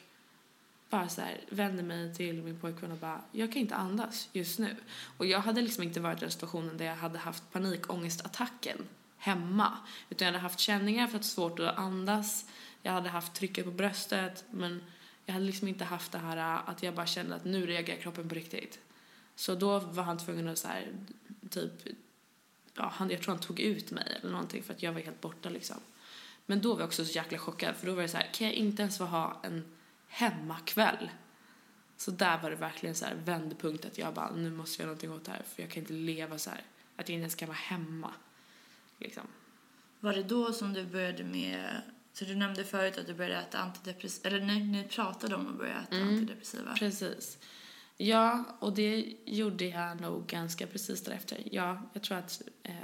bara 0.94 1.08
så 1.08 1.20
här, 1.20 1.40
vände 1.48 1.82
mig 1.82 2.14
till 2.14 2.42
min 2.42 2.60
pojkvän 2.60 2.92
och 2.92 2.98
bara, 2.98 3.20
jag 3.32 3.52
kan 3.52 3.62
inte 3.62 3.74
andas 3.74 4.28
just 4.32 4.58
nu. 4.58 4.76
Och 5.16 5.26
jag 5.26 5.40
hade 5.40 5.62
liksom 5.62 5.82
inte 5.82 6.00
varit 6.00 6.18
i 6.18 6.20
den 6.20 6.30
situationen 6.30 6.76
där 6.76 6.84
jag 6.84 6.96
hade 6.96 7.18
haft 7.18 7.52
panikångestattacken 7.52 8.78
hemma. 9.18 9.78
Utan 10.10 10.26
jag 10.26 10.32
hade 10.32 10.42
haft 10.42 10.58
känningar 10.58 11.06
för 11.06 11.18
att 11.18 11.24
svårt 11.24 11.58
att 11.58 11.78
andas. 11.78 12.44
Jag 12.82 12.92
hade 12.92 13.08
haft 13.08 13.34
trycket 13.34 13.64
på 13.64 13.70
bröstet 13.70 14.44
men 14.50 14.82
jag 15.26 15.34
hade 15.34 15.46
liksom 15.46 15.68
inte 15.68 15.84
haft 15.84 16.12
det 16.12 16.18
här 16.18 16.36
äh, 16.36 16.68
att 16.68 16.82
jag 16.82 16.94
bara 16.94 17.06
kände 17.06 17.34
att 17.34 17.44
nu 17.44 17.66
reagerar 17.66 18.00
kroppen 18.00 18.28
på 18.28 18.34
riktigt. 18.34 18.78
Så 19.36 19.54
då 19.54 19.78
var 19.78 20.02
han 20.02 20.18
tvungen 20.18 20.48
att 20.48 20.58
så 20.58 20.68
här, 20.68 20.92
typ, 21.50 21.72
ja, 22.74 22.92
han, 22.94 23.10
jag 23.10 23.22
tror 23.22 23.34
han 23.34 23.42
tog 23.42 23.60
ut 23.60 23.90
mig 23.90 24.18
eller 24.20 24.32
någonting 24.32 24.62
för 24.62 24.74
att 24.74 24.82
jag 24.82 24.92
var 24.92 25.00
helt 25.00 25.20
borta 25.20 25.48
liksom. 25.48 25.76
Men 26.46 26.60
då 26.60 26.72
var 26.72 26.80
jag 26.80 26.86
också 26.86 27.04
så 27.04 27.12
jäkla 27.12 27.38
chockad 27.38 27.76
för 27.76 27.86
då 27.86 27.94
var 27.94 28.02
det 28.02 28.08
så 28.08 28.16
här, 28.16 28.30
kan 28.34 28.46
jag 28.46 28.56
inte 28.56 28.82
ens 28.82 28.98
få 28.98 29.04
ha 29.04 29.40
en 29.44 29.64
hemmakväll? 30.14 31.10
Så 31.96 32.10
där 32.10 32.42
var 32.42 32.50
det 32.50 32.56
verkligen 32.56 32.94
så 32.94 33.04
här 33.04 33.14
vändpunkt 33.14 33.84
att 33.84 33.98
jag 33.98 34.14
bara, 34.14 34.30
nu 34.30 34.50
måste 34.50 34.82
jag 34.82 34.86
göra 34.86 34.94
någonting 34.94 35.12
åt 35.12 35.24
det 35.24 35.30
här 35.30 35.42
för 35.42 35.62
jag 35.62 35.70
kan 35.70 35.82
inte 35.82 35.92
leva 35.92 36.38
så 36.38 36.50
här, 36.50 36.62
att 36.96 37.08
jag 37.08 37.14
inte 37.14 37.22
ens 37.22 37.34
kan 37.34 37.48
vara 37.48 37.58
hemma. 37.58 38.12
Liksom. 38.98 39.22
Var 40.00 40.12
det 40.12 40.22
då 40.22 40.52
som 40.52 40.72
du 40.72 40.84
började 40.84 41.24
med 41.24 41.82
så 42.12 42.24
du 42.24 42.34
nämnde 42.34 42.64
förut 42.64 42.98
att 42.98 43.06
du 43.06 43.14
började 43.14 43.36
äta 43.36 43.58
antidepressiva, 43.58 44.28
eller 44.28 44.46
ni, 44.46 44.60
ni 44.60 44.84
pratade 44.84 45.34
om 45.34 45.46
att 45.46 45.58
börja 45.58 45.80
äta 45.82 45.96
mm, 45.96 46.08
antidepressiva. 46.08 46.74
Precis. 46.74 47.38
Ja, 47.96 48.44
och 48.58 48.74
det 48.74 49.14
gjorde 49.24 49.64
jag 49.64 50.00
nog 50.00 50.26
ganska 50.26 50.66
precis 50.66 51.02
därefter. 51.02 51.42
Ja, 51.50 51.82
jag 51.92 52.02
tror 52.02 52.18
att 52.18 52.42
eh, 52.62 52.74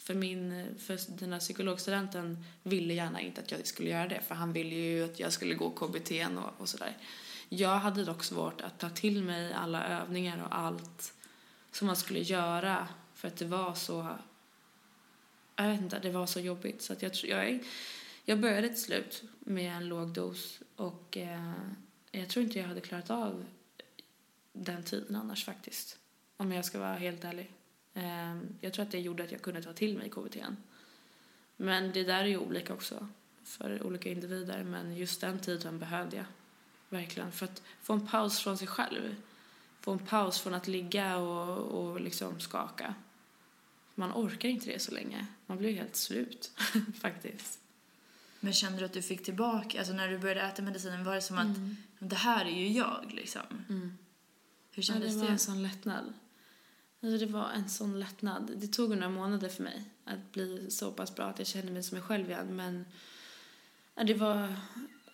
för 0.00 0.14
min, 0.14 0.74
för 0.78 1.18
den 1.18 1.32
här 1.32 1.40
psykologstudenten 1.40 2.44
ville 2.62 2.94
gärna 2.94 3.20
inte 3.20 3.40
att 3.40 3.50
jag 3.50 3.66
skulle 3.66 3.90
göra 3.90 4.08
det 4.08 4.20
för 4.20 4.34
han 4.34 4.52
ville 4.52 4.74
ju 4.74 5.04
att 5.04 5.20
jag 5.20 5.32
skulle 5.32 5.54
gå 5.54 5.70
KBT 5.70 6.10
och, 6.10 6.60
och 6.60 6.68
sådär. 6.68 6.96
Jag 7.48 7.78
hade 7.78 8.04
dock 8.04 8.24
svårt 8.24 8.60
att 8.60 8.78
ta 8.78 8.90
till 8.90 9.24
mig 9.24 9.52
alla 9.52 9.86
övningar 9.86 10.42
och 10.42 10.58
allt 10.58 11.14
som 11.70 11.86
man 11.86 11.96
skulle 11.96 12.20
göra 12.20 12.88
för 13.14 13.28
att 13.28 13.36
det 13.36 13.44
var 13.44 13.74
så, 13.74 14.16
jag 15.56 15.68
vet 15.68 15.80
inte, 15.80 15.98
det 15.98 16.10
var 16.10 16.26
så 16.26 16.40
jobbigt 16.40 16.82
så 16.82 16.92
att 16.92 17.02
jag, 17.02 17.12
jag 17.24 17.60
jag 18.24 18.40
började 18.40 18.68
till 18.68 18.82
slut 18.82 19.22
med 19.40 19.76
en 19.76 19.88
låg 19.88 20.08
dos 20.08 20.60
och 20.76 21.16
eh, 21.16 21.52
jag 22.10 22.28
tror 22.28 22.44
inte 22.44 22.58
jag 22.58 22.66
hade 22.66 22.80
klarat 22.80 23.10
av 23.10 23.44
den 24.52 24.82
tiden 24.82 25.16
annars 25.16 25.44
faktiskt. 25.44 25.98
Om 26.36 26.52
jag 26.52 26.64
ska 26.64 26.78
vara 26.78 26.94
helt 26.94 27.24
ärlig. 27.24 27.50
Eh, 27.94 28.38
jag 28.60 28.72
tror 28.72 28.84
att 28.84 28.90
det 28.90 29.00
gjorde 29.00 29.24
att 29.24 29.32
jag 29.32 29.42
kunde 29.42 29.62
ta 29.62 29.72
till 29.72 29.98
mig 29.98 30.10
KBT. 30.10 30.36
Men 31.56 31.92
det 31.92 32.04
där 32.04 32.20
är 32.20 32.28
ju 32.28 32.38
olika 32.38 32.74
också 32.74 33.08
för 33.44 33.82
olika 33.82 34.08
individer. 34.08 34.64
Men 34.64 34.96
just 34.96 35.20
den 35.20 35.38
tiden 35.38 35.78
behövde 35.78 36.16
jag 36.16 36.26
verkligen 36.88 37.32
för 37.32 37.44
att 37.44 37.62
få 37.82 37.92
en 37.92 38.06
paus 38.06 38.38
från 38.38 38.58
sig 38.58 38.66
själv. 38.66 39.16
Få 39.80 39.92
en 39.92 39.98
paus 39.98 40.40
från 40.40 40.54
att 40.54 40.68
ligga 40.68 41.16
och, 41.16 41.58
och 41.58 42.00
liksom 42.00 42.40
skaka. 42.40 42.94
Man 43.94 44.12
orkar 44.12 44.48
inte 44.48 44.70
det 44.70 44.78
så 44.78 44.94
länge. 44.94 45.26
Man 45.46 45.58
blir 45.58 45.72
helt 45.72 45.96
slut 45.96 46.50
faktiskt. 47.00 47.58
Men 48.40 48.52
kände 48.52 48.78
du 48.78 48.84
att 48.84 48.92
du 48.92 49.02
fick 49.02 49.24
tillbaka, 49.24 49.78
alltså 49.78 49.94
när 49.94 50.08
du 50.08 50.18
började 50.18 50.40
äta 50.40 50.62
medicinen, 50.62 51.04
var 51.04 51.14
det 51.14 51.20
som 51.20 51.38
att 51.38 51.56
mm. 51.56 51.76
det 51.98 52.16
här 52.16 52.44
är 52.44 52.50
ju 52.50 52.68
jag 52.68 53.10
liksom? 53.14 53.64
Mm. 53.68 53.98
Hur 54.70 54.82
kändes 54.82 55.14
det? 55.14 55.20
det 55.20 55.24
var 55.24 55.32
en 55.32 55.38
sån 55.38 55.62
lättnad. 55.62 56.12
Alltså 57.02 57.26
det 57.26 57.32
var 57.32 57.50
en 57.50 57.68
sån 57.68 58.00
lättnad. 58.00 58.52
Det 58.56 58.66
tog 58.66 58.90
några 58.90 59.08
månader 59.08 59.48
för 59.48 59.62
mig 59.62 59.82
att 60.04 60.32
bli 60.32 60.70
så 60.70 60.92
pass 60.92 61.14
bra 61.14 61.24
att 61.24 61.38
jag 61.38 61.48
kände 61.48 61.72
mig 61.72 61.82
som 61.82 61.98
mig 61.98 62.06
själv 62.06 62.30
igen. 62.30 62.56
Men 62.56 62.84
ja, 63.94 64.04
det 64.04 64.14
var, 64.14 64.54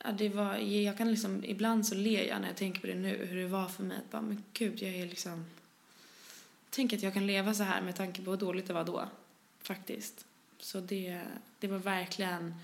ja, 0.05 0.13
det 0.13 0.29
var, 0.29 0.57
jag 0.57 0.99
kan 0.99 1.11
liksom, 1.11 1.45
ibland 1.45 1.87
så 1.87 1.95
ler 1.95 2.29
jag 2.29 2.41
när 2.41 2.49
jag 2.49 2.57
tänker 2.57 2.81
på 2.81 2.87
det 2.87 2.95
nu, 2.95 3.27
hur 3.27 3.43
det 3.43 3.49
var 3.49 3.69
för 3.69 3.83
mig. 3.83 3.97
Att 3.97 4.11
bara, 4.11 4.23
men 4.23 4.45
gud, 4.53 4.83
jag 4.83 4.95
är 4.95 5.07
liksom, 5.07 5.45
tänk 6.71 6.93
att 6.93 7.03
jag 7.03 7.15
kan 7.15 7.27
leva 7.27 7.55
så 7.55 7.63
här 7.63 7.83
med 7.83 7.97
tanke 7.97 8.23
på 8.23 8.31
hur 8.31 8.39
dåligt 8.39 8.67
det 8.67 8.73
var 8.73 8.85
då. 8.85 9.09
Faktiskt. 9.63 10.27
Så 10.59 10.81
det, 10.81 11.23
det 11.59 11.69
var 11.69 11.79
verkligen 11.79 12.55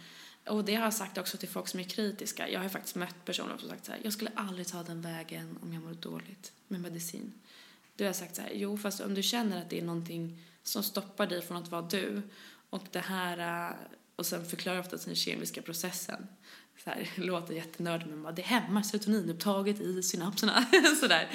och 0.46 0.64
det 0.64 0.74
har 0.74 0.84
jag 0.84 0.94
sagt 0.94 1.18
också 1.18 1.36
till 1.36 1.48
folk 1.48 1.68
som 1.68 1.80
är 1.80 1.84
kritiska. 1.84 2.48
Jag 2.48 2.60
har 2.60 2.68
faktiskt 2.68 2.96
mött 2.96 3.24
personer 3.24 3.56
som 3.58 3.68
sagt 3.68 3.84
så 3.84 3.92
här, 3.92 4.00
jag 4.04 4.12
skulle 4.12 4.30
aldrig 4.34 4.66
ta 4.66 4.82
den 4.82 5.02
vägen 5.02 5.58
om 5.62 5.72
jag 5.72 5.82
mår 5.82 5.94
dåligt 5.94 6.52
med 6.68 6.80
medicin. 6.80 7.32
Då 7.96 8.04
har 8.04 8.06
jag 8.06 8.16
sagt 8.16 8.36
så 8.36 8.42
här, 8.42 8.52
jo 8.54 8.76
fast 8.76 9.00
om 9.00 9.14
du 9.14 9.22
känner 9.22 9.60
att 9.60 9.70
det 9.70 9.78
är 9.78 9.82
någonting 9.82 10.42
som 10.62 10.82
stoppar 10.82 11.26
dig 11.26 11.42
från 11.42 11.56
att 11.56 11.68
vara 11.68 11.82
du 11.82 12.22
och 12.70 12.84
det 12.90 12.98
här, 13.00 13.68
eh, 13.70 13.76
och 14.16 14.26
sen 14.26 14.44
förklarar 14.44 14.76
jag 14.76 14.84
ofta 14.84 14.96
den 14.96 15.14
kemiska 15.14 15.62
processen. 15.62 16.26
Så 16.84 16.90
här, 16.90 17.10
låter 17.16 17.54
jättenördigt 17.54 18.10
men 18.10 18.22
bara, 18.22 18.32
det 18.32 18.42
hämmar 18.42 18.82
serotoninupptaget 18.82 19.80
i 19.80 20.02
synapserna. 20.02 20.66
Sådär. 21.00 21.30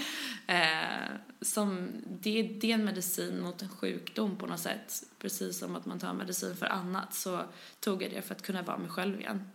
Eh, 0.48 1.12
som, 1.42 1.92
det, 2.22 2.44
det 2.44 2.72
är 2.72 2.76
en 2.76 2.86
medicin 2.86 3.42
mot 3.42 3.62
en 3.62 3.70
sjukdom 3.70 4.38
på 4.38 4.46
något 4.46 4.60
sätt. 4.60 5.04
Precis 5.20 5.60
som 5.60 5.76
att 5.76 5.86
man 5.86 6.00
tar 6.00 6.14
medicin 6.14 6.56
för 6.56 6.66
annat 6.66 7.14
så 7.14 7.44
tog 7.80 8.04
jag 8.04 8.12
det 8.12 8.22
för 8.22 8.36
att 8.36 8.42
kunna 8.42 8.62
vara 8.62 8.78
mig 8.78 8.90
själv 8.90 9.20
igen. 9.20 9.52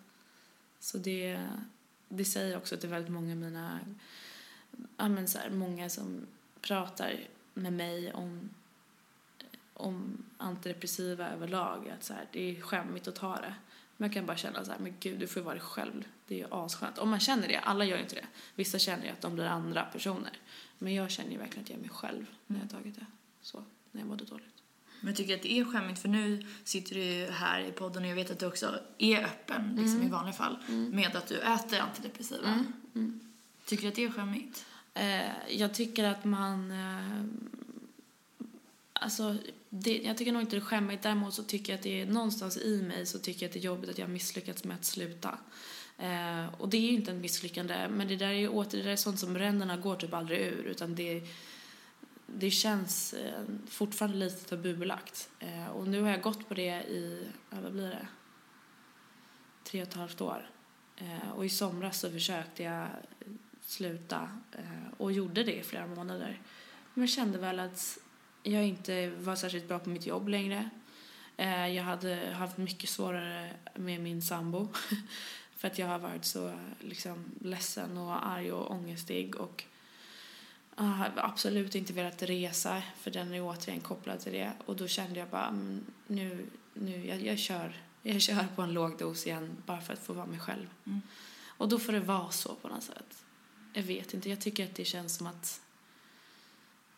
Så 0.80 0.98
det, 0.98 1.46
det 2.08 2.24
säger 2.24 2.50
jag 2.50 2.58
också 2.58 2.76
till 2.76 2.88
väldigt 2.88 3.12
många 3.12 3.32
av 3.32 3.38
mina, 3.38 3.80
ja 4.96 5.08
men 5.08 5.28
så 5.28 5.38
här, 5.38 5.50
många 5.50 5.88
som 5.88 6.26
pratar 6.62 7.20
med 7.54 7.72
mig 7.72 8.12
om 8.12 8.50
om 9.74 10.24
antidepressiva 10.38 11.28
överlag. 11.28 11.88
Att 11.88 12.04
så 12.04 12.14
här, 12.14 12.26
det 12.32 12.56
är 12.56 12.60
skämmigt 12.60 13.08
att 13.08 13.14
ta 13.14 13.36
det. 13.36 13.54
Men 13.96 14.08
jag 14.08 14.14
kan 14.14 14.26
bara 14.26 14.36
känna 14.36 14.64
så 14.64 14.70
här, 14.70 14.78
men 14.78 14.94
gud, 15.00 15.18
du 15.18 15.26
får 15.26 15.40
vara 15.40 15.54
dig 15.54 15.62
själv. 15.62 16.04
Det 16.26 16.34
är 16.34 16.38
ju 16.38 16.46
asskönt. 16.50 16.98
Om 16.98 17.10
man 17.10 17.20
känner 17.20 17.48
det, 17.48 17.56
alla 17.56 17.84
gör 17.84 17.98
inte 17.98 18.14
det. 18.14 18.26
Vissa 18.54 18.78
känner 18.78 19.04
ju 19.04 19.10
att 19.10 19.20
de 19.20 19.34
blir 19.34 19.44
andra 19.44 19.84
personer. 19.84 20.38
Men 20.78 20.94
jag 20.94 21.10
känner 21.10 21.30
ju 21.30 21.38
verkligen 21.38 21.62
att 21.64 21.70
jag 21.70 21.76
är 21.76 21.80
mig 21.80 21.90
själv 21.90 22.26
när 22.46 22.56
jag 22.56 22.64
har 22.64 22.68
tagit 22.68 22.94
det. 22.94 23.06
Så, 23.42 23.64
när 23.92 24.00
jag 24.00 24.08
mådde 24.08 24.24
dåligt. 24.24 24.62
Men 25.00 25.08
jag 25.08 25.16
tycker 25.16 25.34
att 25.34 25.42
det 25.42 25.58
är 25.58 25.64
skämmigt 25.64 26.02
för 26.02 26.08
nu 26.08 26.46
sitter 26.64 26.94
du 26.94 27.04
ju 27.04 27.30
här 27.30 27.60
i 27.60 27.72
podden 27.72 28.02
och 28.02 28.08
jag 28.08 28.14
vet 28.14 28.30
att 28.30 28.38
du 28.38 28.46
också 28.46 28.78
är 28.98 29.24
öppen, 29.24 29.76
liksom 29.76 29.96
mm. 29.96 30.06
i 30.06 30.10
vanliga 30.10 30.32
fall, 30.32 30.58
mm. 30.68 30.90
med 30.90 31.16
att 31.16 31.26
du 31.26 31.38
äter 31.38 31.80
antidepressiva. 31.80 32.48
Mm. 32.48 32.72
mm. 32.94 33.20
Tycker 33.64 33.82
du 33.82 33.88
att 33.88 33.94
det 33.94 34.04
är 34.04 34.10
skämmigt? 34.10 34.66
Eh, 34.94 35.32
jag 35.48 35.74
tycker 35.74 36.04
att 36.04 36.24
man... 36.24 36.70
Eh, 36.70 37.24
alltså, 38.92 39.36
det, 39.68 39.98
jag 39.98 40.18
tycker 40.18 40.32
nog 40.32 40.42
inte 40.42 40.56
det 40.56 40.60
är 40.60 40.64
skämmigt. 40.64 41.02
Däremot 41.02 41.34
så 41.34 41.42
tycker 41.42 41.72
jag 41.72 41.78
att 41.78 41.82
det 41.82 42.00
är 42.00 42.06
någonstans 42.06 42.56
i 42.56 42.82
mig 42.82 43.06
så 43.06 43.18
tycker 43.18 43.42
jag 43.42 43.48
att 43.48 43.52
det 43.52 43.58
är 43.58 43.64
jobbigt 43.64 43.90
att 43.90 43.98
jag 43.98 44.06
har 44.06 44.12
misslyckats 44.12 44.64
med 44.64 44.76
att 44.76 44.84
sluta. 44.84 45.38
Eh, 45.98 46.54
och 46.58 46.68
det 46.68 46.76
är 46.76 46.80
ju 46.80 46.92
inte 46.92 47.12
ett 47.12 47.20
misslyckande, 47.20 47.88
men 47.88 48.08
det 48.08 48.16
där 48.16 48.26
är 48.26 48.32
ju 48.32 48.48
åter, 48.48 48.78
det 48.78 48.84
där 48.84 48.90
är 48.90 48.96
sånt 48.96 49.18
som 49.18 49.38
ränderna 49.38 49.76
går 49.76 49.96
typ 49.96 50.14
aldrig 50.14 50.40
ur, 50.40 50.64
utan 50.64 50.94
det, 50.94 51.22
det 52.26 52.50
känns 52.50 53.12
eh, 53.14 53.42
fortfarande 53.68 54.18
lite 54.18 54.48
tabubelagt. 54.48 55.30
Eh, 55.38 55.66
och 55.66 55.88
nu 55.88 56.02
har 56.02 56.10
jag 56.10 56.22
gått 56.22 56.48
på 56.48 56.54
det 56.54 56.82
i, 56.82 57.26
ja, 57.50 57.56
vad 57.62 57.72
blir 57.72 57.88
det, 57.88 58.06
tre 59.64 59.82
och 59.82 59.88
ett 59.88 59.94
halvt 59.94 60.20
år. 60.20 60.50
Eh, 60.96 61.30
och 61.34 61.44
i 61.44 61.48
somras 61.48 62.00
så 62.00 62.10
försökte 62.10 62.62
jag 62.62 62.88
sluta 63.72 64.28
eh, 64.52 64.92
och 64.96 65.12
gjorde 65.12 65.44
det 65.44 65.58
i 65.58 65.62
flera 65.62 65.86
månader. 65.86 66.40
Men 66.94 67.02
jag 67.02 67.10
kände 67.10 67.38
väl 67.38 67.60
att 67.60 67.98
jag 68.42 68.66
inte 68.66 69.10
var 69.10 69.36
särskilt 69.36 69.68
bra 69.68 69.78
på 69.78 69.88
mitt 69.88 70.06
jobb 70.06 70.28
längre. 70.28 70.70
Eh, 71.36 71.68
jag 71.68 71.84
hade 71.84 72.34
haft 72.34 72.56
mycket 72.56 72.90
svårare 72.90 73.50
med 73.74 74.00
min 74.00 74.22
sambo 74.22 74.68
för 75.56 75.68
att 75.68 75.78
jag 75.78 75.86
har 75.86 75.98
varit 75.98 76.24
så 76.24 76.52
liksom, 76.80 77.24
ledsen 77.40 77.96
och 77.96 78.26
arg 78.26 78.52
och 78.52 78.70
ångestig 78.70 79.36
och 79.36 79.64
har 80.74 81.12
absolut 81.16 81.74
inte 81.74 81.92
velat 81.92 82.22
resa 82.22 82.82
för 83.00 83.10
den 83.10 83.34
är 83.34 83.42
återigen 83.42 83.80
kopplad 83.80 84.20
till 84.20 84.32
det 84.32 84.52
och 84.66 84.76
då 84.76 84.88
kände 84.88 85.18
jag 85.18 85.28
bara 85.28 85.46
mm, 85.46 85.84
nu, 86.06 86.46
nu 86.74 87.06
jag, 87.06 87.22
jag 87.22 87.38
kör 87.38 87.76
jag 88.02 88.20
kör 88.20 88.46
på 88.56 88.62
en 88.62 88.72
låg 88.72 88.98
dos 88.98 89.26
igen 89.26 89.56
bara 89.66 89.80
för 89.80 89.92
att 89.92 89.98
få 89.98 90.12
vara 90.12 90.26
mig 90.26 90.38
själv. 90.38 90.66
Mm. 90.86 91.02
Och 91.46 91.68
då 91.68 91.78
får 91.78 91.92
det 91.92 92.00
vara 92.00 92.30
så 92.30 92.54
på 92.54 92.68
något 92.68 92.82
sätt. 92.82 93.21
Jag 93.72 93.82
vet 93.82 94.14
inte, 94.14 94.30
jag 94.30 94.40
tycker 94.40 94.64
att 94.64 94.74
det 94.74 94.84
känns 94.84 95.16
som 95.16 95.26
att 95.26 95.60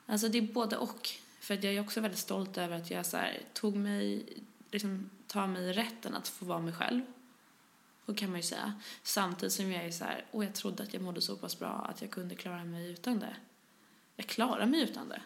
Alltså 0.07 0.29
det 0.29 0.39
är 0.39 0.43
både 0.43 0.77
och. 0.77 1.11
För 1.41 1.55
jag 1.55 1.75
är 1.75 1.81
också 1.81 2.01
väldigt 2.01 2.20
stolt 2.20 2.59
över 2.59 2.77
att 2.77 2.91
jag 2.91 3.07
så 3.07 3.16
här, 3.16 3.43
tog 3.53 3.77
mig, 3.77 4.27
liksom, 4.70 5.11
tar 5.27 5.47
mig 5.47 5.72
rätten 5.72 6.14
att 6.14 6.29
få 6.29 6.45
vara 6.45 6.61
mig 6.61 6.72
själv. 6.72 7.03
Och 8.05 8.16
kan 8.16 8.31
man 8.31 8.39
ju 8.39 8.43
säga. 8.43 8.81
Samtidigt 9.03 9.53
som 9.53 9.72
jag 9.72 9.85
är 9.85 9.91
så 9.91 10.05
här, 10.05 10.25
och 10.31 10.45
jag 10.45 10.55
trodde 10.55 10.83
att 10.83 10.95
jag 10.95 11.03
mådde 11.03 11.20
så 11.20 11.37
pass 11.37 11.59
bra 11.59 11.87
att 11.91 12.03
jag 12.03 12.11
kunde 12.11 12.35
klara 12.35 12.64
mig 12.64 12.91
utan 12.91 13.18
det. 13.18 13.37
Jag 14.16 14.27
klarar 14.27 14.66
mig 14.66 14.81
utan 14.81 15.09
det. 15.09 15.22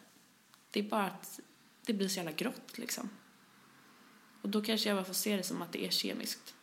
Det 0.70 0.80
är 0.80 0.84
bara 0.84 1.07
att 1.07 1.40
det 1.86 1.92
blir 1.92 2.09
så 2.09 2.16
jävla 2.16 2.32
grått 2.32 2.78
liksom. 2.78 3.11
Och 4.42 4.49
då 4.49 4.62
kanske 4.62 4.88
jag 4.88 4.96
bara 4.96 5.05
får 5.05 5.14
se 5.14 5.36
det 5.36 5.42
som 5.42 5.62
att 5.62 5.72
det 5.72 5.86
är 5.86 5.90
kemiskt 5.90 6.55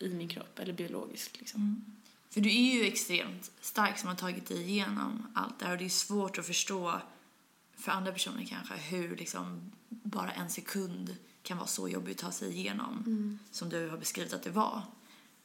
i 0.00 0.08
min 0.08 0.28
kropp, 0.28 0.58
eller 0.58 0.72
biologiskt 0.72 1.38
liksom. 1.38 1.60
Mm. 1.60 1.96
För 2.36 2.40
du 2.40 2.48
är 2.48 2.74
ju 2.74 2.84
extremt 2.84 3.50
stark 3.60 3.98
som 3.98 4.08
har 4.08 4.16
tagit 4.16 4.48
dig 4.48 4.62
igenom 4.62 5.26
allt 5.34 5.58
det 5.58 5.64
här 5.64 5.72
och 5.72 5.78
det 5.78 5.84
är 5.84 5.88
svårt 5.88 6.38
att 6.38 6.46
förstå 6.46 7.00
för 7.76 7.92
andra 7.92 8.12
personer 8.12 8.44
kanske 8.44 8.74
hur 8.74 9.16
liksom 9.16 9.72
bara 9.88 10.32
en 10.32 10.50
sekund 10.50 11.16
kan 11.42 11.56
vara 11.56 11.66
så 11.66 11.88
jobbigt 11.88 12.16
att 12.16 12.24
ta 12.24 12.32
sig 12.32 12.58
igenom 12.58 13.02
mm. 13.06 13.38
som 13.50 13.68
du 13.68 13.88
har 13.90 13.98
beskrivit 13.98 14.32
att 14.32 14.42
det 14.42 14.50
var. 14.50 14.82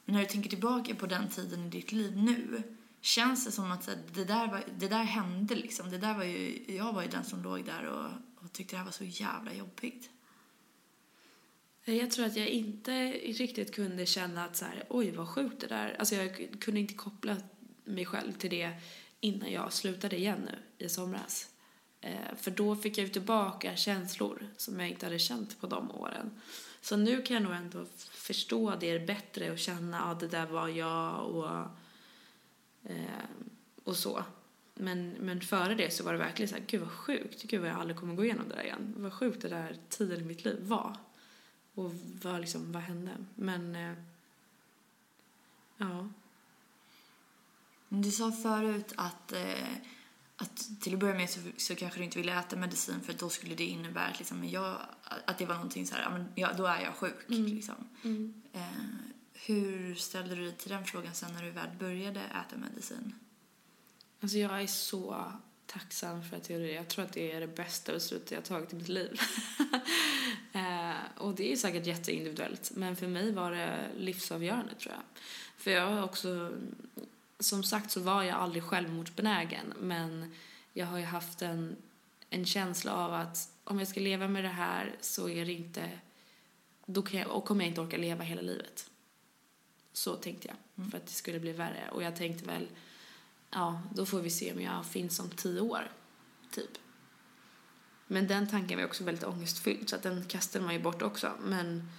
Men 0.05 0.15
när 0.15 0.21
du 0.21 0.27
tänker 0.27 0.49
tillbaka 0.49 0.95
på 0.95 1.05
den 1.05 1.29
tiden 1.29 1.65
i 1.65 1.69
ditt 1.69 1.91
liv 1.91 2.17
nu 2.17 2.63
känns 3.01 3.45
det 3.45 3.51
som 3.51 3.71
att 3.71 3.89
det 4.13 4.25
där, 4.25 4.47
var, 4.47 4.63
det 4.79 4.87
där 4.87 5.03
hände 5.03 5.55
liksom. 5.55 5.89
Det 5.89 5.97
där 5.97 6.13
var 6.13 6.23
ju, 6.23 6.63
jag 6.67 6.93
var 6.93 7.01
ju 7.01 7.07
den 7.07 7.25
som 7.25 7.43
låg 7.43 7.65
där 7.65 7.85
och, 7.85 8.05
och 8.43 8.53
tyckte 8.53 8.75
det 8.75 8.77
här 8.77 8.85
var 8.85 8.91
så 8.91 9.03
jävla 9.03 9.53
jobbigt. 9.53 10.09
Jag 11.93 12.11
tror 12.11 12.25
att 12.25 12.35
jag 12.35 12.47
inte 12.47 13.11
riktigt 13.11 13.75
kunde 13.75 14.05
känna 14.05 14.45
att 14.45 14.55
så 14.55 14.65
här, 14.65 14.85
oj 14.89 15.11
vad 15.11 15.27
sjukt 15.27 15.61
det 15.61 15.67
där. 15.67 15.95
Alltså 15.99 16.15
jag 16.15 16.47
kunde 16.59 16.79
inte 16.79 16.93
koppla 16.93 17.37
mig 17.83 18.05
själv 18.05 18.31
till 18.31 18.49
det 18.49 18.71
innan 19.19 19.51
jag 19.51 19.73
slutade 19.73 20.17
igen 20.17 20.39
nu 20.45 20.85
i 20.85 20.89
somras. 20.89 21.49
Eh, 22.01 22.35
för 22.37 22.51
då 22.51 22.75
fick 22.75 22.97
jag 22.97 23.05
ju 23.05 23.13
tillbaka 23.13 23.75
känslor 23.75 24.47
som 24.57 24.79
jag 24.79 24.89
inte 24.89 25.05
hade 25.05 25.19
känt 25.19 25.61
på 25.61 25.67
de 25.67 25.91
åren. 25.91 26.41
Så 26.81 26.97
nu 26.97 27.21
kan 27.21 27.33
jag 27.33 27.43
nog 27.43 27.53
ändå 27.53 27.85
förstå 28.11 28.75
det 28.79 29.07
bättre 29.07 29.51
och 29.51 29.59
känna 29.59 29.99
att 30.01 30.17
ah, 30.17 30.19
det 30.19 30.27
där 30.27 30.45
var 30.45 30.67
jag 30.67 31.25
och, 31.25 31.49
eh, 32.83 33.25
och 33.83 33.95
så. 33.95 34.23
Men, 34.73 35.09
men 35.09 35.41
före 35.41 35.75
det 35.75 35.93
så 35.93 36.03
var 36.03 36.13
det 36.13 36.19
verkligen 36.19 36.49
så 36.49 36.55
här, 36.55 36.63
gud 36.67 36.81
vad 36.81 36.91
sjukt, 36.91 37.43
gud 37.43 37.61
vad 37.61 37.69
jag 37.69 37.79
aldrig 37.79 37.97
kommer 37.97 38.15
gå 38.15 38.25
igenom 38.25 38.49
det 38.49 38.55
där 38.55 38.63
igen. 38.63 38.93
Vad 38.97 39.13
sjukt 39.13 39.41
det 39.41 39.49
där 39.49 39.77
tiden 39.89 40.21
i 40.21 40.23
mitt 40.23 40.45
liv 40.45 40.59
var. 40.61 40.97
Och 41.75 41.91
vad 42.23 42.41
liksom, 42.41 42.71
vad 42.71 42.81
hände? 42.81 43.11
Men, 43.35 43.75
eh, 43.75 43.93
ja. 45.77 46.09
Du 47.89 48.11
sa 48.11 48.31
förut 48.31 48.93
att 48.95 49.31
eh 49.31 49.75
att 50.41 50.81
till 50.81 50.93
att 50.93 50.99
börja 50.99 51.13
med 51.13 51.29
så, 51.29 51.39
så 51.57 51.75
kanske 51.75 51.99
du 51.99 52.03
inte 52.03 52.17
ville 52.17 52.39
äta 52.39 52.55
medicin 52.55 53.01
för 53.01 53.13
då 53.13 53.29
skulle 53.29 53.55
det 53.55 53.65
innebära 53.65 54.05
att, 54.05 54.19
liksom, 54.19 54.45
jag, 54.45 54.77
att 55.25 55.37
det 55.37 55.45
var 55.45 55.55
någonting 55.55 55.87
så 55.87 55.95
här, 55.95 56.25
ja, 56.35 56.53
då 56.57 56.65
är 56.65 56.81
jag 56.81 56.95
sjuk. 56.95 57.29
Mm. 57.29 57.45
Liksom. 57.45 57.75
Mm. 58.03 58.41
Eh, 58.53 58.61
hur 59.33 59.95
ställde 59.95 60.35
du 60.35 60.43
dig 60.43 60.57
till 60.57 60.69
den 60.69 60.85
frågan 60.85 61.13
sen 61.13 61.33
när 61.33 61.43
du 61.43 61.51
väl 61.51 61.69
började 61.79 62.19
äta 62.19 62.57
medicin? 62.57 63.15
Alltså 64.21 64.37
jag 64.37 64.61
är 64.61 64.67
så 64.67 65.31
tacksam 65.65 66.23
för 66.23 66.37
att 66.37 66.49
jag 66.49 66.59
gjorde 66.59 66.71
det. 66.71 66.75
Jag 66.75 66.87
tror 66.87 67.05
att 67.05 67.13
det 67.13 67.31
är 67.31 67.39
det 67.39 67.47
bästa 67.47 67.93
beslutet 67.93 68.31
jag 68.31 68.45
tagit 68.45 68.73
i 68.73 68.75
mitt 68.75 68.89
liv. 68.89 69.19
eh, 70.51 70.80
och 71.17 71.35
det 71.35 71.51
är 71.51 71.55
säkert 71.55 71.85
jätteindividuellt, 71.85 72.71
men 72.75 72.95
för 72.95 73.07
mig 73.07 73.31
var 73.31 73.51
det 73.51 73.89
livsavgörande 73.97 74.75
tror 74.75 74.93
jag. 74.93 75.03
För 75.57 75.71
jag 75.71 75.87
har 75.87 76.03
också 76.03 76.51
som 77.39 77.63
sagt 77.63 77.91
så 77.91 77.99
var 77.99 78.23
jag 78.23 78.37
aldrig 78.37 78.63
självmordsbenägen 78.63 79.73
men 79.79 80.35
jag 80.73 80.85
har 80.85 80.97
ju 80.97 81.05
haft 81.05 81.41
en, 81.41 81.75
en 82.29 82.45
känsla 82.45 82.93
av 82.93 83.13
att 83.13 83.49
om 83.63 83.79
jag 83.79 83.87
ska 83.87 83.99
leva 83.99 84.27
med 84.27 84.43
det 84.43 84.49
här 84.49 84.95
så 85.01 85.29
är 85.29 85.45
det 85.45 85.53
inte, 85.53 85.89
då 86.85 87.01
kan 87.01 87.19
jag, 87.19 87.31
och 87.31 87.45
kommer 87.45 87.63
jag 87.63 87.71
inte 87.71 87.81
orka 87.81 87.97
leva 87.97 88.23
hela 88.23 88.41
livet. 88.41 88.89
Så 89.93 90.15
tänkte 90.15 90.47
jag, 90.47 90.57
mm. 90.77 90.91
för 90.91 90.97
att 90.97 91.05
det 91.05 91.11
skulle 91.11 91.39
bli 91.39 91.51
värre. 91.51 91.89
Och 91.91 92.03
jag 92.03 92.15
tänkte 92.15 92.45
väl, 92.45 92.67
ja, 93.49 93.81
då 93.95 94.05
får 94.05 94.19
vi 94.19 94.29
se 94.29 94.53
om 94.53 94.61
jag 94.61 94.85
finns 94.85 95.19
om 95.19 95.29
tio 95.29 95.61
år, 95.61 95.91
typ. 96.51 96.77
Men 98.11 98.27
den 98.27 98.47
tanken 98.47 98.77
var 98.77 98.85
också 98.85 99.03
väldigt 99.03 99.23
ångestfylld 99.23 99.89
så 99.89 99.95
att 99.95 100.03
den 100.03 100.25
kastade 100.25 100.65
man 100.65 100.73
ju 100.73 100.79
bort 100.79 101.01
också. 101.01 101.31
Men 101.43 101.89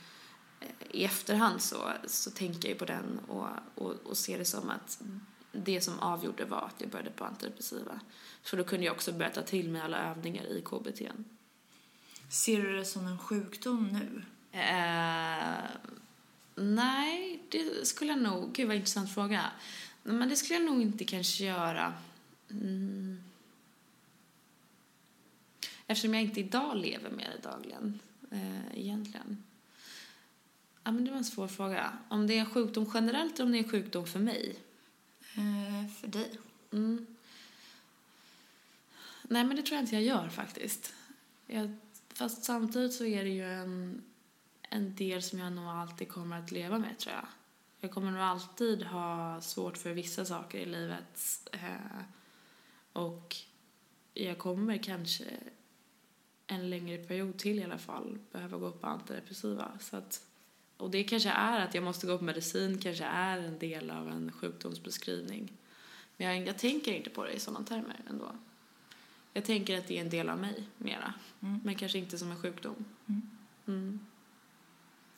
eh, 0.61 0.69
i 0.91 1.05
efterhand 1.05 1.63
så, 1.63 1.93
så 2.07 2.31
tänker 2.31 2.69
jag 2.69 2.75
ju 2.75 2.79
på 2.79 2.85
den 2.85 3.19
och, 3.29 3.47
och, 3.75 3.95
och 4.05 4.17
ser 4.17 4.39
det 4.39 4.45
som 4.45 4.71
att 4.71 5.03
det 5.53 5.81
som 5.81 5.99
avgjorde 5.99 6.45
var 6.45 6.63
att 6.63 6.81
jag 6.81 6.91
började 6.91 7.11
på 7.11 7.25
antidepressiva. 7.25 8.01
För 8.43 8.57
då 8.57 8.65
kunde 8.65 8.87
jag 8.87 8.95
också 8.95 9.13
börja 9.13 9.31
ta 9.31 9.43
till 9.43 9.69
mig 9.69 9.83
alla 9.83 10.11
övningar 10.11 10.45
i 10.45 10.63
KBT. 10.63 11.03
Ser 12.29 12.63
du 12.63 12.77
det 12.77 12.85
som 12.85 13.07
en 13.07 13.19
sjukdom 13.19 13.89
nu? 13.89 14.23
Eh, 14.59 15.71
nej, 16.55 17.43
det 17.49 17.87
skulle 17.87 18.11
jag 18.11 18.23
nog... 18.23 18.53
Gud, 18.53 18.67
vad 18.67 18.77
intressant 18.77 19.15
fråga. 19.15 19.45
Men 20.03 20.29
det 20.29 20.37
skulle 20.37 20.59
jag 20.59 20.73
nog 20.73 20.83
inte 20.83 21.05
kanske 21.05 21.45
göra. 21.45 21.93
Mm. 22.51 23.32
Eftersom 25.93 26.15
jag 26.15 26.23
inte 26.23 26.41
idag 26.41 26.77
lever 26.77 27.11
med 27.11 27.31
det 27.37 27.49
dagligen, 27.49 28.01
eh, 28.31 28.79
egentligen. 28.79 29.45
Ja, 30.85 30.93
men 30.93 31.05
det 31.05 31.11
var 31.11 31.19
en 31.19 31.25
svår 31.25 31.49
fråga. 31.49 31.99
Om 32.09 32.27
det 32.27 32.35
är 32.35 32.41
en 32.41 32.51
sjukdom 32.51 32.91
generellt 32.95 33.35
eller 33.35 33.45
om 33.45 33.53
det 33.53 33.59
är 33.59 33.63
en 33.63 33.71
sjukdom 33.71 34.07
för 34.07 34.21
mig? 34.21 34.57
Eh, 35.21 35.91
för 36.01 36.07
dig? 36.07 36.39
Mm. 36.73 37.07
Nej, 39.23 39.45
men 39.45 39.57
det 39.57 39.63
tror 39.63 39.77
jag 39.77 39.83
inte 39.83 39.95
jag 39.95 40.05
gör 40.05 40.29
faktiskt. 40.29 40.95
Jag, 41.47 41.77
fast 42.15 42.45
samtidigt 42.45 42.95
så 42.95 43.05
är 43.05 43.25
det 43.25 43.31
ju 43.31 43.53
en, 43.53 44.03
en 44.63 44.95
del 44.97 45.23
som 45.23 45.39
jag 45.39 45.53
nog 45.53 45.67
alltid 45.67 46.09
kommer 46.09 46.39
att 46.39 46.51
leva 46.51 46.79
med, 46.79 46.99
tror 46.99 47.15
jag. 47.15 47.27
Jag 47.81 47.91
kommer 47.91 48.11
nog 48.11 48.21
alltid 48.21 48.83
ha 48.83 49.41
svårt 49.41 49.79
för 49.79 49.93
vissa 49.93 50.25
saker 50.25 50.59
i 50.59 50.67
livet. 50.67 51.49
Eh, 51.53 52.03
och 52.93 53.37
jag 54.15 54.39
kommer 54.39 54.79
kanske 54.79 55.25
en 56.47 56.71
längre 56.71 56.99
period 56.99 57.39
till 57.39 57.59
i 57.59 57.65
alla 57.65 57.79
fall 57.79 58.19
behöva 58.33 58.59
gå 58.59 58.71
på 58.71 58.87
antidepressiva. 58.87 59.73
Så 59.81 59.97
att, 59.97 60.23
och 60.77 60.91
det 60.91 61.05
kanske 61.05 61.29
är 61.31 61.61
att 61.61 61.75
jag 61.75 61.85
måste 61.85 62.07
gå 62.07 62.19
på 62.19 62.25
medicin, 62.25 62.79
kanske 62.79 63.05
är 63.05 63.39
en 63.39 63.59
del 63.59 63.91
av 63.91 64.09
en 64.09 64.33
sjukdomsbeskrivning. 64.33 65.53
Men 66.17 66.27
jag, 66.37 66.47
jag 66.49 66.59
tänker 66.59 66.93
inte 66.93 67.11
på 67.11 67.25
det 67.25 67.33
i 67.33 67.41
sådana 67.41 67.65
termer 67.67 68.01
ändå. 68.09 68.33
Jag 69.33 69.45
tänker 69.45 69.79
att 69.79 69.87
det 69.89 69.97
är 69.97 70.01
en 70.01 70.11
del 70.11 70.29
av 70.29 70.39
mig 70.39 70.65
mera, 70.79 71.15
Mm. 71.43 71.61
men 71.65 71.75
kanske 71.75 71.99
inte 71.99 72.19
som 72.19 72.31
en 72.31 72.43
sjukdom. 72.43 72.85
Mm. 73.09 73.29
Mm. 73.67 74.01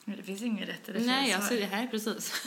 Det 0.05 0.22
finns 0.22 0.43
inget 0.43 0.68
rätt 0.68 0.89
eller 0.89 0.99
fel 0.99 1.07
Nej, 1.07 1.29
svar. 1.31 1.37
alltså 1.39 1.55
det 1.55 1.64
här 1.64 1.83
är 1.83 1.87
precis. 1.89 2.47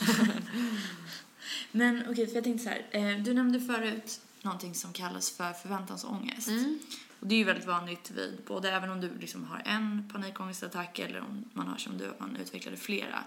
Men 1.72 2.02
okej, 2.10 2.26
för 2.26 2.34
jag 2.34 2.44
tänkte 2.44 2.64
så 2.64 2.70
här. 2.70 2.86
Eh, 2.90 3.22
du 3.22 3.34
nämnde 3.34 3.60
förut 3.60 4.20
någonting 4.42 4.74
som 4.74 4.92
kallas 4.92 5.30
för 5.30 5.52
förväntansångest. 5.52 6.48
Mm. 6.48 6.78
Och 7.20 7.26
det 7.26 7.34
är 7.34 7.38
ju 7.38 7.44
väldigt 7.44 7.66
vanligt 7.66 8.10
vid 8.10 8.40
både 8.46 8.72
även 8.72 8.90
om 8.90 9.00
du 9.00 9.18
liksom 9.18 9.44
har 9.44 9.62
en 9.64 10.08
panikångestattack 10.12 10.98
eller 10.98 11.20
om 11.20 11.44
man 11.52 11.66
har 11.68 11.76
som 11.76 11.98
du, 11.98 12.12
man 12.18 12.36
utvecklade 12.36 12.76
flera. 12.76 13.24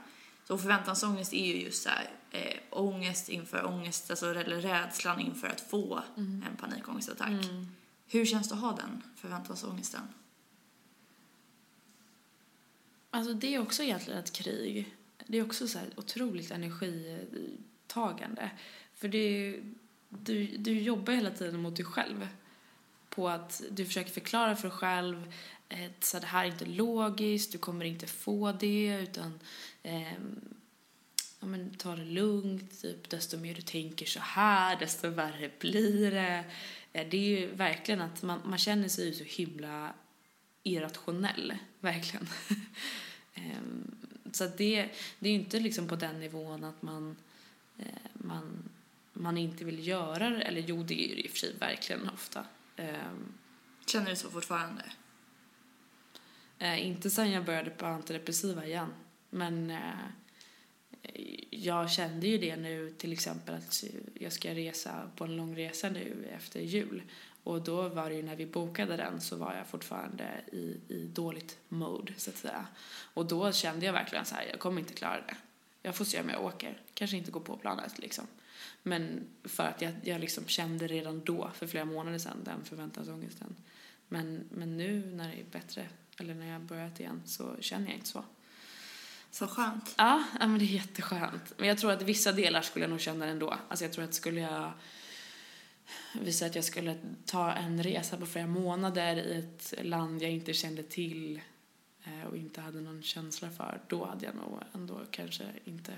Så 0.47 0.57
förväntansångest 0.57 1.33
är 1.33 1.45
ju 1.45 1.61
just 1.61 1.83
så 1.83 1.89
här, 1.89 2.09
eh, 2.31 2.57
ångest 2.69 3.29
inför 3.29 3.65
ångest, 3.65 4.09
alltså 4.09 4.35
eller 4.35 4.61
rädslan 4.61 5.19
inför 5.19 5.47
att 5.47 5.61
få 5.61 6.03
Mm. 6.17 6.45
en 6.49 6.55
panikångestattack. 6.57 7.29
Mm. 7.29 7.67
Hur 8.07 8.25
känns 8.25 8.49
det 8.49 8.55
att 8.55 8.61
ha 8.61 8.75
den 8.75 9.01
förväntansångesten? 9.15 10.01
Alltså 13.09 13.33
det 13.33 13.55
är 13.55 13.59
också 13.59 13.83
egentligen 13.83 14.19
ett 14.19 14.33
krig. 14.33 14.95
Det 15.27 15.37
är 15.37 15.45
också 15.45 15.67
så 15.67 15.77
här 15.77 15.87
otroligt 15.95 16.51
energitagande. 16.51 18.51
För 18.95 19.07
det, 19.07 19.59
du, 20.11 20.57
du 20.57 20.79
jobbar 20.79 21.13
hela 21.13 21.31
tiden 21.31 21.59
mot 21.59 21.75
dig 21.75 21.85
själv. 21.85 22.27
På 23.09 23.29
att 23.29 23.61
du 23.71 23.85
försöker 23.85 24.11
förklara 24.11 24.55
för 24.55 24.67
dig 24.67 24.77
själv 24.77 25.33
eh, 25.69 25.91
så 25.99 26.19
det 26.19 26.25
här 26.25 26.45
är 26.45 26.51
inte 26.51 26.65
logiskt, 26.65 27.51
du 27.51 27.57
kommer 27.57 27.85
inte 27.85 28.07
få 28.07 28.51
det 28.51 28.99
utan 29.01 29.39
eh, 29.83 30.13
ja, 31.39 31.47
men, 31.47 31.73
ta 31.77 31.95
det 31.95 32.05
lugnt, 32.05 32.81
typ, 32.81 33.09
desto 33.09 33.37
mer 33.37 33.55
du 33.55 33.61
tänker 33.61 34.05
så 34.05 34.19
här, 34.19 34.79
desto 34.79 35.09
värre 35.09 35.51
blir 35.59 36.11
det. 36.11 36.43
Eh, 36.93 37.07
Det 37.09 37.17
är 37.17 37.39
ju 37.39 37.55
verkligen 37.55 38.01
att 38.01 38.21
man, 38.21 38.41
man 38.45 38.57
känner 38.57 38.87
sig 38.87 39.05
ju 39.05 39.13
så 39.13 39.23
himla 39.23 39.93
irrationell, 40.63 41.53
verkligen. 41.79 42.27
eh, 43.33 43.61
så 44.31 44.43
att 44.43 44.57
det, 44.57 44.89
det 45.19 45.29
är 45.29 45.33
ju 45.33 45.39
inte 45.39 45.59
liksom 45.59 45.87
på 45.87 45.95
den 45.95 46.19
nivån 46.19 46.63
att 46.63 46.81
man, 46.81 47.15
eh, 47.77 47.85
man, 48.13 48.69
man 49.21 49.37
inte 49.37 49.65
vill 49.65 49.87
göra 49.87 50.29
det, 50.29 50.41
eller 50.41 50.61
jo 50.61 50.83
det 50.83 51.11
är 51.11 51.15
det 51.15 51.21
i 51.21 51.27
och 51.27 51.31
för 51.31 51.37
sig 51.37 51.53
verkligen 51.59 52.09
ofta. 52.09 52.45
Ehm, 52.75 53.33
Känner 53.85 54.09
du 54.09 54.15
så 54.15 54.29
fortfarande? 54.29 54.83
Eh, 56.59 56.87
inte 56.87 57.09
sen 57.09 57.31
jag 57.31 57.45
började 57.45 57.69
på 57.69 57.85
antidepressiva 57.85 58.65
igen. 58.65 58.93
Men 59.29 59.71
eh, 59.71 59.79
jag 61.49 61.91
kände 61.91 62.27
ju 62.27 62.37
det 62.37 62.55
nu 62.55 62.93
till 62.97 63.13
exempel 63.13 63.55
att 63.55 63.83
jag 64.13 64.33
ska 64.33 64.55
resa 64.55 65.09
på 65.15 65.23
en 65.23 65.35
lång 65.35 65.57
resa 65.57 65.89
nu 65.89 66.27
efter 66.35 66.59
jul. 66.59 67.01
Och 67.43 67.61
då 67.61 67.89
var 67.89 68.09
det 68.09 68.15
ju 68.15 68.23
när 68.23 68.35
vi 68.35 68.45
bokade 68.45 68.97
den 68.97 69.21
så 69.21 69.35
var 69.35 69.55
jag 69.55 69.67
fortfarande 69.67 70.41
i, 70.51 70.77
i 70.87 71.07
dåligt 71.13 71.57
mode 71.69 72.13
så 72.17 72.29
att 72.29 72.37
säga. 72.37 72.67
Och 73.13 73.25
då 73.25 73.51
kände 73.51 73.85
jag 73.85 73.93
verkligen 73.93 74.25
så 74.25 74.35
här, 74.35 74.45
jag 74.49 74.59
kommer 74.59 74.81
inte 74.81 74.93
klara 74.93 75.21
det. 75.27 75.35
Jag 75.81 75.95
får 75.95 76.05
se 76.05 76.21
om 76.21 76.29
jag 76.29 76.45
åker. 76.45 76.81
Kanske 76.93 77.17
inte 77.17 77.31
gå 77.31 77.39
på 77.39 77.57
planet 77.57 77.99
liksom. 77.99 78.27
Men 78.83 79.27
för 79.43 79.63
att 79.63 79.81
jag, 79.81 79.93
jag 80.03 80.21
liksom 80.21 80.47
kände 80.47 80.87
redan 80.87 81.21
då, 81.25 81.51
för 81.53 81.67
flera 81.67 81.85
månader 81.85 82.17
sedan, 82.17 82.37
den 82.43 82.65
förväntansångesten. 82.65 83.55
Men, 84.07 84.43
men 84.51 84.77
nu 84.77 85.05
när 85.05 85.27
det 85.27 85.39
är 85.39 85.45
bättre, 85.51 85.87
eller 86.17 86.33
när 86.33 86.51
jag 86.51 86.61
börjat 86.61 86.99
igen, 86.99 87.21
så 87.25 87.55
känner 87.59 87.87
jag 87.87 87.95
inte 87.95 88.07
så. 88.07 88.23
Så 89.31 89.47
skönt. 89.47 89.95
Ja, 89.97 90.23
ja, 90.39 90.47
men 90.47 90.59
det 90.59 90.65
är 90.65 90.75
jätteskönt. 90.75 91.53
Men 91.57 91.67
jag 91.67 91.77
tror 91.77 91.91
att 91.91 92.01
vissa 92.01 92.31
delar 92.31 92.61
skulle 92.61 92.83
jag 92.83 92.89
nog 92.89 93.01
känna 93.01 93.25
ändå. 93.25 93.57
Alltså 93.67 93.85
jag 93.85 93.93
tror 93.93 94.03
att 94.03 94.13
skulle 94.13 94.41
jag 94.41 94.71
visa 96.13 96.45
att 96.45 96.55
jag 96.55 96.63
skulle 96.63 96.97
ta 97.25 97.51
en 97.51 97.83
resa 97.83 98.17
på 98.17 98.25
flera 98.25 98.47
månader 98.47 99.15
i 99.15 99.39
ett 99.39 99.73
land 99.85 100.21
jag 100.21 100.31
inte 100.31 100.53
kände 100.53 100.83
till 100.83 101.41
eh, 102.03 102.27
och 102.29 102.37
inte 102.37 102.61
hade 102.61 102.81
någon 102.81 103.03
känsla 103.03 103.49
för, 103.49 103.81
då 103.87 104.05
hade 104.05 104.25
jag 104.25 104.35
nog 104.35 104.59
ändå 104.73 105.01
kanske 105.11 105.43
inte, 105.65 105.93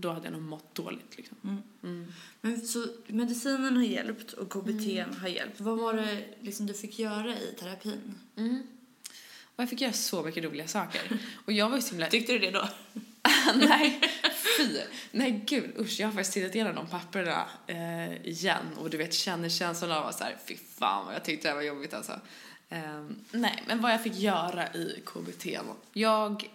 då 0.00 0.12
hade 0.12 0.24
jag 0.26 0.32
nog 0.32 0.42
mått 0.42 0.74
dåligt 0.74 1.16
liksom. 1.16 1.36
Mm. 1.44 1.62
Mm. 1.82 2.12
Men 2.40 2.60
så 2.60 2.86
medicinen 3.06 3.76
har 3.76 3.84
hjälpt 3.84 4.32
och 4.32 4.50
KBT 4.52 4.98
Mm. 5.00 5.16
har 5.20 5.28
hjälpt. 5.28 5.60
Vad 5.60 5.78
var 5.78 5.94
det 5.94 6.24
liksom 6.40 6.66
du 6.66 6.74
fick 6.74 6.98
göra 6.98 7.34
i 7.38 7.54
terapin? 7.58 8.14
Mm. 8.36 8.62
Och 9.56 9.62
jag 9.62 9.70
fick 9.70 9.80
göra 9.80 9.92
så 9.92 10.22
mycket 10.22 10.44
roliga 10.44 10.68
saker. 10.68 11.18
Och 11.44 11.52
jag 11.52 11.68
var 11.68 11.76
ju 11.76 11.82
så 11.82 11.90
himla... 11.90 12.06
Tyckte 12.08 12.32
du 12.32 12.38
det 12.38 12.50
då? 12.50 12.68
Nej, 13.54 14.00
fy. 14.58 14.78
Nej, 15.10 15.44
gud, 15.46 15.70
usch. 15.78 16.00
Jag 16.00 16.06
har 16.06 16.12
faktiskt 16.12 16.32
tittat 16.32 16.54
igenom 16.54 16.74
de 16.74 16.86
papperna 16.86 17.46
eh, 17.66 18.26
igen 18.26 18.66
och 18.76 18.90
du 18.90 18.96
vet, 18.96 19.14
känner 19.14 19.48
känslan 19.48 19.92
av 19.92 20.06
att 20.06 20.18
så 20.18 20.24
här, 20.24 20.36
fy 20.46 20.56
fan 20.56 21.06
vad 21.06 21.14
jag 21.14 21.24
tyckte 21.24 21.48
det 21.48 21.50
här 21.50 21.56
var 21.56 21.62
jobbigt 21.62 21.94
alltså. 21.94 22.20
Ehm, 22.68 23.16
nej, 23.30 23.62
men 23.66 23.80
vad 23.80 23.92
jag 23.92 24.02
fick 24.02 24.14
göra 24.14 24.72
i 24.74 25.02
KBT. 25.06 25.46
Jag 25.92 26.50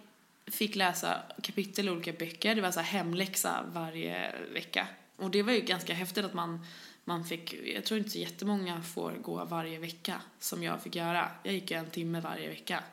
fick 0.46 0.76
läsa 0.76 1.22
kapitel 1.42 1.88
i 1.88 1.90
olika 1.90 2.12
böcker. 2.12 2.54
Det 2.54 2.60
var 2.60 2.70
så 2.70 2.80
här 2.80 2.98
hemläxa 2.98 3.64
varje 3.72 4.34
vecka. 4.52 4.88
Och 5.16 5.30
det 5.30 5.42
var 5.42 5.52
ju 5.52 5.60
ganska 5.60 5.94
häftigt 5.94 6.24
att 6.24 6.34
man, 6.34 6.66
man 7.04 7.24
fick, 7.24 7.54
jag 7.74 7.84
tror 7.84 7.98
inte 7.98 8.10
så 8.10 8.18
jättemånga 8.18 8.82
får 8.82 9.12
gå 9.12 9.44
varje 9.44 9.78
vecka 9.78 10.20
som 10.38 10.62
jag 10.62 10.82
fick 10.82 10.96
göra. 10.96 11.30
Jag 11.42 11.54
gick 11.54 11.70
en 11.70 11.90
timme 11.90 12.20
varje 12.20 12.48
vecka. 12.48 12.84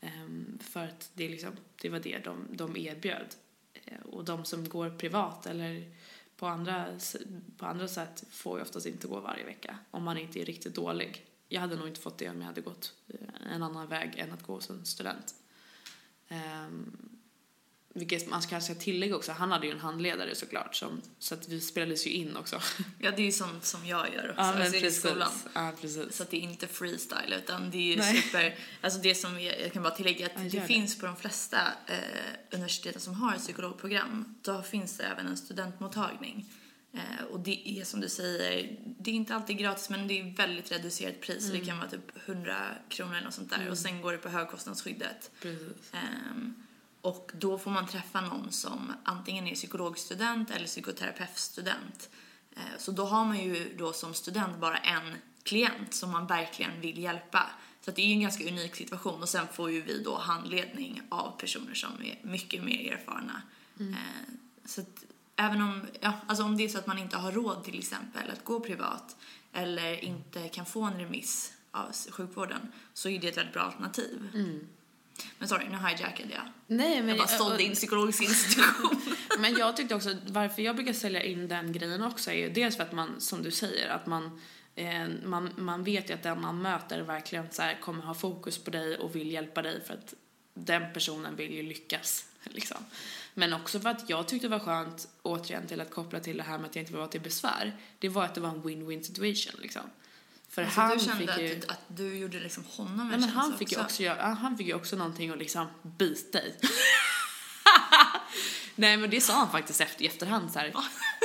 Ehm, 0.00 0.58
för 0.60 0.84
att 0.84 1.10
det, 1.14 1.28
liksom, 1.28 1.50
det 1.82 1.88
var 1.88 2.00
det 2.00 2.18
de, 2.18 2.46
de 2.50 2.76
erbjöd. 2.76 3.34
Eh, 3.72 4.00
och 4.00 4.24
de 4.24 4.44
som 4.44 4.68
går 4.68 4.90
privat 4.90 5.46
eller 5.46 5.84
på 6.36 6.46
andra, 6.46 6.86
på 7.56 7.66
andra 7.66 7.88
sätt 7.88 8.24
får 8.30 8.58
ju 8.58 8.62
oftast 8.62 8.86
inte 8.86 9.06
gå 9.06 9.20
varje 9.20 9.44
vecka 9.44 9.78
om 9.90 10.02
man 10.02 10.18
inte 10.18 10.40
är 10.40 10.44
riktigt 10.44 10.74
dålig. 10.74 11.26
Jag 11.48 11.60
hade 11.60 11.76
nog 11.76 11.88
inte 11.88 12.00
fått 12.00 12.18
det 12.18 12.28
om 12.28 12.40
jag 12.40 12.46
hade 12.46 12.60
gått 12.60 12.94
eh, 13.08 13.52
en 13.54 13.62
annan 13.62 13.88
väg 13.88 14.18
än 14.18 14.32
att 14.32 14.42
gå 14.42 14.52
hos 14.52 14.70
en 14.70 14.86
student. 14.86 15.34
Um, 16.30 16.96
vilket 17.94 18.28
man 18.28 18.42
kanske 18.42 18.74
ska 18.74 18.82
tillägga 18.82 19.16
också, 19.16 19.32
han 19.32 19.50
hade 19.52 19.66
ju 19.66 19.72
en 19.72 19.80
handledare 19.80 20.34
såklart 20.34 20.74
som, 20.76 21.00
så 21.18 21.34
att 21.34 21.48
vi 21.48 21.60
spelades 21.60 22.06
ju 22.06 22.10
in 22.10 22.36
också. 22.36 22.60
Ja, 22.98 23.10
det 23.10 23.22
är 23.22 23.26
ju 23.26 23.32
sånt 23.32 23.64
som 23.64 23.86
jag 23.86 24.14
gör 24.14 24.30
också 24.30 24.40
Ja, 24.40 24.54
alltså, 24.54 24.76
i 24.76 24.80
precis. 24.80 25.00
skolan. 25.00 25.30
Ja, 25.54 25.72
precis. 25.80 26.16
Så 26.16 26.22
att 26.22 26.30
det 26.30 26.36
är 26.36 26.40
inte 26.40 26.66
freestyle 26.66 27.32
utan 27.32 27.70
det 27.70 27.78
är 27.78 27.82
ju 27.82 27.96
Nej. 27.96 28.16
super, 28.22 28.58
alltså 28.80 29.00
det 29.00 29.14
som 29.14 29.38
är, 29.38 29.60
jag 29.62 29.72
kan 29.72 29.82
bara 29.82 29.94
tillägga 29.94 30.26
att 30.26 30.32
Ja, 30.36 30.40
det, 30.42 30.48
det. 30.48 30.66
finns 30.66 30.98
på 30.98 31.06
de 31.06 31.16
flesta 31.16 31.58
eh, 31.86 31.96
universiteten 32.50 33.00
som 33.00 33.14
har 33.14 33.34
ett 33.34 33.42
psykologprogram, 33.42 34.34
då 34.42 34.62
finns 34.62 34.96
det 34.96 35.04
även 35.04 35.26
en 35.26 35.36
studentmottagning. 35.36 36.48
Eh, 36.92 37.24
och 37.30 37.40
det 37.40 37.68
är 37.68 37.84
som 37.84 38.00
du 38.00 38.08
säger, 38.08 38.76
det 38.84 39.10
är 39.10 39.14
inte 39.14 39.34
alltid 39.34 39.58
gratis 39.58 39.90
men 39.90 40.08
det 40.08 40.20
är 40.20 40.36
väldigt 40.36 40.72
reducerat 40.72 41.20
pris. 41.20 41.46
så 41.46 41.52
Det 41.52 41.60
kan 41.60 41.78
vara 41.78 41.90
typ 41.90 42.26
100 42.26 42.56
kronor 42.88 43.12
eller 43.14 43.24
något 43.24 43.34
sånt 43.34 43.50
där 43.50 43.70
och 43.70 43.78
sen 43.78 44.02
går 44.02 44.12
det 44.12 44.18
på 44.18 44.28
högkostnadsskyddet. 44.28 45.30
Ehm, 45.92 46.54
och 47.00 47.30
då 47.34 47.58
får 47.58 47.70
man 47.70 47.86
träffa 47.86 48.20
någon 48.20 48.52
som 48.52 48.92
antingen 49.04 49.46
är 49.46 49.54
psykologstudent 49.54 50.50
eller 50.50 50.66
psykoterapeutstudent. 50.66 52.10
Eh, 52.56 52.62
så 52.78 52.92
då 52.92 53.04
har 53.04 53.24
man 53.24 53.40
ju 53.40 53.76
då 53.78 53.92
som 53.92 54.14
student 54.14 54.58
bara 54.58 54.78
en 54.78 55.16
klient 55.42 55.94
som 55.94 56.10
man 56.10 56.26
verkligen 56.26 56.80
vill 56.80 56.98
hjälpa. 56.98 57.46
Så 57.84 57.90
det 57.90 58.02
är 58.02 58.06
ju 58.06 58.12
en 58.12 58.20
ganska 58.20 58.48
unik 58.48 58.76
situation 58.76 59.22
och 59.22 59.28
sen 59.28 59.46
får 59.52 59.70
ju 59.70 59.80
vi 59.80 60.02
då 60.02 60.18
handledning 60.18 61.02
av 61.08 61.38
personer 61.38 61.74
som 61.74 61.90
är 62.04 62.18
mycket 62.22 62.64
mer 62.64 62.92
erfarna. 62.92 63.42
Eh, 63.80 64.34
så 64.64 64.80
att 64.80 65.04
även 65.40 65.62
om, 65.62 65.86
ja, 66.00 66.12
alltså 66.26 66.44
om 66.44 66.56
det 66.56 66.64
är 66.64 66.68
så 66.68 66.78
att 66.78 66.86
man 66.86 66.98
inte 66.98 67.16
har 67.16 67.32
råd 67.32 67.64
till 67.64 67.78
exempel 67.78 68.30
att 68.30 68.44
gå 68.44 68.60
privat 68.60 69.16
eller 69.52 70.04
inte 70.04 70.48
kan 70.48 70.66
få 70.66 70.82
en 70.82 70.98
remiss 70.98 71.52
av 71.70 71.92
sjukvården 72.10 72.72
så 72.94 73.08
är 73.08 73.18
det 73.18 73.28
ett 73.28 73.36
väldigt 73.36 73.54
bra 73.54 73.62
alternativ. 73.62 74.28
Men 75.38 75.48
sorry, 75.48 75.68
nu 75.68 75.76
hijackade 75.76 76.34
jag. 76.34 76.42
Nej, 76.66 77.00
men 77.00 77.08
Jag 77.08 77.18
bara 77.18 77.28
sålde 77.28 77.62
in 77.62 77.74
psykologisk 77.74 78.22
institution. 78.22 79.00
Men 79.38 79.54
jag 79.54 79.76
tyckte 79.76 79.94
också, 79.94 80.16
varför 80.26 80.62
jag 80.62 80.76
brukar 80.76 80.92
sälja 80.92 81.22
in 81.22 81.48
den 81.48 81.72
grejen 81.72 82.02
också 82.02 82.30
är 82.30 82.34
ju 82.34 82.50
dels 82.50 82.76
för 82.76 82.82
att 82.82 82.92
man, 82.92 83.20
som 83.20 83.42
du 83.42 83.50
säger, 83.50 83.88
att 83.88 84.06
man, 84.06 84.40
eh, 84.74 85.08
man, 85.24 85.50
man 85.56 85.84
vet 85.84 86.10
ju 86.10 86.14
att 86.14 86.22
den 86.22 86.40
man 86.40 86.62
möter 86.62 87.00
verkligen 87.00 87.46
så 87.50 87.62
här 87.62 87.80
kommer 87.80 88.02
ha 88.02 88.14
fokus 88.14 88.58
på 88.58 88.70
dig 88.70 88.98
och 88.98 89.16
vill 89.16 89.30
hjälpa 89.30 89.62
dig 89.62 89.84
för 89.86 89.94
att 89.94 90.14
den 90.54 90.92
personen 90.92 91.36
vill 91.36 91.54
ju 91.54 91.62
lyckas. 91.62 92.24
Liksom. 92.44 92.84
Men 93.40 93.52
också 93.52 93.80
för 93.80 93.88
att 93.88 94.10
jag 94.10 94.28
tyckte 94.28 94.48
det 94.48 94.58
var 94.58 94.64
skönt, 94.64 95.08
återigen 95.22 95.66
till 95.66 95.80
att 95.80 95.90
koppla 95.90 96.20
till 96.20 96.36
det 96.36 96.42
här 96.42 96.58
med 96.58 96.70
att 96.70 96.76
jag 96.76 96.82
inte 96.82 96.92
var 96.94 97.06
till 97.06 97.20
besvär, 97.20 97.76
det 97.98 98.08
var 98.08 98.24
att 98.24 98.34
det 98.34 98.40
var 98.40 98.48
en 98.48 98.62
win-win 98.62 99.02
situation 99.02 99.60
liksom. 99.62 99.82
För 100.48 100.62
Alltså, 100.62 100.80
han 100.80 100.98
du 100.98 101.04
kände 101.04 101.34
fick 101.34 101.38
ju... 101.42 101.58
att, 101.58 101.70
att 101.70 101.80
du 101.88 102.18
gjorde 102.18 102.40
liksom 102.40 102.64
honom 102.64 103.00
en 103.00 103.08
Nej, 103.08 103.18
men 103.20 103.28
han 103.28 103.58
fick 103.58 103.72
ju 103.72 103.80
också. 103.80 104.08
också 104.10 104.22
han 104.22 104.56
fick 104.58 104.66
ju 104.66 104.74
också 104.74 104.96
någonting 104.96 105.30
att 105.30 105.38
liksom 105.38 105.66
bita 105.82 106.38
i. 106.46 106.54
nej 108.74 108.96
men 108.96 109.10
det 109.10 109.20
sa 109.20 109.32
han 109.32 109.50
faktiskt 109.50 109.80
efter, 109.80 110.02
i 110.04 110.06
efterhand 110.06 110.52
så 110.52 110.58
här. 110.58 110.72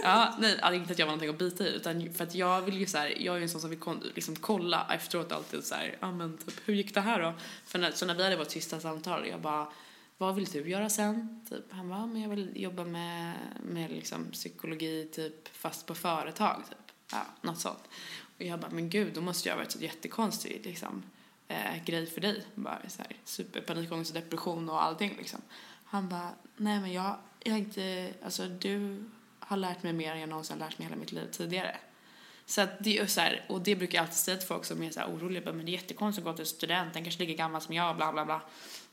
Ja, 0.04 0.36
nej, 0.40 0.60
inte 0.76 0.94
att 0.94 1.00
jag 1.00 1.06
var 1.06 1.12
någonting 1.12 1.30
att 1.30 1.38
bita 1.38 1.64
i 1.68 1.76
utan 1.76 2.14
för 2.14 2.24
att 2.24 2.36
jag 2.36 2.62
vill 2.62 2.78
ju 2.78 2.86
så 2.86 2.98
här, 2.98 3.14
jag 3.20 3.34
är 3.36 3.38
ju 3.38 3.44
en 3.44 3.50
sån 3.50 3.62
som 3.62 3.70
vill 3.70 3.80
liksom 4.16 4.36
kolla 4.36 4.88
efteråt 4.94 5.32
alltid 5.32 5.64
så 5.64 5.76
här, 5.76 5.98
ja 6.00 6.12
men 6.12 6.38
typ 6.38 6.62
hur 6.66 6.74
gick 6.74 6.94
det 6.94 7.02
här 7.02 7.22
då? 7.22 7.34
För 7.66 7.80
när, 7.80 7.92
så 7.92 8.06
när 8.06 8.16
vi 8.16 8.24
hade 8.24 8.36
vårt 8.36 8.52
sista 8.52 8.80
samtal, 8.80 9.28
jag 9.28 9.42
bara 9.42 9.68
vad 10.18 10.36
vill 10.36 10.46
du 10.46 10.70
göra 10.70 10.90
sen? 10.90 11.46
Typ, 11.50 11.72
han 11.72 11.90
bara, 11.90 12.06
men 12.06 12.22
jag 12.22 12.30
vill 12.30 12.62
jobba 12.62 12.84
med, 12.84 13.34
med 13.64 13.92
liksom 13.92 14.32
psykologi 14.32 15.10
typ 15.14 15.48
fast 15.48 15.86
på 15.86 15.96
företag 15.96 16.64
typ. 16.70 16.78
Ja, 17.12 17.26
något 17.42 17.60
sånt. 17.60 17.84
Och 18.38 18.42
jag 18.42 18.60
bara, 18.60 18.72
men 18.72 18.90
gud, 18.90 19.14
då 19.14 19.22
måste 19.22 19.50
jag 19.50 19.56
ha 19.56 19.64
varit 19.64 19.72
så 19.72 19.80
jättekonstig 19.80 20.62
liksom, 20.66 21.04
eh, 21.48 21.84
grej 21.86 22.06
för 22.06 22.22
dig. 22.22 22.46
Bara 22.56 22.90
så 22.90 23.02
här, 23.02 23.12
superpanikångest 23.24 24.12
och 24.12 24.22
depression 24.22 24.70
och 24.70 24.84
allting 24.84 25.16
liksom. 25.18 25.42
Han 25.86 26.10
bara, 26.10 26.32
nej 26.58 26.80
men 26.80 26.94
jag, 26.94 27.16
jag 27.44 27.52
har 27.52 27.60
inte, 27.60 28.14
alltså 28.24 28.48
du 28.48 29.04
har 29.40 29.58
lärt 29.58 29.84
mig 29.84 29.94
mer 29.94 30.12
än 30.12 30.20
jag 30.20 30.30
någonsin 30.30 30.62
har 30.62 30.70
lärt 30.70 30.80
mig 30.80 30.88
hela 30.88 31.00
mitt 31.00 31.12
liv 31.12 31.28
tidigare. 31.32 31.78
Så 32.46 32.62
att 32.62 32.70
det 32.80 32.98
är 32.98 33.06
så 33.06 33.22
här, 33.22 33.46
och 33.50 33.62
det 33.62 33.76
brukar 33.76 33.98
jag 33.98 34.04
alltid 34.04 34.18
säga 34.18 34.38
till 34.38 34.48
folk 34.48 34.66
som 34.66 34.84
är 34.84 34.92
så 34.92 35.00
här 35.00 35.08
oroliga, 35.08 35.42
bara, 35.42 35.54
men 35.54 35.66
det 35.66 35.72
är 35.72 35.74
jättekonstigt 35.74 36.28
att 36.28 36.34
gå 36.34 36.38
till 36.38 36.46
student, 36.46 36.94
den 36.94 37.04
kanske 37.04 37.24
lika 37.24 37.34
gammal 37.34 37.62
som 37.62 37.76
jag, 37.76 37.96
bla 37.96 38.14
bla 38.14 38.26
bla. 38.26 38.42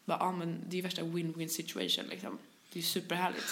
Bara, 0.05 0.19
ja 0.19 0.33
men 0.33 0.61
det 0.69 0.75
är 0.75 0.77
ju 0.77 0.83
värsta 0.83 1.03
win-win 1.03 1.49
situation 1.49 2.07
liksom. 2.11 2.39
Det 2.73 2.79
är 2.79 2.83
ju 2.83 2.89
superhärligt. 2.89 3.45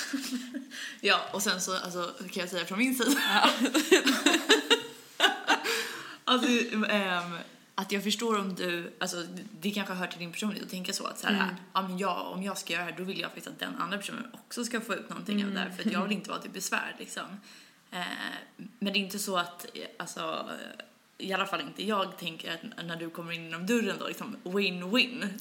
Ja, 1.00 1.20
och 1.32 1.42
sen 1.42 1.60
så 1.60 1.76
alltså, 1.76 2.14
kan 2.18 2.40
jag 2.40 2.48
säga 2.48 2.64
från 2.64 2.78
min 2.78 2.94
sida. 2.94 3.20
alltså, 6.24 6.48
ehm, 6.88 7.36
att 7.74 7.92
jag 7.92 8.02
förstår 8.04 8.38
om 8.38 8.54
du, 8.54 8.92
alltså 8.98 9.26
det 9.60 9.70
kanske 9.70 9.94
hör 9.94 10.06
till 10.06 10.18
din 10.18 10.32
personlighet 10.32 10.64
att 10.64 10.70
tänka 10.70 10.92
så 10.92 11.06
att 11.06 11.18
så 11.18 11.26
här, 11.26 11.34
Mm. 11.34 11.54
ja 11.72 11.82
men 11.82 11.98
jag, 11.98 12.32
om 12.32 12.42
jag 12.42 12.58
ska 12.58 12.72
göra 12.72 12.84
det 12.84 12.90
här 12.90 12.98
då 12.98 13.04
vill 13.04 13.20
jag 13.20 13.30
faktiskt 13.30 13.46
att 13.46 13.58
den 13.58 13.76
andra 13.76 13.98
personen 13.98 14.24
också 14.32 14.64
ska 14.64 14.80
få 14.80 14.94
ut 14.94 15.08
någonting 15.08 15.44
av 15.44 15.50
det 15.52 15.58
här 15.58 15.70
för 15.70 15.86
att 15.86 15.92
jag 15.92 16.02
vill 16.02 16.12
inte 16.12 16.30
vara 16.30 16.40
till 16.40 16.50
besvär 16.50 16.96
liksom. 16.98 17.24
Eh, 17.90 18.00
men 18.78 18.92
det 18.92 18.98
är 18.98 19.00
inte 19.00 19.18
så 19.18 19.36
att, 19.36 19.66
eh, 19.74 19.82
alltså, 19.98 20.50
i 21.20 21.32
alla 21.32 21.46
fall 21.46 21.60
inte 21.60 21.84
jag 21.84 22.18
tänker 22.18 22.54
att 22.54 22.86
när 22.86 22.96
du 22.96 23.10
kommer 23.10 23.32
in 23.32 23.44
genom 23.44 23.66
dörren 23.66 23.96
då 23.98 24.08
liksom 24.08 24.36
win-win. 24.44 25.28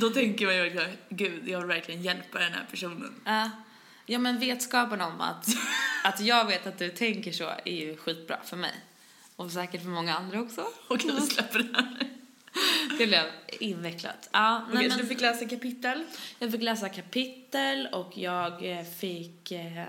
Då 0.00 0.10
tänker 0.10 0.46
man 0.46 0.54
ju 0.54 0.62
verkligen, 0.62 0.90
gud 1.08 1.48
jag 1.48 1.58
vill 1.58 1.66
verkligen 1.66 2.02
hjälpa 2.02 2.38
den 2.38 2.52
här 2.52 2.66
personen. 2.70 3.14
Ja. 3.24 3.50
ja 4.06 4.18
men 4.18 4.38
vetskapen 4.38 5.00
om 5.00 5.20
att, 5.20 5.46
att 6.04 6.20
jag 6.20 6.44
vet 6.44 6.66
att 6.66 6.78
du 6.78 6.90
tänker 6.90 7.32
så 7.32 7.44
är 7.64 7.72
ju 7.72 7.96
skitbra 7.96 8.38
för 8.44 8.56
mig. 8.56 8.74
Och 9.36 9.50
säkert 9.50 9.82
för 9.82 9.88
många 9.88 10.14
andra 10.14 10.40
också. 10.40 10.66
Okej, 10.88 11.10
vi 11.14 11.20
släpper 11.20 11.58
det 11.58 11.76
här. 11.76 12.10
Det 12.98 13.06
blev 13.06 13.24
invecklat. 13.60 14.28
Ja, 14.32 14.58
nej, 14.58 14.76
Okej, 14.76 14.88
men 14.88 14.98
du 14.98 15.06
fick 15.06 15.20
läsa 15.20 15.48
kapitel? 15.48 16.04
Jag 16.38 16.52
fick 16.52 16.62
läsa 16.62 16.88
kapitel 16.88 17.88
och 17.92 18.18
jag 18.18 18.78
eh, 18.78 18.84
fick 18.84 19.52
eh, 19.52 19.84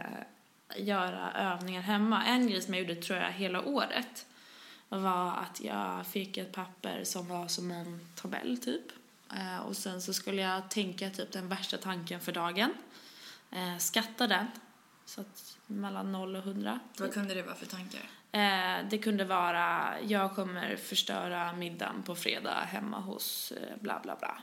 göra 0.78 1.32
övningar 1.32 1.82
hemma. 1.82 2.26
En 2.26 2.48
grej 2.48 2.62
som 2.62 2.74
jag 2.74 2.84
gjorde 2.84 3.02
tror 3.02 3.20
jag 3.20 3.32
hela 3.32 3.62
året 3.62 4.26
var 4.90 5.38
att 5.38 5.62
jag 5.62 6.08
fick 6.08 6.38
ett 6.38 6.52
papper 6.52 7.04
som 7.04 7.28
var 7.28 7.48
som 7.48 7.72
en 7.72 8.00
tabell 8.16 8.58
typ. 8.58 8.86
Eh, 9.34 9.58
och 9.58 9.78
sen 9.78 10.02
så 10.02 10.14
skulle 10.14 10.42
jag 10.42 10.70
tänka 10.70 11.10
typ 11.10 11.32
den 11.32 11.48
värsta 11.48 11.78
tanken 11.78 12.20
för 12.20 12.32
dagen. 12.32 12.74
Eh, 13.52 13.78
skatta 13.78 14.28
den. 14.28 14.48
Så 15.06 15.22
att 15.22 15.58
mellan 15.68 16.12
0 16.12 16.36
och 16.36 16.44
100. 16.44 16.80
Vad 16.98 17.14
kunde 17.14 17.34
det 17.34 17.44
vara 17.44 17.56
för 17.56 17.66
tankar? 17.66 18.02
Eh, 18.32 18.90
det 18.90 18.98
kunde 18.98 19.26
vara, 19.26 19.96
jag 20.02 20.36
kommer 20.36 20.76
förstöra 20.76 21.54
middagen 21.54 22.04
på 22.04 22.16
fredag 22.16 22.60
hemma 22.68 23.00
hos 23.00 23.54
bla 23.80 24.00
bla 24.04 24.16
bla. 24.16 24.42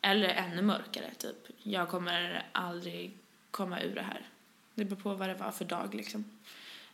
Eller 0.00 0.28
ännu 0.28 0.62
mörkare, 0.62 1.14
typ. 1.14 1.36
Jag 1.62 1.88
kommer 1.88 2.46
aldrig 2.52 3.18
komma 3.52 3.80
ur 3.80 3.94
det 3.94 4.02
här. 4.02 4.26
Det 4.74 4.84
beror 4.84 5.00
på 5.00 5.14
vad 5.14 5.28
det 5.28 5.34
var 5.34 5.50
för 5.50 5.64
dag 5.64 5.94
liksom. 5.94 6.24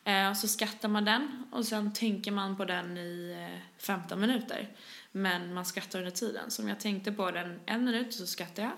Eh, 0.04 0.34
så 0.34 0.48
skattar 0.48 0.88
man 0.88 1.04
den 1.04 1.44
och 1.52 1.66
sen 1.66 1.92
tänker 1.92 2.30
man 2.30 2.56
på 2.56 2.64
den 2.64 2.96
i 2.96 3.36
eh, 3.50 3.60
15 3.78 4.20
minuter. 4.20 4.68
Men 5.12 5.54
man 5.54 5.64
skattar 5.64 5.98
under 5.98 6.10
tiden. 6.10 6.50
Så 6.50 6.62
om 6.62 6.68
jag 6.68 6.80
tänkte 6.80 7.12
på 7.12 7.30
den 7.30 7.60
en 7.66 7.84
minut 7.84 8.14
så 8.14 8.26
skattar 8.26 8.62
jag. 8.62 8.72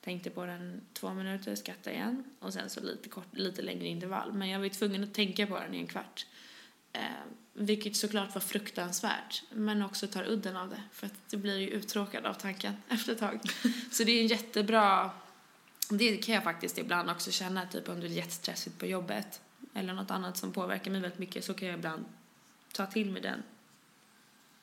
Tänkte 0.00 0.30
på 0.30 0.46
den 0.46 0.80
två 0.92 1.14
minuter, 1.14 1.54
skattar 1.54 1.90
igen. 1.90 2.24
Och 2.40 2.52
sen 2.52 2.70
så 2.70 2.80
lite, 2.80 3.08
kort, 3.08 3.36
lite 3.36 3.62
längre 3.62 3.86
intervall. 3.86 4.32
Men 4.32 4.48
jag 4.48 4.58
var 4.58 4.64
ju 4.64 4.70
tvungen 4.70 5.04
att 5.04 5.14
tänka 5.14 5.46
på 5.46 5.58
den 5.58 5.74
i 5.74 5.78
en 5.78 5.86
kvart. 5.86 6.26
Eh, 6.92 7.02
vilket 7.52 7.96
såklart 7.96 8.34
var 8.34 8.40
fruktansvärt. 8.40 9.42
Men 9.50 9.82
också 9.82 10.06
tar 10.06 10.24
udden 10.24 10.56
av 10.56 10.70
det. 10.70 10.82
För 10.92 11.06
att 11.06 11.30
du 11.30 11.36
blir 11.36 11.58
ju 11.58 11.68
uttråkad 11.68 12.26
av 12.26 12.34
tanken 12.34 12.76
efter 12.88 13.12
ett 13.12 13.18
tag. 13.18 13.40
så 13.90 14.04
det 14.04 14.12
är 14.12 14.20
en 14.20 14.26
jättebra... 14.26 15.10
Det 15.90 16.16
kan 16.16 16.34
jag 16.34 16.44
faktiskt 16.44 16.78
ibland 16.78 17.10
också 17.10 17.30
känna. 17.30 17.66
Typ 17.66 17.88
om 17.88 18.00
det 18.00 18.06
är 18.06 18.10
jättestressigt 18.10 18.78
på 18.78 18.86
jobbet. 18.86 19.40
Eller 19.74 19.94
något 19.94 20.10
annat 20.10 20.36
som 20.36 20.52
påverkar 20.52 20.90
mig 20.90 21.00
väldigt 21.00 21.18
mycket. 21.18 21.44
Så 21.44 21.54
kan 21.54 21.68
jag 21.68 21.78
ibland 21.78 22.04
ta 22.72 22.86
till 22.86 23.10
mig 23.10 23.22
den 23.22 23.42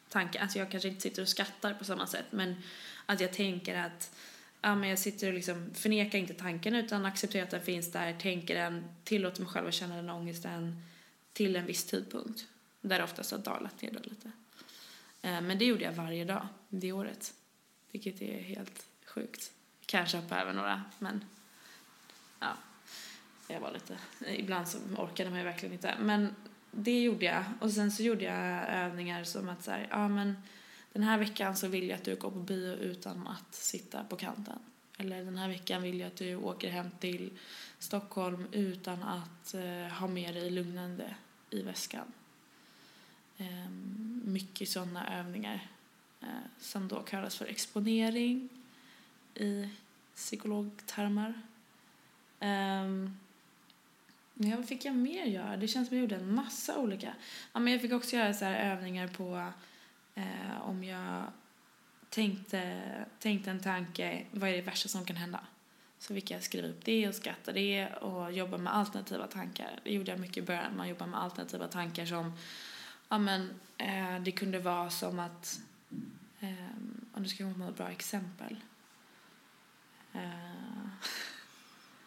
tanken. 0.09 0.41
Alltså 0.41 0.59
jag 0.59 0.71
kanske 0.71 0.89
inte 0.89 1.01
sitter 1.01 1.21
och 1.21 1.27
skrattar 1.27 1.73
på 1.73 1.85
samma 1.85 2.07
sätt. 2.07 2.25
Men 2.29 2.55
att 3.05 3.19
jag 3.19 3.33
tänker 3.33 3.75
att 3.75 4.15
ja, 4.61 4.75
men 4.75 4.89
jag 4.89 4.99
sitter 4.99 5.27
och 5.27 5.33
liksom 5.33 5.69
förnekar 5.73 6.19
inte 6.19 6.33
tanken 6.33 6.75
utan 6.75 7.05
accepterar 7.05 7.43
att 7.43 7.51
den 7.51 7.61
finns 7.61 7.91
där, 7.91 8.19
tänker 8.19 8.55
den, 8.55 8.83
tillåter 9.03 9.41
mig 9.41 9.49
själv 9.51 9.67
att 9.67 9.73
känna 9.73 9.95
den 9.95 10.09
ångesten 10.09 10.83
till 11.33 11.55
en 11.55 11.65
viss 11.65 11.83
tidpunkt. 11.83 12.45
Där 12.81 12.97
det 12.97 13.03
oftast 13.03 13.31
har 13.31 13.39
dalat 13.39 13.81
ner 13.81 13.91
då 13.91 13.99
lite. 14.03 14.31
Eh, 15.21 15.41
men 15.41 15.57
det 15.57 15.65
gjorde 15.65 15.83
jag 15.83 15.91
varje 15.91 16.25
dag 16.25 16.47
det 16.69 16.91
året. 16.91 17.33
Vilket 17.91 18.21
är 18.21 18.41
helt 18.41 18.85
sjukt. 19.05 19.51
Kanske 19.85 20.17
hoppa 20.17 20.41
över 20.41 20.53
några, 20.53 20.83
men 20.99 21.25
ja. 22.39 22.53
Jag 23.47 23.59
var 23.59 23.71
lite, 23.71 23.97
ibland 24.27 24.67
så 24.67 24.77
orkade 24.97 25.29
man 25.29 25.39
ju 25.39 25.45
verkligen 25.45 25.73
inte. 25.73 25.95
Men 25.99 26.35
det 26.71 27.03
gjorde 27.03 27.25
jag. 27.25 27.43
Och 27.59 27.71
sen 27.71 27.91
så 27.91 28.03
gjorde 28.03 28.23
jag 28.23 28.69
övningar 28.69 29.23
som 29.23 29.49
att 29.49 29.63
så 29.63 29.71
här, 29.71 29.87
ja 29.89 30.07
men 30.07 30.37
den 30.93 31.03
här 31.03 31.17
veckan 31.17 31.55
så 31.55 31.67
vill 31.67 31.89
jag 31.89 31.97
att 31.97 32.03
du 32.03 32.15
går 32.15 32.31
på 32.31 32.39
bio 32.39 32.73
utan 32.73 33.27
att 33.27 33.55
sitta 33.55 34.03
på 34.03 34.15
kanten. 34.15 34.59
Eller 34.97 35.23
den 35.23 35.37
här 35.37 35.47
veckan 35.47 35.81
vill 35.81 35.99
jag 35.99 36.07
att 36.07 36.15
du 36.15 36.35
åker 36.35 36.69
hem 36.69 36.91
till 36.99 37.31
Stockholm 37.79 38.47
utan 38.51 39.03
att 39.03 39.53
eh, 39.53 39.93
ha 39.99 40.07
med 40.07 40.35
dig 40.35 40.49
lugnande 40.49 41.15
i 41.49 41.61
väskan. 41.61 42.11
Eh, 43.37 43.69
mycket 44.23 44.69
sådana 44.69 45.19
övningar 45.19 45.67
eh, 46.21 46.27
som 46.59 46.87
då 46.87 47.01
kallas 47.01 47.35
för 47.35 47.45
exponering 47.45 48.49
i 49.35 49.69
psykologtermer. 50.15 51.33
Ehm, 52.39 52.85
um, 54.35 54.49
ja, 54.49 54.55
vad 54.55 54.67
fick 54.67 54.85
jag 54.85 54.95
mer 54.95 55.25
göra? 55.25 55.57
Det 55.57 55.67
känns 55.67 55.87
som 55.87 55.97
jag 55.97 56.01
gjorde 56.01 56.15
en 56.15 56.35
massa 56.35 56.77
olika. 56.77 57.13
Ja, 57.53 57.59
men 57.59 57.73
jag 57.73 57.81
fick 57.81 57.93
också 57.93 58.15
göra 58.15 58.33
så 58.33 58.45
här 58.45 58.71
övningar 58.71 59.07
på 59.07 59.51
eh, 60.15 60.61
om 60.61 60.83
jag 60.83 61.23
tänkte, 62.09 62.81
tänkte 63.19 63.51
en 63.51 63.59
tanke, 63.59 64.25
vad 64.31 64.49
är 64.49 64.53
det 64.53 64.61
värsta 64.61 64.89
som 64.89 65.05
kan 65.05 65.15
hända? 65.15 65.39
Så 65.99 66.13
fick 66.13 66.31
jag 66.31 66.43
skriva 66.43 66.67
upp 66.67 66.85
det 66.85 67.07
och 67.07 67.15
skatta 67.15 67.51
det 67.51 67.87
och 67.87 68.31
jobba 68.31 68.57
med 68.57 68.75
alternativa 68.75 69.27
tankar. 69.27 69.79
Det 69.83 69.93
gjorde 69.93 70.11
jag 70.11 70.19
mycket 70.19 70.37
i 70.37 70.41
början. 70.41 70.77
Man 70.77 70.89
jobbar 70.89 71.07
med 71.07 71.21
alternativa 71.21 71.67
tankar 71.67 72.05
som, 72.05 72.33
ja 73.09 73.17
men 73.17 73.49
eh, 73.77 74.19
det 74.23 74.31
kunde 74.31 74.59
vara 74.59 74.89
som 74.89 75.19
att, 75.19 75.59
eh, 76.39 76.69
om 77.13 77.23
du 77.23 77.29
ska 77.29 77.43
komma 77.43 77.53
på 77.53 77.59
något 77.59 77.77
bra 77.77 77.89
exempel. 77.91 78.57
Eh, 80.15 80.87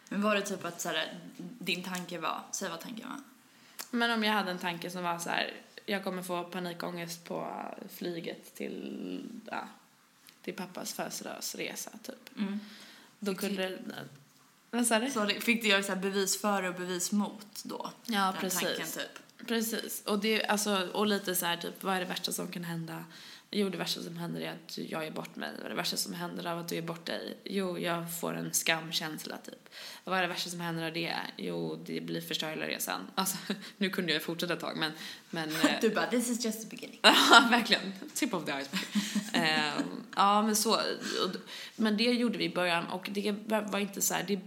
Men 0.08 0.22
var 0.22 0.34
det 0.34 0.42
typ 0.42 0.64
att 0.64 0.80
så 0.80 0.88
här, 0.88 1.18
din 1.58 1.84
tanke 1.84 2.18
var, 2.18 2.42
säg 2.52 2.68
vad 2.70 2.80
tanken 2.80 3.08
var. 3.08 3.20
Men 3.90 4.10
om 4.10 4.24
jag 4.24 4.32
hade 4.32 4.50
en 4.50 4.58
tanke 4.58 4.90
som 4.90 5.02
var 5.02 5.18
så 5.18 5.30
här, 5.30 5.52
jag 5.86 6.04
kommer 6.04 6.22
få 6.22 6.44
panikångest 6.44 7.24
på 7.24 7.64
flyget 7.96 8.54
till, 8.54 9.20
ja, 9.50 9.68
till 10.42 10.54
pappas 10.54 10.92
födelsedagsresa 10.92 11.90
typ. 12.02 12.36
Mm. 12.38 12.60
Då 13.18 13.32
Fick 13.32 13.40
kunde 13.40 13.78
Vad 14.70 14.86
sa 14.86 14.98
du? 14.98 15.10
Så 15.10 15.24
det- 15.24 15.40
fick 15.40 15.62
du 15.62 15.68
göra 15.68 15.82
så 15.82 15.96
bevis 15.96 16.40
för 16.40 16.62
och 16.62 16.74
bevis 16.74 17.12
mot 17.12 17.46
då? 17.64 17.90
Ja, 18.04 18.34
precis. 18.40 18.60
Tanken, 18.60 18.86
typ. 18.86 19.46
Precis. 19.48 20.02
Och, 20.06 20.18
det, 20.18 20.44
alltså, 20.46 20.88
och 20.92 21.06
lite 21.06 21.34
så 21.34 21.46
här, 21.46 21.56
typ, 21.56 21.82
vad 21.82 21.94
är 21.96 22.00
det 22.00 22.06
värsta 22.06 22.32
som 22.32 22.48
kan 22.52 22.64
hända? 22.64 23.04
Jo, 23.50 23.68
det 23.68 23.78
värsta 23.78 24.02
som 24.02 24.16
händer 24.16 24.40
är 24.40 24.52
att 24.52 24.78
jag 24.78 25.06
är 25.06 25.10
bort 25.10 25.36
mig. 25.36 25.50
Vad 25.56 25.64
är 25.64 25.68
det 25.68 25.74
värsta 25.74 25.96
som 25.96 26.14
händer 26.14 26.46
av 26.46 26.58
att 26.58 26.68
du 26.68 26.76
är 26.76 26.82
bort 26.82 27.06
dig? 27.06 27.36
Jo, 27.44 27.78
jag 27.78 28.20
får 28.20 28.34
en 28.34 28.52
skamkänsla, 28.52 29.36
typ. 29.36 29.68
Vad 30.04 30.18
är 30.18 30.22
det 30.22 30.28
värsta 30.28 30.50
som 30.50 30.60
händer 30.60 30.86
av 30.86 30.92
det? 30.92 31.14
Jo, 31.36 31.84
det 31.86 32.00
blir 32.00 32.20
förstör 32.20 32.50
hela 32.50 32.66
resan. 32.66 33.10
Alltså, 33.14 33.36
nu 33.76 33.90
kunde 33.90 34.12
jag 34.12 34.22
fortsätta 34.22 34.54
ett 34.54 34.60
tag, 34.60 34.76
men... 34.76 34.92
men 35.30 35.48
eh, 35.64 35.80
Du 35.80 35.90
bara, 35.90 36.06
this 36.06 36.30
is 36.30 36.44
just 36.44 36.62
the 36.62 36.76
beginning. 36.76 37.00
Ja, 37.30 37.48
verkligen. 37.50 37.92
Tip 38.14 38.34
of 38.34 38.44
the 38.44 38.52
iceberg. 38.52 38.82
Ehm, 39.32 40.04
Ja, 40.16 40.42
men 40.42 40.56
så. 40.56 40.80
Men 41.76 41.96
det 41.96 42.04
gjorde 42.04 42.38
vi 42.38 42.44
i 42.44 42.54
början 42.54 42.86
och 42.86 43.08
det 43.12 43.32
var 43.46 43.78
inte 43.78 44.02
så 44.02 44.14
här, 44.14 44.22
det 44.22 44.40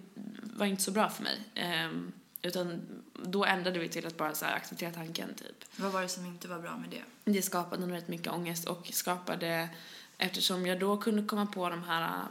var 0.43 0.65
inte 0.65 0.83
så 0.83 0.91
bra 0.91 1.09
för 1.09 1.23
mig. 1.23 1.39
Um, 1.85 2.11
utan 2.41 2.81
då 3.23 3.45
ändrade 3.45 3.79
vi 3.79 3.89
till 3.89 4.07
att 4.07 4.17
bara 4.17 4.35
så 4.35 4.45
acceptera 4.45 4.91
tanken, 4.91 5.33
typ. 5.33 5.65
Vad 5.75 5.91
var 5.91 6.01
det 6.01 6.07
som 6.07 6.25
inte 6.25 6.47
var 6.47 6.59
bra 6.59 6.77
med 6.77 6.89
det? 6.89 7.31
Det 7.31 7.41
skapade 7.41 7.85
nog 7.85 7.95
rätt 7.97 8.07
mycket 8.07 8.33
ångest 8.33 8.67
och 8.67 8.89
skapade, 8.93 9.69
eftersom 10.17 10.65
jag 10.65 10.79
då 10.79 10.97
kunde 10.97 11.23
komma 11.23 11.45
på 11.45 11.69
de 11.69 11.83
här 11.83 12.21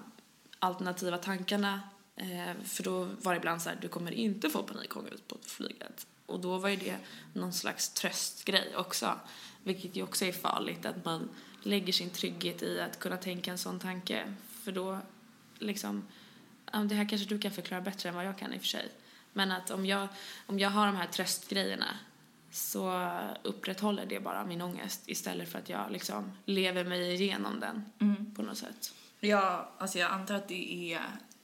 alternativa 0.58 1.18
tankarna, 1.18 1.80
eh, 2.16 2.62
för 2.64 2.82
då 2.82 3.04
var 3.04 3.32
det 3.32 3.38
ibland 3.38 3.62
så 3.62 3.68
här, 3.68 3.78
du 3.80 3.88
kommer 3.88 4.12
inte 4.12 4.50
få 4.50 4.62
panikångest 4.62 5.28
på 5.28 5.36
flyget. 5.42 6.06
Och 6.26 6.40
då 6.40 6.58
var 6.58 6.68
ju 6.68 6.76
det 6.76 6.96
någon 7.32 7.52
slags 7.52 7.88
tröstgrej 7.88 8.76
också, 8.76 9.20
vilket 9.62 9.96
ju 9.96 10.02
också 10.02 10.24
är 10.24 10.32
farligt, 10.32 10.86
att 10.86 11.04
man 11.04 11.28
lägger 11.62 11.92
sin 11.92 12.10
trygghet 12.10 12.62
i 12.62 12.80
att 12.80 12.98
kunna 12.98 13.16
tänka 13.16 13.50
en 13.50 13.58
sån 13.58 13.78
tanke, 13.78 14.34
för 14.62 14.72
då 14.72 14.98
liksom, 15.58 16.06
det 16.84 16.94
här 16.94 17.08
kanske 17.08 17.28
du 17.28 17.38
kan 17.38 17.50
förklara 17.50 17.80
bättre 17.80 18.08
än 18.08 18.14
vad 18.14 18.26
jag 18.26 18.38
kan 18.38 18.52
i 18.52 18.56
och 18.56 18.60
för 18.60 18.68
sig. 18.68 18.88
Men 19.32 19.52
att 19.52 19.70
om 19.70 19.86
jag, 19.86 20.08
om 20.46 20.58
jag 20.58 20.70
har 20.70 20.86
de 20.86 20.96
här 20.96 21.06
tröstgrejerna 21.06 21.98
så 22.50 23.10
upprätthåller 23.42 24.06
det 24.06 24.20
bara 24.20 24.44
min 24.44 24.62
ångest 24.62 25.02
istället 25.06 25.48
för 25.48 25.58
att 25.58 25.68
jag 25.68 25.90
liksom 25.90 26.32
lever 26.44 26.84
mig 26.84 27.14
igenom 27.14 27.60
den 27.60 27.84
mm. 28.00 28.34
på 28.34 28.42
något 28.42 28.58
sätt. 28.58 28.94
Ja, 29.20 29.72
alltså 29.78 29.98
jag 29.98 30.10
antar 30.10 30.34
att 30.34 30.48
det 30.48 30.94
är 30.94 31.02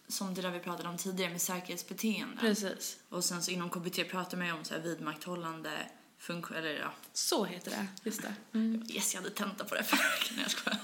som 0.09 0.35
det 0.35 0.43
där 0.43 0.51
vi 0.51 0.61
pratade 0.61 0.89
om 0.89 0.97
tidigare 0.97 1.31
med 1.31 1.41
säkerhetsbeteende. 1.41 2.37
Precis. 2.41 2.99
Och 3.09 3.25
sen 3.25 3.43
så 3.43 3.51
inom 3.51 3.71
KBT 3.71 4.11
pratar 4.11 4.37
man 4.37 4.47
ju 4.47 4.53
om 4.53 4.65
så 4.65 4.75
här 4.75 4.81
vidmakthållande 4.81 5.71
funktion, 6.19 6.57
eller 6.57 6.71
ja. 6.71 6.93
Så 7.13 7.45
heter 7.45 7.71
det, 7.71 7.87
just 8.03 8.23
det. 8.23 8.35
Mm. 8.53 8.87
Yes, 8.91 9.15
jag 9.15 9.23
hade 9.23 9.35
tenta 9.35 9.65
på 9.65 9.75
det 9.75 9.85
för 9.85 9.97
Nej, 9.97 10.43
jag 10.43 10.51
skojar. 10.51 10.79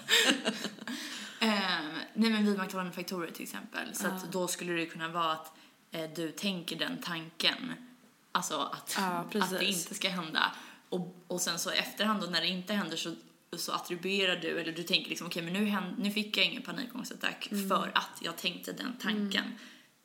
eh, 1.41 1.99
nej 2.15 2.31
men 2.31 2.47
vidmakthållande 2.47 2.93
faktorer 2.93 3.31
till 3.31 3.43
exempel. 3.43 3.95
Så 3.95 4.07
ja. 4.07 4.11
att 4.11 4.33
då 4.33 4.49
skulle 4.49 4.73
det 4.73 4.87
kunna 4.87 5.09
vara 5.09 5.33
att 5.33 5.53
du 6.15 6.33
tänker 6.33 6.77
den 6.77 6.99
tanken. 7.03 7.75
Alltså 8.33 8.59
att, 8.59 8.95
ja, 8.97 9.03
att 9.41 9.51
det 9.51 9.65
inte 9.65 9.95
ska 9.95 10.09
hända. 10.09 10.53
Och, 10.89 11.17
och 11.27 11.41
sen 11.41 11.59
så 11.59 11.71
efterhand 11.71 12.21
då 12.21 12.27
när 12.27 12.41
det 12.41 12.47
inte 12.47 12.73
händer 12.73 12.97
så, 12.97 13.15
så 13.57 13.73
attribuerar 13.73 14.37
du, 14.37 14.61
eller 14.61 14.73
du 14.73 14.83
tänker 14.83 15.09
liksom 15.09 15.27
okej 15.27 15.43
okay, 15.43 15.53
men 15.53 15.65
nu, 15.65 15.71
händ, 15.71 15.99
nu 15.99 16.11
fick 16.11 16.37
jag 16.37 16.47
ingen 16.47 16.63
panikångestattack 16.63 17.49
mm. 17.53 17.69
för 17.69 17.93
att 17.95 18.19
jag 18.21 18.37
tänkte 18.37 18.73
den 18.73 18.97
tanken. 19.01 19.45
Mm. 19.45 19.59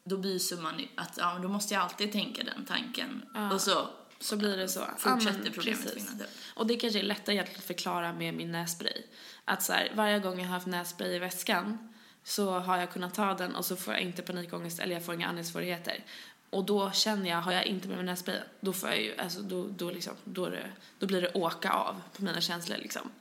Då 0.03 0.17
blir 0.17 0.39
summan 0.39 0.87
att 0.95 1.17
ja, 1.17 1.39
då 1.41 1.49
måste 1.49 1.73
jag 1.73 1.83
alltid 1.83 2.11
tänka 2.11 2.43
den 2.43 2.65
tanken. 2.65 3.25
Ja. 3.33 3.53
Och 3.53 3.61
så 3.61 3.87
så 4.19 4.37
blir 4.37 4.57
det 4.57 4.67
så. 4.67 4.79
Fortsätter 4.97 5.45
ja, 5.45 5.51
problemet 5.53 5.93
precis. 5.93 6.11
Och 6.53 6.67
det 6.67 6.75
kanske 6.75 6.99
är 6.99 7.03
lättare 7.03 7.39
att 7.39 7.63
förklara 7.63 8.13
med 8.13 8.33
min 8.33 8.51
nässpray. 8.51 9.03
Att 9.45 9.63
så 9.63 9.73
här, 9.73 9.91
varje 9.95 10.19
gång 10.19 10.39
jag 10.39 10.47
har 10.47 10.53
haft 10.53 10.67
nässpray 10.67 11.15
i 11.15 11.19
väskan 11.19 11.93
så 12.27 12.59
har 12.59 12.77
jag 12.77 12.91
kunnat 12.91 13.13
ta 13.13 13.33
den 13.33 13.55
och 13.55 13.65
så 13.65 13.75
får 13.75 13.93
jag 13.93 14.03
inte 14.03 14.21
panikångest 14.21 14.79
eller 14.79 14.93
jag 14.93 15.05
får 15.05 15.15
inga 15.15 15.27
andningssvårigheter. 15.27 16.03
Och 16.49 16.65
då 16.65 16.91
känner 16.91 17.29
jag, 17.29 17.41
har 17.41 17.51
jag 17.51 17.65
inte 17.65 17.87
med 17.87 17.97
mig 17.97 18.05
nässprayen, 18.05 18.43
då 18.59 18.73
får 18.73 18.89
jag 18.89 19.01
ju, 19.01 19.17
alltså 19.17 19.41
då, 19.41 19.67
då 19.67 19.91
liksom, 19.91 20.13
då, 20.23 20.49
det, 20.49 20.71
då 20.99 21.07
blir 21.07 21.21
det 21.21 21.33
åka 21.33 21.71
av 21.71 22.01
på 22.13 22.23
mina 22.23 22.41
känslor 22.41 22.77
liksom. 22.77 23.11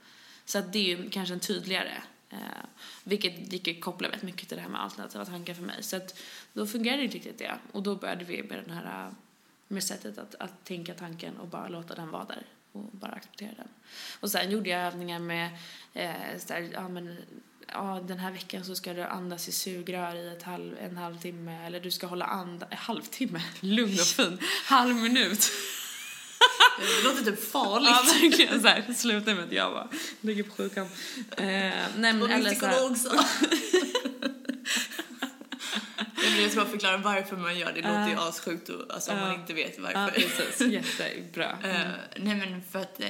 Så 0.45 0.59
att 0.59 0.73
det 0.73 0.79
är 0.79 0.83
ju 0.83 1.11
kanske 1.11 1.35
en 1.35 1.41
tydligare, 1.41 2.03
eh, 2.31 2.39
vilket 3.05 3.53
gick 3.53 3.67
ju 3.67 3.81
koppla 3.81 4.09
väldigt 4.09 4.27
mycket 4.27 4.49
till 4.49 4.57
det 4.57 4.63
här 4.63 4.69
med 4.69 4.83
alternativa 4.83 5.25
tankar 5.25 5.55
för 5.55 5.63
mig. 5.63 5.83
Så 5.83 5.97
att 5.97 6.19
då 6.53 6.67
fungerade 6.67 7.03
inte 7.03 7.17
riktigt 7.17 7.39
det. 7.39 7.55
Och 7.73 7.83
då 7.83 7.95
började 7.95 8.25
vi 8.25 8.43
med 8.43 8.59
den 8.67 8.71
här, 8.71 9.07
eh, 9.07 9.13
med 9.69 9.85
sättet 9.85 10.19
att, 10.19 10.35
att 10.35 10.65
tänka 10.65 10.95
tanken 10.95 11.37
och 11.37 11.49
bara 11.49 11.69
låta 11.69 11.95
den 11.95 12.11
vara 12.11 12.25
där 12.25 12.43
och 12.73 12.91
bara 12.93 13.13
acceptera 13.13 13.55
den. 13.57 13.69
Och 14.21 14.31
sen 14.31 14.51
gjorde 14.51 14.71
jag 14.71 14.81
övningar 14.81 15.19
med, 15.19 15.59
eh, 15.93 16.39
så 16.39 16.49
där, 16.49 16.71
ja 16.73 16.89
men 16.89 17.17
ja, 17.73 18.01
den 18.09 18.19
här 18.19 18.33
veckan 18.33 18.65
så 18.65 18.75
ska 18.75 18.93
du 18.93 19.03
andas 19.03 19.49
i 19.49 19.53
sugrör 19.53 20.15
i 20.15 20.29
ett 20.29 20.43
halv, 20.43 20.77
en 20.81 20.97
halvtimme 20.97 21.67
eller 21.67 21.81
du 21.81 21.91
ska 21.91 22.07
hålla 22.07 22.25
andan, 22.25 22.69
en 22.71 22.79
halvtimme, 22.79 23.43
lugn 23.61 24.01
och 24.01 24.07
fin, 24.07 24.39
halv 24.65 24.97
minut. 24.97 25.51
Det 26.79 27.09
låter 27.09 27.25
typ 27.25 27.51
farligt. 27.51 27.89
Ja, 27.91 28.03
verkligen 28.23 28.63
så 28.63 28.69
här, 28.69 28.95
sluta 28.97 29.35
med 29.35 29.45
att 29.45 29.53
jag 29.53 29.73
bara 29.73 29.89
ligger 30.21 30.43
på 30.43 30.55
sjukan. 30.55 30.89
Eh, 31.31 31.47
nej, 31.47 31.83
men, 31.97 32.31
eller 32.31 32.51
psykolog 32.51 32.97
så. 32.97 33.11
Jag 36.41 36.51
ska 36.51 36.61
bara 36.61 36.71
förklara 36.71 36.97
varför 36.97 37.37
man 37.37 37.59
gör 37.59 37.73
det. 37.73 37.81
Det 37.81 37.89
låter 37.89 38.09
ju 38.09 38.29
assjukt 38.29 38.71
alltså, 38.91 39.13
om 39.13 39.19
man 39.21 39.35
inte 39.35 39.55
vet 39.55 39.79
varför. 39.79 40.01
Ja, 40.01 40.11
precis. 40.15 40.61
Jättebra. 40.61 41.59
Mm. 41.63 41.77
Uh, 41.77 41.93
nej 42.17 42.37
men 42.37 42.63
för 42.73 42.79
att 42.79 43.01
uh, 43.01 43.07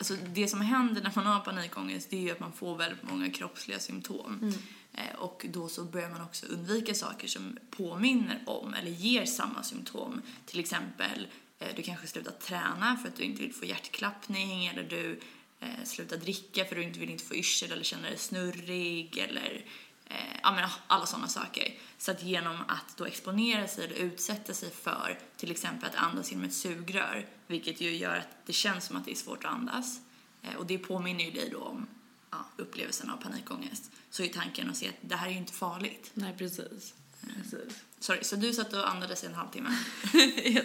alltså 0.00 0.16
det 0.34 0.48
som 0.48 0.60
händer 0.60 1.02
när 1.02 1.12
man 1.14 1.26
har 1.26 1.40
panikångest 1.40 2.10
det 2.10 2.28
är 2.28 2.32
att 2.32 2.40
man 2.40 2.52
får 2.52 2.76
väldigt 2.76 3.02
många 3.02 3.30
kroppsliga 3.30 3.78
symptom. 3.78 4.38
Mm. 4.42 4.54
Eh, 4.94 5.14
och 5.16 5.46
då 5.48 5.68
så 5.68 5.84
börjar 5.84 6.10
man 6.10 6.20
också 6.20 6.46
undvika 6.46 6.94
saker 6.94 7.28
som 7.28 7.58
påminner 7.70 8.42
om 8.46 8.74
eller 8.74 8.90
ger 8.90 9.24
samma 9.24 9.62
symptom. 9.62 10.22
Till 10.46 10.60
exempel, 10.60 11.26
eh, 11.58 11.68
du 11.76 11.82
kanske 11.82 12.06
slutar 12.06 12.32
träna 12.32 12.96
för 13.02 13.08
att 13.08 13.16
du 13.16 13.22
inte 13.22 13.42
vill 13.42 13.54
få 13.54 13.64
hjärtklappning 13.64 14.66
eller 14.66 14.82
du 14.82 15.20
eh, 15.60 15.84
slutar 15.84 16.16
dricka 16.16 16.64
för 16.64 16.76
att 16.76 16.82
du 16.82 16.88
inte 16.88 17.00
vill 17.00 17.10
inte 17.10 17.24
få 17.24 17.34
yrsel 17.34 17.72
eller 17.72 17.84
känna 17.84 18.08
dig 18.08 18.18
snurrig 18.18 19.18
eller 19.18 19.64
eh, 20.10 20.40
ja, 20.42 20.52
men 20.52 20.68
alla 20.86 21.06
sådana 21.06 21.28
saker. 21.28 21.74
Så 21.98 22.10
att 22.10 22.22
genom 22.22 22.56
att 22.68 22.96
då 22.96 23.04
exponera 23.04 23.68
sig 23.68 23.84
eller 23.84 23.96
utsätta 23.96 24.54
sig 24.54 24.70
för 24.70 25.18
till 25.36 25.50
exempel 25.50 25.88
att 25.88 25.96
andas 25.96 26.30
genom 26.30 26.44
ett 26.44 26.54
sugrör, 26.54 27.26
vilket 27.46 27.80
ju 27.80 27.96
gör 27.96 28.16
att 28.16 28.46
det 28.46 28.52
känns 28.52 28.84
som 28.84 28.96
att 28.96 29.04
det 29.04 29.10
är 29.10 29.14
svårt 29.14 29.44
att 29.44 29.52
andas, 29.52 30.00
eh, 30.42 30.54
och 30.54 30.66
det 30.66 30.78
påminner 30.78 31.24
ju 31.24 31.30
dig 31.30 31.50
då 31.52 31.58
om 31.58 31.86
ja, 32.30 32.38
upplevelsen 32.56 33.10
av 33.10 33.16
panikångest, 33.16 33.90
så 34.10 34.22
är 34.22 34.28
tanken 34.28 34.70
att 34.70 34.76
se 34.76 34.88
att 34.88 34.94
det 35.00 35.16
här 35.16 35.26
är 35.26 35.30
ju 35.30 35.38
inte 35.38 35.52
farligt. 35.52 36.10
Nej, 36.14 36.34
precis. 36.38 36.94
precis. 37.36 37.84
Sorry, 38.00 38.24
så 38.24 38.36
du 38.36 38.52
satt 38.52 38.72
och 38.72 38.90
andades 38.90 39.24
i 39.24 39.26
en 39.26 39.34
halvtimme? 39.34 39.76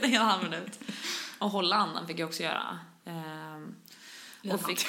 en 0.01 0.15
halv 0.15 0.43
minut. 0.43 0.79
Och 1.37 1.49
hålla 1.49 1.75
andan 1.75 2.07
fick 2.07 2.19
jag 2.19 2.27
också 2.27 2.43
göra. 2.43 2.79
Ehm, 3.05 3.75
och 4.51 4.65
fick, 4.65 4.85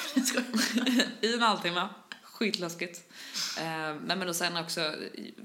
I 1.21 1.33
en 1.33 1.41
halvtimme 1.41 1.89
skitläskigt. 2.37 3.11
Eh, 3.57 3.63
men, 3.63 4.19
men 4.19 4.29
och 4.29 4.35
sen 4.35 4.57
också 4.57 4.95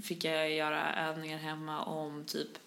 fick 0.03 0.25
jag 0.25 0.53
göra 0.53 0.95
övningar 0.95 1.39
hemma 1.39 1.85
om 1.85 2.25
typ, 2.25 2.59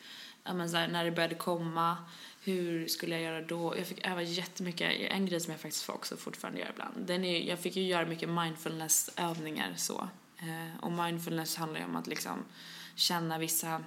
ja 0.43 0.53
men 0.53 0.69
så 0.69 0.77
här, 0.77 0.87
när 0.87 1.05
det 1.05 1.11
började 1.11 1.35
komma, 1.35 1.97
hur 2.43 2.87
skulle 2.87 3.15
jag 3.15 3.23
göra 3.23 3.41
då? 3.41 3.77
Jag 3.77 3.87
fick 3.87 4.07
öva 4.07 4.21
jättemycket, 4.21 4.91
en 5.11 5.25
grej 5.25 5.39
som 5.39 5.51
jag 5.51 5.61
faktiskt 5.61 5.89
också 5.89 6.17
fortfarande 6.17 6.59
gör 6.59 6.69
ibland, 6.69 7.07
den 7.07 7.23
är, 7.23 7.49
jag 7.49 7.59
fick 7.59 7.75
ju 7.75 7.83
göra 7.83 8.05
mycket 8.05 8.29
mindfulness-övningar 8.29 9.73
så. 9.77 10.09
Eh, 10.37 10.83
och 10.83 10.91
mindfulness 10.91 11.55
handlar 11.55 11.79
ju 11.79 11.85
om 11.85 11.95
att 11.95 12.07
liksom 12.07 12.45
känna 12.95 13.37
vissa 13.37 13.83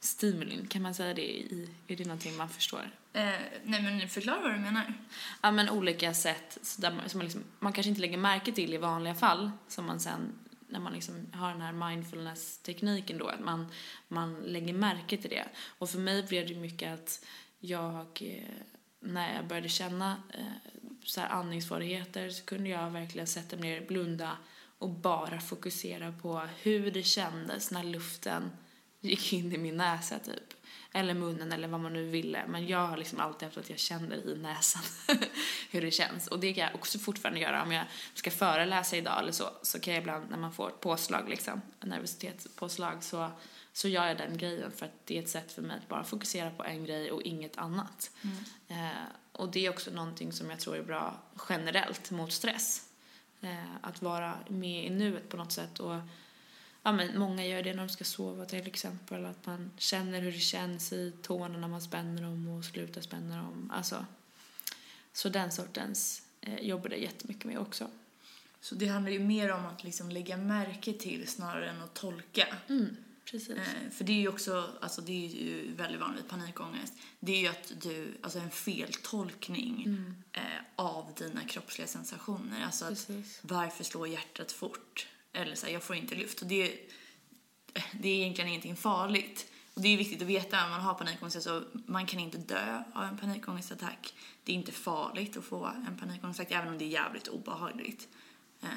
stimulin, 0.00 0.66
kan 0.66 0.82
man 0.82 0.94
säga 0.94 1.14
det? 1.14 1.30
I, 1.30 1.68
är 1.86 1.96
det 1.96 2.04
någonting 2.04 2.36
man 2.36 2.48
förstår? 2.48 2.90
Eh, 3.12 3.40
nej 3.64 3.82
men 3.82 4.08
förklara 4.08 4.40
vad 4.40 4.50
du 4.50 4.58
menar. 4.58 4.94
Ja 5.42 5.50
men 5.50 5.70
olika 5.70 6.14
sätt 6.14 6.76
där 6.78 6.92
man, 6.92 7.08
som 7.08 7.18
man, 7.18 7.24
liksom, 7.24 7.44
man 7.58 7.72
kanske 7.72 7.88
inte 7.88 8.00
lägger 8.00 8.18
märke 8.18 8.52
till 8.52 8.74
i 8.74 8.76
vanliga 8.76 9.14
fall 9.14 9.50
som 9.68 9.86
man 9.86 10.00
sen 10.00 10.32
när 10.70 10.80
man 10.80 10.92
liksom 10.92 11.26
har 11.32 11.52
den 11.52 11.60
här 11.60 11.72
mindfulness-tekniken 11.72 13.18
då, 13.18 13.28
att 13.28 13.40
man, 13.40 13.66
man 14.08 14.34
lägger 14.34 14.74
märke 14.74 15.16
till 15.16 15.30
det. 15.30 15.44
Och 15.78 15.90
för 15.90 15.98
mig 15.98 16.22
blev 16.22 16.48
det 16.48 16.54
mycket 16.54 16.94
att 16.94 17.24
jag, 17.58 18.06
eh, 18.20 18.54
när 19.00 19.34
jag 19.34 19.46
började 19.46 19.68
känna 19.68 20.22
eh, 20.28 20.70
så 21.04 21.20
här 21.20 21.28
andningssvårigheter 21.28 22.30
så 22.30 22.44
kunde 22.44 22.68
jag 22.68 22.90
verkligen 22.90 23.26
sätta 23.26 23.56
mig 23.56 23.70
ner, 23.70 23.86
blunda 23.86 24.36
och 24.78 24.90
bara 24.90 25.40
fokusera 25.40 26.12
på 26.22 26.48
hur 26.62 26.90
det 26.90 27.02
kändes 27.02 27.70
när 27.70 27.84
luften 27.84 28.50
gick 29.00 29.32
in 29.32 29.52
i 29.52 29.58
min 29.58 29.76
näsa 29.76 30.18
typ. 30.18 30.54
Eller 30.92 31.14
munnen 31.14 31.52
eller 31.52 31.68
vad 31.68 31.80
man 31.80 31.92
nu 31.92 32.06
ville. 32.06 32.46
Men 32.46 32.66
jag 32.66 32.86
har 32.86 32.96
liksom 32.96 33.20
alltid 33.20 33.46
haft 33.46 33.58
att 33.58 33.70
jag 33.70 33.78
känner 33.78 34.28
i 34.28 34.38
näsan 34.38 34.82
hur 35.70 35.82
det 35.82 35.90
känns. 35.90 36.26
Och 36.26 36.40
det 36.40 36.52
kan 36.52 36.64
jag 36.64 36.74
också 36.74 36.98
fortfarande 36.98 37.40
göra 37.40 37.62
om 37.62 37.72
jag 37.72 37.84
ska 38.14 38.30
föreläsa 38.30 38.96
idag 38.96 39.18
eller 39.18 39.32
så. 39.32 39.50
Så 39.62 39.80
kan 39.80 39.94
jag 39.94 40.00
ibland 40.00 40.30
när 40.30 40.38
man 40.38 40.52
får 40.52 40.68
ett 40.68 40.80
påslag 40.80 41.28
liksom, 41.28 41.60
nervositetspåslag 41.80 43.02
så, 43.02 43.30
så 43.72 43.88
gör 43.88 44.06
jag 44.06 44.18
den 44.18 44.38
grejen 44.38 44.72
för 44.72 44.86
att 44.86 45.06
det 45.06 45.18
är 45.18 45.22
ett 45.22 45.28
sätt 45.28 45.52
för 45.52 45.62
mig 45.62 45.76
att 45.76 45.88
bara 45.88 46.04
fokusera 46.04 46.50
på 46.50 46.64
en 46.64 46.84
grej 46.84 47.12
och 47.12 47.22
inget 47.22 47.58
annat. 47.58 48.10
Mm. 48.22 48.36
Eh, 48.68 49.02
och 49.32 49.48
det 49.48 49.66
är 49.66 49.70
också 49.70 49.90
någonting 49.90 50.32
som 50.32 50.50
jag 50.50 50.60
tror 50.60 50.76
är 50.76 50.82
bra 50.82 51.14
generellt 51.48 52.10
mot 52.10 52.32
stress. 52.32 52.86
Eh, 53.40 53.76
att 53.80 54.02
vara 54.02 54.34
med 54.48 54.84
i 54.84 54.90
nuet 54.90 55.28
på 55.28 55.36
något 55.36 55.52
sätt 55.52 55.80
och 55.80 55.96
ja, 56.82 56.92
men 56.92 57.18
många 57.18 57.46
gör 57.46 57.62
det 57.62 57.74
när 57.74 57.86
de 57.86 57.88
ska 57.88 58.04
sova 58.04 58.44
till 58.44 58.66
exempel. 58.66 59.26
Att 59.26 59.46
man 59.46 59.70
känner 59.76 60.20
hur 60.20 60.32
det 60.32 60.38
känns 60.38 60.92
i 60.92 61.12
tårna 61.22 61.58
när 61.58 61.68
man 61.68 61.82
spänner 61.82 62.22
dem 62.22 62.48
och 62.48 62.64
slutar 62.64 63.00
spänna 63.00 63.36
dem. 63.36 63.72
Alltså, 63.74 64.06
så 65.12 65.28
den 65.28 65.52
sortens 65.52 66.22
eh, 66.40 66.60
jobbar 66.60 66.88
det 66.88 66.96
jättemycket 66.96 67.44
med 67.44 67.58
också. 67.58 67.88
Så 68.60 68.74
det 68.74 68.86
handlar 68.86 69.12
ju 69.12 69.18
mer 69.18 69.52
om 69.52 69.66
att 69.66 69.84
liksom 69.84 70.10
lägga 70.10 70.36
märke 70.36 70.92
till 70.92 71.28
snarare 71.28 71.70
än 71.70 71.82
att 71.82 71.94
tolka. 71.94 72.46
Mm, 72.68 72.96
precis. 73.24 73.56
Eh, 73.56 73.90
för 73.90 74.04
det 74.04 74.12
är 74.12 74.20
ju 74.20 74.28
också, 74.28 74.70
alltså 74.80 75.00
det 75.00 75.12
är 75.12 75.28
ju 75.28 75.74
väldigt 75.74 76.00
vanligt 76.00 76.28
panikångest. 76.28 76.92
Det 77.20 77.32
är 77.32 77.40
ju 77.40 77.48
att 77.48 77.72
du, 77.82 78.14
alltså 78.20 78.38
en 78.38 78.50
feltolkning 78.50 79.84
mm. 79.86 80.14
eh, 80.32 80.42
av 80.76 81.12
dina 81.18 81.44
kroppsliga 81.44 81.88
sensationer. 81.88 82.64
Alltså 82.64 82.84
att, 82.84 83.10
varför 83.42 83.84
slår 83.84 84.08
hjärtat 84.08 84.52
fort? 84.52 85.08
Eller 85.32 85.54
så 85.54 85.66
här, 85.66 85.72
jag 85.72 85.82
får 85.82 85.96
inte 85.96 86.14
luft. 86.14 86.42
Och 86.42 86.48
det, 86.48 86.78
det 87.92 88.08
är 88.08 88.14
egentligen 88.14 88.48
ingenting 88.48 88.76
farligt. 88.76 89.46
Och 89.74 89.82
det 89.82 89.88
är 89.88 89.96
viktigt 89.96 90.22
att 90.22 90.28
veta 90.28 90.64
om 90.64 90.70
man 90.70 90.80
har 90.80 90.94
panikångest, 90.94 91.42
så 91.42 91.62
man 91.72 92.06
kan 92.06 92.20
inte 92.20 92.38
dö 92.38 92.82
av 92.94 93.04
en 93.04 93.18
panikångestattack. 93.18 94.14
Det 94.44 94.52
är 94.52 94.56
inte 94.56 94.72
farligt 94.72 95.36
att 95.36 95.44
få 95.44 95.66
en 95.66 95.96
panikångestattack, 96.00 96.52
även 96.52 96.68
om 96.68 96.78
det 96.78 96.84
är 96.84 96.88
jävligt 96.88 97.28
obehagligt. 97.28 98.08
Eh, 98.62 98.68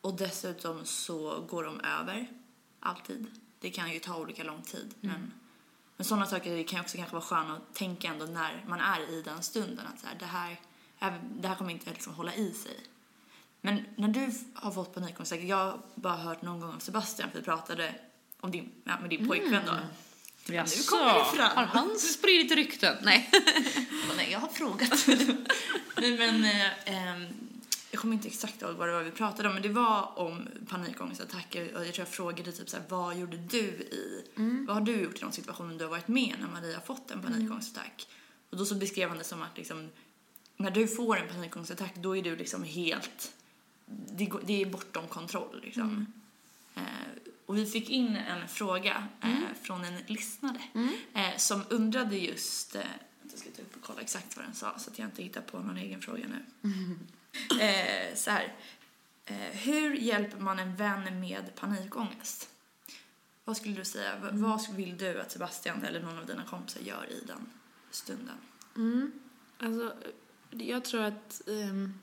och 0.00 0.16
dessutom 0.16 0.84
så 0.84 1.40
går 1.40 1.64
de 1.64 1.80
över, 1.80 2.30
alltid. 2.80 3.26
Det 3.60 3.70
kan 3.70 3.92
ju 3.92 3.98
ta 3.98 4.16
olika 4.16 4.44
lång 4.44 4.62
tid, 4.62 4.94
men, 5.00 5.32
men 5.96 6.04
sådana 6.04 6.26
saker 6.26 6.62
kan 6.62 6.76
ju 6.76 6.82
också 6.82 6.96
kanske 6.96 7.14
vara 7.14 7.24
sköna 7.24 7.56
att 7.56 7.74
tänka 7.74 8.08
ändå 8.08 8.26
när 8.26 8.64
man 8.68 8.80
är 8.80 9.10
i 9.10 9.22
den 9.22 9.42
stunden, 9.42 9.86
att 9.86 10.00
så 10.00 10.06
här, 10.06 10.16
det, 10.18 10.24
här, 10.24 10.58
det 11.40 11.48
här 11.48 11.54
kommer 11.54 11.70
inte 11.70 11.90
liksom 11.90 12.14
hålla 12.14 12.34
i 12.34 12.52
sig. 12.52 12.80
Men 13.60 13.84
när 13.96 14.08
du 14.08 14.32
har 14.54 14.70
fått 14.70 14.94
panikångest, 14.94 15.32
jag 15.42 15.56
har 15.56 15.78
bara 15.94 16.16
hört 16.16 16.42
någon 16.42 16.60
gång 16.60 16.74
av 16.74 16.78
Sebastian, 16.78 17.30
för 17.30 17.38
vi 17.38 17.44
pratade 17.44 17.94
om 18.40 18.50
din, 18.50 18.72
ja, 18.84 19.00
med 19.00 19.10
din 19.10 19.28
pojkvän 19.28 19.62
då. 19.66 19.72
Jaså, 20.54 20.96
kommer 20.96 21.18
det 21.18 21.24
fram. 21.24 21.56
har 21.56 21.64
han 21.64 21.98
spridit 21.98 22.52
rykten? 22.52 22.96
Nej. 23.02 23.30
Bara, 24.08 24.16
Nej, 24.16 24.32
jag 24.32 24.38
har 24.38 24.48
frågat. 24.48 25.06
Nej, 25.96 26.18
men 26.18 26.44
eh, 26.44 26.94
ehm, 26.94 27.26
jag 27.90 28.00
kommer 28.00 28.14
inte 28.14 28.28
exakt 28.28 28.62
ihåg 28.62 28.76
vad 28.76 28.88
det 28.88 28.92
var 28.92 29.02
vi 29.02 29.10
pratade 29.10 29.48
om, 29.48 29.54
men 29.54 29.62
det 29.62 29.68
var 29.68 30.18
om 30.18 30.48
panikångestattacker 30.68 31.76
och 31.76 31.86
jag 31.86 31.94
tror 31.94 32.06
jag 32.06 32.14
frågade 32.14 32.52
typ 32.52 32.68
så 32.70 32.76
här, 32.76 32.84
vad 32.88 33.18
gjorde 33.18 33.36
du 33.36 33.58
i, 33.58 34.24
vad 34.66 34.76
har 34.76 34.80
du 34.80 35.00
gjort 35.00 35.16
i 35.16 35.20
de 35.20 35.32
situationer 35.32 35.78
du 35.78 35.84
har 35.84 35.90
varit 35.90 36.08
med 36.08 36.34
när 36.40 36.48
Maria 36.48 36.74
har 36.74 36.82
fått 36.82 37.10
en 37.10 37.22
panikångestattack? 37.22 38.08
Och 38.50 38.56
då 38.56 38.64
så 38.64 38.74
beskrev 38.74 39.08
han 39.08 39.18
det 39.18 39.24
som 39.24 39.42
att 39.42 39.56
liksom, 39.56 39.90
när 40.56 40.70
du 40.70 40.88
får 40.88 41.18
en 41.18 41.28
panikångestattack 41.28 41.94
då 41.94 42.16
är 42.16 42.22
du 42.22 42.36
liksom 42.36 42.64
helt, 42.64 43.32
det, 43.90 44.30
det 44.44 44.62
är 44.62 44.66
bortom 44.66 45.08
kontroll 45.08 45.60
liksom. 45.62 46.06
Eh, 46.74 46.82
och 47.46 47.56
vi 47.56 47.66
fick 47.66 47.90
in 47.90 48.16
en 48.16 48.48
fråga 48.48 49.08
eh, 49.22 49.38
från 49.62 49.84
en 49.84 49.98
lyssnare 50.06 50.60
eh, 51.14 51.36
som 51.36 51.62
undrade 51.70 52.16
just, 52.18 52.74
eh, 52.74 52.82
jag 53.30 53.38
ska 53.38 53.50
ta 53.50 53.62
upp 53.62 53.76
och 53.76 53.82
kolla 53.82 54.00
exakt 54.00 54.36
vad 54.36 54.46
den 54.46 54.54
sa 54.54 54.78
så 54.78 54.90
att 54.90 54.98
jag 54.98 55.08
inte 55.08 55.22
hittar 55.22 55.40
på 55.40 55.58
någon 55.58 55.76
egen 55.76 56.00
fråga 56.00 56.24
nu. 56.28 56.68
Så 58.14 58.30
här, 58.30 58.54
hur 59.52 59.94
hjälper 59.94 60.38
man 60.38 60.58
en 60.58 60.76
vän 60.76 61.20
med 61.20 61.54
panikångest? 61.54 62.48
Vad 63.44 63.56
skulle 63.56 63.74
du 63.74 63.84
säga, 63.84 64.16
V- 64.22 64.28
vad 64.32 64.70
vill 64.74 64.96
du 64.98 65.20
att 65.20 65.32
Sebastian 65.32 65.84
eller 65.84 66.02
någon 66.02 66.18
av 66.18 66.26
dina 66.26 66.44
kompisar 66.44 66.80
gör 66.80 67.06
i 67.10 67.24
den 67.26 67.46
stunden? 67.90 68.36
Mm. 68.76 69.12
Alltså, 69.58 69.94
jag 70.50 70.84
tror 70.84 71.02
att 71.02 71.42
ehm, 71.48 71.94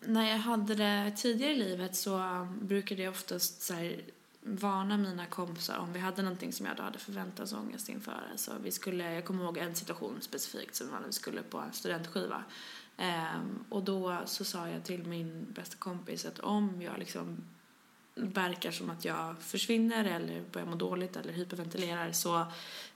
när 0.00 0.30
jag 0.30 0.38
hade 0.38 0.74
det 0.74 1.12
tidigare 1.16 1.52
i 1.52 1.58
livet 1.58 1.96
så 1.96 2.46
brukade 2.60 3.02
jag 3.02 3.10
oftast 3.10 3.62
så 3.62 3.74
här, 3.74 4.00
varna 4.40 4.96
mina 4.96 5.26
kompisar 5.26 5.78
om 5.78 5.92
vi 5.92 5.98
hade 5.98 6.22
någonting 6.22 6.52
som 6.52 6.66
jag 6.66 6.76
då 6.76 6.82
hade 6.82 6.98
förväntansångest 6.98 7.88
inför. 7.88 8.28
Alltså, 8.30 8.52
vi 8.62 8.70
skulle, 8.70 9.14
jag 9.14 9.24
kommer 9.24 9.44
ihåg 9.44 9.58
en 9.58 9.74
situation 9.74 10.16
specifikt 10.20 10.74
som 10.74 10.90
var 10.90 11.00
när 11.00 11.06
vi 11.06 11.12
skulle 11.12 11.42
på 11.42 11.58
en 11.58 11.72
studentskiva. 11.72 12.44
Um, 12.98 13.64
och 13.68 13.82
då 13.82 14.18
så 14.26 14.44
sa 14.44 14.68
jag 14.68 14.84
till 14.84 15.06
min 15.06 15.46
bästa 15.48 15.76
kompis 15.76 16.26
att 16.26 16.38
om 16.38 16.82
jag 16.82 16.98
liksom 16.98 17.44
verkar 18.14 18.70
som 18.70 18.90
att 18.90 19.04
jag 19.04 19.38
försvinner 19.38 20.04
eller 20.04 20.42
börjar 20.52 20.66
må 20.66 20.76
dåligt 20.76 21.16
eller 21.16 21.32
hyperventilerar 21.32 22.12
så, 22.12 22.46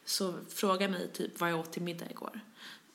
så 0.04 0.34
fråga 0.48 0.88
mig 0.88 1.08
typ 1.08 1.40
vad 1.40 1.50
jag 1.50 1.60
åt 1.60 1.72
till 1.72 1.82
middag 1.82 2.10
igår. 2.10 2.40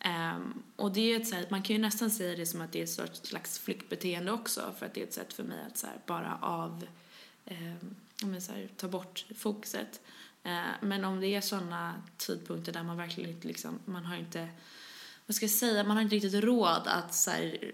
Um, 0.05 0.63
och 0.75 0.91
det 0.91 1.13
är 1.13 1.19
ett 1.19 1.27
sätt, 1.27 1.49
man 1.49 1.61
kan 1.61 1.75
ju 1.75 1.81
nästan 1.81 2.11
säga 2.11 2.37
det 2.37 2.45
som 2.45 2.61
att 2.61 2.71
det 2.71 2.79
är 2.79 2.83
ett 2.83 2.89
sorts 2.89 3.21
slags 3.23 3.59
flyktbeteende 3.59 4.31
också 4.31 4.73
för 4.79 4.85
att 4.85 4.93
det 4.93 5.01
är 5.01 5.05
ett 5.05 5.13
sätt 5.13 5.33
för 5.33 5.43
mig 5.43 5.57
att 5.67 5.77
så 5.77 5.87
här, 5.87 5.95
bara 6.05 6.37
av, 6.41 6.85
ehm, 7.45 7.67
um, 7.81 7.95
ja, 8.21 8.27
men 8.27 8.41
så 8.41 8.51
här, 8.51 8.69
ta 8.77 8.87
bort 8.87 9.25
fokuset. 9.35 10.01
Uh, 10.45 10.71
men 10.81 11.05
om 11.05 11.19
det 11.19 11.27
är 11.27 11.41
sådana 11.41 12.01
tidpunkter 12.17 12.71
där 12.71 12.83
man 12.83 12.97
verkligen 12.97 13.29
inte 13.29 13.47
liksom, 13.47 13.79
man 13.85 14.05
har 14.05 14.15
inte, 14.15 14.47
vad 15.25 15.35
ska 15.35 15.43
jag 15.43 15.51
säga, 15.51 15.83
man 15.83 15.97
har 15.97 16.03
inte 16.03 16.15
riktigt 16.15 16.43
råd 16.43 16.81
att 16.85 17.15
så 17.15 17.31
här, 17.31 17.71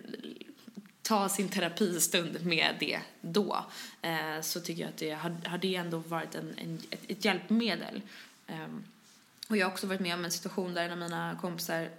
ta 1.02 1.30
sin 1.30 1.50
terapistund 1.50 2.46
med 2.46 2.76
det 2.80 3.00
då 3.22 3.66
eh, 4.02 4.42
så 4.42 4.60
tycker 4.60 4.82
jag 4.82 4.90
att 4.90 4.98
det 4.98 5.12
har, 5.12 5.36
har 5.46 5.58
det 5.58 5.76
ändå 5.76 5.98
varit 5.98 6.36
en, 6.36 6.54
en, 6.58 6.82
ett, 6.90 7.02
ett 7.08 7.26
hjälpmedel. 7.26 8.02
Ehm, 8.48 8.84
och 9.50 9.58
jag 9.58 9.66
har 9.66 9.72
också 9.72 9.88
varit 9.88 10.00
med 10.00 10.14
om 10.14 10.26
en 10.26 10.32
situation 10.32 10.74
där 10.74 10.84
en 10.84 10.92
av 10.92 10.98
mina 10.98 11.38
kompisar 11.42 11.90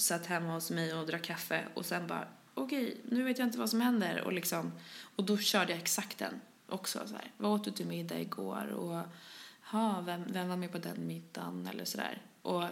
satt 0.00 0.26
hemma 0.26 0.52
hos 0.52 0.70
mig 0.70 0.94
och 0.94 1.06
drack 1.06 1.22
kaffe 1.22 1.64
och 1.74 1.86
sen 1.86 2.06
bara 2.06 2.28
okej, 2.54 3.00
nu 3.04 3.22
vet 3.22 3.38
jag 3.38 3.46
inte 3.48 3.58
vad 3.58 3.70
som 3.70 3.80
händer 3.80 4.20
och 4.20 4.32
liksom 4.32 4.72
och 5.16 5.24
då 5.24 5.38
körde 5.38 5.72
jag 5.72 5.80
exakt 5.80 6.18
den 6.18 6.40
också 6.68 7.00
så 7.06 7.14
här. 7.14 7.30
Vad 7.36 7.52
åt 7.52 7.64
du 7.64 7.70
till 7.70 7.86
middag 7.86 8.20
igår 8.20 8.66
och 8.66 9.02
ha, 9.70 10.00
vem, 10.00 10.24
vem 10.28 10.48
var 10.48 10.56
med 10.56 10.72
på 10.72 10.78
den 10.78 11.06
middagen 11.06 11.68
eller 11.72 11.84
sådär. 11.84 12.22
Och 12.42 12.64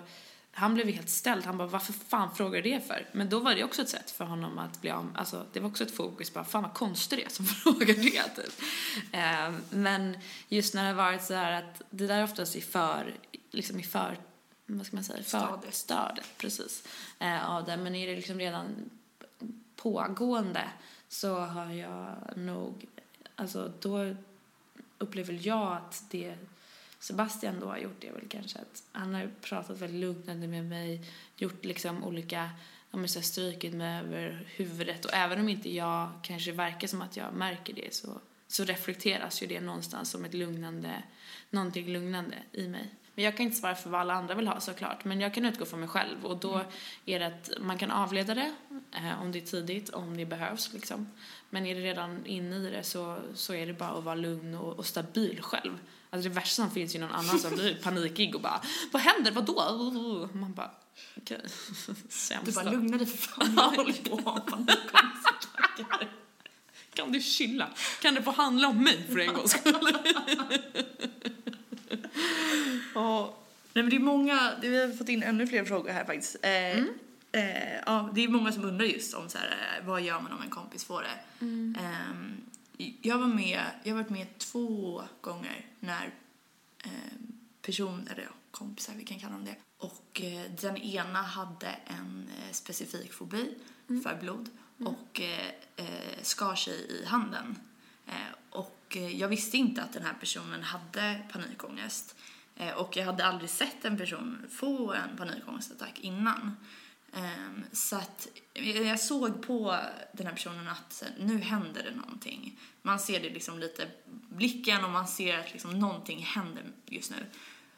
han 0.53 0.75
blev 0.75 0.87
ju 0.87 0.93
helt 0.93 1.09
ställd. 1.09 1.45
Han 1.45 1.59
bara, 1.59 1.69
varför 1.69 1.93
fan 1.93 2.35
frågar 2.35 2.63
du 2.63 2.71
det 2.71 2.81
för? 2.81 3.09
Men 3.13 3.29
då 3.29 3.41
var 3.41 3.55
det 3.55 3.65
också 3.65 3.83
ett 3.83 3.89
sätt 3.89 4.11
för 4.11 4.25
honom 4.25 4.59
att 4.59 4.81
bli 4.81 4.91
av 4.91 5.13
Alltså, 5.15 5.47
det 5.53 5.61
var 5.61 5.69
också 5.69 5.85
ett 5.85 5.97
fokus 5.97 6.35
bara, 6.35 6.45
fan 6.45 6.63
vad 6.63 6.75
konstigt 6.75 7.19
det 7.19 7.25
är 7.25 7.29
som 7.29 7.47
frågar 7.65 7.87
det 7.87 8.43
typ. 8.43 8.61
Eh, 9.13 9.55
men 9.71 10.19
just 10.49 10.75
när 10.75 10.83
det 10.83 10.89
har 10.89 10.97
varit 10.97 11.23
så 11.23 11.35
här 11.35 11.53
att 11.53 11.83
det 11.91 12.07
där 12.07 12.25
oftast 12.25 12.57
i 12.57 12.61
för, 12.61 13.15
liksom 13.51 13.81
i 13.81 13.83
för, 13.83 14.19
vad 14.67 14.87
ska 14.87 14.97
man 14.97 15.05
säga? 15.05 15.23
Stadiet, 15.75 16.27
precis. 16.39 16.89
Eh, 17.19 17.51
av 17.51 17.65
det. 17.65 17.77
Men 17.77 17.95
är 17.95 18.07
det 18.07 18.17
liksom 18.17 18.39
redan 18.39 18.91
pågående 19.77 20.65
så 21.09 21.39
har 21.39 21.71
jag 21.71 22.17
nog, 22.37 22.87
alltså 23.35 23.73
då 23.81 24.15
upplever 24.99 25.39
jag 25.43 25.73
att 25.73 26.05
det 26.11 26.37
Sebastian 27.01 27.61
då 27.61 27.67
har 27.67 27.79
gjort 27.79 28.01
det 28.01 28.09
är 28.09 28.13
väl 28.13 28.29
kanske 28.29 28.59
att 28.59 28.83
han 28.93 29.15
har 29.15 29.31
pratat 29.41 29.79
väldigt 29.79 30.01
lugnande 30.01 30.47
med 30.47 30.65
mig, 30.65 31.11
gjort 31.37 31.65
liksom 31.65 32.05
olika, 32.05 32.51
ja 32.91 32.99
men 32.99 33.09
så 33.09 33.23
strykit 33.23 33.75
mig 33.75 33.99
över 34.01 34.49
huvudet 34.57 35.05
och 35.05 35.15
även 35.15 35.41
om 35.41 35.49
inte 35.49 35.71
jag 35.71 36.13
kanske 36.23 36.53
verkar 36.53 36.89
som 36.89 37.03
att 37.03 37.17
jag 37.17 37.35
märker 37.35 37.75
det 37.75 37.95
så, 37.95 38.21
så 38.47 38.65
reflekteras 38.65 39.43
ju 39.43 39.47
det 39.47 39.61
någonstans 39.61 40.11
som 40.11 40.25
ett 40.25 40.35
lugnande, 40.35 41.03
någonting 41.51 41.93
lugnande 41.93 42.37
i 42.53 42.69
mig. 42.69 42.95
Men 43.17 43.25
jag 43.25 43.37
kan 43.37 43.47
inte 43.47 43.57
svara 43.57 43.75
för 43.75 43.91
vad 43.91 44.01
alla 44.01 44.15
andra 44.15 44.35
vill 44.35 44.49
ha 44.49 44.61
såklart, 44.61 45.05
men 45.05 45.21
jag 45.21 45.35
kan 45.35 45.45
utgå 45.45 45.65
från 45.65 45.81
mig 45.81 45.89
själv 45.89 46.27
och 46.27 46.37
då 46.37 46.63
är 47.07 47.19
det 47.19 47.27
att 47.27 47.51
man 47.61 47.79
kan 47.79 47.91
avleda 47.91 48.35
det 48.35 48.53
eh, 48.93 49.23
om 49.23 49.33
det 49.33 49.39
är 49.39 49.47
tidigt, 49.47 49.91
om 49.91 50.17
det 50.17 50.27
behövs 50.27 50.73
liksom. 50.73 51.11
Men 51.51 51.67
är 51.67 51.75
det 51.75 51.81
redan 51.81 52.27
inne 52.27 52.57
i 52.57 52.71
det 52.71 52.83
så, 52.83 53.19
så 53.35 53.55
är 53.55 53.67
det 53.67 53.73
bara 53.73 53.91
att 53.91 54.05
vara 54.05 54.15
lugn 54.15 54.55
och, 54.55 54.79
och 54.79 54.87
stabil 54.87 55.43
själv. 55.43 55.79
Alltså 56.11 56.29
det 56.29 56.35
värsta 56.35 56.63
som 56.63 56.71
finns 56.71 56.95
ju 56.95 56.99
någon 56.99 57.11
annan 57.11 57.39
som 57.39 57.55
blir 57.55 57.75
panikig 57.83 58.35
och 58.35 58.41
bara 58.41 58.61
Vad 58.93 59.03
händer? 59.03 59.31
Vadå? 59.31 60.29
Man 60.33 60.53
bara 60.53 60.71
okej. 61.17 61.41
Sämst 62.09 62.47
Du 62.47 62.53
bara, 62.53 62.71
lugna 62.71 62.97
dig 62.97 63.07
för 63.07 63.17
fan, 63.17 63.55
jag 63.57 63.63
håller 63.63 63.93
på 63.93 64.17
att 64.17 64.25
ha 64.25 64.41
panikångestattacker. 64.41 66.11
Kan 66.95 67.13
du 67.13 67.21
chilla? 67.21 67.69
Kan 68.03 68.15
det 68.15 68.23
få 68.23 68.31
handla 68.31 68.69
om 68.69 68.85
mig 68.85 69.07
för 69.09 69.19
en 69.19 69.35
gångs 69.35 69.51
skull? 69.51 69.97
Ja. 72.97 73.35
Nej 73.73 73.83
men 73.83 73.91
det 73.91 73.97
är 73.97 74.01
många, 74.01 74.53
det- 74.61 74.69
vi 74.69 74.81
har 74.87 74.93
fått 74.97 75.09
in 75.09 75.23
ännu 75.23 75.47
fler 75.47 75.65
frågor 75.65 75.91
här 75.93 76.05
faktiskt. 76.05 76.37
Eh, 76.43 76.79
eh, 77.33 77.75
ja, 77.87 78.11
det 78.15 78.25
är 78.25 78.29
många 78.29 78.53
som 78.53 78.65
undrar 78.65 78.87
just 78.87 79.15
om 79.15 79.29
så 79.29 79.39
här, 79.39 79.47
eh, 79.81 79.87
vad 79.87 80.03
gör 80.03 80.21
man 80.21 80.33
om 80.33 80.43
en 80.43 80.51
kompis 80.51 80.85
får 80.85 81.03
det. 81.03 81.45
Ehm, 81.81 82.41
jag 83.03 83.19
var 83.19 83.27
med, 83.27 83.61
jag 83.83 83.95
har 83.95 84.03
varit 84.03 84.11
med 84.11 84.39
två 84.39 85.03
gånger 85.21 85.67
när 85.81 86.05
eh, 86.85 86.91
person, 87.63 88.09
eller 88.13 88.23
ja, 88.23 88.29
kompisar, 88.51 88.95
vi 88.97 89.05
kan 89.05 89.19
kalla 89.21 89.33
dem 89.33 89.45
det. 89.45 89.57
Och 89.79 90.21
eh, 90.23 90.51
den 90.61 90.77
ena 90.77 91.23
hade 91.23 91.67
en 91.87 92.29
eh, 92.39 92.53
specifik 92.53 93.13
fobi 93.13 93.55
för 94.03 94.17
blod 94.21 94.49
och 94.85 95.21
eh, 95.21 95.47
eh, 95.77 96.23
skar 96.23 96.55
sig 96.55 96.75
i 96.75 97.05
handen. 97.07 97.59
Eh, 98.07 98.13
och 98.51 98.81
eh, 98.97 99.17
jag 99.17 99.29
visste 99.29 99.57
inte 99.57 99.83
att 99.83 99.93
den 99.93 100.03
här 100.03 100.15
personen 100.21 100.63
hade 100.63 101.21
panikångest. 101.33 102.17
Eh, 102.57 102.75
och 102.75 102.97
jag 102.97 103.05
hade 103.05 103.27
aldrig 103.27 103.51
sett 103.51 103.85
en 103.85 103.97
person 103.97 104.47
få 104.51 104.93
en 104.93 105.17
panikångestattack 105.17 106.01
innan. 106.01 106.57
Ehm, 107.13 107.65
så 107.73 107.97
att 107.97 108.29
jag 108.85 109.01
såg 109.01 109.43
på 109.47 109.79
den 110.13 110.27
här 110.27 110.35
personen 110.35 110.69
att 110.69 111.05
nu 111.19 111.39
händer 111.39 111.83
det 111.83 111.97
någonting. 111.97 112.59
Man 112.83 112.99
ser 112.99 113.21
det 113.21 113.31
liksom 113.31 113.59
lite 113.59 113.89
blicken 114.29 114.85
och 114.85 114.91
man 114.91 115.07
ser 115.07 115.39
att 115.39 115.53
liksom 115.53 115.79
någonting 115.79 116.23
händer 116.23 116.65
just 116.87 117.11
nu. 117.11 117.27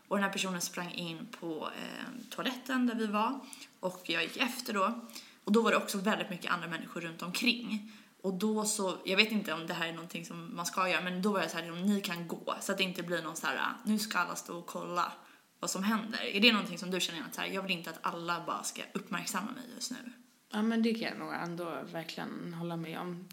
Och 0.09 0.17
den 0.17 0.25
här 0.25 0.33
personen 0.33 0.61
sprang 0.61 0.93
in 0.93 1.27
på 1.41 1.67
ehm, 1.67 2.25
toaletten 2.31 2.87
där 2.87 2.95
vi 2.95 3.07
var 3.07 3.41
och 3.81 4.03
jag 4.07 4.23
gick 4.23 4.37
efter 4.37 4.73
då. 4.75 5.09
Och 5.45 5.53
då 5.53 5.63
var 5.63 5.71
det 5.71 5.77
också 5.77 5.99
väldigt 5.99 6.31
mycket 6.31 6.51
andra 6.51 6.69
människor 6.69 7.01
runt 7.01 7.23
omkring. 7.23 7.93
Och 8.23 8.35
då 8.35 8.65
så, 8.65 8.97
jag 9.05 9.17
vet 9.17 9.33
inte 9.33 9.53
om 9.53 9.67
det 9.67 9.75
här 9.75 9.89
är 9.89 9.93
någonting 9.93 10.25
som 10.25 10.57
man 10.57 10.67
ska 10.67 10.89
göra, 10.89 11.01
men 11.01 11.23
då 11.23 11.33
var 11.33 11.41
jag 11.41 11.51
så 11.51 11.57
här, 11.57 11.65
liksom, 11.65 11.87
ni 11.87 12.01
kan 12.01 12.29
gå. 12.29 12.55
Så 12.61 12.73
att 12.73 12.79
det 12.79 12.85
inte 12.85 13.03
blir 13.03 13.23
någon 13.23 13.37
så 13.37 13.47
här, 13.47 13.73
nu 13.85 13.99
ska 13.99 14.19
alla 14.19 14.37
stå 14.37 14.59
och 14.59 14.67
kolla 14.67 15.13
vad 15.61 15.71
som 15.71 15.85
händer. 15.85 16.23
Är 16.23 16.41
det 16.41 16.53
någonting 16.53 16.79
som 16.79 16.91
du 16.91 17.01
känner 17.01 17.23
att 17.23 17.35
så 17.35 17.41
här, 17.41 17.49
jag 17.49 17.63
vill 17.63 17.73
inte 17.73 17.91
att 17.91 17.99
alla 18.03 18.45
bara 18.47 18.63
ska 18.63 18.83
uppmärksamma 18.93 19.51
mig 19.51 19.65
just 19.75 19.91
nu? 19.91 20.13
Ja 20.53 20.63
men 20.63 20.83
det 20.83 20.95
kan 20.95 21.09
jag 21.09 21.19
nog 21.19 21.35
ändå 21.35 21.79
verkligen 21.93 22.55
hålla 22.55 22.77
med 22.77 22.99
om. 22.99 23.29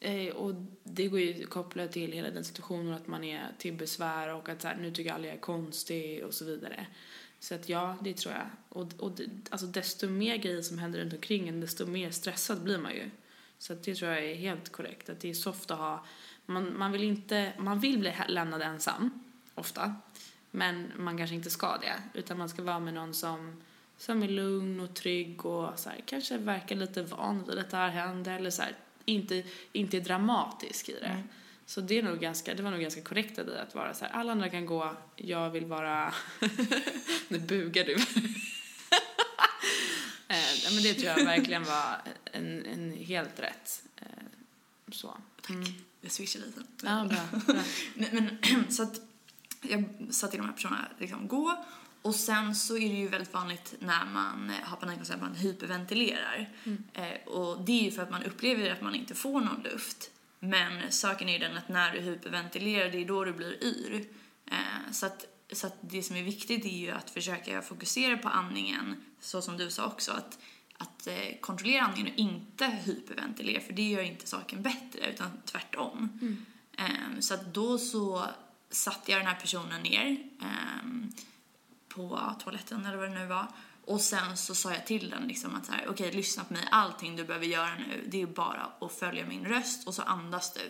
Eh, 0.00 0.34
och 0.34 0.54
det 0.84 1.08
går 1.08 1.20
ju 1.20 1.46
kopplat 1.46 1.92
till 1.92 2.12
hela 2.12 2.30
den 2.30 2.44
situationen 2.44 2.94
att 2.94 3.06
man 3.06 3.24
är 3.24 3.46
till 3.58 3.74
besvär 3.74 4.34
och 4.34 4.48
att 4.48 4.62
så 4.62 4.68
här, 4.68 4.76
nu 4.76 4.90
tycker 4.90 5.12
alla 5.12 5.26
jag 5.26 5.36
är 5.36 5.40
konstig 5.40 6.24
och 6.24 6.34
så 6.34 6.44
vidare. 6.44 6.86
Så 7.40 7.54
att 7.54 7.68
ja, 7.68 7.96
det 8.00 8.14
tror 8.14 8.34
jag. 8.34 8.46
Och, 8.68 8.92
och 8.98 9.20
alltså 9.50 9.66
desto 9.66 10.08
mer 10.08 10.36
grejer 10.36 10.62
som 10.62 10.78
händer 10.78 11.00
runt 11.00 11.12
omkring 11.12 11.48
en, 11.48 11.60
desto 11.60 11.86
mer 11.86 12.10
stressad 12.10 12.62
blir 12.62 12.78
man 12.78 12.94
ju. 12.94 13.10
Så 13.58 13.74
det 13.74 13.94
tror 13.94 14.10
jag 14.10 14.24
är 14.24 14.34
helt 14.34 14.72
korrekt. 14.72 15.08
Att 15.08 15.20
det 15.20 15.30
är 15.30 15.34
soft 15.34 15.70
att 15.70 15.78
ha, 15.78 16.04
man, 16.46 16.78
man 16.78 16.92
vill 16.92 17.02
inte, 17.02 17.52
man 17.58 17.80
vill 17.80 17.98
bli 17.98 18.14
lämnad 18.28 18.62
ensam, 18.62 19.24
ofta. 19.54 19.94
Men 20.50 20.92
man 20.96 21.18
kanske 21.18 21.36
inte 21.36 21.50
ska 21.50 21.76
det. 21.76 22.02
Utan 22.14 22.38
man 22.38 22.48
ska 22.48 22.62
vara 22.62 22.80
med 22.80 22.94
någon 22.94 23.14
som, 23.14 23.62
som 23.96 24.22
är 24.22 24.28
lugn 24.28 24.80
och 24.80 24.94
trygg 24.94 25.46
och 25.46 25.78
så 25.78 25.88
här, 25.88 26.00
kanske 26.06 26.38
verkar 26.38 26.76
lite 26.76 27.02
van 27.02 27.44
vid 27.44 27.58
att 27.58 27.70
det 27.70 27.76
här 27.76 27.88
händer. 27.88 28.36
Eller 28.36 28.50
så 28.50 28.62
här, 28.62 28.76
inte, 29.04 29.42
inte 29.72 29.96
är 29.96 30.00
dramatisk 30.00 30.88
i 30.88 30.92
det. 30.92 31.06
Mm. 31.06 31.28
Så 31.66 31.80
det, 31.80 31.98
är 31.98 32.02
nog 32.02 32.18
ganska, 32.20 32.54
det 32.54 32.62
var 32.62 32.70
nog 32.70 32.80
ganska 32.80 33.02
korrekt 33.02 33.38
av 33.38 33.46
dig 33.46 33.60
att 33.60 33.74
vara 33.74 33.94
så 33.94 34.04
här, 34.04 34.12
alla 34.12 34.32
andra 34.32 34.48
kan 34.48 34.66
gå, 34.66 34.96
jag 35.16 35.50
vill 35.50 35.66
vara... 35.66 36.14
nu 37.28 37.38
bugar 37.38 37.84
du. 37.84 37.96
Eh, 40.28 40.72
men 40.74 40.82
det 40.82 40.94
tror 40.94 41.06
jag 41.06 41.24
verkligen 41.24 41.64
var 41.64 42.02
en, 42.32 42.66
en 42.66 42.92
helt 42.92 43.40
rätt. 43.40 43.82
Eh, 43.96 44.06
så. 44.92 45.18
Tack. 45.40 45.50
Mm. 45.50 45.74
Jag 46.00 46.12
swishar 46.12 46.40
lite. 46.40 46.62
Ja, 46.82 47.04
bra. 47.04 47.40
bra. 47.46 47.62
Men, 48.12 48.38
så 48.68 48.82
att 48.82 49.00
jag 49.62 49.84
sa 50.10 50.26
till 50.26 50.38
de 50.38 50.46
här 50.46 50.52
personerna 50.52 50.88
liksom 50.98 51.28
gå 51.28 51.64
och 52.02 52.14
sen 52.14 52.54
så 52.54 52.76
är 52.76 52.88
det 52.88 52.96
ju 52.96 53.08
väldigt 53.08 53.32
vanligt 53.32 53.74
när 53.78 54.04
man 54.04 54.50
eh, 54.50 54.68
har 54.68 54.76
panikångest 54.76 55.10
att 55.10 55.20
man 55.20 55.34
hyperventilerar. 55.34 56.50
Eh, 56.92 57.28
och 57.32 57.64
det 57.64 57.72
är 57.80 57.84
ju 57.84 57.90
för 57.90 58.02
att 58.02 58.10
man 58.10 58.22
upplever 58.22 58.70
att 58.70 58.80
man 58.80 58.94
inte 58.94 59.14
får 59.14 59.40
någon 59.40 59.62
luft. 59.62 60.10
Men 60.40 60.92
saken 60.92 61.28
är 61.28 61.32
ju 61.32 61.38
den 61.38 61.56
att 61.56 61.68
när 61.68 61.92
du 61.92 62.00
hyperventilerar, 62.00 62.90
det 62.90 62.98
är 62.98 63.04
då 63.04 63.24
du 63.24 63.32
blir 63.32 63.64
yr. 63.64 64.04
Eh, 64.46 64.92
så 64.92 65.06
att, 65.06 65.24
så 65.52 65.66
att 65.66 65.74
det 65.80 66.02
som 66.02 66.16
är 66.16 66.22
viktigt 66.22 66.64
är 66.64 66.78
ju 66.78 66.90
att 66.90 67.10
försöka 67.10 67.62
fokusera 67.62 68.16
på 68.16 68.28
andningen, 68.28 68.96
så 69.20 69.42
som 69.42 69.56
du 69.56 69.70
sa 69.70 69.86
också, 69.86 70.12
att, 70.12 70.38
att 70.78 71.06
eh, 71.06 71.40
kontrollera 71.40 71.82
andningen 71.82 72.12
och 72.12 72.18
inte 72.18 72.66
hyperventilera, 72.66 73.60
för 73.60 73.72
det 73.72 73.88
gör 73.88 74.02
inte 74.02 74.26
saken 74.26 74.62
bättre, 74.62 75.10
utan 75.10 75.30
tvärtom. 75.44 76.08
Ehm, 76.76 77.22
så 77.22 77.34
att 77.34 77.54
då 77.54 77.78
så 77.78 78.24
satte 78.70 79.12
jag 79.12 79.20
den 79.20 79.26
här 79.26 79.40
personen 79.40 79.82
ner 79.82 80.18
ehm, 80.42 81.12
på 81.88 82.32
toaletten 82.44 82.86
eller 82.86 82.96
vad 82.96 83.10
det 83.10 83.18
nu 83.18 83.26
var. 83.26 83.46
Och 83.84 84.00
sen 84.00 84.36
så 84.36 84.54
sa 84.54 84.72
jag 84.72 84.86
till 84.86 85.10
den 85.10 85.28
liksom 85.28 85.54
att 85.54 85.66
så 85.66 85.72
här, 85.72 85.88
okej 85.88 86.12
lyssna 86.12 86.44
på 86.44 86.52
mig, 86.52 86.68
allting 86.70 87.16
du 87.16 87.24
behöver 87.24 87.46
göra 87.46 87.74
nu 87.74 88.04
det 88.08 88.22
är 88.22 88.26
bara 88.26 88.72
att 88.80 88.92
följa 88.92 89.26
min 89.26 89.44
röst 89.44 89.86
och 89.86 89.94
så 89.94 90.02
andas 90.02 90.54
du 90.54 90.60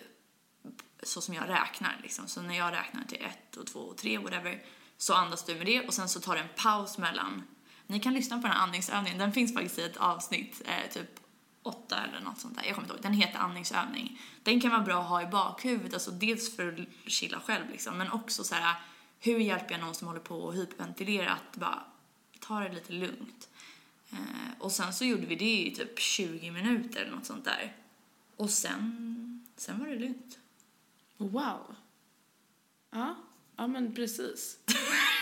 så 1.03 1.21
som 1.21 1.35
jag 1.35 1.49
räknar 1.49 2.01
liksom. 2.03 2.29
Så 2.29 2.43
när 2.43 2.59
jag 2.59 2.73
räknar 2.73 3.05
till 3.05 3.25
ett 3.25 3.57
och 3.57 3.67
två 3.67 3.81
och 3.81 3.97
tre 3.97 4.19
whatever 4.19 4.63
så 4.97 5.15
andas 5.15 5.45
du 5.45 5.55
med 5.55 5.67
det 5.67 5.87
och 5.87 5.95
sen 5.95 6.09
så 6.09 6.21
tar 6.21 6.35
du 6.35 6.41
en 6.41 6.49
paus 6.57 6.99
mellan. 6.99 7.43
Ni 7.87 8.01
kan 8.01 8.15
lyssna 8.15 8.37
på 8.37 8.43
den 8.43 8.57
här 8.57 8.63
andningsövningen, 8.63 9.19
den 9.19 9.33
finns 9.33 9.55
faktiskt 9.55 9.79
i 9.79 9.83
ett 9.83 9.97
avsnitt, 9.97 10.63
eh, 10.65 10.93
typ 10.93 11.21
åtta 11.63 12.05
eller 12.05 12.21
något 12.21 12.39
sånt 12.39 12.57
där. 12.57 12.65
Jag 12.65 12.75
kommer 12.75 12.87
inte 12.87 12.95
ihåg. 12.95 13.03
Den 13.03 13.13
heter 13.13 13.39
andningsövning. 13.39 14.21
Den 14.43 14.61
kan 14.61 14.71
vara 14.71 14.83
bra 14.83 15.01
att 15.01 15.09
ha 15.09 15.23
i 15.23 15.27
bakhuvudet, 15.27 15.95
alltså 15.95 16.11
dels 16.11 16.57
för 16.57 16.69
att 16.73 17.11
chilla 17.13 17.41
själv 17.41 17.71
liksom, 17.71 17.99
men 17.99 18.11
också 18.11 18.45
så 18.45 18.55
här, 18.55 18.75
hur 19.19 19.39
hjälper 19.39 19.73
jag 19.73 19.81
någon 19.81 19.95
som 19.95 20.09
håller 20.09 20.21
på 20.21 20.49
att 20.49 20.57
hyperventilera 20.57 21.33
att 21.33 21.57
bara 21.57 21.83
ta 22.41 22.61
det 22.61 22.73
lite 22.73 22.93
lugnt. 22.93 23.49
Eh, 24.11 24.19
och 24.59 24.73
sen 24.73 24.95
så 24.95 25.05
gjorde 25.05 25.27
vi 25.27 25.37
det 25.37 25.61
i 25.61 25.75
typ 25.75 25.99
20 25.99 26.51
minuter 26.51 27.01
eller 27.01 27.17
något 27.17 27.27
sånt 27.27 27.45
där. 27.45 27.77
Och 28.37 28.51
sen, 28.51 29.47
sen 29.57 29.79
var 29.79 29.87
det 29.87 29.99
lugnt. 29.99 30.39
Wow. 31.19 31.75
Ja, 32.91 33.17
ja 33.57 33.67
men 33.67 33.95
precis. 33.95 34.59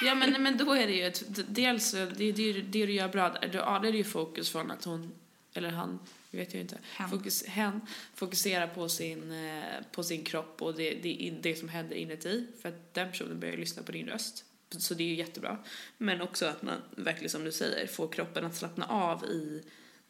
Ja 0.02 0.14
men, 0.14 0.42
men 0.42 0.56
då 0.56 0.72
är 0.72 0.86
det 0.86 0.92
ju 0.92 1.06
ett, 1.06 1.24
dels 1.54 1.92
det, 1.92 2.32
det, 2.32 2.52
det 2.52 2.86
du 2.86 2.92
gör 2.92 3.08
bra 3.08 3.28
där, 3.28 3.48
då 3.48 3.58
ja, 3.58 3.78
det 3.78 3.88
är 3.88 3.92
ju 3.92 4.04
fokus 4.04 4.50
från 4.50 4.70
att 4.70 4.84
hon, 4.84 5.12
eller 5.54 5.70
han, 5.70 5.98
jag 6.30 6.38
vet 6.38 6.54
ju 6.54 6.60
inte, 6.60 6.78
Hen. 6.92 7.08
fokus, 7.08 7.44
hen 7.44 7.80
fokuserar 8.14 8.66
på 8.66 8.88
sin, 8.88 9.32
eh, 9.32 9.64
på 9.92 10.02
sin 10.02 10.24
kropp 10.24 10.62
och 10.62 10.74
det, 10.74 10.90
det, 10.90 11.38
det 11.42 11.56
som 11.56 11.68
händer 11.68 11.96
inuti 11.96 12.46
för 12.62 12.68
att 12.68 12.94
den 12.94 13.10
personen 13.10 13.40
börjar 13.40 13.56
lyssna 13.56 13.82
på 13.82 13.92
din 13.92 14.06
röst. 14.06 14.44
Så 14.70 14.94
det 14.94 15.02
är 15.02 15.08
ju 15.08 15.14
jättebra. 15.14 15.58
Men 15.98 16.20
också 16.20 16.46
att 16.46 16.62
man 16.62 16.74
verkligen 16.90 17.30
som 17.30 17.44
du 17.44 17.52
säger 17.52 17.86
får 17.86 18.08
kroppen 18.08 18.44
att 18.44 18.56
slappna 18.56 18.86
av 18.86 19.24
i 19.24 19.62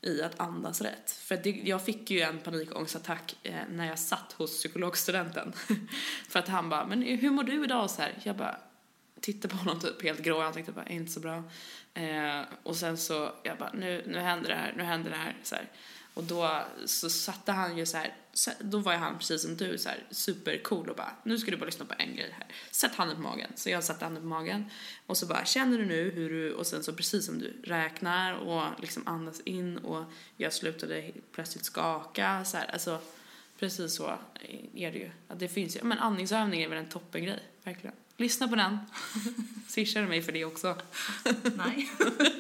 i 0.03 0.23
att 0.23 0.41
andas 0.41 0.81
rätt. 0.81 1.11
För 1.11 1.37
det, 1.37 1.51
jag 1.51 1.85
fick 1.85 2.11
ju 2.11 2.21
en 2.21 2.39
panikångestattack 2.39 3.37
eh, 3.43 3.55
när 3.71 3.87
jag 3.87 3.99
satt 3.99 4.33
hos 4.33 4.59
psykologstudenten. 4.59 5.53
för 6.29 6.39
att 6.39 6.49
han 6.49 6.69
bara, 6.69 6.87
men 6.87 7.03
hur 7.03 7.31
mår 7.31 7.45
du 7.45 7.65
idag? 7.65 7.91
Så 7.91 8.03
här, 8.03 8.15
jag 8.23 8.37
bara 8.37 8.57
tittade 9.21 9.55
på 9.55 9.61
honom 9.61 9.81
typ 9.81 10.03
helt 10.03 10.23
grå 10.23 10.43
i 10.43 10.45
ansiktet, 10.45 10.75
bara, 10.75 10.87
inte 10.87 11.13
så 11.13 11.21
bra. 11.21 11.43
Eh, 11.95 12.41
och 12.63 12.77
sen 12.77 12.97
så, 12.97 13.33
jag 13.43 13.59
bara, 13.59 13.73
nu, 13.73 14.05
nu 14.07 14.19
händer 14.19 14.49
det 14.49 14.55
här, 14.55 14.75
nu 14.77 14.83
händer 14.83 15.11
det 15.11 15.17
här. 15.17 15.37
Så 15.43 15.55
här. 15.55 15.71
Och 16.17 16.25
då 16.25 16.65
så 16.85 17.11
satte 17.11 17.53
han 17.53 17.79
ju 17.79 17.87
så 17.87 17.97
här, 17.97 18.15
då 18.61 18.79
var 18.79 18.93
ju 18.93 18.99
han 18.99 19.19
precis 19.19 19.43
som 19.43 19.57
du 19.57 19.79
så 19.79 19.89
här 19.89 20.07
supercool 20.11 20.91
och 20.91 20.97
bara, 20.97 21.17
nu 21.23 21.39
ska 21.39 21.51
du 21.51 21.57
bara 21.57 21.67
lyssna 21.67 21.85
på 21.85 21.95
en 21.99 22.17
grej 22.17 22.35
här. 22.39 22.47
Sätt 22.71 22.95
handen 22.95 23.17
på 23.17 23.23
magen. 23.23 23.53
Så 23.55 23.71
jag 23.71 23.85
satte 23.85 24.05
handen 24.05 24.23
på 24.23 24.29
magen 24.29 24.71
och 25.07 25.17
så 25.17 25.27
bara, 25.27 25.45
känner 25.45 25.79
du 25.79 25.87
nu 25.87 26.11
hur 26.11 26.31
du, 26.31 26.53
och 26.53 26.67
sen 26.67 26.85
så 26.85 26.93
precis 26.93 27.27
som 27.27 27.39
du 27.39 27.63
räknar 27.65 28.35
och 28.35 28.81
liksom 28.81 29.03
andas 29.07 29.41
in 29.41 29.79
och 29.79 30.05
jag 30.37 30.53
slutade 30.53 31.13
plötsligt 31.33 31.65
skaka 31.65 32.45
så 32.45 32.57
här, 32.57 32.67
alltså 32.67 33.01
precis 33.59 33.95
så 33.95 34.19
är 34.75 34.93
det 34.93 34.99
ju. 34.99 35.11
Att 35.29 35.39
det 35.39 35.49
finns 35.49 35.77
ju, 35.77 35.81
men 35.83 35.99
andningsövning 35.99 36.63
är 36.63 36.69
väl 36.69 36.79
en 36.79 36.89
toppengrej, 36.89 37.43
verkligen. 37.65 37.97
Lyssna 38.17 38.49
på 38.49 38.57
den. 38.57 38.79
Swishar 39.69 40.03
du 40.03 40.09
mig 40.09 40.23
för 40.23 40.33
det 40.33 40.45
också? 40.45 40.77
Nej. 41.57 41.91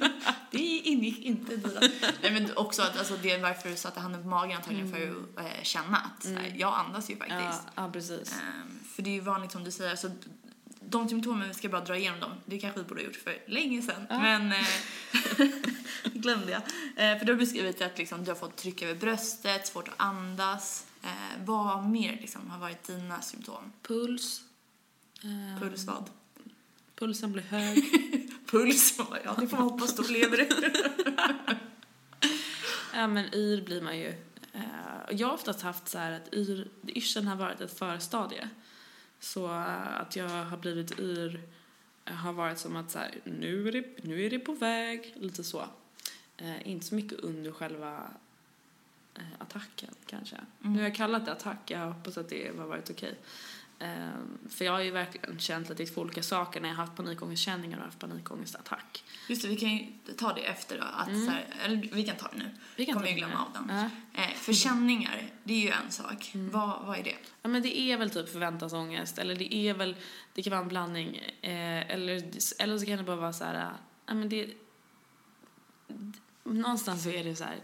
det 0.50 0.58
ingick 0.58 1.18
inte 1.18 1.52
i 1.52 1.56
dina. 1.56 1.80
Nej 2.22 2.32
men 2.32 2.56
också 2.56 2.82
att 2.82 2.98
alltså, 2.98 3.16
det 3.22 3.30
är 3.30 3.40
varför 3.42 3.70
du 3.70 3.76
satte 3.76 4.00
handen 4.00 4.22
på 4.22 4.28
magen 4.28 4.56
antagligen 4.56 4.92
för 4.92 5.10
att 5.36 5.46
eh, 5.46 5.62
känna 5.62 5.96
att 5.96 6.22
så 6.22 6.34
här, 6.34 6.52
jag 6.56 6.74
andas 6.74 7.10
ju 7.10 7.16
faktiskt. 7.16 7.38
Ja, 7.40 7.72
ja 7.74 7.90
precis. 7.92 8.32
Ehm, 8.32 8.78
för 8.94 9.02
det 9.02 9.10
är 9.10 9.14
ju 9.14 9.20
vanligt 9.20 9.52
som 9.52 9.64
du 9.64 9.70
säger, 9.70 9.90
alltså, 9.90 10.10
de 10.80 11.08
symptomen, 11.08 11.48
vi 11.48 11.54
ska 11.54 11.68
bara 11.68 11.84
dra 11.84 11.96
igenom 11.96 12.20
dem, 12.20 12.32
det 12.44 12.58
kanske 12.58 12.80
vi 12.80 12.86
borde 12.86 13.00
ha 13.00 13.06
gjort 13.06 13.16
för 13.16 13.38
länge 13.46 13.82
sedan. 13.82 14.06
Ja. 14.08 14.18
Men 14.18 14.52
eh, 14.52 14.66
glömde 16.12 16.52
jag. 16.52 16.62
Eh, 16.96 17.18
för 17.18 17.26
du 17.26 17.32
har 17.32 17.38
beskrivit 17.38 17.82
att 17.82 17.98
liksom, 17.98 18.24
du 18.24 18.30
har 18.30 18.36
fått 18.36 18.56
tryck 18.56 18.82
över 18.82 18.94
bröstet, 18.94 19.66
svårt 19.66 19.88
att 19.88 19.94
andas. 19.96 20.86
Eh, 21.02 21.44
vad 21.44 21.84
mer 21.84 22.12
liksom, 22.20 22.50
har 22.50 22.58
varit 22.58 22.86
dina 22.86 23.22
symptom? 23.22 23.72
Puls. 23.82 24.42
Eh, 25.24 25.60
Puls 25.60 25.84
vad? 25.84 26.10
Pulsen 26.94 27.32
blir 27.32 27.42
hög. 27.42 27.84
Puls? 28.46 28.98
Ja, 29.24 29.36
det 29.40 29.48
får 29.48 29.56
man 29.56 29.68
hoppas, 29.70 29.96
då 29.96 30.02
lever 30.02 30.38
ja, 32.94 33.06
men 33.06 33.34
yr 33.34 33.64
blir 33.64 33.82
man 33.82 33.98
ju. 33.98 34.08
Eh, 34.52 34.62
jag 35.10 35.26
har 35.26 35.34
oftast 35.34 35.62
haft 35.62 35.88
så 35.88 35.98
här 35.98 36.12
att 36.12 36.34
yr, 36.34 36.68
yrseln 36.88 37.26
har 37.26 37.36
varit 37.36 37.60
ett 37.60 37.78
förstadie. 37.78 38.48
Så 39.20 39.46
att 39.46 40.16
jag 40.16 40.28
har 40.28 40.56
blivit 40.56 41.00
yr 41.00 41.40
eh, 42.04 42.14
har 42.14 42.32
varit 42.32 42.58
som 42.58 42.76
att 42.76 42.90
så 42.90 42.98
här, 42.98 43.14
nu, 43.24 43.68
är 43.68 43.72
det, 43.72 44.04
nu 44.04 44.26
är 44.26 44.30
det 44.30 44.38
på 44.38 44.52
väg, 44.52 45.14
lite 45.16 45.44
så. 45.44 45.66
Eh, 46.36 46.68
inte 46.68 46.86
så 46.86 46.94
mycket 46.94 47.20
under 47.20 47.52
själva 47.52 48.10
eh, 49.14 49.22
attacken 49.38 49.94
kanske. 50.06 50.36
Mm. 50.36 50.72
Nu 50.72 50.78
har 50.78 50.88
jag 50.88 50.94
kallat 50.96 51.26
det 51.26 51.32
attack, 51.32 51.70
jag 51.70 51.92
hoppas 51.92 52.18
att 52.18 52.28
det 52.28 52.58
har 52.58 52.66
varit 52.66 52.90
okej. 52.90 53.10
Eh, 53.10 53.16
för 54.48 54.64
jag 54.64 54.72
har 54.72 54.80
ju 54.80 54.90
verkligen 54.90 55.38
känt 55.38 55.70
att 55.70 55.76
det 55.76 55.82
är 55.82 55.94
två 55.94 56.00
olika 56.00 56.22
saker 56.22 56.60
när 56.60 56.68
jag 56.68 56.76
har 56.76 56.84
haft 56.84 56.96
panikångestkänningar 56.96 57.78
och 57.78 57.84
haft 57.84 57.98
panikångestattack. 57.98 59.04
Just 59.28 59.42
det, 59.42 59.48
vi 59.48 59.56
kan 59.56 59.76
ju 59.76 59.86
ta 60.16 60.32
det 60.32 60.40
efter 60.40 60.78
då. 60.78 60.84
Att, 60.84 61.08
Mm. 61.08 61.26
så 61.26 61.30
här, 61.30 61.46
eller 61.64 61.76
vi 61.76 62.04
kan 62.04 62.16
ta 62.16 62.28
det 62.28 62.36
nu. 62.38 62.50
Vi 62.76 62.86
kan 62.86 62.94
Kommer 62.94 63.08
ju 63.08 63.14
glömma 63.14 63.44
av 63.46 63.52
dem. 63.52 63.90
Eh, 64.14 64.28
för 64.34 64.52
känningar, 64.52 65.30
det 65.44 65.54
är 65.54 65.60
ju 65.60 65.70
en 65.70 65.90
sak. 65.90 66.30
Mm. 66.34 66.50
Vad, 66.50 66.86
vad 66.86 66.98
är 66.98 67.02
det? 67.04 67.16
Ja, 67.42 67.48
men 67.48 67.62
det 67.62 67.78
är 67.80 67.96
väl 67.96 68.10
typ 68.10 68.28
förväntansångest, 68.28 69.18
eller 69.18 69.34
det 69.36 69.54
är 69.54 69.74
väl, 69.74 69.96
det 70.34 70.42
kan 70.42 70.50
vara 70.50 70.62
en 70.62 70.68
blandning, 70.68 71.16
eh, 71.42 71.90
eller, 71.90 72.22
eller 72.58 72.78
så 72.78 72.86
kan 72.86 72.98
det 72.98 73.04
bara 73.04 73.16
vara 73.16 73.32
så 73.32 73.44
här, 73.44 73.54
äh, 73.54 73.70
ja 74.06 74.14
men 74.14 74.28
det, 74.28 74.50
någonstans 76.44 77.02
så 77.02 77.10
är 77.10 77.24
det 77.24 77.36
så 77.36 77.44
här 77.44 77.56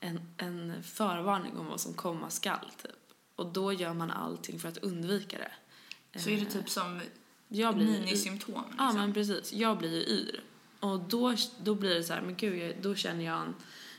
en, 0.00 0.20
en 0.36 0.82
förvarning 0.82 1.56
om 1.58 1.66
vad 1.66 1.80
som 1.80 1.94
komma 1.94 2.30
skall, 2.30 2.70
typ. 2.82 2.92
Och 3.40 3.46
då 3.46 3.72
gör 3.72 3.94
man 3.94 4.10
allting 4.10 4.58
för 4.60 4.68
att 4.68 4.76
undvika 4.78 5.38
det. 5.38 5.52
Så 6.20 6.30
är 6.30 6.36
det 6.36 6.42
Eh, 6.42 6.48
typ 6.48 6.70
som 6.70 7.00
jag 7.48 7.76
blir, 7.76 7.86
minisymptom? 7.86 8.54
Liksom. 8.54 8.74
Ja, 8.78 8.92
men 8.92 9.14
precis. 9.14 9.52
Jag 9.52 9.78
blir 9.78 9.90
ju 9.90 10.14
yr. 10.16 10.40
Och 10.80 10.98
då, 11.00 11.34
då 11.62 11.74
blir 11.74 11.94
det 11.94 12.04
så 12.04 12.12
här, 12.12 12.20
men 12.22 12.36
gud, 12.36 12.76
då 12.82 12.94
känner 12.94 13.24
jag 13.24 13.42
en, 13.42 13.54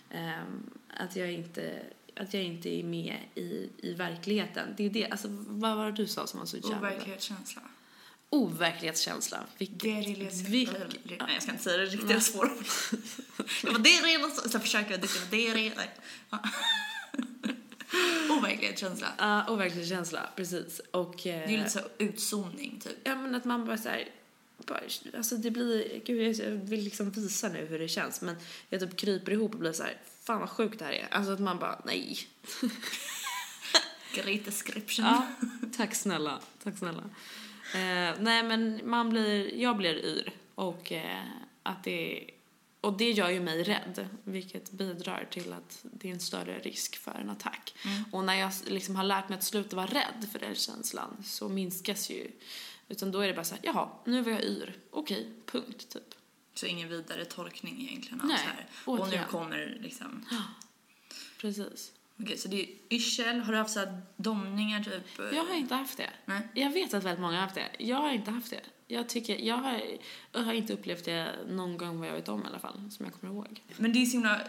ehm, 0.10 0.70
att, 0.98 1.16
jag 1.16 1.32
inte, 1.32 1.84
att 2.16 2.34
jag 2.34 2.44
inte 2.44 2.70
är 2.70 2.84
med 2.84 3.18
i, 3.36 3.70
i 3.78 3.94
verkligheten. 3.94 4.68
Det 4.78 4.86
är 4.86 4.90
det, 4.90 5.10
alltså 5.10 5.28
vad 5.32 5.78
var 5.78 5.86
det 5.86 5.92
du 5.92 6.08
sa 6.08 6.28
som 6.28 6.40
var 6.40 6.48
så 6.48 6.58
jävla... 6.58 6.78
Overklighetskänsla. 6.78 7.62
Overklighetskänsla. 8.30 9.40
Vilket... 9.58 9.80
Derelighetskänsla. 9.80 10.50
Vilk- 10.50 11.16
Nej, 11.20 11.34
jag 11.34 11.44
ska 11.44 11.52
inte 11.52 11.64
säga 11.64 11.78
det 11.78 11.86
riktiga 11.86 12.10
Nej. 12.10 12.22
svåra. 12.22 12.50
Det 13.62 13.70
var 13.72 13.80
det 13.80 13.90
redan 13.90 14.32
så. 14.32 14.50
Så 14.50 14.60
försöker 14.60 14.92
jag 14.92 15.02
duktiga. 15.02 15.24
Det 15.30 15.48
är 15.48 15.54
redan. 15.56 15.86
overklighetskänsla. 18.30 19.08
Ja, 19.18 19.46
overklighetskänsla, 19.48 20.30
precis. 20.36 20.82
Och... 20.92 21.20
Det 21.24 21.30
är 21.32 21.50
ju 21.50 21.58
lite 21.58 21.70
så 21.70 21.80
utzoning 21.98 22.80
typ. 22.84 22.98
Ja, 23.04 23.16
men 23.16 23.36
att 23.36 23.46
man 23.46 23.66
bara 23.66 23.78
så 23.78 23.90
här, 23.90 24.10
bara, 24.66 24.80
alltså 25.18 25.38
det 25.38 25.52
blir, 25.52 26.02
gud 26.06 26.40
jag 26.40 26.52
vill 26.52 26.84
liksom 26.84 27.12
visa 27.12 27.50
nu 27.50 27.66
hur 27.66 27.80
det 27.80 27.88
känns 27.88 28.22
men 28.22 28.36
jag 28.70 28.82
typ 28.82 28.98
kryper 28.98 29.32
ihop 29.32 29.54
och 29.54 29.60
blir 29.60 29.74
så 29.74 29.84
här, 29.84 29.98
fan 30.24 30.40
vad 30.40 30.50
sjukt 30.50 30.80
det 30.80 30.86
här 30.86 30.92
är. 30.92 31.08
Alltså 31.12 31.32
att 31.32 31.40
man 31.40 31.60
bara, 31.60 31.82
nej. 31.86 32.20
Great 34.16 34.46
description. 34.46 35.06
Ja, 35.06 35.28
tack 35.78 35.96
snälla, 35.96 36.40
tack 36.64 36.78
snälla. 36.78 37.04
Eh, 37.74 38.16
nej 38.20 38.44
men 38.44 38.82
man 38.84 39.10
blir, 39.10 39.56
jag 39.56 39.78
blir 39.78 39.96
yr 40.06 40.32
och 40.56 40.92
eh, 40.92 41.24
att 41.64 41.84
det, 41.84 42.30
och 42.82 42.98
det 42.98 43.12
gör 43.12 43.30
ju 43.30 43.40
mig 43.40 43.64
rädd 43.64 44.10
vilket 44.24 44.72
bidrar 44.72 45.28
till 45.32 45.54
att 45.54 45.80
det 45.84 46.10
är 46.10 46.14
en 46.14 46.20
större 46.20 46.60
risk 46.60 46.96
för 46.98 47.12
en 47.12 47.30
attack. 47.30 47.76
Mm. 47.86 48.04
Och 48.12 48.24
när 48.24 48.36
jag 48.36 48.52
liksom 48.66 48.96
har 48.96 49.04
lärt 49.04 49.30
mig 49.30 49.38
att 49.38 49.44
sluta 49.44 49.76
vara 49.76 49.88
rädd 49.88 50.28
för 50.32 50.40
den 50.40 50.56
känslan 50.56 51.24
så 51.24 51.50
minskas 51.50 52.10
ju 52.10 52.32
utan 52.92 53.12
då 53.12 53.20
är 53.20 53.28
det 53.28 53.34
bara 53.34 53.44
så 53.44 53.56
här, 53.56 53.64
jaha, 53.64 53.90
nu 54.06 54.22
var 54.22 54.32
jag 54.32 54.44
yr. 54.44 54.74
Okej, 54.90 55.32
punkt, 55.46 55.90
typ. 55.90 56.16
Så 56.54 56.66
ingen 56.66 56.90
vidare 56.90 57.26
tolkning 57.26 57.82
egentligen 57.82 58.22
av 58.22 58.28
Nej, 58.28 58.38
så 58.38 58.44
här. 58.44 58.68
Och 58.86 59.10
nu 59.10 59.20
kommer 59.30 59.78
liksom... 59.82 60.26
Precis. 61.42 61.92
Okej, 62.20 62.38
så 62.38 62.48
det 62.48 62.62
är 62.62 62.70
yrsel. 62.90 63.40
Har 63.40 63.52
du 63.52 63.58
haft 63.58 63.74
så 63.74 63.80
här 63.80 64.02
domningar 64.16 64.84
typ? 64.84 65.34
Jag 65.34 65.46
har 65.46 65.56
inte 65.56 65.76
haft 65.76 65.98
det. 65.98 66.10
Nej. 66.26 66.48
Jag 66.54 66.72
vet 66.72 66.94
att 66.94 67.04
väldigt 67.04 67.22
många 67.22 67.36
har 67.36 67.42
haft 67.42 67.56
det. 67.56 67.70
Jag 67.80 67.98
har 67.98 68.12
inte 68.12 68.32
haft 68.32 68.50
det. 68.50 68.62
Jag 68.92 69.10
tycker, 69.10 69.38
jag 69.38 69.56
har, 69.56 69.82
jag 70.32 70.42
har 70.42 70.54
inte 70.54 70.74
upplevt 70.74 71.06
det 71.06 71.36
någon 71.48 71.78
gång 71.78 72.00
vad 72.00 72.08
jag 72.08 72.14
vet 72.14 72.30
om 72.30 72.44
i 72.44 72.46
alla 72.48 72.60
fall, 72.60 72.92
som 72.92 73.06
jag 73.06 73.14
kommer 73.14 73.34
ihåg. 73.34 73.62
Men 73.78 73.94
det 73.94 74.02
är 74.02 74.06
så 74.06 74.12
himla 74.12 74.42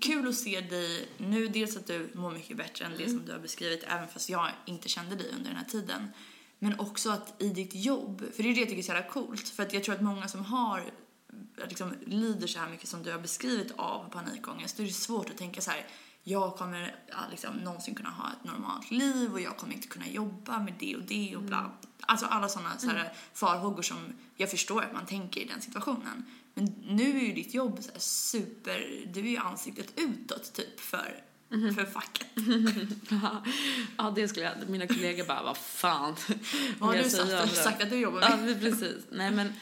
kul 0.00 0.28
att 0.28 0.34
se 0.34 0.60
dig 0.60 1.08
nu. 1.18 1.48
Dels 1.48 1.76
att 1.76 1.86
du 1.86 2.10
mår 2.14 2.30
mycket 2.30 2.56
bättre 2.56 2.84
än 2.84 2.92
det 2.98 3.08
som 3.08 3.22
du 3.26 3.32
har 3.32 3.38
beskrivit, 3.38 3.84
även 3.88 4.08
fast 4.08 4.28
jag 4.28 4.50
inte 4.66 4.88
kände 4.88 5.16
dig 5.16 5.26
under 5.36 5.48
den 5.48 5.56
här 5.56 5.64
tiden. 5.64 6.08
Men 6.58 6.80
också 6.80 7.10
att 7.10 7.42
i 7.42 7.48
ditt 7.48 7.74
jobb, 7.74 8.22
för 8.34 8.42
det 8.42 8.48
är 8.48 8.54
det 8.54 8.60
jag 8.60 8.68
tycker 8.68 8.78
är 8.78 8.82
så 8.82 8.92
jävla 8.92 9.08
coolt. 9.08 9.48
För 9.48 9.62
att 9.62 9.72
jag 9.72 9.84
tror 9.84 9.94
att 9.94 10.02
många 10.02 10.28
som 10.28 10.44
har, 10.44 10.84
liksom 11.68 11.94
lider 12.06 12.46
så 12.46 12.58
här 12.58 12.70
mycket 12.70 12.88
som 12.88 13.02
du 13.02 13.12
har 13.12 13.18
beskrivit 13.18 13.72
av 13.76 14.10
panikångest, 14.12 14.76
då 14.76 14.82
är 14.82 14.86
det 14.86 14.92
svårt 14.92 15.30
att 15.30 15.36
tänka 15.36 15.60
så 15.60 15.70
här. 15.70 15.86
Jag 16.22 16.56
kommer 16.56 16.94
liksom, 17.30 17.54
någonsin 17.56 17.94
kunna 17.94 18.10
ha 18.10 18.30
ett 18.32 18.44
normalt 18.44 18.90
liv 18.90 19.32
och 19.32 19.40
jag 19.40 19.56
kommer 19.56 19.74
inte 19.74 19.88
kunna 19.88 20.08
jobba 20.08 20.58
med 20.58 20.74
det 20.78 20.96
och 20.96 21.02
det 21.02 21.36
och 21.36 21.42
bla. 21.42 21.70
Alltså 22.00 22.26
alla 22.26 22.48
sådana 22.48 22.78
så 22.78 22.88
här 22.88 23.12
farhågor 23.34 23.82
som 23.82 24.12
jag 24.36 24.50
förstår 24.50 24.82
att 24.82 24.92
man 24.92 25.06
tänker 25.06 25.40
i 25.40 25.44
den 25.44 25.60
situationen. 25.60 26.24
Men 26.54 26.64
nu 26.88 27.18
är 27.18 27.20
ju 27.20 27.32
ditt 27.32 27.54
jobb 27.54 27.78
så 27.82 27.90
super, 28.00 29.06
du 29.12 29.20
är 29.20 29.24
ju 29.24 29.36
ansiktet 29.36 29.92
utåt 29.96 30.52
typ 30.52 30.80
för, 30.80 31.22
för 31.48 31.84
facket. 31.84 32.26
ja, 33.98 34.12
det 34.16 34.28
skulle 34.28 34.46
jag, 34.46 34.68
mina 34.68 34.86
kollegor 34.86 35.24
bara, 35.24 35.42
vad 35.42 35.56
fan. 35.56 36.16
Vad 36.78 36.90
har 36.90 37.02
du 37.02 37.10
sagt, 37.10 37.30
det? 37.30 37.48
sagt 37.48 37.82
att 37.82 37.90
du 37.90 37.96
jobbar 37.96 38.20
med? 38.20 38.50
Ja, 38.50 38.54
precis. 38.60 39.04
Nej 39.10 39.30
men, 39.30 39.52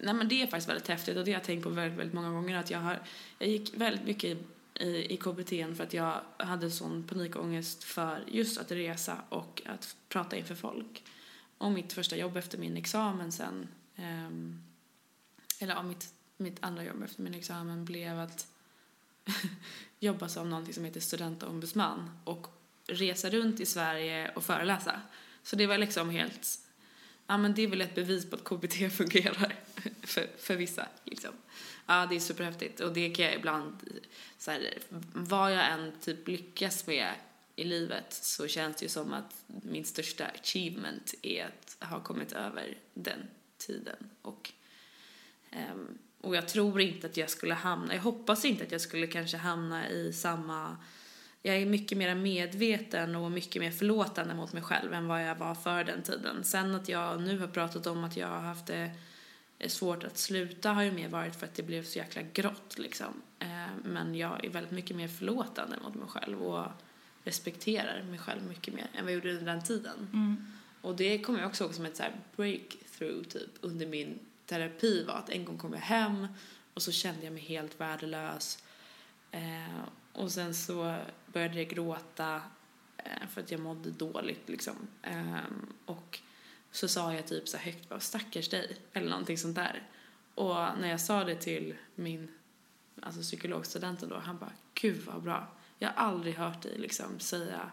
nej 0.00 0.14
men 0.14 0.28
det 0.28 0.42
är 0.42 0.46
faktiskt 0.46 0.68
väldigt 0.68 0.88
häftigt 0.88 1.16
och 1.16 1.24
det 1.24 1.30
har 1.30 1.38
jag 1.38 1.46
tänkt 1.46 1.62
på 1.62 1.70
väldigt, 1.70 1.98
väldigt 1.98 2.14
många 2.14 2.30
gånger 2.30 2.56
att 2.56 2.70
jag 2.70 2.78
har, 2.78 3.02
jag 3.38 3.48
gick 3.48 3.74
väldigt 3.74 4.06
mycket 4.06 4.55
i, 4.80 5.14
i 5.14 5.16
KBT 5.16 5.76
för 5.76 5.82
att 5.82 5.94
jag 5.94 6.20
hade 6.36 6.70
sån 6.70 7.02
panikångest 7.02 7.84
för 7.84 8.24
just 8.26 8.58
att 8.58 8.70
resa 8.70 9.18
och 9.28 9.62
att 9.66 9.96
prata 10.08 10.36
inför 10.36 10.54
folk. 10.54 11.04
Och 11.58 11.72
mitt 11.72 11.92
första 11.92 12.16
jobb 12.16 12.36
efter 12.36 12.58
min 12.58 12.76
examen 12.76 13.32
sen, 13.32 13.68
um, 13.96 14.62
eller 15.58 15.74
ja, 15.74 15.82
mitt, 15.82 16.14
mitt 16.36 16.56
andra 16.60 16.84
jobb 16.84 17.02
efter 17.02 17.22
min 17.22 17.34
examen 17.34 17.84
blev 17.84 18.18
att 18.18 18.46
jobba 20.00 20.28
som 20.28 20.50
någonting 20.50 20.74
som 20.74 20.84
heter 20.84 21.00
studentombudsman 21.00 22.10
och 22.24 22.46
resa 22.86 23.30
runt 23.30 23.60
i 23.60 23.66
Sverige 23.66 24.30
och 24.34 24.44
föreläsa. 24.44 25.00
Så 25.42 25.56
det 25.56 25.66
var 25.66 25.78
liksom 25.78 26.10
helt, 26.10 26.58
ja 27.26 27.36
men 27.36 27.54
det 27.54 27.62
är 27.62 27.68
väl 27.68 27.80
ett 27.80 27.94
bevis 27.94 28.30
på 28.30 28.36
att 28.36 28.44
KBT 28.44 28.74
fungerar 28.96 29.54
för, 30.02 30.26
för 30.38 30.56
vissa 30.56 30.88
liksom. 31.04 31.32
Ja, 31.86 32.06
det 32.10 32.16
är 32.16 32.20
superhäftigt 32.20 32.80
och 32.80 32.92
det 32.92 33.10
kan 33.10 33.24
jag 33.24 33.34
ibland, 33.34 34.00
så 34.38 34.50
här, 34.50 34.78
vad 35.12 35.52
jag 35.52 35.70
än 35.70 35.92
typ 36.00 36.28
lyckas 36.28 36.86
med 36.86 37.12
i 37.56 37.64
livet 37.64 38.12
så 38.12 38.48
känns 38.48 38.76
det 38.76 38.82
ju 38.82 38.88
som 38.88 39.12
att 39.12 39.44
min 39.46 39.84
största 39.84 40.26
achievement 40.26 41.14
är 41.22 41.44
att 41.44 41.88
ha 41.88 42.00
kommit 42.00 42.32
över 42.32 42.78
den 42.94 43.26
tiden 43.58 44.10
och 44.22 44.52
um, 45.52 45.98
och 46.20 46.36
jag 46.36 46.48
tror 46.48 46.80
inte 46.80 47.06
att 47.06 47.16
jag 47.16 47.30
skulle 47.30 47.54
hamna, 47.54 47.94
jag 47.94 48.02
hoppas 48.02 48.44
inte 48.44 48.64
att 48.64 48.72
jag 48.72 48.80
skulle 48.80 49.06
kanske 49.06 49.36
hamna 49.36 49.88
i 49.88 50.12
samma, 50.12 50.76
jag 51.42 51.56
är 51.56 51.66
mycket 51.66 51.98
mer 51.98 52.14
medveten 52.14 53.16
och 53.16 53.30
mycket 53.30 53.62
mer 53.62 53.70
förlåtande 53.70 54.34
mot 54.34 54.52
mig 54.52 54.62
själv 54.62 54.92
än 54.92 55.08
vad 55.08 55.24
jag 55.24 55.34
var 55.34 55.54
för 55.54 55.84
den 55.84 56.02
tiden. 56.02 56.44
Sen 56.44 56.74
att 56.74 56.88
jag 56.88 57.20
nu 57.20 57.38
har 57.38 57.48
pratat 57.48 57.86
om 57.86 58.04
att 58.04 58.16
jag 58.16 58.28
har 58.28 58.40
haft 58.40 58.66
det 58.66 58.90
svårt 59.66 60.04
att 60.04 60.18
sluta 60.18 60.72
har 60.72 60.82
ju 60.82 60.92
mer 60.92 61.08
varit 61.08 61.36
för 61.36 61.46
att 61.46 61.54
det 61.54 61.62
blev 61.62 61.84
så 61.84 61.98
jäkla 61.98 62.22
grått 62.22 62.78
liksom. 62.78 63.22
Ehm, 63.38 63.70
men 63.84 64.14
jag 64.14 64.44
är 64.44 64.50
väldigt 64.50 64.72
mycket 64.72 64.96
mer 64.96 65.08
förlåtande 65.08 65.76
mot 65.82 65.94
mig 65.94 66.08
själv 66.08 66.42
och 66.42 66.66
respekterar 67.24 68.02
mig 68.02 68.18
själv 68.18 68.42
mycket 68.42 68.74
mer 68.74 68.86
än 68.94 69.04
vad 69.04 69.12
jag 69.12 69.14
gjorde 69.14 69.32
under 69.32 69.52
den 69.52 69.62
tiden. 69.64 70.08
Mm. 70.12 70.52
Och 70.80 70.96
det 70.96 71.18
kommer 71.18 71.38
jag 71.38 71.48
också 71.48 71.64
ihåg 71.64 71.74
som 71.74 71.86
ett 71.86 71.96
så 71.96 72.04
breakthrough 72.36 73.22
typ 73.22 73.50
under 73.60 73.86
min 73.86 74.18
terapi 74.46 75.04
var 75.04 75.14
att 75.14 75.30
en 75.30 75.44
gång 75.44 75.58
kom 75.58 75.72
jag 75.72 75.80
hem 75.80 76.26
och 76.74 76.82
så 76.82 76.92
kände 76.92 77.24
jag 77.24 77.32
mig 77.32 77.42
helt 77.42 77.80
värdelös. 77.80 78.58
Eh, 79.30 79.84
och 80.12 80.32
sen 80.32 80.54
så 80.54 80.96
började 81.32 81.54
jag 81.54 81.68
gråta 81.68 82.40
eh, 82.96 83.28
för 83.30 83.40
att 83.40 83.50
jag 83.50 83.60
mådde 83.60 83.90
dåligt 83.90 84.48
liksom. 84.48 84.76
Eh, 85.02 85.36
och 85.84 86.20
så 86.76 86.88
sa 86.88 87.14
jag 87.14 87.26
typ 87.26 87.48
så 87.48 87.56
högt 87.56 87.88
bara 87.88 88.00
stackars 88.00 88.48
dig 88.48 88.76
eller 88.92 89.10
någonting 89.10 89.38
sånt 89.38 89.56
där. 89.56 89.82
Och 90.34 90.54
när 90.54 90.88
jag 90.88 91.00
sa 91.00 91.24
det 91.24 91.34
till 91.34 91.74
min 91.94 92.28
alltså 93.00 93.20
psykologstudenten 93.20 94.08
då, 94.08 94.18
han 94.18 94.38
bara 94.38 94.52
gud 94.74 95.02
vad 95.06 95.22
bra. 95.22 95.48
Jag 95.78 95.88
har 95.88 95.94
aldrig 95.94 96.34
hört 96.34 96.62
dig 96.62 96.78
liksom 96.78 97.20
säga 97.20 97.70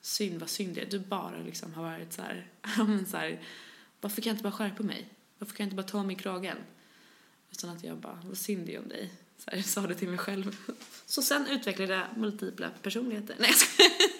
synd 0.00 0.40
vad 0.40 0.48
synd 0.48 0.74
det 0.74 0.80
är. 0.80 0.86
Du 0.86 0.98
bara 0.98 1.38
liksom 1.38 1.74
har 1.74 1.82
varit 1.82 2.12
så 2.12 2.22
här, 2.22 2.50
ja 2.76 2.84
men 2.84 3.06
så 3.06 3.16
här, 3.16 3.42
varför 4.00 4.22
kan 4.22 4.30
jag 4.30 4.34
inte 4.34 4.42
bara 4.42 4.52
skärpa 4.52 4.82
mig? 4.82 5.08
Varför 5.38 5.56
kan 5.56 5.64
jag 5.64 5.66
inte 5.66 5.76
bara 5.76 5.88
ta 5.88 6.02
mig 6.02 6.16
i 6.16 6.18
kragen? 6.18 6.56
Utan 7.50 7.70
att 7.70 7.84
jag 7.84 7.96
bara, 7.96 8.22
vad 8.24 8.38
synd 8.38 8.66
det 8.66 8.74
är 8.74 8.78
om 8.78 8.88
dig. 8.88 9.12
Så 9.38 9.50
här, 9.50 9.62
sa 9.62 9.86
det 9.86 9.94
till 9.94 10.08
mig 10.08 10.18
själv. 10.18 10.56
Så 11.06 11.22
sen 11.22 11.46
utvecklade 11.46 11.94
jag 11.94 12.06
multipla 12.16 12.70
personligheter. 12.82 13.36
Nej, 13.38 13.48
jag 13.48 13.56
skojar. 13.56 14.17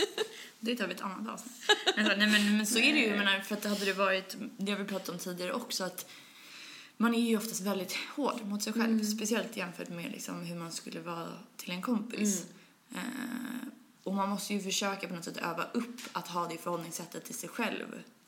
Det 0.60 0.76
tar 0.76 0.86
vi 0.86 0.94
ett 0.94 1.00
annat 1.00 1.28
avsnitt. 1.34 1.52
Men, 1.96 2.06
så- 2.06 2.16
nej, 2.16 2.26
men, 2.30 2.56
men 2.56 2.66
så 2.66 2.78
är 2.78 2.92
det 2.92 2.98
ju, 3.00 3.16
menar, 3.16 3.40
för 3.40 3.54
att 3.56 3.62
det 3.62 3.68
hade 3.68 3.84
det 3.84 3.92
varit, 3.92 4.36
det 4.58 4.72
har 4.72 4.78
vi 4.78 4.84
pratat 4.84 5.08
om 5.08 5.18
tidigare 5.18 5.52
också, 5.52 5.84
att 5.84 6.10
man 6.96 7.14
är 7.14 7.28
ju 7.28 7.36
oftast 7.36 7.60
väldigt 7.60 7.96
hård 8.16 8.40
mot 8.44 8.62
sig 8.62 8.72
själv, 8.72 9.04
speciellt 9.04 9.56
jämfört 9.56 9.88
med 9.88 10.10
liksom 10.12 10.40
hur 10.40 10.56
man 10.56 10.72
skulle 10.72 11.00
vara 11.00 11.28
till 11.56 11.70
en 11.70 11.82
kompis. 11.82 12.46
Eh, 12.94 13.00
och 14.04 14.14
man 14.14 14.28
måste 14.28 14.54
ju 14.54 14.60
försöka 14.60 15.08
på 15.08 15.14
något 15.14 15.24
sätt 15.24 15.36
öva 15.36 15.64
upp 15.72 16.00
att 16.12 16.28
ha 16.28 16.48
det 16.48 16.58
förhållningssättet 16.58 17.24
till 17.24 17.34
sig 17.34 17.48
själv, 17.48 17.86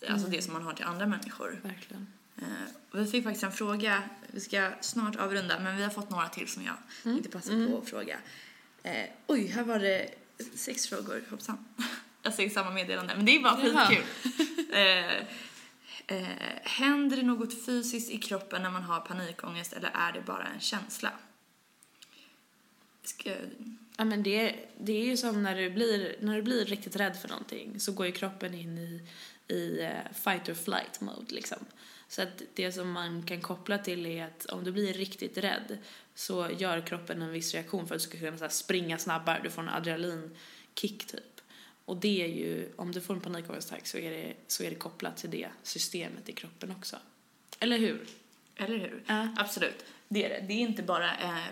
alltså 0.09 0.27
det 0.29 0.43
som 0.43 0.53
man 0.53 0.63
har 0.63 0.73
till 0.73 0.85
andra 0.85 1.07
människor. 1.07 1.61
Verkligen. 1.63 2.07
Eh, 2.39 2.45
vi 2.93 3.07
fick 3.07 3.25
faktiskt 3.25 3.45
en 3.45 3.53
fråga, 3.53 4.03
vi 4.27 4.41
ska 4.41 4.71
snart 4.81 5.17
avrunda, 5.17 5.61
men 5.61 5.77
vi 5.77 5.83
har 5.83 5.91
fått 5.91 6.11
några 6.11 6.29
till 6.29 6.49
som 6.49 6.63
jag 6.65 6.75
tänkte 7.03 7.29
passa 7.29 7.49
på 7.51 7.79
att 7.83 7.89
fråga. 7.89 8.19
Eh, 8.83 9.05
oj, 9.27 9.47
här 9.47 9.63
var 9.65 9.79
det 9.79 10.11
sex 10.55 10.87
frågor, 10.87 11.25
hoppsan. 11.31 11.65
Jag 12.23 12.35
säger 12.35 12.51
samma 12.51 12.71
meddelande, 12.71 13.17
men 13.17 13.25
det 13.25 13.37
är 13.37 13.41
bara 13.41 13.57
skitkul. 13.57 14.05
eh, 14.73 15.17
eh, 16.07 16.29
händer 16.63 17.17
det 17.17 17.23
något 17.23 17.67
fysiskt 17.67 18.11
i 18.11 18.19
kroppen 18.19 18.63
när 18.63 18.71
man 18.71 18.83
har 18.83 19.01
panikångest 19.01 19.73
eller 19.73 19.91
är 19.95 20.13
det 20.13 20.21
bara 20.21 20.45
en 20.45 20.61
känsla? 20.61 21.11
Ska, 23.03 23.35
Ja, 24.01 24.05
men 24.05 24.23
det, 24.23 24.57
det 24.79 24.93
är 24.93 25.05
ju 25.05 25.17
som 25.17 25.43
när 25.43 25.57
du, 25.57 25.71
blir, 25.71 26.17
när 26.21 26.37
du 26.37 26.43
blir 26.43 26.65
riktigt 26.65 26.97
rädd 26.97 27.17
för 27.17 27.29
någonting 27.29 27.81
så 27.81 27.93
går 27.93 28.07
ju 28.07 28.13
kroppen 28.13 28.55
in 28.55 28.79
i, 28.79 29.03
i 29.55 29.83
eh, 29.83 30.13
fight 30.25 30.49
or 30.49 30.55
flight 30.55 31.01
mode 31.01 31.35
liksom. 31.35 31.59
Så 32.09 32.23
att 32.23 32.43
det 32.55 32.73
som 32.73 32.93
man 32.93 33.23
kan 33.23 33.41
koppla 33.41 33.79
till 33.79 34.07
är 34.07 34.25
att 34.25 34.47
om 34.47 34.65
du 34.65 34.73
blir 34.73 34.93
riktigt 34.93 35.39
rädd 35.39 35.79
så 36.15 36.51
gör 36.59 36.87
kroppen 36.87 37.23
en 37.23 37.33
viss 37.33 37.55
reaktion 37.55 37.89
för 37.89 37.95
att 37.95 38.01
du 38.01 38.07
ska 38.07 38.19
kunna 38.19 38.39
så 38.39 38.49
springa 38.49 38.99
snabbare, 38.99 39.41
du 39.43 39.51
får 39.51 39.63
en 39.63 39.69
adrenalinkick 39.69 41.07
typ. 41.07 41.30
Och 41.91 41.97
det 41.97 42.23
är 42.23 42.29
ju, 42.29 42.73
om 42.77 42.93
du 42.93 43.01
får 43.01 43.15
en 43.15 43.21
panikångestattack 43.21 43.87
så 43.87 43.99
är 43.99 44.11
det, 44.11 44.35
så 44.47 44.63
är 44.63 44.71
det 44.71 44.77
kopplat 44.77 45.17
till 45.17 45.31
det 45.31 45.49
systemet 45.63 46.29
i 46.29 46.33
kroppen 46.33 46.71
också. 46.71 46.97
Eller 47.59 47.79
hur? 47.79 48.07
eller 48.57 48.79
hur? 48.79 49.03
Ja. 49.07 49.29
Absolut, 49.37 49.85
det 50.09 50.25
är 50.25 50.29
det. 50.29 50.47
Det 50.47 50.53
är 50.53 50.59
inte 50.59 50.83
bara, 50.83 51.17
eh, 51.17 51.47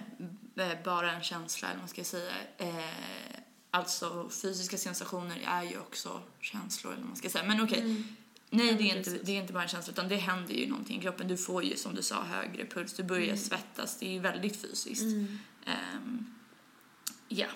eh, 0.56 0.82
bara 0.84 1.12
en 1.12 1.22
känsla, 1.22 1.68
eller 1.68 1.78
man 1.78 1.88
ska 1.88 2.04
säga. 2.04 2.32
Eh, 2.58 3.38
alltså 3.70 4.30
fysiska 4.42 4.78
sensationer 4.78 5.40
är 5.46 5.62
ju 5.62 5.78
också 5.78 6.22
känslor, 6.40 6.92
eller 6.92 7.02
vad 7.02 7.08
man 7.08 7.16
ska 7.16 7.28
säga. 7.28 7.44
Men 7.44 7.60
okej, 7.60 8.04
nej 8.50 8.66
Ja, 8.66 8.72
det 8.72 8.90
är, 8.90 8.96
inte, 8.96 9.10
det 9.10 9.32
är 9.32 9.40
inte 9.40 9.52
bara 9.52 9.62
en 9.62 9.68
känsla, 9.68 9.92
utan 9.92 10.08
det 10.08 10.16
händer 10.16 10.54
ju 10.54 10.68
någonting 10.68 10.98
i 10.98 11.02
kroppen. 11.02 11.28
Du 11.28 11.36
får 11.36 11.64
ju, 11.64 11.76
som 11.76 11.94
du 11.94 12.02
sa, 12.02 12.22
högre 12.22 12.66
puls, 12.66 12.92
du 12.92 13.02
börjar 13.02 13.36
svettas. 13.36 13.98
Det 13.98 14.06
är 14.06 14.12
ju 14.12 14.20
väldigt 14.20 14.62
fysiskt. 14.62 15.02
Ehm, 15.66 16.34
ja. 17.28 17.46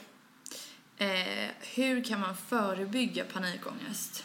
Eh, 1.02 1.50
hur 1.74 2.04
kan 2.04 2.20
man 2.20 2.36
förebygga 2.36 3.24
panikångest? 3.24 4.24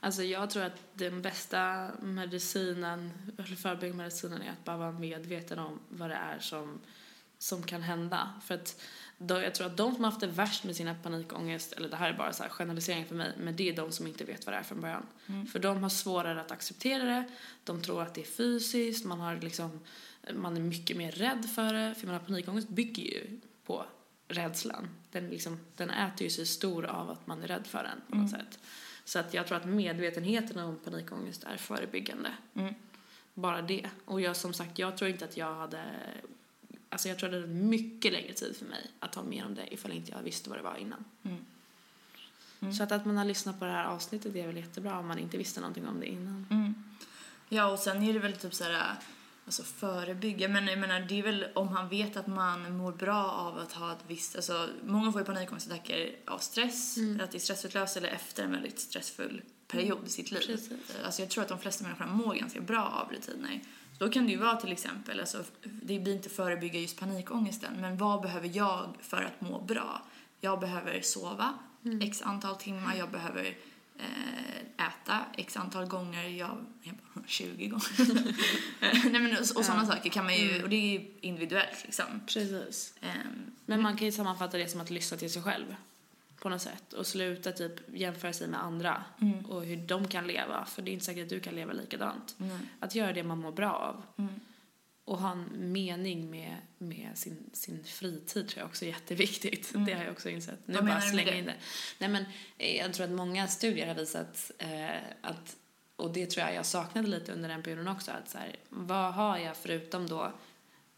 Alltså 0.00 0.22
jag 0.22 0.50
tror 0.50 0.62
att 0.62 0.82
den 0.94 1.22
bästa 1.22 1.90
medicinen, 2.02 3.12
eller 3.38 3.56
förebyggande 3.56 4.02
medicinen 4.02 4.42
är 4.42 4.50
att 4.50 4.64
bara 4.64 4.76
vara 4.76 4.92
medveten 4.92 5.58
om 5.58 5.78
vad 5.88 6.10
det 6.10 6.16
är 6.16 6.38
som, 6.38 6.80
som 7.38 7.62
kan 7.62 7.82
hända. 7.82 8.32
För 8.44 8.54
att 8.54 8.82
då, 9.18 9.42
jag 9.42 9.54
tror 9.54 9.66
att 9.66 9.76
de 9.76 9.94
som 9.94 10.04
har 10.04 10.10
haft 10.10 10.20
det 10.20 10.26
värst 10.26 10.64
med 10.64 10.76
sina 10.76 10.94
panikångest, 10.94 11.72
eller 11.72 11.88
det 11.88 11.96
här 11.96 12.12
är 12.12 12.16
bara 12.16 12.32
så 12.32 12.42
här 12.42 12.50
generalisering 12.50 13.06
för 13.06 13.14
mig, 13.14 13.32
men 13.38 13.56
det 13.56 13.68
är 13.68 13.76
de 13.76 13.92
som 13.92 14.06
inte 14.06 14.24
vet 14.24 14.46
vad 14.46 14.54
det 14.54 14.58
är 14.58 14.62
från 14.62 14.80
början. 14.80 15.06
För 15.52 15.58
de 15.58 15.82
har 15.82 15.90
svårare 15.90 16.40
att 16.40 16.50
acceptera 16.50 17.04
det, 17.04 17.24
de 17.64 17.82
tror 17.82 18.02
att 18.02 18.14
det 18.14 18.20
är 18.20 18.24
fysiskt, 18.24 19.04
man 19.04 19.20
har 19.20 19.36
liksom, 19.36 19.80
man 20.34 20.56
är 20.56 20.60
mycket 20.60 20.96
mer 20.96 21.12
rädd 21.12 21.50
för 21.54 21.72
det. 21.72 21.94
För 21.94 22.00
jag 22.00 22.06
menar, 22.06 22.18
panikångest 22.18 22.68
bygger 22.68 23.02
ju 23.02 23.40
på 23.68 23.84
rädslan. 24.28 24.88
Den, 25.10 25.30
liksom, 25.30 25.58
den 25.76 25.90
äter 25.90 26.22
ju 26.22 26.30
sig 26.30 26.46
stor 26.46 26.86
av 26.86 27.10
att 27.10 27.26
man 27.26 27.42
är 27.42 27.46
rädd 27.46 27.66
för 27.66 27.82
den 27.82 28.00
på 28.08 28.16
något 28.16 28.30
sätt. 28.30 28.58
Så 29.04 29.18
att 29.18 29.34
jag 29.34 29.46
tror 29.46 29.56
att 29.56 29.64
medvetenheten 29.64 30.58
om 30.58 30.76
panikångest 30.76 31.44
är 31.44 31.56
förebyggande. 31.56 32.32
Mm. 32.54 32.74
Bara 33.34 33.62
det. 33.62 33.90
Och 34.04 34.20
jag 34.20 34.36
som 34.36 34.54
sagt, 34.54 34.78
jag 34.78 34.96
tror 34.96 35.10
inte 35.10 35.24
att 35.24 35.36
jag 35.36 35.54
hade... 35.54 35.84
Alltså 36.88 37.08
jag 37.08 37.18
tror 37.18 37.30
det 37.30 37.40
hade 37.40 37.52
mycket 37.52 38.12
längre 38.12 38.32
tid 38.32 38.56
för 38.56 38.64
mig 38.64 38.90
att 39.00 39.12
ta 39.12 39.22
mer 39.22 39.46
om 39.46 39.54
det 39.54 39.74
ifall 39.74 39.92
inte 39.92 40.12
jag 40.12 40.22
visste 40.22 40.50
vad 40.50 40.58
det 40.58 40.62
var 40.62 40.76
innan. 40.76 41.04
Mm. 41.22 41.44
Mm. 42.60 42.74
Så 42.74 42.82
att, 42.82 42.92
att 42.92 43.06
man 43.06 43.16
har 43.16 43.24
lyssnat 43.24 43.58
på 43.58 43.64
det 43.64 43.70
här 43.70 43.84
avsnittet 43.84 44.36
är 44.36 44.46
väl 44.46 44.56
jättebra 44.56 44.98
om 44.98 45.06
man 45.08 45.18
inte 45.18 45.38
visste 45.38 45.60
någonting 45.60 45.88
om 45.88 46.00
det 46.00 46.06
innan. 46.06 46.46
Mm. 46.50 46.74
Ja, 47.48 47.66
och 47.66 47.78
sen 47.78 48.02
är 48.02 48.12
det 48.12 48.18
väl 48.18 48.36
typ 48.36 48.54
så 48.54 48.64
här, 48.64 48.96
alltså 49.48 49.62
förebygga, 49.62 50.48
men 50.48 50.66
jag 50.66 50.78
menar 50.78 51.00
det 51.00 51.18
är 51.18 51.22
väl 51.22 51.46
om 51.54 51.68
han 51.68 51.88
vet 51.88 52.16
att 52.16 52.26
man 52.26 52.76
mår 52.76 52.92
bra 52.92 53.24
av 53.24 53.58
att 53.58 53.72
ha 53.72 53.92
ett 53.92 54.04
visst, 54.08 54.36
alltså 54.36 54.68
många 54.84 55.12
får 55.12 55.20
ju 55.20 55.24
panikångestattacker 55.24 56.16
av 56.26 56.38
stress, 56.38 56.96
Mm. 56.96 57.20
att 57.20 57.30
det 57.30 57.38
är 57.38 57.40
stressutlöst 57.40 57.96
eller 57.96 58.08
efter 58.08 58.42
en 58.44 58.50
väldigt 58.50 58.80
stressfull 58.80 59.42
period 59.68 59.98
i 60.06 60.10
sitt 60.10 60.30
liv. 60.30 60.40
Precis. 60.46 60.70
Alltså 61.04 61.22
jag 61.22 61.30
tror 61.30 61.42
att 61.42 61.48
de 61.48 61.58
flesta 61.58 61.84
människor 61.84 62.06
mår 62.06 62.34
ganska 62.34 62.60
bra 62.60 63.04
av 63.06 63.12
rutiner. 63.12 63.60
Så 63.98 64.04
då 64.04 64.10
kan 64.12 64.24
det 64.26 64.32
ju 64.32 64.38
vara 64.38 64.56
till 64.56 64.72
exempel, 64.72 65.20
alltså, 65.20 65.44
det 65.62 65.98
blir 65.98 66.14
inte 66.14 66.28
förebygga 66.28 66.80
just 66.80 67.00
panikångesten, 67.00 67.80
men 67.80 67.96
vad 67.96 68.22
behöver 68.22 68.50
jag 68.56 68.94
för 69.00 69.22
att 69.22 69.40
må 69.40 69.60
bra? 69.60 70.02
Jag 70.40 70.60
behöver 70.60 71.00
sova 71.00 71.54
x 72.02 72.22
antal 72.22 72.56
timmar, 72.56 72.96
jag 72.96 73.10
behöver 73.10 73.44
eh, 73.44 73.52
äta 74.76 75.24
x 75.36 75.56
antal 75.56 75.86
gånger, 75.86 76.28
jag, 76.28 76.58
jag 76.82 76.94
bara, 77.14 77.24
20 77.26 77.66
gånger. 77.66 77.84
Nej 79.10 79.20
men 79.20 79.32
och, 79.32 79.40
och 79.56 79.64
sådana 79.64 79.86
saker 79.86 80.10
kan 80.10 80.24
man 80.24 80.36
ju, 80.36 80.62
och 80.62 80.68
det 80.68 80.76
är 80.76 80.92
ju 81.00 81.10
individuellt 81.20 81.82
liksom. 81.84 82.04
Precis. 82.26 82.94
Ehm, 83.00 83.50
Men 83.66 83.82
man 83.82 83.96
kan 83.96 84.06
ju 84.06 84.12
sammanfatta 84.12 84.58
det 84.58 84.68
som 84.68 84.80
att 84.80 84.90
lyssna 84.90 85.16
till 85.16 85.32
sig 85.32 85.42
själv 85.42 85.76
på 86.40 86.48
något 86.48 86.62
sätt 86.62 86.92
och 86.92 87.06
sluta 87.06 87.52
typ 87.52 87.72
jämföra 87.94 88.32
sig 88.32 88.48
med 88.48 88.62
andra 88.62 89.04
Mm. 89.20 89.46
och 89.46 89.64
hur 89.64 89.76
de 89.76 90.08
kan 90.08 90.26
leva 90.26 90.64
för 90.66 90.82
det 90.82 90.90
är 90.90 90.92
inte 90.92 91.04
säkert 91.04 91.22
att 91.22 91.28
du 91.30 91.40
kan 91.40 91.54
leva 91.54 91.72
likadant. 91.72 92.36
mm, 92.40 92.58
Att 92.80 92.94
göra 92.94 93.12
det 93.12 93.22
man 93.22 93.38
mår 93.40 93.52
bra 93.52 93.72
av 93.72 94.02
mm, 94.24 94.40
och 95.08 95.18
ha 95.18 95.32
en 95.32 95.72
mening 95.72 96.30
med, 96.30 96.56
med 96.78 97.10
sin, 97.14 97.50
sin 97.52 97.84
fritid 97.84 98.48
tror 98.48 98.60
jag 98.60 98.66
också 98.66 98.84
är 98.84 98.88
jätteviktigt. 98.88 99.74
Mm. 99.74 99.86
Det 99.86 99.92
har 99.92 100.04
jag 100.04 100.12
också 100.12 100.30
insett. 100.30 100.58
Nu 100.66 100.74
Vad 100.74 100.86
bara 100.86 101.00
slänga 101.00 101.34
in 101.34 101.44
det. 101.44 101.54
Nej 101.98 102.08
men 102.08 102.24
eh, 102.58 102.76
jag 102.76 102.92
tror 102.92 103.04
att 103.04 103.12
många 103.12 103.48
studier 103.48 103.86
har 103.86 103.94
visat 103.94 104.50
eh, 104.58 104.96
att 105.20 105.56
och 105.96 106.12
det 106.12 106.26
tror 106.26 106.46
jag 106.46 106.54
jag 106.54 106.66
saknade 106.66 107.08
lite 107.08 107.32
under 107.32 107.48
den 107.48 107.62
perioden 107.62 107.88
också. 107.88 108.10
Att 108.10 108.30
så 108.30 108.38
här, 108.38 108.56
vad 108.68 109.14
har 109.14 109.38
jag 109.38 109.56
förutom 109.56 110.06
då, 110.08 110.32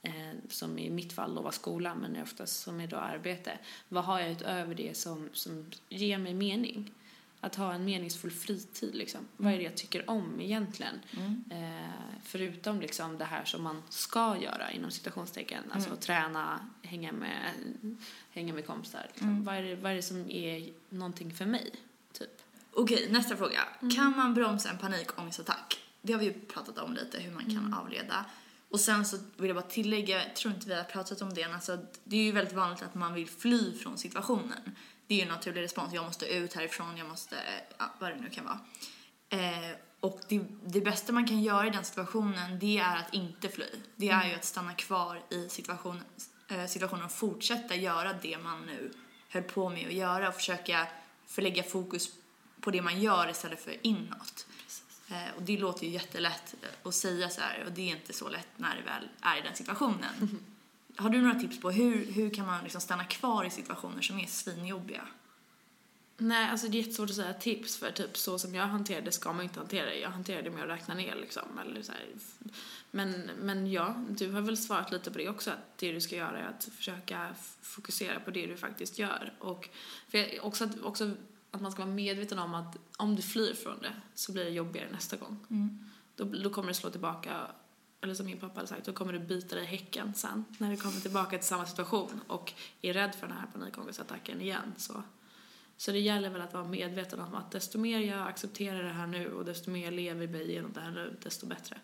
eh, 0.02 0.12
som 0.48 0.78
i 0.78 0.90
mitt 0.90 1.12
fall 1.12 1.34
då 1.34 1.42
var 1.42 1.50
skolan, 1.50 1.98
men 1.98 2.22
oftast 2.22 2.60
som 2.60 2.80
är 2.80 2.86
då 2.86 2.96
arbete. 2.96 3.58
Vad 3.88 4.04
har 4.04 4.20
jag 4.20 4.30
utöver 4.30 4.74
det 4.74 4.96
som, 4.96 5.28
som 5.32 5.70
ger 5.88 6.18
mig 6.18 6.34
mening? 6.34 6.92
Att 7.42 7.54
ha 7.54 7.74
en 7.74 7.84
meningsfull 7.84 8.30
fritid 8.30 8.94
liksom. 8.94 9.20
Vad 9.36 9.52
är 9.52 9.56
det 9.56 9.62
jag 9.62 9.76
tycker 9.76 10.10
om 10.10 10.40
egentligen? 10.40 11.00
mm, 11.16 11.44
Eh, 11.50 11.90
förutom 12.24 12.80
liksom 12.80 13.18
det 13.18 13.24
här 13.24 13.44
som 13.44 13.62
man 13.62 13.82
ska 13.88 14.36
göra 14.42 14.70
inom 14.72 14.90
citationstecken, 14.90 15.64
alltså 15.72 15.88
Mm. 15.88 16.00
träna, 16.00 16.60
hänga 16.82 17.12
med, 17.12 17.52
hänga 18.30 18.54
med 18.54 18.66
kompisar. 18.66 19.06
Liksom. 19.10 19.28
Mm. 19.28 19.44
Vad, 19.44 19.54
är 19.54 19.62
det, 19.62 19.74
vad 19.76 19.92
är 19.92 19.96
det 19.96 20.02
som 20.02 20.30
är 20.30 20.72
någonting 20.88 21.34
för 21.34 21.46
mig? 21.46 21.70
Typ. 22.12 22.42
Okej, 22.72 23.08
nästa 23.10 23.36
fråga. 23.36 23.60
Kan 23.96 24.16
man 24.16 24.34
bromsa 24.34 24.70
en 24.70 24.78
panikångestattack? 24.78 25.78
Det 26.02 26.12
har 26.12 26.20
vi 26.20 26.26
ju 26.26 26.32
pratat 26.32 26.78
om 26.78 26.94
lite, 26.94 27.20
hur 27.20 27.32
man 27.34 27.44
kan 27.44 27.74
avleda. 27.74 28.24
Och 28.68 28.80
sen 28.80 29.04
så 29.06 29.16
vill 29.36 29.46
jag 29.48 29.56
bara 29.56 29.66
tillägga, 29.70 30.24
jag 30.26 30.36
tror 30.36 30.54
inte 30.54 30.68
vi 30.68 30.74
har 30.74 30.84
pratat 30.84 31.22
om 31.22 31.34
det 31.34 31.44
alltså, 31.44 31.78
det 32.04 32.16
är 32.16 32.22
ju 32.22 32.32
väldigt 32.32 32.54
vanligt 32.54 32.82
att 32.82 32.94
man 32.94 33.14
vill 33.14 33.28
fly 33.28 33.72
från 33.78 33.98
situationen. 33.98 34.76
Det 35.10 35.14
är 35.14 35.16
ju 35.16 35.22
en 35.22 35.28
naturlig 35.28 35.62
respons, 35.62 35.94
jag 35.94 36.04
måste 36.04 36.26
ut 36.26 36.54
härifrån, 36.54 36.96
jag 36.96 37.08
måste, 37.08 37.36
ja, 37.78 37.94
vad 37.98 38.10
det 38.10 38.16
nu 38.16 38.30
kan 38.30 38.44
vara. 38.44 38.58
Eh, 39.28 39.76
och 40.00 40.20
det, 40.28 40.40
det 40.66 40.80
bästa 40.80 41.12
man 41.12 41.26
kan 41.26 41.42
göra 41.42 41.66
i 41.66 41.70
den 41.70 41.84
situationen, 41.84 42.58
det 42.58 42.78
är 42.78 42.96
att 42.96 43.14
inte 43.14 43.48
fly. 43.48 43.66
Det 43.96 44.08
är 44.08 44.28
ju 44.28 44.34
att 44.34 44.44
stanna 44.44 44.74
kvar 44.74 45.22
i 45.30 45.48
situationen, 45.48 46.04
eh, 46.48 46.66
situationen 46.66 47.04
och 47.04 47.12
fortsätta 47.12 47.74
göra 47.74 48.12
det 48.12 48.38
man 48.38 48.66
nu 48.66 48.92
höll 49.28 49.42
på 49.42 49.68
med 49.68 49.86
att 49.86 49.92
göra 49.92 50.28
och 50.28 50.34
försöka 50.34 50.86
förlägga 51.26 51.62
fokus 51.62 52.08
på 52.60 52.70
det 52.70 52.82
man 52.82 53.00
gör 53.00 53.30
istället 53.30 53.64
för 53.64 53.86
inåt. 53.86 54.46
Eh, 55.08 55.36
och 55.36 55.42
det 55.42 55.58
låter 55.58 55.86
ju 55.86 55.92
jättelätt 55.92 56.54
att 56.82 56.94
säga 56.94 57.28
så 57.28 57.40
här 57.40 57.64
och 57.66 57.72
det 57.72 57.82
är 57.82 57.96
inte 57.96 58.12
så 58.12 58.28
lätt 58.28 58.48
när 58.56 58.76
det 58.76 58.82
väl 58.82 59.08
är 59.20 59.38
i 59.38 59.40
den 59.40 59.56
situationen. 59.56 60.44
Har 61.00 61.10
du 61.10 61.20
några 61.20 61.34
tips 61.34 61.60
på 61.60 61.70
hur, 61.70 62.12
hur 62.12 62.30
kan 62.30 62.46
man 62.46 62.62
liksom 62.62 62.80
stanna 62.80 63.04
kvar 63.04 63.44
i 63.44 63.50
situationer 63.50 64.02
som 64.02 64.18
är 64.18 64.26
svinjobbiga? 64.26 65.08
Nej, 66.16 66.50
alltså 66.50 66.68
det 66.68 66.78
är 66.78 66.80
jättesvårt 66.80 67.10
att 67.10 67.16
säga 67.16 67.32
tips 67.32 67.76
för 67.76 67.90
typ 67.90 68.16
så 68.16 68.38
som 68.38 68.54
jag 68.54 68.66
hanterar 68.66 69.00
det 69.00 69.12
ska 69.12 69.32
man 69.32 69.42
inte 69.42 69.60
hantera 69.60 69.86
det. 69.86 69.98
Jag 69.98 70.10
hanterar 70.10 70.42
det 70.42 70.50
med 70.50 70.62
att 70.62 70.68
räkna 70.68 70.94
ner 70.94 71.14
liksom. 71.14 71.58
Eller 71.64 71.82
så 71.82 71.92
här. 71.92 72.06
Men, 72.90 73.30
men 73.40 73.72
ja, 73.72 74.04
du 74.08 74.30
har 74.30 74.40
väl 74.40 74.56
svarat 74.56 74.92
lite 74.92 75.10
på 75.10 75.18
det 75.18 75.28
också 75.28 75.50
att 75.50 75.78
det 75.78 75.92
du 75.92 76.00
ska 76.00 76.16
göra 76.16 76.38
är 76.38 76.46
att 76.46 76.64
försöka 76.64 77.34
fokusera 77.62 78.20
på 78.20 78.30
det 78.30 78.46
du 78.46 78.56
faktiskt 78.56 78.98
gör. 78.98 79.32
Och 79.38 79.68
för 80.08 80.44
också, 80.44 80.64
att, 80.64 80.80
också 80.80 81.10
att 81.50 81.60
man 81.60 81.72
ska 81.72 81.82
vara 81.84 81.94
medveten 81.94 82.38
om 82.38 82.54
att 82.54 82.76
om 82.96 83.16
du 83.16 83.22
flyr 83.22 83.54
från 83.54 83.80
det 83.82 83.92
så 84.14 84.32
blir 84.32 84.44
det 84.44 84.50
jobbigare 84.50 84.88
nästa 84.92 85.16
gång. 85.16 85.46
Då, 86.16 86.24
då 86.24 86.50
kommer 86.50 86.68
det 86.68 86.74
slå 86.74 86.90
tillbaka, 86.90 87.46
eller 88.00 88.14
som 88.14 88.26
min 88.26 88.40
pappa 88.40 88.54
hade 88.54 88.68
sagt, 88.68 88.84
då 88.84 88.92
kommer 88.92 89.12
du 89.12 89.18
bita 89.18 89.54
dig 89.54 89.64
i 89.64 89.66
häcken 89.66 90.14
sen 90.14 90.44
när 90.58 90.70
du 90.70 90.76
kommer 90.76 91.00
tillbaka 91.00 91.38
till 91.38 91.46
samma 91.46 91.66
situation 91.66 92.20
och 92.26 92.52
är 92.82 92.92
rädd 92.92 93.14
för 93.14 93.26
den 93.26 93.36
här 93.36 93.46
panikångestattacken 93.52 94.40
igen. 94.40 94.74
Så. 94.76 95.02
Så 95.76 95.92
det 95.92 95.98
gäller 95.98 96.30
väl 96.30 96.40
att 96.40 96.54
vara 96.54 96.64
medveten 96.64 97.20
om 97.20 97.34
att 97.34 97.50
desto 97.50 97.78
mer 97.78 98.00
jag 98.00 98.28
accepterar 98.28 98.82
det 98.82 98.92
här 98.92 99.06
nu 99.06 99.32
och 99.32 99.44
desto 99.44 99.70
mer 99.70 99.84
jag 99.84 99.94
lever 99.94 100.26
mig 100.26 100.50
igenom 100.50 100.72
det 100.72 100.80
här 100.80 100.90
nu, 100.90 101.16
desto 101.22 101.46
bättre. 101.46 101.80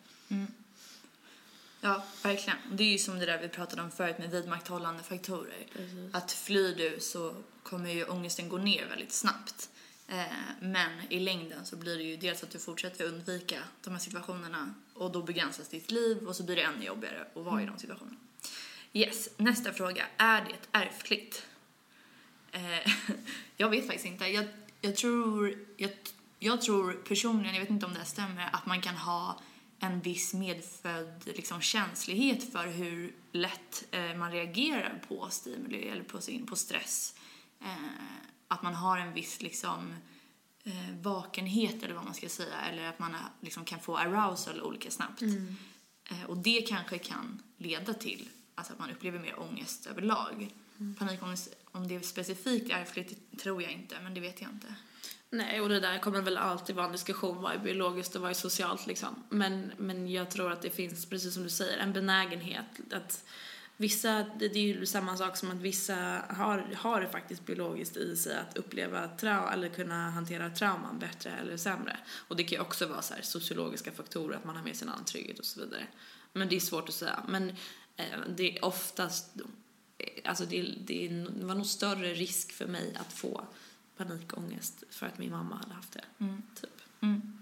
Ja, 1.81 2.05
verkligen. 2.23 2.59
Det 2.73 2.85
är 2.85 2.93
ju 2.93 2.99
som 2.99 3.19
det 3.19 3.27
där 3.27 3.43
vi 3.43 3.49
pratade 3.49 3.83
om 3.83 3.91
förut 3.91 4.19
med 4.19 4.31
vidmakthållande 4.31 5.03
faktorer. 5.03 5.67
Precis. 5.73 6.15
Att 6.15 6.33
flyr 6.33 6.75
du 6.77 7.01
så 7.01 7.35
kommer 7.63 7.91
ju 7.91 8.05
ångesten 8.05 8.49
gå 8.49 8.59
ner 8.59 8.87
väldigt 8.87 9.13
snabbt. 9.13 9.71
Eh, 10.09 10.25
men 10.61 10.91
i 11.11 11.21
längden 11.21 11.67
så 11.67 11.77
blir 11.77 11.97
det 11.97 12.05
ju 12.05 12.17
dels 12.17 12.43
att 12.43 12.51
du 12.51 12.59
fortsätter 12.59 13.05
undvika 13.05 13.59
de 13.85 13.91
här 13.91 13.99
situationerna 13.99 14.75
och 14.95 15.13
då 15.13 15.23
begränsas 15.23 15.69
ditt 15.69 15.91
liv 15.91 16.29
och 16.29 16.37
så 16.37 16.43
blir 16.43 16.57
det 16.57 16.63
ännu 16.63 16.85
jobbigare 16.85 17.27
att 17.35 17.45
vara 17.45 17.63
i 17.63 17.67
de 17.67 17.79
situationerna. 17.79 18.17
Yes, 18.93 19.29
nästa 19.37 19.73
fråga. 19.73 20.07
Är 20.17 20.41
det 20.45 20.79
ärftligt? 20.79 21.47
Eh, 22.53 22.93
jag 23.57 23.71
vet 23.71 23.87
faktiskt 23.87 24.07
inte. 24.07 24.27
Jag, 24.27 24.47
jag, 24.81 24.97
tror, 24.97 25.59
jag, 25.77 25.91
jag 26.39 26.63
tror 26.63 26.93
personligen, 26.93 27.55
jag 27.55 27.61
vet 27.61 27.71
inte 27.71 27.87
om 27.87 27.93
det 27.93 27.99
här 27.99 28.07
stämmer, 28.07 28.51
att 28.53 28.67
man 28.67 28.81
kan 28.81 28.97
ha 28.97 29.41
en 29.79 30.01
viss 30.01 30.35
medfödd 30.35 31.23
liksom, 31.25 31.61
känslighet 31.61 32.53
för 32.53 32.67
hur 32.67 33.15
lätt 33.33 33.85
eh, 33.91 34.15
man 34.15 34.33
reagerar 34.33 35.03
på 35.09 35.29
stimuli 35.31 35.89
eller 35.89 36.03
på, 36.03 36.21
sin, 36.21 36.47
på 36.47 36.57
stress. 36.57 37.15
Eh, 37.61 38.36
att 38.49 38.63
man 38.63 38.75
har 38.75 38.99
en 38.99 39.13
viss 39.13 39.43
liksom, 39.43 39.95
eh, 40.65 40.97
vakenhet 41.03 41.83
eller 41.83 41.95
vad 41.95 42.05
man 42.05 42.15
ska 42.15 42.29
säga 42.29 42.61
eller 42.61 42.89
att 42.89 42.99
man 42.99 43.15
eh, 43.15 43.21
liksom, 43.41 43.65
kan 43.65 43.81
få 43.81 43.97
arousal 43.97 44.63
olika 44.63 44.91
snabbt. 44.91 45.23
Eh, 46.11 46.25
och 46.27 46.37
det 46.37 46.69
kanske 46.69 46.99
kan 46.99 47.43
leda 47.57 47.95
till 47.95 48.29
alltså, 48.55 48.73
att 48.73 48.79
man 48.79 48.91
upplever 48.91 49.19
mer 49.19 49.41
ångest 49.41 49.87
överlag. 49.87 50.51
Panikångest, 50.99 51.55
om 51.73 51.89
det 51.89 51.95
är 51.95 52.01
specifikt 52.01 52.71
ärftligt 52.71 53.39
tror 53.39 53.63
jag 53.63 53.73
inte, 53.73 53.97
men 54.03 54.15
det 54.15 54.21
vet 54.21 54.41
jag 54.41 54.51
inte. 54.51 54.75
Nej, 55.31 55.61
och 55.61 55.69
det 55.69 55.81
där 55.81 55.99
kommer 55.99 56.23
väl 56.23 56.37
alltid 56.37 56.77
vara 56.77 56.87
en 56.87 56.93
diskussion, 56.93 57.43
vad 57.43 57.53
är 57.53 57.59
biologiskt 57.59 58.17
och 58.17 58.23
vad 58.23 58.31
är 58.31 58.35
socialt 58.35 58.87
liksom. 58.87 59.23
Men, 59.29 59.73
men 59.77 60.11
jag 60.11 60.31
tror 60.31 60.53
att 60.53 60.63
det 60.63 60.71
finns, 60.71 61.07
precis 61.07 61.35
som 61.35 61.43
du 61.43 61.51
säger, 61.51 61.79
en 61.79 61.93
benägenhet 61.93 62.93
att 62.93 63.25
vissa, 63.77 64.27
det 64.39 64.49
det 64.49 64.59
är 64.59 64.63
ju 64.63 64.87
samma 64.87 65.17
sak 65.17 65.37
som 65.37 65.51
att 65.51 65.57
vissa 65.57 65.95
har, 66.29 66.75
har 66.77 67.01
det 67.01 67.09
faktiskt 67.09 67.47
biologiskt 67.47 67.97
i 67.97 68.17
sig 68.17 68.37
att 68.39 68.57
uppleva 68.57 69.09
trauma, 69.09 69.53
eller 69.53 69.69
kunna 69.69 70.11
hantera 70.11 70.51
trauman 70.51 70.99
bättre 70.99 71.31
eller 71.31 71.57
sämre. 71.57 71.97
Och 72.29 72.37
det 72.37 72.45
kan 72.45 72.57
ju 72.57 72.61
också 72.61 72.87
vara 72.87 73.03
så 73.03 73.15
här 73.15 73.23
sociologiska 73.23 73.93
faktorer, 73.93 74.37
att 74.37 74.45
man 74.45 74.57
har 74.57 74.63
med 74.63 74.77
sig 74.77 74.87
en 74.87 74.93
annan 74.93 75.05
trygghet 75.05 75.39
och 75.39 75.45
så 75.45 75.61
vidare. 75.61 75.87
Men 76.33 76.49
det 76.49 76.57
är 76.57 76.61
svårt 76.61 76.89
att 76.89 76.95
säga. 76.95 77.23
Men 77.29 77.49
eh, 77.97 78.21
det 78.37 78.59
är 78.59 78.65
oftast 78.65 79.31
alltså 80.25 80.47
det, 80.47 80.63
det, 80.63 81.09
det 81.09 81.45
var 81.45 81.55
nog 81.55 81.67
större 81.67 82.15
risk 82.15 82.53
för 82.53 82.67
mig 82.67 82.97
att 83.01 83.13
få 83.13 83.47
panikångest 83.97 84.85
för 84.91 85.07
att 85.07 85.19
min 85.19 85.31
mamma 85.31 85.57
hade 85.57 85.75
haft 85.75 85.93
det. 85.93 86.05
Mm. 86.19 86.43
Typ. 86.61 86.83
Mm. 87.01 87.39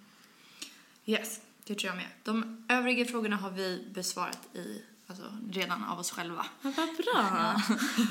Yes, 1.05 1.40
det 1.65 1.74
tror 1.74 1.89
jag 1.89 1.97
med. 1.97 2.09
De 2.23 2.66
övriga 2.69 3.05
frågorna 3.05 3.36
har 3.36 3.51
vi 3.51 3.86
besvarat 3.94 4.48
i, 4.55 4.82
alltså, 5.06 5.39
redan 5.51 5.85
av 5.85 5.98
oss 5.98 6.10
själva. 6.10 6.47
Ja, 6.62 6.72
vad 6.76 6.89
bra! 6.97 7.56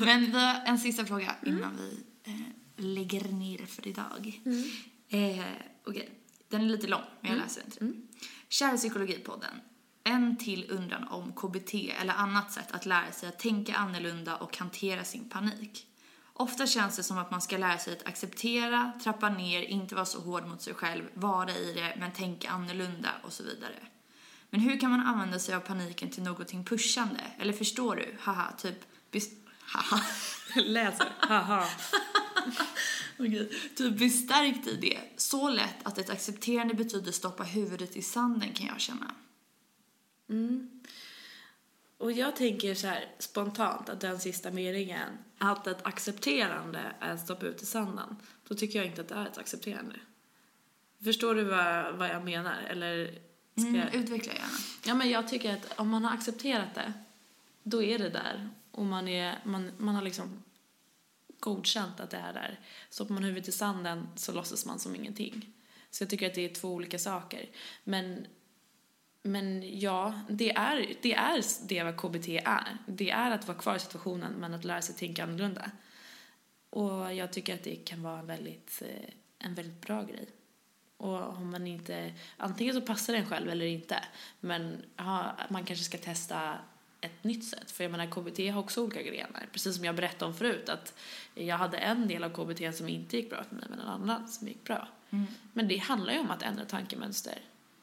Men 0.00 0.24
vi 0.24 0.38
har 0.38 0.62
en 0.66 0.78
sista 0.78 1.06
fråga 1.06 1.36
innan 1.46 1.76
vi 1.76 2.04
eh, 2.24 2.84
lägger 2.84 3.32
ner 3.32 3.66
för 3.66 3.88
idag. 3.88 4.42
Eh, 5.08 5.44
Okej, 5.86 6.10
den 6.48 6.60
är 6.60 6.66
lite 6.66 6.86
lång, 6.86 7.02
men 7.20 7.30
jag 7.30 7.40
läser 7.40 7.62
den 7.62 7.70
till 7.70 7.86
dig. 7.86 8.00
Kära 8.48 8.76
Psykologipodden. 8.76 9.60
En 10.04 10.36
till 10.36 10.70
undran 10.70 11.08
om 11.08 11.32
KBT 11.32 11.74
eller 12.00 12.14
annat 12.14 12.52
sätt 12.52 12.72
att 12.72 12.86
lära 12.86 13.12
sig 13.12 13.28
att 13.28 13.38
tänka 13.38 13.74
annorlunda 13.74 14.36
och 14.36 14.56
hantera 14.56 15.04
sin 15.04 15.28
panik. 15.28 15.86
Ofta 16.32 16.66
känns 16.66 16.96
det 16.96 17.02
som 17.02 17.18
att 17.18 17.30
man 17.30 17.40
ska 17.40 17.56
lära 17.56 17.78
sig 17.78 17.92
att 17.92 18.06
acceptera, 18.06 18.92
trappa 19.02 19.28
ner, 19.28 19.62
inte 19.62 19.94
vara 19.94 20.04
så 20.04 20.20
hård 20.20 20.46
mot 20.46 20.62
sig 20.62 20.74
själv, 20.74 21.04
vara 21.14 21.50
i 21.50 21.72
det, 21.74 21.96
men 21.98 22.12
tänka 22.12 22.50
annorlunda 22.50 23.10
och 23.22 23.32
så 23.32 23.42
vidare. 23.42 23.74
Men 24.50 24.60
hur 24.60 24.80
kan 24.80 24.90
man 24.90 25.00
använda 25.00 25.38
sig 25.38 25.54
av 25.54 25.60
paniken 25.60 26.10
till 26.10 26.22
någonting 26.22 26.64
pushande? 26.64 27.20
Eller 27.38 27.52
förstår 27.52 27.96
du? 27.96 28.16
Haha, 28.20 28.52
typ... 28.58 28.76
Haha. 29.60 30.02
Läser. 30.56 31.08
Haha. 31.18 31.68
Okej. 33.18 33.50
Typ 33.76 33.96
bli 33.96 34.10
stärkt 34.10 34.66
i 34.66 34.76
det. 34.76 35.00
Så 35.16 35.48
lätt 35.48 35.76
att 35.82 35.98
ett 35.98 36.10
accepterande 36.10 36.74
betyder 36.74 37.12
stoppa 37.12 37.42
huvudet 37.42 37.96
i 37.96 38.02
sanden 38.02 38.52
kan 38.52 38.66
jag 38.66 38.80
känna. 38.80 39.14
Och 41.98 42.12
jag 42.12 42.36
tänker 42.36 42.74
så 42.74 42.86
här 42.86 43.14
spontant 43.18 43.88
att 43.88 44.00
den 44.00 44.20
sista 44.20 44.50
meningen, 44.50 45.08
att 45.38 45.66
ett 45.66 45.86
accepterande 45.86 46.94
är 47.00 47.12
att 47.12 47.20
stoppa 47.20 47.46
ut 47.46 47.62
i 47.62 47.66
sanden, 47.66 48.16
då 48.48 48.54
tycker 48.54 48.78
jag 48.78 48.86
inte 48.86 49.00
att 49.00 49.08
det 49.08 49.14
är 49.14 49.26
ett 49.26 49.38
accepterande. 49.38 49.96
Förstår 51.04 51.34
du 51.34 51.44
vad, 51.44 51.94
vad 51.94 52.08
jag 52.08 52.24
menar? 52.24 52.62
Eller 52.62 53.18
ska 53.56 53.68
Mm, 53.68 53.80
jag... 53.80 53.94
utveckla 53.94 54.32
gärna. 54.32 54.58
Ja, 54.84 54.94
men 54.94 55.10
jag 55.10 55.28
tycker 55.28 55.54
att 55.54 55.78
om 55.78 55.88
man 55.88 56.04
har 56.04 56.14
accepterat 56.14 56.74
det, 56.74 56.92
då 57.62 57.82
är 57.82 57.98
det 57.98 58.10
där. 58.10 58.48
Och 58.70 58.84
man, 58.84 59.08
är, 59.08 59.38
man, 59.44 59.70
man 59.78 59.94
har 59.94 60.02
liksom 60.02 60.42
godkänt 61.40 62.00
att 62.00 62.10
det 62.10 62.16
är 62.16 62.32
där. 62.32 62.60
Stoppar 62.90 63.14
man 63.14 63.24
huvudet 63.24 63.48
i 63.48 63.52
sanden 63.52 64.08
så 64.16 64.32
låtsas 64.32 64.66
man 64.66 64.78
som 64.78 64.94
ingenting. 64.94 65.52
Så 65.90 66.02
jag 66.02 66.10
tycker 66.10 66.26
att 66.26 66.34
det 66.34 66.44
är 66.50 66.54
två 66.54 66.68
olika 66.68 66.98
saker. 66.98 67.48
Men, 67.84 68.26
men 69.22 69.78
ja, 69.80 70.20
det 70.28 70.52
är, 70.52 70.94
det 71.02 71.14
är 71.14 71.42
det 71.68 71.82
vad 71.82 71.96
KBT 71.96 72.28
är. 72.28 72.78
Det 72.86 73.10
är 73.10 73.30
att 73.30 73.48
vara 73.48 73.58
kvar 73.58 73.76
i 73.76 73.78
situationen 73.78 74.32
men 74.32 74.54
att 74.54 74.64
lära 74.64 74.82
sig 74.82 74.94
tänka 74.94 75.22
annorlunda. 75.22 75.70
Och 76.70 77.14
jag 77.14 77.32
tycker 77.32 77.54
att 77.54 77.62
det 77.64 77.76
kan 77.76 78.02
vara 78.02 78.18
en 78.18 78.26
väldigt, 78.26 78.82
eh, 78.82 79.10
en 79.38 79.54
väldigt 79.54 79.80
bra 79.80 80.02
grej. 80.02 80.28
Och 81.04 81.28
om 81.28 81.50
man 81.50 81.66
inte, 81.66 82.12
antingen 82.36 82.74
så 82.74 82.80
passar 82.80 83.12
den 83.12 83.26
själv 83.26 83.50
eller 83.50 83.66
inte. 83.66 84.04
Men 84.40 84.82
ja, 84.96 85.36
man 85.48 85.64
kanske 85.64 85.84
ska 85.84 85.98
testa 85.98 86.58
ett 87.00 87.24
nytt 87.24 87.44
sätt. 87.44 87.70
För 87.70 87.84
jag 87.84 87.90
menar 87.90 88.06
KBT 88.06 88.38
har 88.52 88.60
också 88.60 88.82
olika 88.82 89.02
grenar. 89.02 89.46
Precis 89.52 89.76
som 89.76 89.84
jag 89.84 89.96
berättade 89.96 90.24
om 90.24 90.34
förut 90.34 90.68
att 90.68 90.94
jag 91.34 91.58
hade 91.58 91.76
en 91.76 92.08
del 92.08 92.24
av 92.24 92.30
KBT 92.30 92.76
som 92.76 92.88
inte 92.88 93.16
gick 93.16 93.30
bra 93.30 93.44
för 93.44 93.54
mig 93.54 93.64
men 93.70 93.80
en 93.80 93.86
annan 93.86 94.28
som 94.28 94.48
gick 94.48 94.64
bra. 94.64 94.88
Men 95.52 95.68
det 95.68 95.76
handlar 95.76 96.12
ju 96.12 96.18
om 96.18 96.30
att 96.30 96.42
ändra 96.42 96.64
tankemönster. 96.64 97.38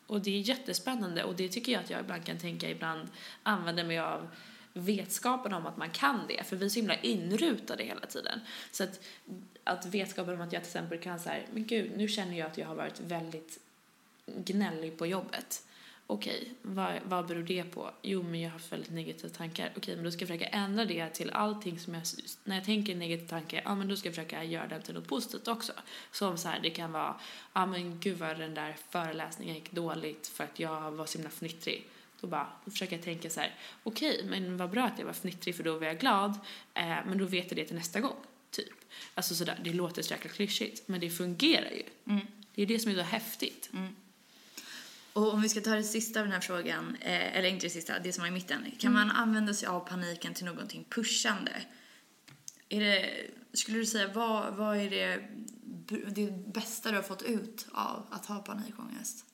Och 0.08 0.22
det 0.22 0.32
är 0.32 0.40
jättespännande 0.40 1.24
och 1.24 1.36
det 1.36 1.50
tycker 1.50 1.72
jag 1.72 1.84
att 1.84 1.90
jag 1.90 2.00
ibland 2.00 2.26
kan 2.26 2.38
tänka 2.38 2.70
ibland 2.70 3.08
använder 3.44 3.84
mig 3.84 4.00
av 4.00 4.28
vetskapen 4.74 5.54
om 5.54 5.66
att 5.66 5.78
man 5.78 5.90
kan 5.90 6.28
det. 6.28 6.44
För 6.44 6.56
vi 6.56 6.66
är 6.66 6.70
så 6.70 6.80
himla 6.80 6.96
inrutade 6.96 7.84
hela 7.84 8.06
tiden. 8.06 8.40
Så 8.72 8.84
att, 8.84 9.00
att 9.64 9.86
vetskapen 9.86 10.34
om 10.36 10.42
att 10.42 10.54
jag 10.54 10.62
till 10.62 10.70
exempel 10.70 11.00
kan 11.00 11.20
säga, 11.20 11.44
men 11.54 11.66
gud, 11.66 11.92
nu 11.98 12.08
känner 12.08 12.38
jag 12.38 12.48
att 12.48 12.58
jag 12.58 12.68
har 12.68 12.76
varit 12.76 13.00
väldigt 13.00 13.60
gnällig 14.26 14.98
på 14.98 15.08
jobbet. 15.08 15.64
Okej, 16.08 16.54
vad, 16.62 16.94
vad 17.04 17.28
beror 17.28 17.44
det 17.44 17.64
på? 17.64 17.92
Jo, 18.02 18.24
men 18.24 18.42
jag 18.42 18.50
har 18.50 18.54
haft 18.54 18.72
väldigt 18.72 18.92
negativa 18.92 19.30
tankar. 19.30 19.72
Okej, 19.78 19.96
men 19.96 20.04
då 20.04 20.12
ska 20.12 20.22
jag 20.22 20.28
försöka 20.28 20.48
ändra 20.48 20.86
det 20.86 21.10
till 21.10 21.30
allting 21.30 21.80
som 21.80 21.94
jag... 21.94 22.04
När 22.44 22.56
jag 22.56 22.66
tänker 22.66 22.96
negativa 22.96 23.30
tankar, 23.30 23.62
ja 23.66 23.76
men 23.76 23.88
då 23.88 23.96
ska 23.96 24.08
jag 24.08 24.16
försöka 24.16 24.44
göra 24.44 24.68
det 24.68 24.82
till 24.82 24.94
något 24.94 25.08
positivt 25.08 25.48
också. 25.48 25.74
Som 26.12 26.38
så 26.38 26.48
här, 26.48 26.60
det 26.60 26.70
kan 26.70 26.92
vara, 26.92 27.20
ja 27.54 27.66
men 27.66 28.00
gud 28.00 28.18
vad 28.18 28.40
den 28.40 28.54
där 28.54 28.76
föreläsningen 28.90 29.56
gick 29.56 29.72
dåligt 29.72 30.28
för 30.28 30.44
att 30.44 30.60
jag 30.60 30.92
var 30.92 31.06
så 31.06 31.18
himla 31.18 31.30
fnittrig. 31.30 31.88
Då 32.22 32.28
bara, 32.28 32.48
då 32.66 32.72
försöker 32.72 32.96
jag 32.96 33.06
tänka 33.06 33.30
så 33.30 33.40
här, 33.40 33.56
okej, 33.84 34.26
men 34.26 34.58
vad 34.58 34.70
bra 34.70 34.84
att 34.84 35.00
jag 35.00 35.06
var 35.06 35.14
fnittrig 35.14 35.56
för 35.56 35.64
då 35.64 35.78
var 35.78 35.86
jag 35.86 36.00
glad, 36.00 36.32
eh, 36.74 36.84
men 36.84 37.18
då 37.18 37.26
vet 37.26 37.52
jag 37.52 37.58
det 37.58 37.66
till 37.66 37.76
nästa 37.76 38.00
gång, 38.00 38.16
typ. 38.52 38.74
Alltså 39.14 39.36
sådär, 39.36 39.60
det 39.64 39.74
låter 39.74 40.02
så 40.02 40.14
jäkla 40.14 40.30
klyschigt, 40.30 40.88
men 40.88 41.00
det 41.00 41.10
fungerar 41.10 41.72
ju. 41.72 41.84
Mm. 42.08 42.26
Det 42.56 42.62
är 42.62 42.66
det 42.66 42.80
som 42.80 42.92
är 42.92 42.96
så 42.96 43.02
häftigt. 43.02 43.70
Och 45.14 45.34
om 45.34 45.42
vi 45.42 45.50
ska 45.50 45.62
ta 45.62 45.76
det 45.76 45.84
sista 45.84 46.20
av 46.20 46.26
den 46.26 46.34
här 46.34 46.42
frågan, 46.42 46.98
eh, 47.02 47.38
eller 47.38 47.50
inte 47.50 47.66
det 47.66 47.70
sista, 47.70 48.00
det 48.00 48.14
som 48.14 48.24
är 48.24 48.28
i 48.28 48.32
mitten. 48.32 48.72
Kan 48.80 48.94
man 48.94 49.12
använda 49.12 49.54
sig 49.54 49.68
av 49.68 49.80
paniken 49.80 50.34
till 50.34 50.46
någonting 50.46 50.86
pushande? 50.90 51.52
Är 52.70 52.80
det, 52.80 53.10
skulle 53.54 53.78
du 53.78 53.86
säga, 53.86 54.08
vad, 54.14 54.56
vad 54.56 54.78
är 54.78 54.90
det, 54.90 55.28
det 56.12 56.32
bästa 56.54 56.90
du 56.90 56.96
har 56.96 57.04
fått 57.04 57.22
ut 57.22 57.68
av 57.72 58.08
att 58.12 58.26
ha 58.26 58.40
panikångest? 58.40 59.26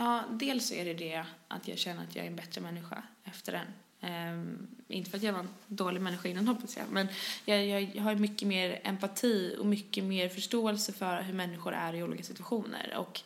Ja, 0.00 0.24
dels 0.30 0.68
så 0.68 0.74
är 0.74 0.84
det 0.84 0.94
det 0.94 1.24
att 1.48 1.68
jag 1.68 1.78
känner 1.78 2.02
att 2.02 2.16
jag 2.16 2.24
är 2.24 2.30
en 2.30 2.36
bättre 2.36 2.60
människa 2.60 3.02
efter 3.24 3.52
den. 3.52 3.66
Um, 4.00 4.68
inte 4.88 5.10
för 5.10 5.16
att 5.16 5.22
jag 5.22 5.32
var 5.32 5.40
en 5.40 5.48
dålig 5.66 6.00
människa 6.00 6.28
innan 6.28 6.48
hoppas 6.48 6.76
jag, 6.76 6.86
men 6.90 7.08
jag, 7.44 7.82
jag 7.94 8.02
har 8.02 8.14
mycket 8.14 8.48
mer 8.48 8.80
empati 8.84 9.56
och 9.58 9.66
mycket 9.66 10.04
mer 10.04 10.28
förståelse 10.28 10.92
för 10.92 11.22
hur 11.22 11.34
människor 11.34 11.72
är 11.72 11.94
i 11.94 12.02
olika 12.02 12.22
situationer. 12.22 12.94
Och 12.96 13.20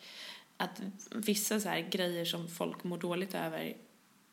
att 0.57 0.81
vissa 1.11 1.59
så 1.59 1.69
här 1.69 1.79
grejer 1.79 2.25
som 2.25 2.47
folk 2.47 2.83
mår 2.83 2.97
dåligt 2.97 3.35
över 3.35 3.73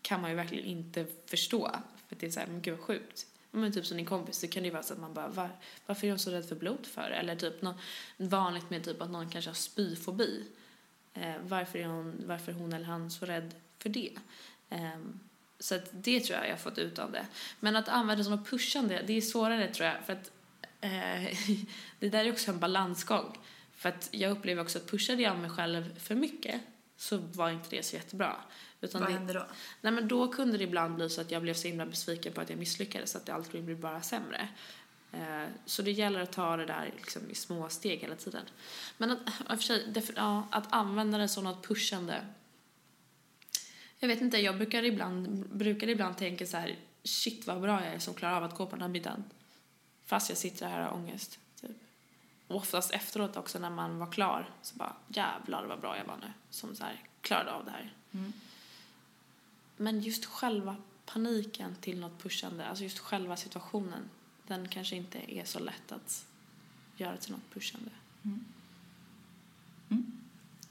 kan 0.03 0.21
man 0.21 0.31
ju 0.31 0.37
verkligen 0.37 0.65
inte 0.65 1.07
förstå. 1.27 1.71
För 2.09 2.17
att 2.17 2.21
det 2.21 2.27
är 2.27 2.31
så 2.31 2.41
här, 2.41 2.47
men 2.47 2.63
gud 2.63 2.77
vad 2.77 2.87
sjukt. 2.87 3.27
Men 3.51 3.73
typ 3.73 3.87
som 3.87 3.97
din 3.97 4.07
kompis, 4.07 4.39
så 4.39 4.49
kan 4.49 4.63
det 4.63 4.67
ju 4.67 4.73
vara 4.73 4.83
så 4.83 4.93
att 4.93 5.01
man 5.01 5.15
bara, 5.15 5.29
var, 5.29 5.51
varför 5.87 6.07
är 6.07 6.11
hon 6.11 6.19
så 6.19 6.31
rädd 6.31 6.49
för 6.49 6.57
blod 6.57 6.87
för? 6.87 7.11
Eller 7.11 7.37
typ 7.37 7.63
något 7.63 7.77
vanligt 8.17 8.71
med 8.71 8.85
typ 8.85 9.03
att 9.03 9.11
någon 9.11 9.31
kanske 9.31 9.51
har 9.51 9.55
spyfobi. 9.55 10.45
Eh, 11.15 11.35
varför, 11.43 11.79
är 11.79 11.87
hon, 11.87 12.23
varför 12.27 12.53
är 12.53 12.57
hon 12.57 12.73
eller 12.73 12.85
han 12.85 13.11
så 13.11 13.27
rädd 13.27 13.55
för 13.79 13.89
det? 13.89 14.13
Ehm, 14.69 15.21
så 15.59 15.75
att 15.75 15.91
det 15.93 16.21
tror 16.21 16.39
jag 16.39 16.47
jag 16.47 16.53
har 16.53 16.59
fått 16.59 16.79
ut 16.79 16.99
av 16.99 17.13
det. 17.13 17.27
Men 17.61 17.77
att 17.77 17.89
använda 17.89 18.17
det 18.17 18.25
som 18.25 18.37
något 18.37 18.51
pushande, 18.51 19.03
det 19.07 19.13
är 19.13 19.21
svårare 19.21 19.75
tror 19.75 19.89
jag. 19.89 20.05
För 20.07 20.13
att 20.13 20.31
eh, 20.81 21.39
det 21.99 22.09
där 22.09 22.25
är 22.25 22.33
också 22.33 22.51
en 22.51 22.59
balansgång. 22.59 23.39
För 23.73 23.89
att 23.89 24.09
jag 24.13 24.33
upplever 24.33 24.63
också 24.63 24.79
att 24.79 24.91
pushade 24.91 25.23
jag 25.23 25.39
mig 25.39 25.51
själv 25.51 25.99
för 25.99 26.15
mycket 26.15 26.61
så 26.97 27.17
var 27.17 27.51
inte 27.51 27.77
det 27.77 27.83
så 27.83 27.97
jättebra. 27.97 28.37
Utan 28.81 29.01
Vad 29.01 29.11
det, 29.11 29.15
händer 29.15 29.35
då? 29.35 29.47
Nej 29.81 29.93
men 29.93 30.09
då 30.09 30.29
kunde 30.29 30.59
det 30.59 30.65
ibland 30.65 30.95
bli 30.95 31.11
så 31.11 31.21
att 31.21 31.31
jag 31.31 31.43
blev 31.43 31.55
så 31.55 31.69
himla 31.69 31.87
besviken 31.87 32.33
på 32.33 32.41
att 32.41 32.51
jag 32.51 32.59
misslyckades 32.59 33.11
så 33.11 33.19
att 33.19 33.27
det 33.27 33.35
alltid 33.35 33.65
blir 33.65 33.75
bara 33.75 34.03
sämre. 34.03 34.49
Eh, 35.13 35.49
Så 35.65 35.83
det 35.83 35.91
gäller 35.91 36.21
att 36.21 36.33
ta 36.33 36.57
det 36.57 36.67
där 36.67 36.93
liksom 36.97 37.31
i 37.31 37.35
små 37.35 37.69
steg 37.69 38.01
hela 38.01 38.17
tiden. 38.17 38.45
Men 38.99 39.19
att, 39.47 39.63
sig, 39.63 39.95
ja, 40.17 40.49
att 40.51 40.73
använda 40.73 41.19
det 41.19 41.29
som 41.29 41.45
något 41.45 41.67
pushande. 41.67 42.27
Jag 43.99 44.09
vet 44.09 44.21
inte, 44.21 44.39
jag 44.39 44.57
brukar 44.57 44.83
ibland, 44.83 45.49
brukar 45.49 45.89
ibland 45.89 46.17
tänka 46.17 46.47
så 46.47 46.57
här, 46.57 46.79
shit 47.05 47.47
vad 47.47 47.61
bra 47.61 47.85
jag 47.85 47.95
är 47.95 47.99
som 47.99 48.15
klarar 48.15 48.37
av 48.37 48.45
att 48.45 48.55
gå 48.55 48.67
på 48.67 48.71
den 48.77 48.83
här 48.83 48.89
middagen. 48.89 49.25
Fast 50.07 50.29
jag 50.29 50.39
sitter 50.39 50.69
här 50.69 50.81
och 50.81 50.87
har 50.87 50.95
ångest. 50.95 51.39
Typ. 51.61 51.77
Och 52.47 52.57
oftast 52.57 52.91
efteråt 52.91 53.37
också 53.37 53.59
när 53.59 53.71
man 53.71 53.99
var 53.99 54.13
klar 54.13 54.51
så 54.63 54.77
bara, 54.77 54.97
jävlar 55.09 55.65
vad 55.65 55.81
bra 55.81 55.97
jag 55.97 56.05
var 56.05 56.17
nu. 56.17 56.33
Som 56.51 56.77
så 56.77 56.85
här, 56.85 57.03
klarade 57.21 57.53
av 57.53 57.65
det 57.65 57.71
här. 57.71 57.93
Mm. 58.13 58.33
Men 59.77 60.01
just 60.01 60.25
själva 60.25 60.77
paniken 61.07 61.77
till 61.81 62.01
något 62.01 62.23
pushande, 62.23 62.67
alltså 62.67 62.85
just 62.85 62.99
själva 62.99 63.37
situationen, 63.37 64.11
den 64.51 64.69
kanske 64.69 64.97
inte 64.97 65.35
är 65.35 65.45
så 65.45 65.59
lätt 65.59 65.93
att 65.93 66.25
göra 66.97 67.17
till 67.17 67.33
något 67.33 67.55
pushande. 67.55 67.91
Mm. 68.25 68.45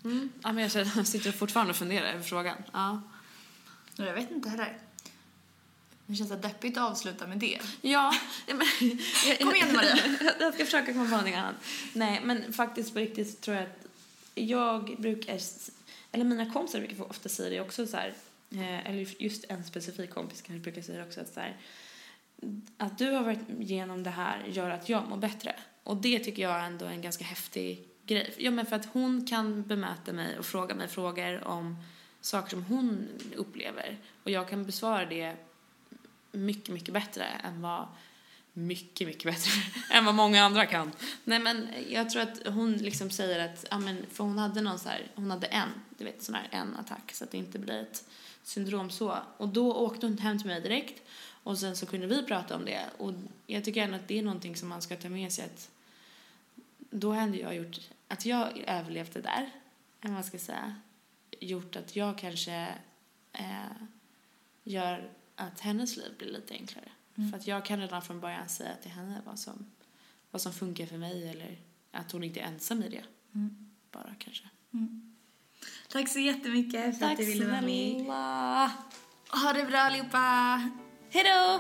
Mm. 0.03 0.29
Ja, 0.43 0.51
men 0.51 0.63
jag 0.63 1.07
sitter 1.07 1.31
fortfarande 1.31 1.71
och 1.71 1.77
funderar 1.77 2.13
över 2.13 2.23
frågan. 2.23 2.57
Ja, 2.71 3.01
Jag 3.95 4.13
vet 4.13 4.31
inte 4.31 4.49
heller. 4.49 4.77
Det 6.05 6.15
känns 6.15 6.29
så 6.29 6.35
deppigt 6.35 6.77
att 6.77 6.91
avsluta 6.91 7.27
med 7.27 7.37
det. 7.37 7.59
ja 7.81 8.13
men, 8.47 8.67
jag, 9.27 9.39
Kom 9.39 9.55
igen, 9.55 9.73
Maria. 9.75 9.97
jag 10.39 10.53
ska 10.53 10.65
försöka 10.65 10.93
komma 10.93 11.05
på 11.05 11.11
någonting 11.11 11.35
annat. 11.35 11.55
Nej, 11.93 12.21
men 12.23 12.53
faktiskt 12.53 12.93
på 12.93 12.99
riktigt 12.99 13.41
tror 13.41 13.57
jag 13.57 13.65
att 13.65 13.85
jag 14.35 14.95
brukar, 15.01 15.39
eller 16.11 16.25
mina 16.25 16.53
kompisar 16.53 16.79
brukar 16.79 17.09
ofta 17.09 17.29
säga 17.29 17.49
det 17.49 17.61
också 17.61 17.87
så 17.87 17.97
här, 17.97 18.13
eh, 18.51 18.85
eller 18.85 19.21
just 19.21 19.45
en 19.49 19.63
specifik 19.63 20.09
kompis 20.09 20.41
kanske 20.41 20.63
brukar 20.63 20.81
säga 20.81 20.97
det 20.99 21.05
också 21.07 21.21
att 21.21 21.33
så 21.33 21.39
här, 21.39 21.57
att 22.77 22.97
du 22.97 23.11
har 23.11 23.23
varit 23.23 23.49
igenom 23.59 24.03
det 24.03 24.09
här 24.09 24.43
gör 24.47 24.69
att 24.69 24.89
jag 24.89 25.09
mår 25.09 25.17
bättre. 25.17 25.55
Och 25.83 25.97
det 25.97 26.19
tycker 26.19 26.41
jag 26.41 26.65
ändå 26.65 26.85
är 26.85 26.89
en 26.89 27.01
ganska 27.01 27.23
häftig 27.23 27.87
grej. 28.05 28.33
Ja, 28.37 28.51
men 28.51 28.65
för 28.65 28.75
att 28.75 28.85
hon 28.85 29.27
kan 29.27 29.63
bemöta 29.63 30.13
mig 30.13 30.39
och 30.39 30.45
fråga 30.45 30.75
mig 30.75 30.87
frågor 30.87 31.47
om 31.47 31.77
saker 32.21 32.49
som 32.49 32.63
hon 32.63 33.07
upplever. 33.35 33.97
Och 34.23 34.31
jag 34.31 34.49
kan 34.49 34.65
besvara 34.65 35.05
det 35.05 35.35
mycket, 36.31 36.73
mycket 36.73 36.93
bättre 36.93 37.25
än 37.25 37.61
vad 37.61 37.87
mycket, 38.53 39.07
mycket 39.07 39.23
bättre 39.23 39.51
än 39.89 40.05
vad 40.05 40.15
många 40.15 40.43
andra 40.43 40.65
kan. 40.65 40.91
Nej 41.23 41.39
men 41.39 41.67
jag 41.89 42.09
tror 42.09 42.21
att 42.21 42.47
hon 42.47 42.73
liksom 42.73 43.09
säger 43.09 43.45
att, 43.45 43.65
ja 43.71 43.79
men 43.79 44.05
för 44.11 44.23
hon 44.23 44.37
hade 44.37 44.61
någon 44.61 44.79
så 44.79 44.89
här, 44.89 45.11
hon 45.15 45.31
hade 45.31 45.47
en, 45.47 45.69
du 45.97 46.03
vet 46.03 46.23
sån 46.23 46.35
här 46.35 46.47
en 46.51 46.75
attack 46.75 47.11
så 47.13 47.23
att 47.23 47.31
det 47.31 47.37
inte 47.37 47.59
blir 47.59 47.81
ett 47.81 48.03
syndrom 48.43 48.89
så. 48.89 49.17
Och 49.37 49.47
då 49.47 49.73
åkte 49.73 50.05
hon 50.05 50.17
hem 50.17 50.37
till 50.37 50.47
mig 50.47 50.61
direkt 50.61 51.01
och 51.43 51.57
sen 51.57 51.75
så 51.75 51.85
kunde 51.85 52.07
vi 52.07 52.23
prata 52.23 52.55
om 52.55 52.65
det 52.65 52.85
och 52.97 53.13
jag 53.47 53.63
tycker 53.63 53.83
ändå 53.83 53.95
att 53.95 54.07
det 54.07 54.19
är 54.19 54.23
någonting 54.23 54.55
som 54.55 54.69
man 54.69 54.81
ska 54.81 54.95
ta 54.95 55.09
med 55.09 55.31
sig 55.31 55.45
att 55.45 55.69
då 56.89 57.13
hade 57.13 57.37
jag 57.37 57.55
gjort, 57.55 57.79
att 58.07 58.25
jag 58.25 58.57
överlevde 58.57 59.21
där, 59.21 59.49
än 60.01 60.15
vad 60.15 60.25
ska 60.25 60.39
säga, 60.39 60.75
gjort 61.39 61.75
att 61.75 61.95
jag 61.95 62.17
kanske 62.17 62.67
eh, 63.33 63.71
gör 64.63 65.09
att 65.35 65.59
hennes 65.59 65.97
liv 65.97 66.11
blir 66.17 66.27
lite 66.27 66.53
enklare. 66.53 66.89
Mm. 67.15 67.31
För 67.31 67.37
att 67.37 67.47
jag 67.47 67.65
kan 67.65 67.79
redan 67.79 68.01
från 68.01 68.19
början 68.19 68.49
säga 68.49 68.75
till 68.81 68.91
henne 68.91 69.21
vad 69.25 69.39
som, 69.39 69.65
vad 70.31 70.41
som 70.41 70.53
funkar 70.53 70.85
för 70.85 70.97
mig 70.97 71.29
eller 71.29 71.57
att 71.91 72.11
hon 72.11 72.23
inte 72.23 72.39
är 72.39 72.45
ensam 72.45 72.83
i 72.83 72.89
det. 72.89 73.03
Mm. 73.35 73.71
Bara 73.91 74.15
kanske. 74.19 74.49
Tack 75.87 76.09
så 76.09 76.19
jättemycket 76.19 76.99
för 76.99 77.05
att 77.05 77.17
du 77.17 77.25
ville 77.25 77.45
vara 77.45 77.61
med. 77.61 77.95
snälla! 77.95 78.71
Ha 79.29 79.53
det 79.53 79.65
bra 79.65 79.79
allihopa! 79.79 80.61
Hejdå! 81.11 81.59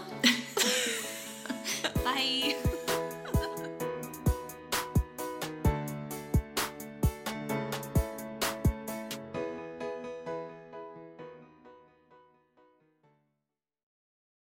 Bye! 2.03 2.78